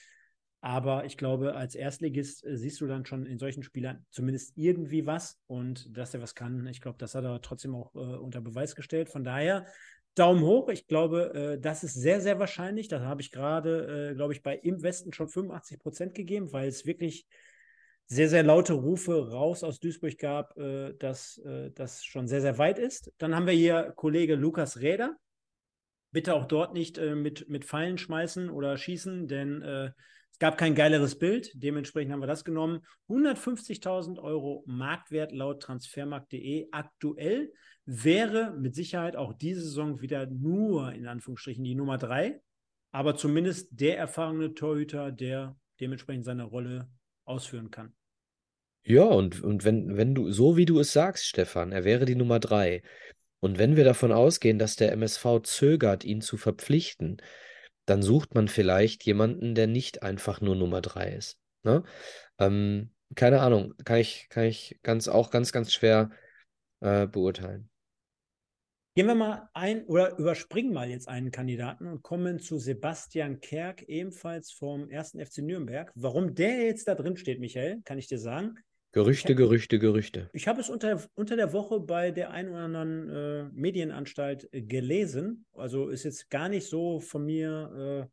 Aber 0.61 1.05
ich 1.05 1.17
glaube, 1.17 1.55
als 1.55 1.75
Erstligist 1.77 2.45
äh, 2.45 2.57
siehst 2.57 2.81
du 2.81 2.87
dann 2.87 3.07
schon 3.07 3.27
in 3.27 3.39
solchen 3.39 3.63
Spielern 3.63 4.05
zumindest 4.11 4.53
irgendwie 4.57 5.07
was. 5.07 5.39
Und 5.47 5.97
dass 5.97 6.15
er 6.15 6.21
was 6.21 6.35
kann, 6.35 6.67
ich 6.67 6.81
glaube, 6.81 6.99
das 6.99 7.15
hat 7.15 7.25
er 7.25 7.41
trotzdem 7.41 7.75
auch 7.75 7.95
äh, 7.95 7.99
unter 7.99 8.41
Beweis 8.41 8.75
gestellt. 8.75 9.09
Von 9.09 9.25
daher 9.25 9.67
Daumen 10.19 10.43
hoch. 10.43 10.69
Ich 10.69 10.87
glaube, 10.87 11.35
äh, 11.35 11.61
das 11.61 11.85
ist 11.85 11.95
sehr, 11.95 12.21
sehr 12.21 12.39
wahrscheinlich. 12.39 12.89
Da 12.89 13.01
habe 13.01 13.21
ich 13.21 13.31
gerade, 13.31 14.11
äh, 14.11 14.15
glaube 14.15 14.33
ich, 14.33 14.43
bei 14.43 14.57
im 14.57 14.83
Westen 14.83 15.13
schon 15.13 15.29
85 15.29 15.79
Prozent 15.79 16.15
gegeben, 16.15 16.53
weil 16.53 16.69
es 16.69 16.87
wirklich 16.87 17.27
sehr, 18.07 18.29
sehr 18.29 18.43
laute 18.43 18.73
Rufe 18.73 19.31
raus 19.31 19.63
aus 19.63 19.81
Duisburg 19.81 20.19
gab, 20.19 20.57
äh, 20.57 20.95
dass 20.95 21.41
das 21.75 22.05
schon 22.05 22.27
sehr, 22.27 22.41
sehr 22.41 22.59
weit 22.59 22.79
ist. 22.79 23.13
Dann 23.19 23.35
haben 23.35 23.47
wir 23.47 23.53
hier 23.53 23.93
Kollege 23.97 24.35
Lukas 24.35 24.81
Räder. 24.81 25.17
Bitte 26.11 26.35
auch 26.35 26.47
dort 26.47 26.73
nicht 26.73 26.99
mit, 26.99 27.51
mit 27.51 27.67
Pfeilen 27.67 27.99
schmeißen 27.99 28.49
oder 28.49 28.79
schießen, 28.79 29.29
denn 29.29 29.93
es 30.39 30.41
gab 30.41 30.57
kein 30.57 30.77
geileres 30.77 31.19
Bild. 31.19 31.51
Dementsprechend 31.55 32.13
haben 32.13 32.21
wir 32.21 32.29
das 32.29 32.45
genommen. 32.45 32.87
150.000 33.09 34.23
Euro 34.23 34.63
Marktwert 34.69 35.33
laut 35.33 35.61
transfermarkt.de 35.65 36.69
aktuell 36.71 37.53
wäre 37.87 38.55
mit 38.57 38.77
Sicherheit 38.77 39.17
auch 39.17 39.33
diese 39.33 39.63
Saison 39.63 40.01
wieder 40.01 40.27
nur 40.27 40.93
in 40.93 41.09
Anführungsstrichen 41.09 41.65
die 41.65 41.75
Nummer 41.75 41.99
drei, 41.99 42.41
aber 42.93 43.17
zumindest 43.17 43.71
der 43.73 43.99
erfahrene 43.99 44.55
Torhüter, 44.55 45.11
der 45.11 45.57
dementsprechend 45.81 46.25
seine 46.25 46.45
Rolle 46.45 46.89
ausführen 47.25 47.73
kann. 47.73 47.93
Ja, 48.85 49.03
und, 49.03 49.43
und 49.43 49.65
wenn, 49.65 49.97
wenn 49.97 50.15
du, 50.15 50.31
so 50.31 50.57
wie 50.57 50.67
du 50.67 50.79
es 50.79 50.93
sagst, 50.93 51.27
Stefan, 51.27 51.73
er 51.73 51.83
wäre 51.83 52.05
die 52.05 52.15
Nummer 52.15 52.39
drei. 52.39 52.85
Und 53.41 53.59
wenn 53.59 53.75
wir 53.75 53.83
davon 53.83 54.13
ausgehen, 54.13 54.61
dass 54.61 54.77
der 54.77 54.93
MSV 54.93 55.41
zögert, 55.43 56.05
ihn 56.05 56.21
zu 56.21 56.37
verpflichten, 56.37 57.21
dann 57.89 58.03
sucht 58.03 58.35
man 58.35 58.49
vielleicht 58.49 59.05
jemanden, 59.05 59.55
der 59.55 59.67
nicht 59.67 60.03
einfach 60.03 60.41
nur 60.41 60.57
Nummer 60.57 60.81
drei 60.81 61.13
ist. 61.13 61.39
Ne? 61.63 61.83
Ähm, 62.39 62.91
keine 63.15 63.41
Ahnung, 63.41 63.75
kann 63.85 63.99
ich, 63.99 64.29
kann 64.29 64.45
ich 64.45 64.79
ganz, 64.83 65.09
auch 65.09 65.31
ganz, 65.31 65.53
ganz 65.53 65.73
schwer 65.73 66.11
äh, 66.81 67.07
beurteilen. 67.07 67.71
Gehen 68.95 69.07
wir 69.07 69.15
mal 69.15 69.49
ein 69.55 69.85
oder 69.85 70.19
überspringen 70.19 70.73
mal 70.73 70.91
jetzt 70.91 71.09
einen 71.09 71.31
Kandidaten 71.31 71.87
und 71.87 72.03
kommen 72.03 72.41
zu 72.41 72.59
Sebastian 72.59 73.41
Kerk, 73.41 73.83
ebenfalls 73.83 74.51
vom 74.51 74.89
1. 74.91 75.13
FC 75.13 75.39
Nürnberg. 75.39 75.93
Warum 75.95 76.35
der 76.35 76.65
jetzt 76.65 76.89
da 76.89 76.97
drin 76.97 77.17
steht, 77.17 77.39
Michael, 77.39 77.81
kann 77.85 77.99
ich 77.99 78.09
dir 78.09 78.19
sagen. 78.19 78.59
Gerüchte, 78.99 79.37
Gerüchte, 79.37 79.79
Gerüchte. 79.79 80.29
Ich 80.33 80.49
habe 80.49 80.61
es 80.61 80.69
unter, 80.69 81.01
unter 81.15 81.37
der 81.37 81.53
Woche 81.53 81.79
bei 81.79 82.11
der 82.11 82.33
einen 82.33 82.49
oder 82.49 82.59
anderen 82.59 83.09
äh, 83.09 83.45
Medienanstalt 83.53 84.49
äh, 84.53 84.61
gelesen. 84.61 85.47
Also 85.53 85.89
ist 85.89 86.03
jetzt 86.03 86.29
gar 86.31 86.49
nicht 86.49 86.67
so 86.67 86.99
von 86.99 87.25
mir 87.25 88.09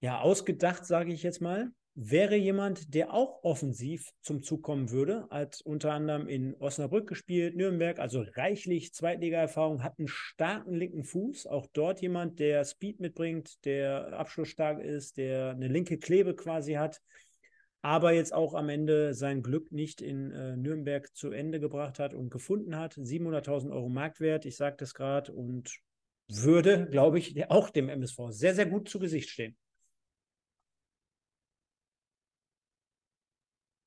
äh, 0.00 0.06
ja, 0.06 0.20
ausgedacht, 0.20 0.86
sage 0.86 1.12
ich 1.12 1.22
jetzt 1.22 1.42
mal. 1.42 1.70
Wäre 1.94 2.34
jemand, 2.34 2.94
der 2.94 3.12
auch 3.12 3.44
offensiv 3.44 4.08
zum 4.22 4.42
Zug 4.42 4.62
kommen 4.62 4.90
würde, 4.90 5.28
hat 5.28 5.60
unter 5.66 5.92
anderem 5.92 6.26
in 6.26 6.54
Osnabrück 6.54 7.06
gespielt, 7.06 7.54
Nürnberg, 7.56 7.98
also 7.98 8.24
reichlich 8.36 8.94
Zweitliga-Erfahrung, 8.94 9.82
hat 9.82 9.98
einen 9.98 10.08
starken 10.08 10.72
linken 10.72 11.04
Fuß. 11.04 11.46
Auch 11.46 11.66
dort 11.74 12.00
jemand, 12.00 12.38
der 12.38 12.64
Speed 12.64 13.00
mitbringt, 13.00 13.66
der 13.66 14.14
abschlussstark 14.14 14.80
ist, 14.82 15.18
der 15.18 15.50
eine 15.50 15.68
linke 15.68 15.98
Klebe 15.98 16.34
quasi 16.34 16.72
hat 16.72 17.02
aber 17.82 18.12
jetzt 18.12 18.34
auch 18.34 18.54
am 18.54 18.68
Ende 18.68 19.14
sein 19.14 19.42
Glück 19.42 19.72
nicht 19.72 20.02
in 20.02 20.30
äh, 20.32 20.56
Nürnberg 20.56 21.14
zu 21.14 21.30
Ende 21.30 21.60
gebracht 21.60 21.98
hat 21.98 22.12
und 22.14 22.30
gefunden 22.30 22.76
hat. 22.76 22.94
700.000 22.94 23.72
Euro 23.72 23.88
Marktwert, 23.88 24.44
ich 24.44 24.56
sage 24.56 24.76
das 24.78 24.94
gerade, 24.94 25.32
und 25.32 25.80
würde, 26.28 26.86
glaube 26.90 27.18
ich, 27.18 27.50
auch 27.50 27.70
dem 27.70 27.88
MSV 27.88 28.18
sehr, 28.28 28.54
sehr 28.54 28.66
gut 28.66 28.88
zu 28.88 28.98
Gesicht 28.98 29.30
stehen. 29.30 29.56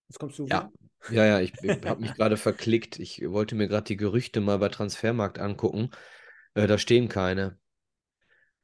Jetzt 0.10 0.20
kommst 0.20 0.40
du. 0.40 0.48
Ja, 0.48 0.72
ja, 1.10 1.26
ja, 1.26 1.40
ich, 1.40 1.54
ich 1.62 1.70
habe 1.86 2.02
mich 2.02 2.14
gerade 2.14 2.38
verklickt. 2.38 3.00
Ich 3.00 3.22
wollte 3.30 3.56
mir 3.56 3.68
gerade 3.68 3.86
die 3.86 3.98
Gerüchte 3.98 4.42
mal 4.42 4.58
bei 4.58 4.70
Transfermarkt 4.70 5.40
angucken. 5.40 5.92
Äh, 6.56 6.68
da 6.68 6.78
stehen 6.78 7.10
keine. 7.10 7.58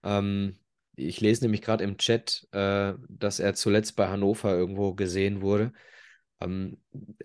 Ähm, 0.03 0.59
ich 0.99 1.21
lese 1.21 1.43
nämlich 1.43 1.61
gerade 1.61 1.83
im 1.83 1.97
Chat, 1.97 2.47
äh, 2.51 2.93
dass 3.07 3.39
er 3.39 3.53
zuletzt 3.55 3.95
bei 3.95 4.07
Hannover 4.07 4.53
irgendwo 4.53 4.93
gesehen 4.93 5.41
wurde. 5.41 5.73
Ähm, 6.41 6.81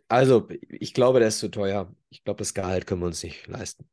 also, 0.08 0.48
ich 0.68 0.94
glaube, 0.94 1.18
der 1.18 1.28
ist 1.28 1.38
zu 1.40 1.48
teuer. 1.48 1.94
Ich 2.10 2.24
glaube, 2.24 2.38
das 2.38 2.54
Gehalt 2.54 2.86
können 2.86 3.00
wir 3.02 3.06
uns 3.06 3.22
nicht 3.22 3.46
leisten. 3.46 3.88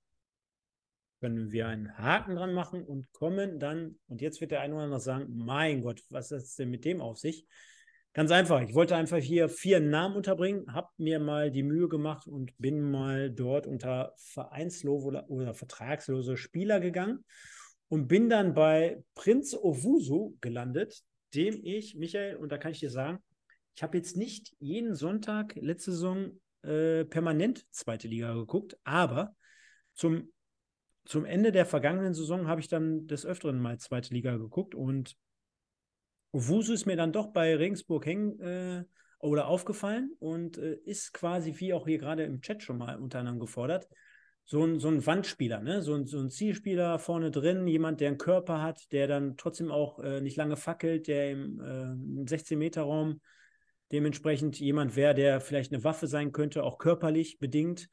können 1.19 1.51
wir 1.51 1.67
einen 1.67 1.97
Haken 1.97 2.35
dran 2.35 2.53
machen 2.53 2.83
und 2.83 3.11
kommen 3.11 3.59
dann, 3.59 3.99
und 4.07 4.21
jetzt 4.21 4.41
wird 4.41 4.51
der 4.51 4.61
eine 4.61 4.73
oder 4.73 4.85
andere 4.85 4.99
sagen, 4.99 5.27
mein 5.29 5.81
Gott, 5.81 6.01
was 6.09 6.31
ist 6.31 6.57
denn 6.57 6.71
mit 6.71 6.83
dem 6.83 6.99
auf 6.99 7.19
sich? 7.19 7.45
Ganz 8.13 8.31
einfach, 8.31 8.61
ich 8.61 8.73
wollte 8.73 8.95
einfach 8.95 9.17
hier 9.17 9.47
vier 9.47 9.79
Namen 9.79 10.15
unterbringen, 10.15 10.73
habe 10.73 10.89
mir 10.97 11.19
mal 11.19 11.51
die 11.51 11.63
Mühe 11.63 11.87
gemacht 11.87 12.27
und 12.27 12.57
bin 12.57 12.91
mal 12.91 13.29
dort 13.31 13.67
unter 13.67 14.13
vereinslose 14.17 15.05
oder, 15.05 15.29
oder 15.29 15.53
vertragslose 15.53 16.35
Spieler 16.37 16.79
gegangen 16.79 17.23
und 17.91 18.07
bin 18.07 18.29
dann 18.29 18.53
bei 18.53 19.03
Prinz 19.15 19.53
Owusu 19.53 20.37
gelandet, 20.39 21.03
dem 21.35 21.59
ich, 21.61 21.97
Michael, 21.97 22.37
und 22.37 22.49
da 22.49 22.57
kann 22.57 22.71
ich 22.71 22.79
dir 22.79 22.89
sagen, 22.89 23.19
ich 23.75 23.83
habe 23.83 23.97
jetzt 23.97 24.15
nicht 24.15 24.55
jeden 24.59 24.95
Sonntag 24.95 25.55
letzte 25.55 25.91
Saison 25.91 26.39
äh, 26.61 27.03
permanent 27.03 27.65
zweite 27.69 28.07
Liga 28.07 28.33
geguckt, 28.33 28.77
aber 28.85 29.35
zum 29.93 30.31
zum 31.03 31.25
Ende 31.25 31.51
der 31.51 31.65
vergangenen 31.65 32.13
Saison 32.13 32.47
habe 32.47 32.61
ich 32.61 32.69
dann 32.69 33.07
des 33.07 33.25
Öfteren 33.25 33.59
mal 33.59 33.77
zweite 33.79 34.13
Liga 34.13 34.37
geguckt 34.37 34.73
und 34.73 35.17
Wusu 36.31 36.71
ist 36.71 36.85
mir 36.85 36.95
dann 36.95 37.11
doch 37.11 37.33
bei 37.33 37.55
Regensburg 37.57 38.05
hängen 38.05 38.39
äh, 38.39 38.85
oder 39.19 39.47
aufgefallen 39.47 40.15
und 40.19 40.57
äh, 40.59 40.75
ist 40.85 41.11
quasi, 41.11 41.59
wie 41.59 41.73
auch 41.73 41.87
hier 41.87 41.97
gerade 41.97 42.23
im 42.23 42.39
Chat 42.39 42.63
schon 42.63 42.77
mal 42.77 42.97
unter 42.97 43.19
anderem 43.19 43.39
gefordert, 43.39 43.89
so 44.45 44.63
ein, 44.65 44.79
so 44.79 44.89
ein 44.89 45.05
Wandspieler, 45.05 45.61
ne? 45.61 45.81
so, 45.81 45.93
ein, 45.93 46.05
so 46.05 46.19
ein 46.19 46.29
Zielspieler 46.29 46.99
vorne 46.99 47.31
drin, 47.31 47.67
jemand, 47.67 48.01
der 48.01 48.09
einen 48.09 48.17
Körper 48.17 48.61
hat, 48.61 48.91
der 48.91 49.07
dann 49.07 49.37
trotzdem 49.37 49.71
auch 49.71 49.99
äh, 49.99 50.21
nicht 50.21 50.35
lange 50.35 50.57
fackelt, 50.57 51.07
der 51.07 51.31
im, 51.31 51.59
äh, 51.61 51.83
im 51.83 52.25
16-Meter-Raum 52.25 53.21
dementsprechend 53.91 54.59
jemand 54.59 54.95
wäre, 54.95 55.13
der 55.13 55.41
vielleicht 55.41 55.73
eine 55.73 55.83
Waffe 55.83 56.07
sein 56.07 56.31
könnte, 56.31 56.63
auch 56.63 56.77
körperlich 56.77 57.39
bedingt, 57.39 57.89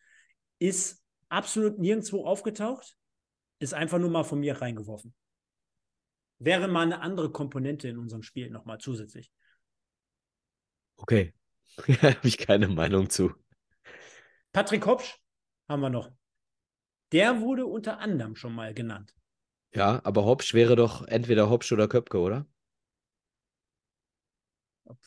ist 0.59 1.05
absolut 1.29 1.79
nirgendwo 1.79 2.25
aufgetaucht, 2.25 2.97
ist 3.59 3.75
einfach 3.75 3.99
nur 3.99 4.11
mal 4.11 4.25
von 4.25 4.41
mir 4.41 4.61
reingeworfen. 4.61 5.15
Wäre 6.39 6.69
mal 6.69 6.83
eine 6.83 7.01
andere 7.01 7.31
Komponente 7.33 7.89
in 7.89 7.99
unserem 7.99 8.23
Spiel 8.23 8.51
nochmal 8.51 8.79
zusätzlich. 8.79 9.33
Okay, 10.97 11.35
habe 12.03 12.29
ich 12.29 12.39
keine 12.39 12.69
Meinung 12.69 13.11
zu. 13.11 13.33
Patrick 14.53 14.87
Hopsch 14.87 15.19
haben 15.69 15.81
wir 15.81 15.91
noch. 15.91 16.11
Der 17.13 17.41
wurde 17.41 17.67
unter 17.67 18.01
anderem 18.01 18.37
schon 18.37 18.55
mal 18.55 18.75
genannt. 18.75 19.15
Ja, 19.75 20.01
aber 20.05 20.25
Hopsch 20.25 20.55
wäre 20.55 20.77
doch 20.77 21.07
entweder 21.07 21.51
Hopsch 21.51 21.73
oder 21.73 21.89
Köpke, 21.89 22.19
oder? 22.19 22.47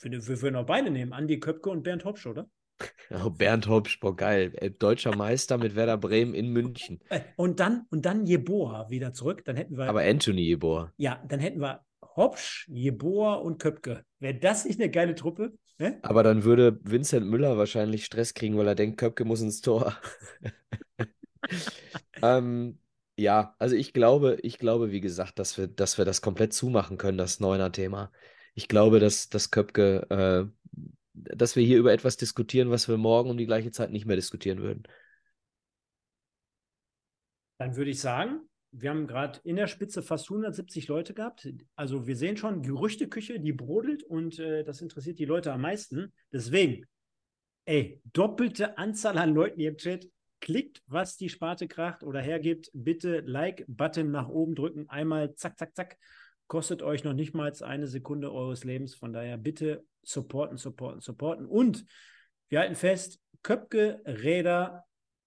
Wir, 0.02 0.28
wir 0.28 0.42
würden 0.42 0.56
auch 0.56 0.66
beide 0.66 0.92
nehmen, 0.92 1.14
Andi 1.14 1.40
Köpke 1.40 1.70
und 1.70 1.84
Bernd 1.84 2.06
Hopsch, 2.06 2.26
oder? 2.26 2.50
Oh, 3.12 3.30
Bernd 3.30 3.68
Hopsch, 3.68 4.00
boah, 4.00 4.16
geil. 4.16 4.54
Äh, 4.56 4.72
deutscher 4.72 5.16
Meister 5.16 5.58
mit 5.58 5.76
Werder 5.76 5.98
Bremen 5.98 6.34
in 6.34 6.50
München. 6.50 7.00
Äh, 7.10 7.22
und 7.36 7.60
dann, 7.60 7.86
und 7.90 8.06
dann 8.06 8.26
Jeboa 8.26 8.90
wieder 8.90 9.14
zurück. 9.14 9.44
Dann 9.46 9.56
hätten 9.56 9.78
wir. 9.78 9.88
Aber 9.88 10.02
Anthony 10.02 10.42
Jeboa. 10.42 10.94
Ja, 10.98 11.22
dann 11.28 11.40
hätten 11.40 11.62
wir 11.62 11.84
Hopsch, 12.16 12.68
Jeboa 12.70 13.36
und 13.36 13.60
Köpke. 13.60 14.04
Wäre 14.20 14.36
das 14.36 14.66
nicht 14.66 14.80
eine 14.80 14.90
geile 14.90 15.14
Truppe? 15.16 15.54
Ne? 15.78 16.00
Aber 16.04 16.24
dann 16.24 16.44
würde 16.44 16.80
Vincent 16.84 17.28
Müller 17.28 17.58
wahrscheinlich 17.58 18.06
Stress 18.06 18.34
kriegen, 18.34 18.58
weil 18.58 18.68
er 18.68 18.76
denkt, 18.76 18.98
Köpke 18.98 19.26
muss 19.26 19.42
ins 19.42 19.62
Tor. 19.62 19.96
ähm, 22.22 22.80
ja, 23.18 23.56
also 23.60 23.76
ich 23.76 23.94
glaube, 23.94 24.38
ich 24.42 24.58
glaube, 24.58 24.92
wie 24.92 25.02
gesagt, 25.02 25.40
dass 25.40 25.58
wir, 25.58 25.68
dass 25.68 25.98
wir 25.98 26.06
das 26.06 26.22
komplett 26.22 26.54
zumachen 26.54 26.98
können, 26.98 27.18
das 27.18 27.40
Neuner-Thema. 27.40 28.12
Ich 28.54 28.68
glaube, 28.68 29.00
dass, 29.00 29.30
dass 29.30 29.52
Köpke 29.52 30.08
äh, 30.10 30.72
dass 31.14 31.56
wir 31.56 31.64
hier 31.64 31.78
über 31.78 31.94
etwas 31.94 32.18
diskutieren, 32.18 32.70
was 32.70 32.88
wir 32.88 32.98
morgen 32.98 33.30
um 33.30 33.38
die 33.38 33.46
gleiche 33.46 33.72
Zeit 33.72 33.92
nicht 33.92 34.06
mehr 34.06 34.16
diskutieren 34.16 34.62
würden. 34.62 34.84
Dann 37.60 37.76
würde 37.76 37.92
ich 37.92 38.00
sagen, 38.00 38.42
wir 38.72 38.90
haben 38.90 39.06
gerade 39.06 39.40
in 39.44 39.58
der 39.58 39.68
Spitze 39.68 40.02
fast 40.02 40.30
170 40.30 40.88
Leute 40.88 41.14
gehabt. 41.14 41.48
Also 41.76 42.08
wir 42.08 42.16
sehen 42.16 42.38
schon, 42.38 42.64
Gerüchteküche, 42.64 43.40
die 43.40 43.54
brodelt 43.54 44.04
und 44.04 44.40
äh, 44.40 44.64
das 44.64 44.82
interessiert 44.82 45.20
die 45.20 45.26
Leute 45.26 45.52
am 45.52 45.62
meisten. 45.62 46.14
Deswegen, 46.32 46.86
ey, 47.66 48.02
doppelte 48.14 48.78
Anzahl 48.78 49.18
an 49.18 49.34
Leuten 49.34 49.60
hier 49.60 49.72
im 49.72 49.78
Chat. 49.78 50.08
Klickt, 50.42 50.82
was 50.88 51.16
die 51.16 51.30
Sparte 51.30 51.68
kracht 51.68 52.04
oder 52.04 52.20
hergibt. 52.20 52.70
Bitte 52.74 53.22
Like-Button 53.22 54.12
nach 54.12 54.28
oben 54.28 54.56
drücken. 54.56 54.90
Einmal 54.90 55.36
zack, 55.36 55.58
zack, 55.58 55.76
zack. 55.76 55.98
Kostet 56.48 56.82
euch 56.82 57.06
noch 57.06 57.14
nicht 57.14 57.34
mal 57.34 57.54
eine 57.62 57.88
Sekunde 57.88 58.34
eures 58.34 58.66
Lebens. 58.66 58.96
Von 58.96 59.14
daher 59.14 59.38
bitte 59.38 59.86
supporten, 60.04 60.58
supporten, 60.58 61.00
supporten. 61.00 61.46
Und 61.46 61.86
wir 62.50 62.60
halten 62.60 62.76
fest, 62.76 63.20
Köpke, 63.44 64.02
Räder, 64.06 64.84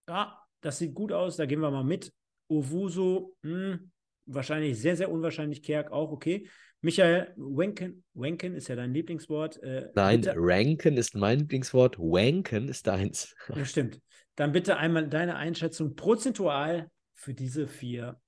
ja, 0.08 0.38
das 0.60 0.78
sieht 0.78 0.94
gut 0.94 1.12
aus, 1.12 1.36
da 1.36 1.46
gehen 1.46 1.60
wir 1.60 1.70
mal 1.70 1.84
mit. 1.84 2.12
Owuso, 2.48 3.34
hm, 3.42 3.90
wahrscheinlich 4.26 4.78
sehr, 4.78 4.96
sehr 4.96 5.10
unwahrscheinlich. 5.10 5.62
Kerk 5.62 5.92
auch, 5.92 6.10
okay. 6.10 6.48
Michael, 6.80 7.32
Wenken, 7.36 8.04
Wenken 8.12 8.54
ist 8.54 8.68
ja 8.68 8.76
dein 8.76 8.92
Lieblingswort. 8.92 9.62
Äh, 9.62 9.90
Nein, 9.94 10.20
bitte, 10.20 10.34
Ranken 10.36 10.98
ist 10.98 11.14
mein 11.14 11.38
Lieblingswort, 11.38 11.98
Wanken 11.98 12.68
ist 12.68 12.86
deins. 12.86 13.34
Ja, 13.48 13.64
stimmt. 13.64 14.00
Dann 14.36 14.52
bitte 14.52 14.77
einmal 14.77 15.09
deine 15.09 15.36
Einschätzung 15.36 15.94
prozentual 15.94 16.90
für 17.15 17.35
diese 17.35 17.69
vier 17.69 18.20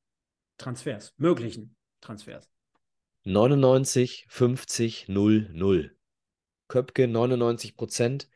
Transfers, 0.58 1.14
möglichen 1.16 1.76
Transfers. 2.00 2.48
99, 3.24 4.26
50, 4.28 5.08
0, 5.08 5.50
0. 5.52 5.96
Köpke 6.68 7.08
99 7.08 7.76
Prozent, 7.76 8.28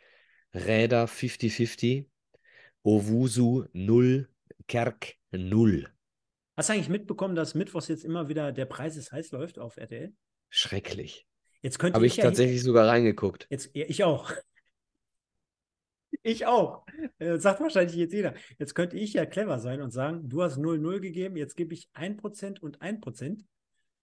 Räder 0.53 1.07
50-50, 1.07 2.07
Owusu 2.83 3.67
0, 3.73 4.29
Kerk 4.67 5.15
0. 5.31 5.87
Hast 6.57 6.69
du 6.69 6.73
eigentlich 6.73 6.89
mitbekommen, 6.89 7.35
dass 7.35 7.55
Mittwochs 7.55 7.89
jetzt 7.89 8.05
immer 8.05 8.29
wieder 8.29 8.53
der 8.53 8.67
Preis 8.67 8.97
ist 8.97 9.13
heiß 9.13 9.31
läuft 9.31 9.59
auf 9.59 9.77
RTL? 9.77 10.13
Schrecklich. 10.49 11.27
Jetzt 11.63 11.79
könnte 11.79 11.95
Habe 11.95 12.07
ich, 12.07 12.19
ich 12.19 12.23
tatsächlich 12.23 12.59
ja, 12.59 12.65
sogar 12.65 12.89
reingeguckt. 12.89 13.47
Jetzt, 13.51 13.71
ja, 13.75 13.85
ich 13.87 14.03
auch. 14.05 14.33
Ich 16.23 16.47
auch. 16.47 16.85
Äh, 17.19 17.39
sagt 17.39 17.61
wahrscheinlich 17.61 17.97
jetzt 17.97 18.12
jeder. 18.12 18.35
Jetzt 18.59 18.74
könnte 18.74 18.97
ich 18.97 19.12
ja 19.15 19.27
clever 19.27 19.59
sein 19.59 19.81
und 19.81 19.91
sagen, 19.91 20.28
du 20.28 20.43
hast 20.43 20.59
0,0 20.59 21.01
gegeben, 21.01 21.37
jetzt 21.37 21.57
gebe 21.57 21.73
ich 21.74 21.89
1% 21.95 22.61
und 22.61 22.81
1%. 22.81 23.45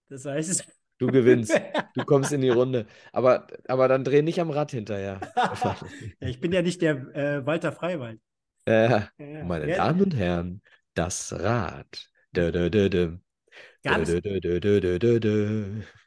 Das 0.09 0.25
heißt, 0.25 0.65
Du 0.97 1.07
gewinnst. 1.07 1.53
Du 1.95 2.05
kommst 2.05 2.31
in 2.31 2.41
die 2.41 2.49
Runde. 2.49 2.85
Aber, 3.11 3.47
aber 3.67 3.88
dann 3.88 4.03
dreh 4.03 4.21
nicht 4.21 4.39
am 4.39 4.51
Rad 4.51 4.69
hinterher. 4.69 5.19
ich 6.19 6.39
bin 6.39 6.51
ja 6.51 6.61
nicht 6.61 6.81
der 6.84 6.95
äh, 7.15 7.43
Walter 7.43 7.71
Freiwald. 7.71 8.19
Äh, 8.65 9.01
meine 9.17 9.67
ja. 9.67 9.77
Damen 9.77 10.03
und 10.03 10.15
Herren, 10.15 10.61
das 10.93 11.34
Rad. 11.34 12.09
Dö, 12.35 12.51
dö, 12.51 12.69
dö. 12.69 13.17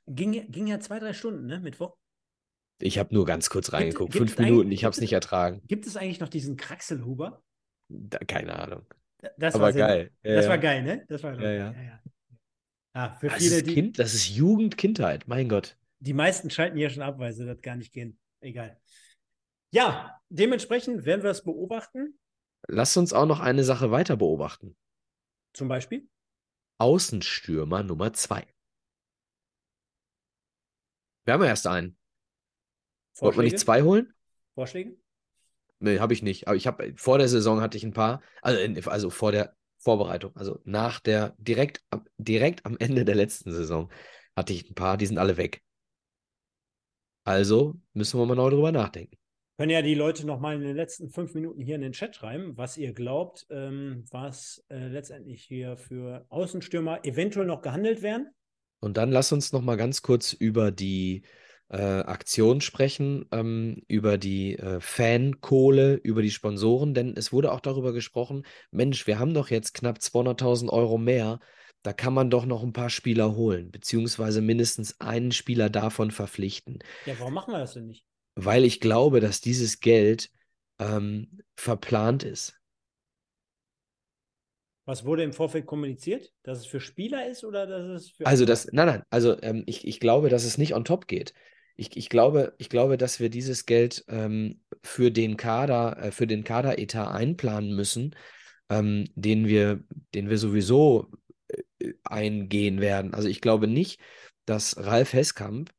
Ging, 0.07 0.51
ging 0.51 0.67
ja 0.69 0.79
zwei, 0.79 1.01
drei 1.01 1.13
Stunden, 1.13 1.47
ne? 1.47 1.59
Mittwoch. 1.59 1.97
Ich 2.81 2.99
habe 2.99 3.15
nur 3.15 3.27
ganz 3.27 3.51
kurz 3.51 3.73
reingeguckt. 3.73 4.13
Gibt, 4.13 4.31
Fünf 4.31 4.39
Minuten, 4.39 4.73
ich 4.73 4.85
habe 4.85 4.93
es 4.93 5.01
nicht 5.01 5.13
ertragen. 5.13 5.63
Gibt 5.67 5.87
es 5.87 5.97
eigentlich 5.97 6.21
noch 6.21 6.29
diesen 6.29 6.57
Kraxelhuber? 6.57 7.43
Da, 7.89 8.19
keine 8.19 8.59
Ahnung. 8.59 8.87
Das 9.37 9.55
Aber 9.55 9.65
war 9.65 9.73
geil. 9.73 10.11
Ja, 10.23 10.35
das 10.37 10.49
war 10.49 10.59
geil, 10.59 10.83
ne? 10.83 11.05
Das 11.09 11.23
war 11.23 11.39
ja, 11.39 11.51
ja. 11.51 11.73
ja, 11.73 12.01
Ah, 12.93 13.15
für 13.21 13.29
das 13.29 13.39
viele, 13.39 13.57
ist 13.57 13.67
kind, 13.67 13.99
das 13.99 14.15
ist 14.15 14.29
Jugend, 14.31 14.77
Kindheit, 14.77 15.29
mein 15.29 15.49
Gott. 15.49 15.77
Die 16.01 16.15
meisten 16.15 16.51
schalten 16.51 16.77
hier 16.77 16.91
schon 16.91 17.03
ab, 17.03 17.19
weil 17.19 17.33
sie 17.33 17.45
das 17.47 17.61
gar 17.61 17.77
nicht 17.77 17.93
gehen. 17.93 18.19
Egal. 18.41 18.81
Ja, 19.73 20.19
dementsprechend 20.29 21.05
werden 21.05 21.23
wir 21.23 21.31
es 21.31 21.45
beobachten. 21.45 22.19
Lass 22.67 22.97
uns 22.97 23.13
auch 23.13 23.27
noch 23.27 23.41
eine 23.41 23.65
Sache 23.65 23.91
weiter 23.91 24.17
beobachten. 24.17 24.77
Zum 25.53 25.69
Beispiel? 25.69 26.09
Außenstürmer 26.79 27.83
Nummer 27.83 28.13
zwei. 28.13 28.47
Wir 31.25 31.35
haben 31.35 31.43
ja 31.43 31.49
erst 31.49 31.67
einen. 31.67 31.97
Wollte 33.21 33.37
man 33.37 33.45
nicht 33.45 33.59
zwei 33.59 33.83
holen? 33.83 34.13
Vorschläge? 34.55 34.97
Nee, 35.79 35.99
habe 35.99 36.13
ich 36.13 36.23
nicht. 36.23 36.47
Aber 36.47 36.57
ich 36.57 36.67
habe 36.67 36.93
vor 36.97 37.19
der 37.19 37.29
Saison 37.29 37.61
hatte 37.61 37.77
ich 37.77 37.85
ein 37.85 37.93
paar, 37.93 38.23
also, 38.43 38.91
also 38.91 39.11
vor 39.11 39.33
der 39.33 39.55
Vorbereitung, 39.79 40.37
also 40.37 40.61
nach 40.65 41.01
der, 41.01 41.35
direkt, 41.39 41.83
direkt 42.19 42.67
am 42.67 42.77
Ende 42.79 43.05
der 43.05 43.15
letzten 43.15 43.51
Saison 43.51 43.91
hatte 44.37 44.53
ich 44.53 44.71
ein 44.71 44.75
paar, 44.75 44.99
die 44.99 45.07
sind 45.07 45.19
alle 45.19 45.39
weg. 45.39 45.63
Also 47.25 47.77
müssen 47.95 48.21
wir 48.21 48.27
mal 48.27 48.35
neu 48.35 48.51
drüber 48.51 48.73
nachdenken. 48.73 49.17
Können 49.59 49.71
ja 49.71 49.83
die 49.83 49.95
Leute 49.95 50.27
nochmal 50.27 50.55
in 50.57 50.63
den 50.63 50.77
letzten 50.77 51.11
fünf 51.11 51.35
Minuten 51.35 51.61
hier 51.61 51.75
in 51.75 51.83
den 51.83 51.93
Chat 51.93 52.17
schreiben, 52.17 52.57
was 52.57 52.79
ihr 52.79 52.95
glaubt, 52.95 53.47
ähm, 53.51 54.05
was 54.11 54.65
äh, 54.69 54.89
letztendlich 54.89 55.45
hier 55.45 55.77
für 55.77 56.25
Außenstürmer 56.31 57.05
eventuell 57.05 57.47
noch 57.47 57.61
gehandelt 57.61 58.01
werden. 58.01 58.31
Und 58.81 58.97
dann 58.97 59.11
lass 59.13 59.33
uns 59.33 59.53
nochmal 59.53 59.77
ganz 59.77 60.01
kurz 60.01 60.33
über 60.33 60.71
die 60.71 61.23
äh, 61.71 61.77
Aktion 61.77 62.61
sprechen, 62.61 63.27
ähm, 63.31 63.83
über 63.87 64.19
die 64.19 64.59
äh, 64.59 64.81
Fankohle, 64.81 65.95
über 65.95 66.21
die 66.21 66.31
Sponsoren, 66.31 66.95
denn 66.95 67.17
es 67.17 67.33
wurde 67.33 67.53
auch 67.53 67.61
darüber 67.61 67.93
gesprochen, 67.93 68.45
Mensch, 68.73 69.07
wir 69.07 69.19
haben 69.19 69.35
doch 69.35 69.51
jetzt 69.51 69.75
knapp 69.75 69.99
200.000 69.99 70.69
Euro 70.71 70.99
mehr, 70.99 71.39
da 71.83 71.93
kann 71.93 72.13
man 72.13 72.29
doch 72.29 72.45
noch 72.45 72.63
ein 72.63 72.73
paar 72.73 72.91
Spieler 72.91 73.37
holen, 73.37 73.71
beziehungsweise 73.71 74.43
mindestens 74.43 75.01
einen 75.01 75.33
Spieler 75.33 75.71
davon 75.71 76.11
verpflichten. 76.11 76.81
Ja, 77.07 77.15
warum 77.19 77.35
machen 77.35 77.53
wir 77.55 77.59
das 77.59 77.75
denn 77.75 77.87
nicht? 77.87 78.05
Weil 78.35 78.65
ich 78.65 78.81
glaube, 78.81 79.21
dass 79.21 79.41
dieses 79.41 79.81
Geld 79.81 80.31
ähm, 80.79 81.41
verplant 81.57 82.25
ist. 82.25 82.61
Was 84.87 85.05
wurde 85.05 85.23
im 85.23 85.33
Vorfeld 85.33 85.67
kommuniziert? 85.67 86.33
Dass 86.43 86.59
es 86.59 86.67
für 86.67 86.81
Spieler 86.81 87.29
ist 87.29 87.45
oder 87.45 87.67
dass 87.67 87.85
es 87.85 88.11
für. 88.11 88.27
Also 88.27 88.45
das, 88.45 88.73
nein, 88.73 88.87
nein, 88.87 89.03
also 89.09 89.41
ähm, 89.41 89.63
ich, 89.67 89.87
ich 89.87 90.01
glaube, 90.01 90.31
dass 90.31 90.45
es 90.45 90.59
nicht 90.59 90.75
on 90.75 90.85
top 90.85 91.07
geht. 91.07 91.33
Ich, 91.77 91.97
ich, 91.97 92.09
glaube, 92.09 92.55
ich 92.59 92.69
glaube, 92.69 92.97
dass 92.97 93.21
wir 93.21 93.31
dieses 93.31 93.67
Geld 93.67 94.05
ähm, 94.09 94.61
für 94.83 95.11
den 95.11 95.37
Kader, 95.37 95.97
äh, 95.99 96.11
für 96.13 96.27
den 96.27 96.45
Kaderetat 96.45 97.09
einplanen 97.09 97.75
müssen, 97.75 98.15
ähm, 98.69 99.07
den 99.15 99.47
wir, 99.47 99.83
den 100.15 100.29
wir 100.31 100.39
sowieso 100.39 101.11
äh, 101.49 101.93
eingehen 102.05 102.81
werden. 102.81 103.15
Also 103.15 103.29
ich 103.29 103.41
glaube 103.41 103.67
nicht, 103.67 104.01
dass 104.47 104.77
Ralf 104.79 105.13
Heskamp 105.13 105.73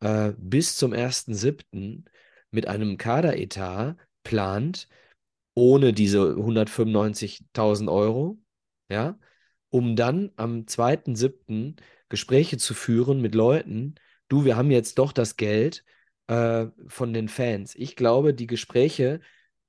äh, 0.00 0.32
bis 0.38 0.76
zum 0.76 0.92
1.7. 0.92 2.04
mit 2.50 2.66
einem 2.68 2.96
Kaderetat 2.98 3.96
plant, 4.22 4.88
ohne 5.54 5.92
diese 5.92 6.36
195.000 6.36 7.90
Euro, 7.90 8.38
ja, 8.90 9.18
um 9.70 9.96
dann 9.96 10.30
am 10.36 10.66
2.7. 10.66 11.76
Gespräche 12.08 12.58
zu 12.58 12.74
führen 12.74 13.20
mit 13.20 13.34
Leuten, 13.34 13.96
du, 14.28 14.44
wir 14.44 14.56
haben 14.56 14.70
jetzt 14.70 14.98
doch 14.98 15.12
das 15.12 15.36
Geld 15.36 15.84
äh, 16.28 16.66
von 16.86 17.12
den 17.12 17.28
Fans. 17.28 17.74
Ich 17.74 17.96
glaube, 17.96 18.34
die 18.34 18.46
Gespräche 18.46 19.20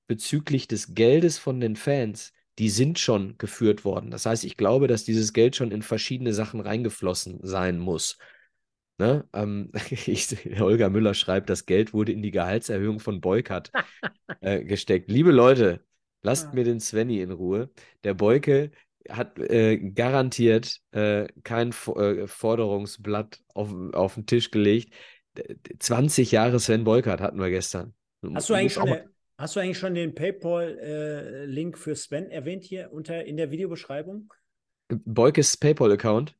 bezüglich 0.07 0.67
des 0.67 0.95
Geldes 0.95 1.37
von 1.37 1.59
den 1.59 1.75
Fans, 1.75 2.33
die 2.57 2.69
sind 2.69 2.99
schon 2.99 3.37
geführt 3.37 3.85
worden. 3.85 4.11
Das 4.11 4.25
heißt, 4.25 4.43
ich 4.43 4.57
glaube, 4.57 4.87
dass 4.87 5.05
dieses 5.05 5.33
Geld 5.33 5.55
schon 5.55 5.71
in 5.71 5.81
verschiedene 5.81 6.33
Sachen 6.33 6.59
reingeflossen 6.59 7.39
sein 7.43 7.79
muss. 7.79 8.17
Ne? 8.97 9.27
Ähm, 9.33 9.71
ich, 9.89 10.27
Holger 10.59 10.89
Müller 10.89 11.13
schreibt, 11.13 11.49
das 11.49 11.65
Geld 11.65 11.93
wurde 11.93 12.11
in 12.11 12.21
die 12.21 12.31
Gehaltserhöhung 12.31 12.99
von 12.99 13.21
Boykert 13.21 13.71
äh, 14.41 14.63
gesteckt. 14.63 15.09
Liebe 15.09 15.31
Leute, 15.31 15.85
lasst 16.21 16.47
ja. 16.47 16.53
mir 16.53 16.65
den 16.65 16.81
Svenny 16.81 17.21
in 17.21 17.31
Ruhe. 17.31 17.69
Der 18.03 18.13
Beuke 18.13 18.71
hat 19.09 19.39
äh, 19.39 19.77
garantiert 19.77 20.79
äh, 20.91 21.27
kein 21.43 21.69
äh, 21.69 22.27
Forderungsblatt 22.27 23.41
auf, 23.53 23.73
auf 23.93 24.15
den 24.15 24.25
Tisch 24.25 24.51
gelegt. 24.51 24.93
20 25.79 26.31
Jahre 26.31 26.59
Sven 26.59 26.83
Beukert 26.83 27.21
hatten 27.21 27.39
wir 27.39 27.49
gestern. 27.49 27.93
Hast 28.33 28.49
du 28.49 28.53
eigentlich 28.53 28.73
schon, 28.73 28.87
der, 28.87 29.05
hast 29.37 29.55
du 29.55 29.59
eigentlich 29.59 29.77
schon 29.77 29.95
den 29.95 30.13
PayPal-Link 30.13 31.77
für 31.77 31.95
Sven 31.95 32.29
erwähnt 32.29 32.63
hier 32.63 32.91
unter 32.91 33.23
in 33.23 33.37
der 33.37 33.51
Videobeschreibung? 33.51 34.33
Beukes 34.89 35.55
PayPal-Account? 35.55 36.35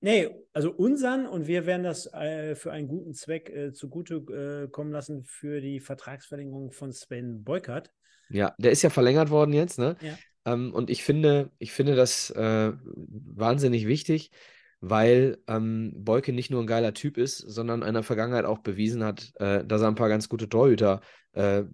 Nee, 0.00 0.28
also 0.52 0.70
unseren 0.70 1.26
und 1.26 1.46
wir 1.46 1.64
werden 1.64 1.82
das 1.82 2.12
äh, 2.12 2.54
für 2.54 2.72
einen 2.72 2.88
guten 2.88 3.14
Zweck 3.14 3.48
äh, 3.48 3.72
zugute 3.72 4.16
äh, 4.16 4.68
kommen 4.68 4.92
lassen 4.92 5.24
für 5.24 5.62
die 5.62 5.80
Vertragsverlängerung 5.80 6.72
von 6.72 6.92
Sven 6.92 7.42
Beukert. 7.42 7.90
Ja, 8.28 8.54
der 8.58 8.72
ist 8.72 8.82
ja 8.82 8.90
verlängert 8.90 9.30
worden 9.30 9.54
jetzt, 9.54 9.78
ne? 9.78 9.96
Ja. 10.00 10.18
Ähm, 10.44 10.72
und 10.72 10.90
ich 10.90 11.04
finde, 11.04 11.50
ich 11.58 11.72
finde 11.72 11.94
das 11.96 12.30
äh, 12.30 12.72
wahnsinnig 12.84 13.86
wichtig, 13.86 14.30
weil 14.80 15.38
ähm, 15.48 15.92
Beuke 15.96 16.32
nicht 16.32 16.50
nur 16.50 16.62
ein 16.62 16.66
geiler 16.66 16.94
Typ 16.94 17.16
ist, 17.16 17.38
sondern 17.38 17.82
in 17.82 17.94
der 17.94 18.02
Vergangenheit 18.02 18.44
auch 18.44 18.58
bewiesen 18.58 19.02
hat, 19.02 19.32
äh, 19.36 19.64
dass 19.64 19.82
er 19.82 19.88
ein 19.88 19.94
paar 19.94 20.08
ganz 20.08 20.28
gute 20.28 20.48
Torhüter 20.48 21.00
äh, 21.32 21.64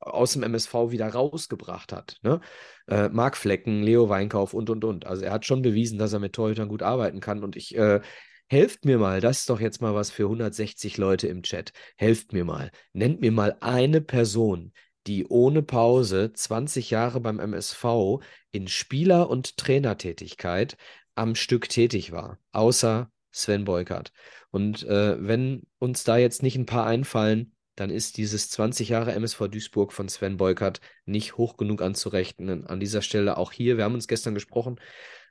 aus 0.00 0.34
dem 0.34 0.42
MSV 0.42 0.90
wieder 0.90 1.08
rausgebracht 1.08 1.92
hat. 1.92 2.18
Ne? 2.22 2.40
Äh, 2.86 3.08
Marc 3.08 3.36
Flecken, 3.36 3.82
Leo 3.82 4.08
Weinkauf 4.10 4.52
und, 4.52 4.68
und, 4.68 4.84
und. 4.84 5.06
Also 5.06 5.24
er 5.24 5.32
hat 5.32 5.46
schon 5.46 5.62
bewiesen, 5.62 5.98
dass 5.98 6.12
er 6.12 6.18
mit 6.18 6.34
Torhütern 6.34 6.68
gut 6.68 6.82
arbeiten 6.82 7.20
kann. 7.20 7.42
Und 7.42 7.56
ich, 7.56 7.74
äh, 7.76 8.00
helft 8.48 8.84
mir 8.84 8.98
mal, 8.98 9.20
das 9.20 9.40
ist 9.40 9.50
doch 9.50 9.60
jetzt 9.60 9.80
mal 9.80 9.94
was 9.94 10.10
für 10.10 10.24
160 10.24 10.98
Leute 10.98 11.28
im 11.28 11.42
Chat. 11.42 11.72
Helft 11.96 12.32
mir 12.32 12.44
mal. 12.44 12.70
Nennt 12.92 13.20
mir 13.20 13.32
mal 13.32 13.56
eine 13.60 14.00
Person, 14.00 14.72
die 15.06 15.26
ohne 15.26 15.62
Pause 15.62 16.32
20 16.32 16.90
Jahre 16.90 17.20
beim 17.20 17.38
MSV 17.38 18.20
in 18.52 18.68
Spieler- 18.68 19.28
und 19.28 19.56
Trainertätigkeit 19.56 20.76
am 21.14 21.34
Stück 21.34 21.68
tätig 21.68 22.12
war, 22.12 22.38
außer 22.52 23.10
Sven 23.30 23.64
Beukert. 23.64 24.12
Und 24.50 24.84
äh, 24.84 25.16
wenn 25.20 25.62
uns 25.78 26.04
da 26.04 26.16
jetzt 26.16 26.42
nicht 26.42 26.56
ein 26.56 26.66
paar 26.66 26.86
einfallen, 26.86 27.54
dann 27.76 27.90
ist 27.90 28.16
dieses 28.16 28.50
20 28.50 28.88
Jahre 28.88 29.12
MSV 29.12 29.48
Duisburg 29.48 29.92
von 29.92 30.08
Sven 30.08 30.36
Beukert 30.36 30.80
nicht 31.06 31.36
hoch 31.36 31.56
genug 31.56 31.82
anzurechnen. 31.82 32.66
An 32.66 32.78
dieser 32.78 33.02
Stelle 33.02 33.36
auch 33.36 33.52
hier, 33.52 33.76
wir 33.76 33.84
haben 33.84 33.94
uns 33.94 34.06
gestern 34.06 34.34
gesprochen, 34.34 34.76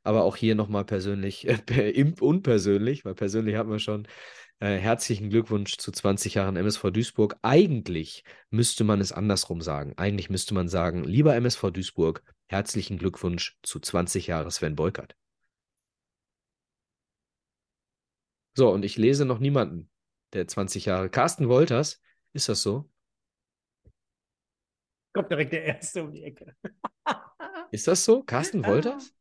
aber 0.04 0.24
auch 0.24 0.36
hier 0.36 0.56
nochmal 0.56 0.86
persönlich, 0.86 1.48
äh, 1.70 2.14
unpersönlich, 2.20 3.06
weil 3.06 3.16
persönlich 3.16 3.56
hatten 3.56 3.72
wir 3.72 3.80
schon 3.80 4.08
äh, 4.64 4.80
herzlichen 4.80 5.30
Glückwunsch 5.30 5.78
zu 5.78 5.92
20 5.92 6.36
Jahren 6.36 6.56
MSV 6.56 6.92
Duisburg. 6.92 7.38
Eigentlich 7.42 8.24
müsste 8.50 8.86
man 8.86 9.02
es 9.02 9.12
andersrum 9.12 9.60
sagen. 9.60 9.94
Eigentlich 9.98 10.30
müsste 10.30 10.54
man 10.54 10.70
sagen, 10.70 11.04
lieber 11.04 11.36
MSV 11.36 11.72
Duisburg, 11.72 12.24
herzlichen 12.48 12.98
Glückwunsch 12.98 13.60
zu 13.62 13.82
20 13.82 14.28
Jahren 14.28 14.50
Sven 14.50 14.78
Beukert. 14.78 15.18
So, 18.56 18.72
und 18.72 18.86
ich 18.86 18.96
lese 18.96 19.26
noch 19.26 19.40
niemanden, 19.40 19.90
der 20.32 20.48
20 20.48 20.86
Jahre. 20.86 21.10
Carsten 21.10 21.50
Wolters, 21.50 22.02
ist 22.32 22.48
das 22.48 22.62
so? 22.62 22.90
Kommt 25.12 25.30
direkt 25.30 25.52
der 25.52 25.66
Erste 25.66 26.06
um 26.06 26.14
die 26.14 26.24
Ecke. 26.24 26.56
ist 27.72 27.88
das 27.88 28.06
so? 28.06 28.24
Carsten 28.24 28.66
Wolters? 28.66 29.14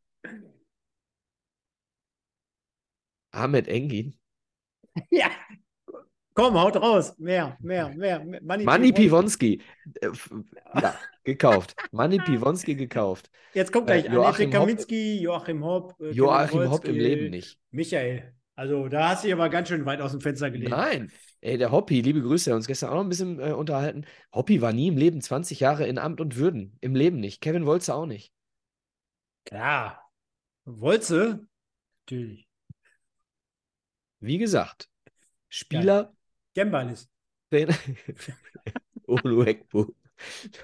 Ahmed 3.32 3.66
Engin? 3.66 4.22
Ja. 5.10 5.31
Komm, 6.35 6.59
haut 6.59 6.77
raus. 6.77 7.14
Mehr, 7.19 7.59
mehr, 7.60 7.90
mehr. 7.90 8.24
Manni, 8.43 8.64
Manni 8.64 8.93
Piwonski. 8.93 9.60
Äh, 10.01 10.09
ja, 10.81 10.94
gekauft. 11.24 11.77
Manni 11.93 12.19
Piwonski 12.19 12.74
gekauft. 12.74 13.31
Jetzt 13.52 13.70
kommt 13.70 13.86
gleich 13.86 14.06
äh, 14.06 14.12
Joachim 14.12 14.51
Kaminski, 14.51 15.20
Joachim 15.20 15.62
Hopp. 15.62 15.94
Äh, 16.01 16.10
Joachim 16.12 16.70
Hopp 16.70 16.86
im 16.86 16.97
Leben 16.97 17.31
nicht. 17.31 17.59
Michael. 17.70 18.35
Also 18.55 18.89
da 18.89 19.10
hast 19.10 19.24
du 19.24 19.27
dich 19.27 19.35
aber 19.35 19.48
ganz 19.48 19.69
schön 19.69 19.85
weit 19.85 20.01
aus 20.01 20.12
dem 20.12 20.20
Fenster 20.20 20.51
gelegt. 20.51 20.70
Nein. 20.70 21.10
Ey, 21.40 21.59
der 21.59 21.73
Hoppi, 21.73 22.01
liebe 22.01 22.23
Grüße, 22.23 22.51
der 22.51 22.56
uns 22.56 22.66
gestern 22.66 22.90
auch 22.90 22.94
noch 22.94 23.02
ein 23.02 23.09
bisschen 23.09 23.40
äh, 23.40 23.52
unterhalten. 23.52 24.06
Hoppi 24.32 24.62
war 24.62 24.73
nie 24.73 24.89
im 24.89 24.97
Leben 24.97 25.20
20 25.20 25.60
Jahre 25.60 25.86
in 25.86 25.98
Amt 25.98 26.20
und 26.20 26.36
Würden. 26.36 26.78
Im 26.81 26.94
Leben 26.94 27.19
nicht. 27.19 27.40
Kevin 27.40 27.66
Wolze 27.66 27.94
auch 27.94 28.06
nicht. 28.06 28.32
Klar. 29.44 30.09
Wolze? 30.64 31.47
Natürlich. 32.06 32.47
Wie 34.23 34.39
gesagt, 34.39 34.89
Spieler. 35.49 36.16
Gembalis. 36.55 37.11
Oluekbu. 39.07 39.93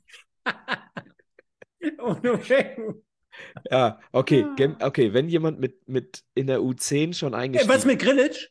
ja, 3.70 4.01
okay, 4.12 4.47
Gem 4.56 4.77
okay, 4.81 5.12
wenn 5.12 5.28
jemand 5.28 5.61
mit, 5.61 5.86
mit 5.86 6.24
in 6.35 6.47
der 6.47 6.61
U10 6.61 7.12
schon 7.12 7.35
eingestiegen 7.35 7.70
ist. 7.70 7.78
Was 7.78 7.85
mit 7.85 8.01
Grillitsch? 8.01 8.48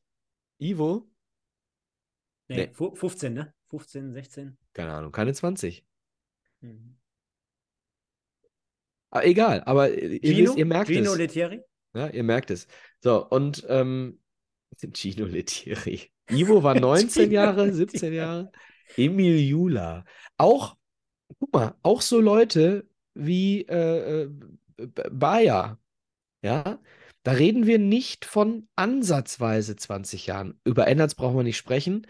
Ivo? 0.60 1.10
Nee, 2.50 2.68
nee, 2.68 2.72
15, 2.96 3.34
ne? 3.34 3.52
15, 3.70 4.14
16. 4.14 4.56
Keine 4.74 4.94
Ahnung, 4.94 5.12
keine 5.12 5.34
20. 5.34 5.84
Mhm. 6.62 7.00
Aber 9.10 9.22
ah, 9.22 9.26
egal, 9.26 9.64
aber 9.66 9.92
ihr, 9.92 10.22
wisst, 10.22 10.56
ihr 10.56 10.66
merkt 10.66 10.88
Gino 10.88 11.12
es. 11.12 11.18
Lettieri? 11.18 11.64
Ja, 11.94 12.08
ihr 12.08 12.24
merkt 12.24 12.52
es. 12.52 12.68
So, 13.02 13.28
und 13.28 13.66
ähm, 13.70 14.20
Gino 14.94 15.26
Lettieri. 15.26 16.12
Ivo 16.30 16.64
war 16.64 16.76
19 16.80 17.32
Jahre, 17.32 17.72
17 17.72 18.14
Jahre. 18.14 18.52
Emil 18.98 19.40
Jula. 19.40 20.06
Auch, 20.38 20.78
guck 21.40 21.54
mal, 21.54 21.76
auch 21.84 22.02
so 22.02 22.20
Leute 22.20 22.88
wie 23.14 23.62
äh, 23.62 24.24
äh 24.24 24.30
Bayer. 25.12 25.80
Ja, 26.42 26.80
da 27.24 27.32
reden 27.32 27.68
wir 27.68 27.80
nicht 27.80 28.26
von 28.26 28.68
ansatzweise 28.76 29.76
20 29.76 30.28
Jahren. 30.28 30.60
Über 30.66 30.88
Ennerts 30.88 31.16
brauchen 31.16 31.38
wir 31.38 31.44
nicht 31.44 31.58
sprechen. 31.58 32.06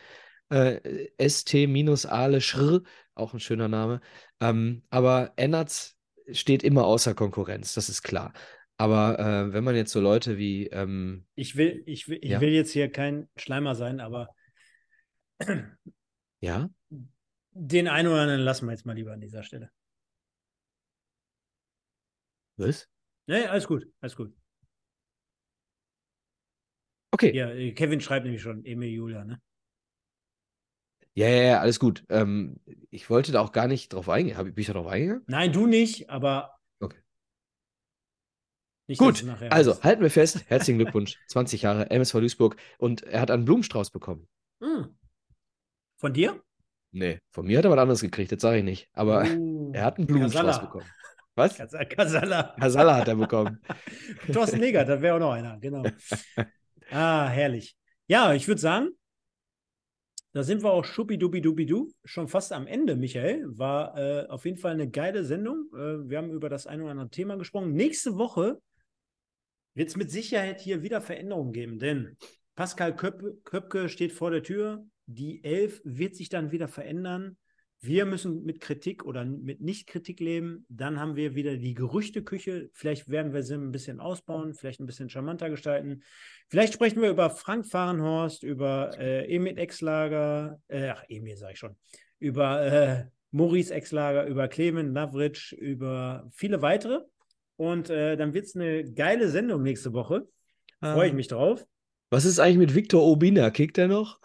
Äh, 0.49 1.10
ST-Ale 1.19 2.41
Schr, 2.41 2.81
auch 3.14 3.34
ein 3.34 3.39
schöner 3.39 3.68
Name. 3.68 4.01
Ähm, 4.39 4.84
aber 4.89 5.34
Ennerts 5.35 5.97
steht 6.31 6.64
immer 6.64 6.85
außer 6.85 7.14
Konkurrenz, 7.14 7.73
das 7.73 7.89
ist 7.89 8.01
klar. 8.01 8.34
Aber 8.77 9.19
äh, 9.19 9.53
wenn 9.53 9.63
man 9.63 9.75
jetzt 9.75 9.91
so 9.91 10.01
Leute 10.01 10.37
wie. 10.37 10.67
Ähm, 10.67 11.25
ich 11.35 11.55
will, 11.55 11.83
ich 11.85 12.07
will, 12.07 12.19
ich 12.21 12.31
ja? 12.31 12.41
will 12.41 12.49
jetzt 12.49 12.71
hier 12.71 12.91
kein 12.91 13.29
Schleimer 13.35 13.75
sein, 13.75 13.99
aber. 13.99 14.29
ja? 16.41 16.69
Den 17.51 17.87
einen 17.87 18.07
oder 18.07 18.21
anderen 18.21 18.41
lassen 18.41 18.65
wir 18.65 18.71
jetzt 18.71 18.85
mal 18.85 18.95
lieber 18.95 19.13
an 19.13 19.21
dieser 19.21 19.43
Stelle. 19.43 19.69
Was? 22.57 22.89
Nee, 23.27 23.45
alles 23.45 23.67
gut, 23.67 23.85
alles 24.01 24.15
gut. 24.15 24.33
Okay. 27.11 27.35
Ja, 27.35 27.51
äh, 27.51 27.71
Kevin 27.73 28.01
schreibt 28.01 28.25
nämlich 28.25 28.41
schon 28.41 28.65
Emil 28.65 28.89
Julia, 28.89 29.23
ne? 29.23 29.39
Ja, 31.15 31.27
ja, 31.27 31.43
ja, 31.43 31.59
alles 31.59 31.79
gut. 31.79 32.03
Ähm, 32.09 32.59
ich 32.89 33.09
wollte 33.09 33.31
da 33.31 33.41
auch 33.41 33.51
gar 33.51 33.67
nicht 33.67 33.93
drauf 33.93 34.09
eingehen. 34.09 34.35
Hab, 34.35 34.45
bin 34.45 34.57
ich 34.57 34.65
da 34.65 34.73
drauf 34.73 34.87
eingegangen? 34.87 35.23
Nein, 35.27 35.53
du 35.53 35.67
nicht, 35.67 36.09
aber 36.09 36.55
nicht, 38.88 38.99
Gut, 38.99 39.26
also 39.49 39.81
halten 39.81 40.01
wir 40.01 40.11
fest. 40.11 40.43
Herzlichen 40.47 40.77
Glückwunsch. 40.77 41.18
20 41.27 41.61
Jahre 41.61 41.89
MSV 41.89 42.19
Duisburg. 42.19 42.57
Und 42.77 43.03
er 43.03 43.22
hat 43.22 43.31
einen 43.31 43.45
Blumenstrauß 43.45 43.91
bekommen. 43.91 44.27
Hm. 44.61 44.89
Von 45.97 46.14
dir? 46.14 46.41
Nee, 46.91 47.19
von 47.31 47.45
mir 47.45 47.57
hat 47.57 47.65
er 47.65 47.72
was 47.72 47.80
anderes 47.80 48.01
gekriegt, 48.01 48.31
das 48.31 48.41
sage 48.41 48.57
ich 48.57 48.64
nicht. 48.64 48.89
Aber 48.93 49.23
uh, 49.23 49.72
er 49.73 49.85
hat 49.85 49.97
einen 49.97 50.07
Blumenstrauß 50.07 50.45
Kasala. 50.45 50.65
bekommen. 50.65 50.85
Was? 51.35 51.57
Casalla. 51.57 52.55
Casalla 52.60 52.97
hat 52.97 53.07
er 53.07 53.15
bekommen. 53.15 53.60
Thorsten 54.31 54.60
Legert, 54.60 54.88
da 54.88 55.01
wäre 55.01 55.15
auch 55.15 55.19
noch 55.19 55.31
einer, 55.31 55.57
genau. 55.60 55.84
Ah, 56.91 57.27
herrlich. 57.27 57.76
Ja, 58.05 58.34
ich 58.34 58.47
würde 58.47 58.61
sagen, 58.61 58.89
da 60.34 60.43
sind 60.43 60.61
wir 60.61 60.72
auch 60.72 60.85
schuppidubidubidu 60.85 61.91
schon 62.03 62.27
fast 62.27 62.51
am 62.51 62.68
Ende, 62.68 62.95
Michael. 62.95 63.45
War 63.47 63.97
äh, 63.97 64.27
auf 64.27 64.45
jeden 64.45 64.57
Fall 64.57 64.73
eine 64.73 64.89
geile 64.89 65.23
Sendung. 65.23 65.68
Äh, 65.73 66.10
wir 66.10 66.18
haben 66.18 66.31
über 66.31 66.49
das 66.49 66.68
ein 66.68 66.81
oder 66.81 66.91
andere 66.91 67.10
Thema 67.10 67.38
gesprochen. 67.38 67.73
Nächste 67.73 68.18
Woche 68.18 68.60
wird 69.73 69.89
es 69.89 69.95
mit 69.95 70.11
Sicherheit 70.11 70.61
hier 70.61 70.83
wieder 70.83 71.01
Veränderungen 71.01 71.53
geben, 71.53 71.79
denn 71.79 72.17
Pascal 72.55 72.95
Köp 72.95 73.43
Köpke 73.43 73.89
steht 73.89 74.11
vor 74.11 74.31
der 74.31 74.43
Tür. 74.43 74.85
Die 75.05 75.43
Elf 75.43 75.81
wird 75.83 76.15
sich 76.15 76.29
dann 76.29 76.51
wieder 76.51 76.67
verändern. 76.67 77.37
Wir 77.79 78.05
müssen 78.05 78.45
mit 78.45 78.61
Kritik 78.61 79.03
oder 79.03 79.25
mit 79.25 79.59
Nicht-Kritik 79.59 80.21
leben. 80.21 80.65
Dann 80.69 81.01
haben 81.01 81.17
wir 81.17 81.35
wieder 81.35 81.57
die 81.57 81.73
Gerüchteküche. 81.73 82.69
Vielleicht 82.71 83.09
werden 83.09 83.33
wir 83.33 83.43
sie 83.43 83.55
ein 83.55 83.73
bisschen 83.73 83.99
ausbauen, 83.99 84.53
vielleicht 84.53 84.79
ein 84.79 84.85
bisschen 84.85 85.09
charmanter 85.09 85.49
gestalten. 85.49 86.01
Vielleicht 86.47 86.73
sprechen 86.73 87.01
wir 87.01 87.09
über 87.09 87.29
Frank 87.29 87.65
Fahrenhorst, 87.65 88.43
über 88.43 88.97
äh, 88.97 89.25
Emil 89.25 89.57
Exlager, 89.57 90.61
äh, 90.69 90.91
ach, 90.91 91.03
Emil 91.09 91.35
sage 91.35 91.53
ich 91.53 91.59
schon, 91.59 91.75
über 92.19 92.61
äh, 92.61 93.05
Maurice 93.31 93.73
Exlager, 93.73 94.27
über 94.27 94.47
Clement 94.47 94.93
Navric, 94.93 95.51
über 95.51 96.29
viele 96.31 96.61
weitere. 96.61 97.01
Und 97.55 97.89
äh, 97.89 98.15
dann 98.17 98.34
wird 98.34 98.45
es 98.45 98.55
eine 98.55 98.84
geile 98.93 99.30
Sendung 99.30 99.61
nächste 99.63 99.93
Woche. 99.93 100.27
Freue 100.81 101.07
ich 101.07 101.13
Ah. 101.13 101.15
mich 101.15 101.27
drauf. 101.27 101.65
Was 102.09 102.25
ist 102.25 102.39
eigentlich 102.39 102.57
mit 102.57 102.75
Victor 102.75 103.03
Obina? 103.03 103.49
Kickt 103.51 103.77
er 103.77 103.88
noch? 103.88 104.19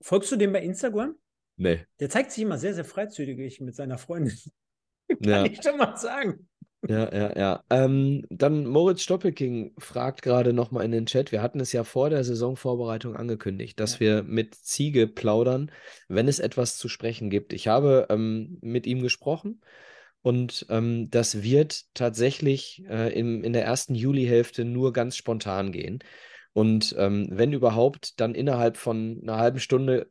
Folgst 0.00 0.32
du 0.32 0.36
dem 0.36 0.52
bei 0.52 0.62
Instagram? 0.62 1.14
nee. 1.56 1.84
Der 2.00 2.10
zeigt 2.10 2.32
sich 2.32 2.42
immer 2.42 2.58
sehr, 2.58 2.74
sehr 2.74 2.84
freizügig 2.84 3.60
mit 3.60 3.74
seiner 3.76 3.98
Freundin. 3.98 4.36
Kann 5.08 5.18
Ja. 5.22 5.44
ich 5.44 5.62
schon 5.62 5.76
mal 5.76 5.96
sagen. 5.96 6.48
Ja, 6.88 7.14
ja, 7.14 7.38
ja. 7.38 7.64
Ähm, 7.70 8.26
dann 8.30 8.66
Moritz 8.66 9.02
Stoppelking 9.02 9.72
fragt 9.78 10.22
gerade 10.22 10.52
nochmal 10.52 10.84
in 10.84 10.90
den 10.90 11.06
Chat. 11.06 11.30
Wir 11.30 11.40
hatten 11.40 11.60
es 11.60 11.70
ja 11.72 11.84
vor 11.84 12.10
der 12.10 12.24
Saisonvorbereitung 12.24 13.14
angekündigt, 13.14 13.78
dass 13.78 13.94
Ja. 13.94 14.00
wir 14.00 14.22
mit 14.24 14.56
Ziege 14.56 15.06
plaudern, 15.06 15.70
wenn 16.08 16.26
es 16.26 16.40
etwas 16.40 16.78
zu 16.78 16.88
sprechen 16.88 17.30
gibt. 17.30 17.52
Ich 17.52 17.68
habe 17.68 18.06
ähm, 18.10 18.58
mit 18.62 18.86
ihm 18.88 19.00
gesprochen 19.02 19.60
und 20.22 20.66
ähm, 20.70 21.10
das 21.10 21.42
wird 21.42 21.84
tatsächlich 21.94 22.84
äh, 22.88 23.12
im, 23.18 23.42
in 23.42 23.52
der 23.52 23.64
ersten 23.64 23.94
Julihälfte 23.94 24.64
nur 24.64 24.92
ganz 24.92 25.16
spontan 25.16 25.72
gehen. 25.72 25.98
Und 26.52 26.94
ähm, 26.98 27.28
wenn 27.30 27.52
überhaupt, 27.52 28.20
dann 28.20 28.34
innerhalb 28.34 28.76
von 28.76 29.20
einer 29.22 29.38
halben 29.38 29.58
Stunde 29.58 30.10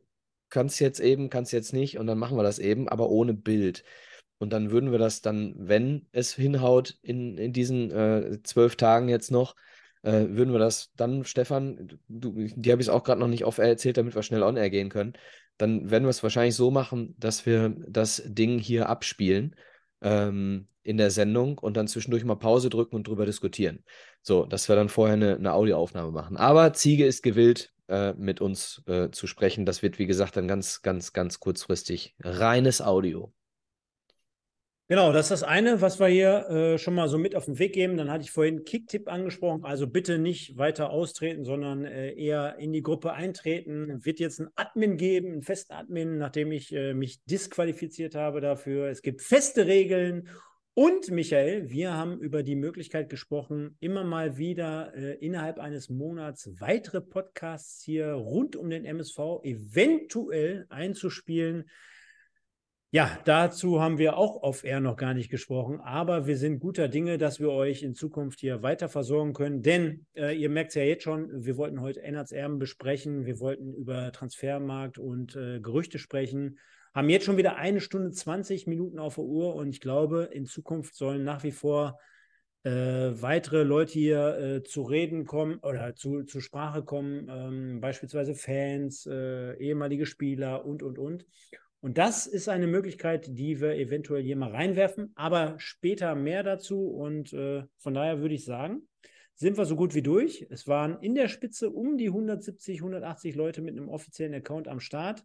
kannst 0.50 0.80
jetzt 0.80 1.00
eben, 1.00 1.30
kannst 1.30 1.52
jetzt 1.52 1.72
nicht 1.72 1.98
und 1.98 2.06
dann 2.06 2.18
machen 2.18 2.36
wir 2.36 2.42
das 2.42 2.58
eben, 2.58 2.88
aber 2.88 3.08
ohne 3.08 3.32
Bild. 3.32 3.84
Und 4.38 4.52
dann 4.52 4.70
würden 4.70 4.90
wir 4.92 4.98
das 4.98 5.22
dann, 5.22 5.54
wenn 5.56 6.06
es 6.12 6.34
hinhaut, 6.34 6.98
in, 7.02 7.38
in 7.38 7.52
diesen 7.52 7.90
äh, 7.90 8.42
zwölf 8.42 8.76
Tagen 8.76 9.08
jetzt 9.08 9.30
noch, 9.30 9.54
äh, 10.02 10.26
würden 10.28 10.52
wir 10.52 10.58
das 10.58 10.92
dann, 10.96 11.24
Stefan, 11.24 11.98
du, 12.08 12.34
die 12.34 12.72
habe 12.72 12.82
ich 12.82 12.90
auch 12.90 13.04
gerade 13.04 13.20
noch 13.20 13.28
nicht 13.28 13.44
oft 13.44 13.60
erzählt, 13.60 13.96
damit 13.96 14.14
wir 14.14 14.22
schnell 14.22 14.42
on 14.42 14.56
air 14.56 14.68
gehen 14.68 14.90
können. 14.90 15.14
Dann 15.56 15.90
werden 15.90 16.04
wir 16.04 16.10
es 16.10 16.22
wahrscheinlich 16.22 16.56
so 16.56 16.70
machen, 16.70 17.14
dass 17.18 17.46
wir 17.46 17.74
das 17.88 18.22
Ding 18.26 18.58
hier 18.58 18.88
abspielen 18.88 19.54
ähm, 20.02 20.68
in 20.82 20.96
der 20.96 21.10
Sendung 21.10 21.58
und 21.58 21.76
dann 21.76 21.88
zwischendurch 21.88 22.24
mal 22.24 22.34
Pause 22.36 22.68
drücken 22.68 22.96
und 22.96 23.06
drüber 23.06 23.24
diskutieren. 23.24 23.84
So, 24.22 24.44
dass 24.46 24.68
wir 24.68 24.76
dann 24.76 24.88
vorher 24.88 25.14
eine, 25.14 25.36
eine 25.36 25.52
Audioaufnahme 25.52 26.10
machen. 26.10 26.36
Aber 26.36 26.72
Ziege 26.72 27.06
ist 27.06 27.22
gewillt, 27.22 27.72
äh, 27.88 28.14
mit 28.14 28.40
uns 28.40 28.82
äh, 28.86 29.10
zu 29.10 29.26
sprechen. 29.26 29.66
Das 29.66 29.82
wird, 29.82 29.98
wie 29.98 30.06
gesagt, 30.06 30.36
dann 30.36 30.48
ganz, 30.48 30.82
ganz, 30.82 31.12
ganz 31.12 31.40
kurzfristig 31.40 32.16
reines 32.20 32.80
Audio. 32.80 33.32
Genau, 34.92 35.10
das 35.10 35.30
ist 35.30 35.40
das 35.40 35.42
eine, 35.42 35.80
was 35.80 36.00
wir 36.00 36.08
hier 36.08 36.50
äh, 36.50 36.78
schon 36.78 36.94
mal 36.94 37.08
so 37.08 37.16
mit 37.16 37.34
auf 37.34 37.46
den 37.46 37.58
Weg 37.58 37.72
geben. 37.72 37.96
Dann 37.96 38.10
hatte 38.10 38.24
ich 38.24 38.30
vorhin 38.30 38.64
Kicktipp 38.64 39.10
angesprochen. 39.10 39.64
Also 39.64 39.86
bitte 39.86 40.18
nicht 40.18 40.58
weiter 40.58 40.90
austreten, 40.90 41.46
sondern 41.46 41.86
äh, 41.86 42.12
eher 42.12 42.58
in 42.58 42.74
die 42.74 42.82
Gruppe 42.82 43.14
eintreten. 43.14 44.04
Wird 44.04 44.20
jetzt 44.20 44.38
einen 44.38 44.50
Admin 44.54 44.98
geben, 44.98 45.32
einen 45.32 45.40
festen 45.40 45.72
Admin, 45.72 46.18
nachdem 46.18 46.52
ich 46.52 46.74
äh, 46.74 46.92
mich 46.92 47.24
disqualifiziert 47.24 48.14
habe 48.14 48.42
dafür. 48.42 48.88
Es 48.88 49.00
gibt 49.00 49.22
feste 49.22 49.66
Regeln. 49.66 50.28
Und 50.74 51.10
Michael, 51.10 51.70
wir 51.70 51.94
haben 51.94 52.20
über 52.20 52.42
die 52.42 52.54
Möglichkeit 52.54 53.08
gesprochen, 53.08 53.78
immer 53.80 54.04
mal 54.04 54.36
wieder 54.36 54.94
äh, 54.94 55.14
innerhalb 55.24 55.58
eines 55.58 55.88
Monats 55.88 56.50
weitere 56.60 57.00
Podcasts 57.00 57.82
hier 57.82 58.12
rund 58.12 58.56
um 58.56 58.68
den 58.68 58.84
MSV 58.84 59.40
eventuell 59.42 60.66
einzuspielen. 60.68 61.64
Ja, 62.94 63.18
dazu 63.24 63.80
haben 63.80 63.96
wir 63.96 64.18
auch 64.18 64.42
auf 64.42 64.64
Air 64.64 64.80
noch 64.80 64.98
gar 64.98 65.14
nicht 65.14 65.30
gesprochen, 65.30 65.80
aber 65.80 66.26
wir 66.26 66.36
sind 66.36 66.60
guter 66.60 66.88
Dinge, 66.88 67.16
dass 67.16 67.40
wir 67.40 67.48
euch 67.48 67.82
in 67.82 67.94
Zukunft 67.94 68.40
hier 68.40 68.62
weiter 68.62 68.90
versorgen 68.90 69.32
können, 69.32 69.62
denn 69.62 70.04
äh, 70.14 70.36
ihr 70.36 70.50
merkt 70.50 70.68
es 70.68 70.74
ja 70.74 70.82
jetzt 70.82 71.04
schon, 71.04 71.30
wir 71.42 71.56
wollten 71.56 71.80
heute 71.80 72.02
Ennerts 72.02 72.32
Erben 72.32 72.58
besprechen, 72.58 73.24
wir 73.24 73.40
wollten 73.40 73.72
über 73.72 74.12
Transfermarkt 74.12 74.98
und 74.98 75.34
äh, 75.36 75.60
Gerüchte 75.60 75.98
sprechen, 75.98 76.58
haben 76.92 77.08
jetzt 77.08 77.24
schon 77.24 77.38
wieder 77.38 77.56
eine 77.56 77.80
Stunde 77.80 78.10
20 78.10 78.66
Minuten 78.66 78.98
auf 78.98 79.14
der 79.14 79.24
Uhr 79.24 79.54
und 79.54 79.70
ich 79.70 79.80
glaube, 79.80 80.28
in 80.30 80.44
Zukunft 80.44 80.94
sollen 80.94 81.24
nach 81.24 81.44
wie 81.44 81.52
vor 81.52 81.98
äh, 82.62 82.70
weitere 82.70 83.62
Leute 83.62 83.94
hier 83.94 84.38
äh, 84.38 84.62
zu 84.64 84.82
reden 84.82 85.24
kommen 85.24 85.60
oder 85.60 85.94
zu, 85.94 86.24
zur 86.24 86.42
Sprache 86.42 86.82
kommen, 86.82 87.26
ähm, 87.30 87.80
beispielsweise 87.80 88.34
Fans, 88.34 89.06
äh, 89.06 89.54
ehemalige 89.54 90.04
Spieler 90.04 90.66
und, 90.66 90.82
und, 90.82 90.98
und. 90.98 91.24
Und 91.82 91.98
das 91.98 92.28
ist 92.28 92.48
eine 92.48 92.68
Möglichkeit, 92.68 93.26
die 93.36 93.60
wir 93.60 93.74
eventuell 93.74 94.22
hier 94.22 94.36
mal 94.36 94.52
reinwerfen, 94.52 95.10
aber 95.16 95.56
später 95.58 96.14
mehr 96.14 96.44
dazu. 96.44 96.86
Und 96.86 97.32
äh, 97.32 97.64
von 97.78 97.92
daher 97.92 98.20
würde 98.20 98.36
ich 98.36 98.44
sagen, 98.44 98.88
sind 99.34 99.58
wir 99.58 99.64
so 99.64 99.74
gut 99.74 99.92
wie 99.96 100.02
durch. 100.02 100.46
Es 100.48 100.68
waren 100.68 101.00
in 101.00 101.16
der 101.16 101.26
Spitze 101.26 101.70
um 101.70 101.98
die 101.98 102.06
170, 102.06 102.78
180 102.78 103.34
Leute 103.34 103.62
mit 103.62 103.76
einem 103.76 103.88
offiziellen 103.88 104.32
Account 104.32 104.68
am 104.68 104.78
Start. 104.78 105.24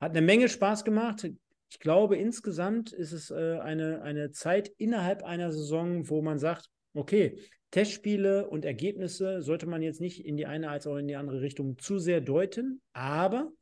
Hat 0.00 0.12
eine 0.12 0.22
Menge 0.22 0.48
Spaß 0.48 0.84
gemacht. 0.84 1.28
Ich 1.70 1.78
glaube, 1.78 2.16
insgesamt 2.16 2.90
ist 2.90 3.12
es 3.12 3.30
äh, 3.30 3.58
eine, 3.58 4.00
eine 4.00 4.30
Zeit 4.30 4.72
innerhalb 4.78 5.24
einer 5.24 5.52
Saison, 5.52 6.08
wo 6.08 6.22
man 6.22 6.38
sagt, 6.38 6.70
okay, 6.94 7.38
Testspiele 7.70 8.48
und 8.48 8.64
Ergebnisse 8.64 9.42
sollte 9.42 9.66
man 9.66 9.82
jetzt 9.82 10.00
nicht 10.00 10.24
in 10.24 10.38
die 10.38 10.46
eine 10.46 10.70
als 10.70 10.86
auch 10.86 10.96
in 10.96 11.06
die 11.06 11.16
andere 11.16 11.42
Richtung 11.42 11.76
zu 11.76 11.98
sehr 11.98 12.22
deuten, 12.22 12.80
aber 12.94 13.52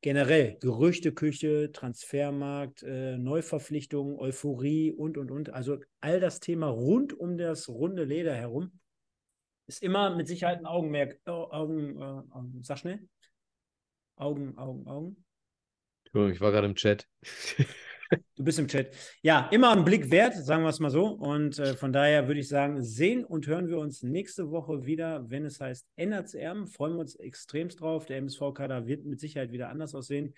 generell 0.00 0.56
Gerüchteküche, 0.60 1.72
Transfermarkt, 1.72 2.82
äh, 2.82 3.18
Neuverpflichtungen, 3.18 4.18
Euphorie 4.18 4.92
und, 4.92 5.18
und, 5.18 5.30
und. 5.30 5.50
Also 5.50 5.78
all 6.00 6.20
das 6.20 6.40
Thema 6.40 6.68
rund 6.68 7.12
um 7.12 7.36
das 7.36 7.68
runde 7.68 8.04
Leder 8.04 8.34
herum 8.34 8.78
ist 9.66 9.82
immer 9.82 10.14
mit 10.14 10.28
Sicherheit 10.28 10.58
ein 10.58 10.66
Augenmerk. 10.66 11.20
Äh, 11.26 11.30
Augen, 11.30 12.00
äh, 12.00 12.34
Augen, 12.34 12.62
sag 12.62 12.78
schnell. 12.78 13.06
Augen, 14.16 14.56
Augen, 14.56 14.86
Augen. 14.86 15.24
Entschuldigung, 16.04 16.34
ich 16.34 16.40
war 16.40 16.52
gerade 16.52 16.66
im 16.66 16.74
Chat. 16.74 17.06
Du 18.36 18.44
bist 18.44 18.58
im 18.58 18.68
Chat. 18.68 18.94
Ja, 19.22 19.48
immer 19.50 19.72
ein 19.72 19.84
Blick 19.84 20.10
wert, 20.10 20.34
sagen 20.34 20.62
wir 20.62 20.70
es 20.70 20.80
mal 20.80 20.90
so. 20.90 21.06
Und 21.06 21.58
äh, 21.58 21.74
von 21.74 21.92
daher 21.92 22.26
würde 22.26 22.40
ich 22.40 22.48
sagen, 22.48 22.82
sehen 22.82 23.24
und 23.24 23.46
hören 23.46 23.68
wir 23.68 23.78
uns 23.78 24.02
nächste 24.02 24.50
Woche 24.50 24.86
wieder, 24.86 25.28
wenn 25.28 25.44
es 25.44 25.60
heißt 25.60 25.86
NRCM. 25.96 26.66
Freuen 26.66 26.94
wir 26.94 27.00
uns 27.00 27.16
extremst 27.16 27.80
drauf. 27.80 28.06
Der 28.06 28.18
MSV-Kader 28.18 28.86
wird 28.86 29.04
mit 29.04 29.20
Sicherheit 29.20 29.52
wieder 29.52 29.68
anders 29.68 29.94
aussehen. 29.94 30.34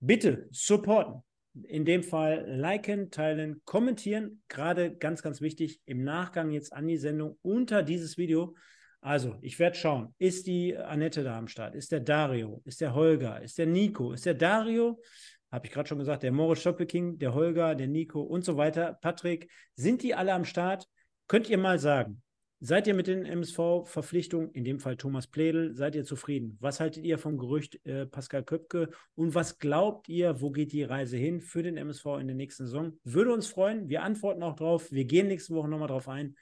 Bitte 0.00 0.48
supporten. 0.50 1.22
In 1.62 1.86
dem 1.86 2.02
Fall 2.02 2.44
liken, 2.48 3.10
teilen, 3.10 3.62
kommentieren. 3.64 4.42
Gerade 4.48 4.94
ganz, 4.94 5.22
ganz 5.22 5.40
wichtig 5.40 5.80
im 5.86 6.04
Nachgang 6.04 6.50
jetzt 6.50 6.72
an 6.74 6.86
die 6.86 6.98
Sendung 6.98 7.38
unter 7.40 7.82
dieses 7.82 8.18
Video. 8.18 8.54
Also, 9.00 9.36
ich 9.40 9.58
werde 9.58 9.76
schauen, 9.76 10.14
ist 10.18 10.48
die 10.48 10.76
Annette 10.76 11.22
da 11.22 11.38
am 11.38 11.48
Start? 11.48 11.76
Ist 11.76 11.92
der 11.92 12.00
Dario? 12.00 12.60
Ist 12.64 12.80
der 12.80 12.92
Holger? 12.94 13.40
Ist 13.40 13.56
der 13.56 13.66
Nico? 13.66 14.12
Ist 14.12 14.26
der 14.26 14.34
Dario? 14.34 15.00
Habe 15.50 15.66
ich 15.66 15.72
gerade 15.72 15.88
schon 15.88 15.98
gesagt, 15.98 16.22
der 16.22 16.32
Moritz 16.32 16.60
Stoppelking, 16.60 17.18
der 17.18 17.34
Holger, 17.34 17.74
der 17.74 17.86
Nico 17.86 18.20
und 18.20 18.44
so 18.44 18.56
weiter. 18.56 18.98
Patrick, 19.00 19.50
sind 19.74 20.02
die 20.02 20.14
alle 20.14 20.32
am 20.32 20.44
Start? 20.44 20.88
Könnt 21.28 21.48
ihr 21.48 21.58
mal 21.58 21.78
sagen, 21.78 22.22
seid 22.60 22.86
ihr 22.86 22.94
mit 22.94 23.06
den 23.06 23.24
MSV-Verpflichtungen, 23.24 24.50
in 24.50 24.64
dem 24.64 24.80
Fall 24.80 24.96
Thomas 24.96 25.26
Pledel, 25.26 25.74
seid 25.74 25.94
ihr 25.94 26.04
zufrieden? 26.04 26.56
Was 26.60 26.80
haltet 26.80 27.04
ihr 27.04 27.18
vom 27.18 27.38
Gerücht 27.38 27.84
äh, 27.86 28.06
Pascal 28.06 28.42
Köpke 28.42 28.90
und 29.14 29.34
was 29.34 29.58
glaubt 29.58 30.08
ihr, 30.08 30.40
wo 30.40 30.50
geht 30.50 30.72
die 30.72 30.82
Reise 30.82 31.16
hin 31.16 31.40
für 31.40 31.62
den 31.62 31.76
MSV 31.76 32.06
in 32.20 32.26
der 32.26 32.36
nächsten 32.36 32.66
Saison? 32.66 32.98
Würde 33.04 33.32
uns 33.32 33.46
freuen. 33.46 33.88
Wir 33.88 34.02
antworten 34.02 34.42
auch 34.42 34.56
drauf. 34.56 34.90
Wir 34.90 35.04
gehen 35.04 35.28
nächste 35.28 35.54
Woche 35.54 35.68
nochmal 35.68 35.88
drauf 35.88 36.08
ein. 36.08 36.36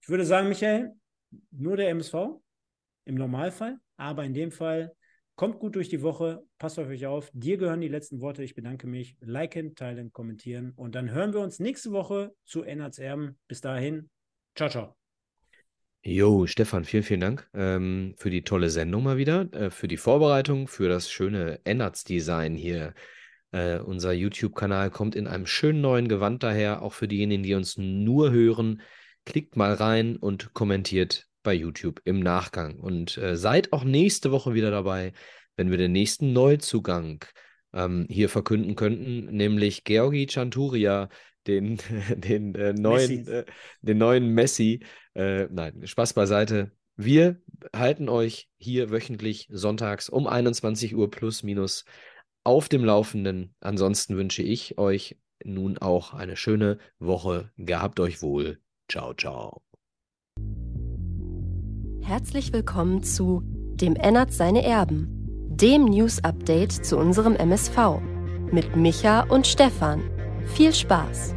Ich 0.00 0.08
würde 0.08 0.24
sagen, 0.24 0.48
Michael, 0.48 0.92
nur 1.50 1.76
der 1.76 1.90
MSV 1.90 2.14
im 3.04 3.14
Normalfall, 3.14 3.78
aber 3.96 4.24
in 4.24 4.34
dem 4.34 4.52
Fall 4.52 4.94
kommt 5.38 5.60
gut 5.60 5.76
durch 5.76 5.88
die 5.88 6.02
Woche, 6.02 6.44
passt 6.58 6.80
auf 6.80 6.88
euch 6.88 7.06
auf. 7.06 7.30
Dir 7.32 7.56
gehören 7.58 7.80
die 7.80 7.88
letzten 7.88 8.20
Worte. 8.20 8.42
Ich 8.42 8.56
bedanke 8.56 8.88
mich. 8.88 9.16
Liken, 9.20 9.76
teilen, 9.76 10.12
kommentieren 10.12 10.72
und 10.74 10.96
dann 10.96 11.10
hören 11.12 11.32
wir 11.32 11.40
uns 11.40 11.60
nächste 11.60 11.92
Woche 11.92 12.34
zu 12.44 12.64
Ennards 12.64 12.98
Erben. 12.98 13.38
Bis 13.46 13.60
dahin, 13.60 14.10
ciao, 14.56 14.68
ciao. 14.68 14.96
Jo, 16.02 16.46
Stefan, 16.46 16.84
vielen, 16.84 17.02
vielen 17.04 17.20
Dank 17.20 17.48
ähm, 17.54 18.14
für 18.16 18.30
die 18.30 18.42
tolle 18.42 18.70
Sendung 18.70 19.04
mal 19.04 19.16
wieder, 19.16 19.52
äh, 19.52 19.70
für 19.70 19.86
die 19.88 19.96
Vorbereitung, 19.96 20.66
für 20.66 20.88
das 20.88 21.10
schöne 21.10 21.60
Ennards-Design 21.64 22.54
hier 22.54 22.94
Äh, 23.50 23.78
unser 23.78 24.12
YouTube-Kanal 24.12 24.90
kommt 24.90 25.16
in 25.16 25.26
einem 25.26 25.46
schönen 25.46 25.80
neuen 25.80 26.08
Gewand 26.08 26.42
daher, 26.42 26.82
auch 26.82 26.92
für 26.92 27.08
diejenigen, 27.08 27.42
die 27.42 27.54
uns 27.54 27.78
nur 27.78 28.30
hören. 28.30 28.82
Klickt 29.24 29.56
mal 29.56 29.72
rein 29.72 30.16
und 30.16 30.52
kommentiert 30.52 31.27
bei 31.48 31.54
YouTube 31.54 32.02
im 32.04 32.20
Nachgang. 32.20 32.78
Und 32.78 33.16
äh, 33.16 33.34
seid 33.34 33.72
auch 33.72 33.82
nächste 33.82 34.32
Woche 34.32 34.52
wieder 34.52 34.70
dabei, 34.70 35.14
wenn 35.56 35.70
wir 35.70 35.78
den 35.78 35.92
nächsten 35.92 36.34
Neuzugang 36.34 37.24
ähm, 37.72 38.06
hier 38.10 38.28
verkünden 38.28 38.76
könnten, 38.76 39.34
nämlich 39.34 39.84
Georgi 39.84 40.26
Chanturia, 40.28 41.08
den, 41.46 41.78
den, 42.14 42.54
äh, 42.54 42.74
neuen, 42.74 43.24
Messi. 43.24 43.30
Äh, 43.30 43.44
den 43.80 43.96
neuen 43.96 44.34
Messi. 44.34 44.80
Äh, 45.14 45.46
nein, 45.50 45.86
Spaß 45.86 46.12
beiseite. 46.12 46.70
Wir 46.96 47.40
halten 47.74 48.10
euch 48.10 48.50
hier 48.58 48.90
wöchentlich 48.90 49.48
sonntags 49.50 50.10
um 50.10 50.26
21 50.26 50.94
Uhr 50.94 51.10
plus 51.10 51.42
minus 51.42 51.86
auf 52.44 52.68
dem 52.68 52.84
Laufenden. 52.84 53.54
Ansonsten 53.60 54.18
wünsche 54.18 54.42
ich 54.42 54.76
euch 54.76 55.16
nun 55.42 55.78
auch 55.78 56.12
eine 56.12 56.36
schöne 56.36 56.76
Woche. 56.98 57.52
Gehabt 57.56 58.00
euch 58.00 58.20
wohl. 58.20 58.60
Ciao, 58.86 59.14
ciao. 59.14 59.67
Herzlich 62.08 62.54
willkommen 62.54 63.02
zu 63.02 63.42
Dem 63.44 63.94
Ennert 63.94 64.32
seine 64.32 64.64
Erben, 64.64 65.08
dem 65.50 65.84
News 65.84 66.24
Update 66.24 66.72
zu 66.72 66.96
unserem 66.96 67.36
MSV 67.36 68.00
mit 68.50 68.76
Micha 68.76 69.24
und 69.28 69.46
Stefan. 69.46 70.00
Viel 70.46 70.72
Spaß! 70.72 71.34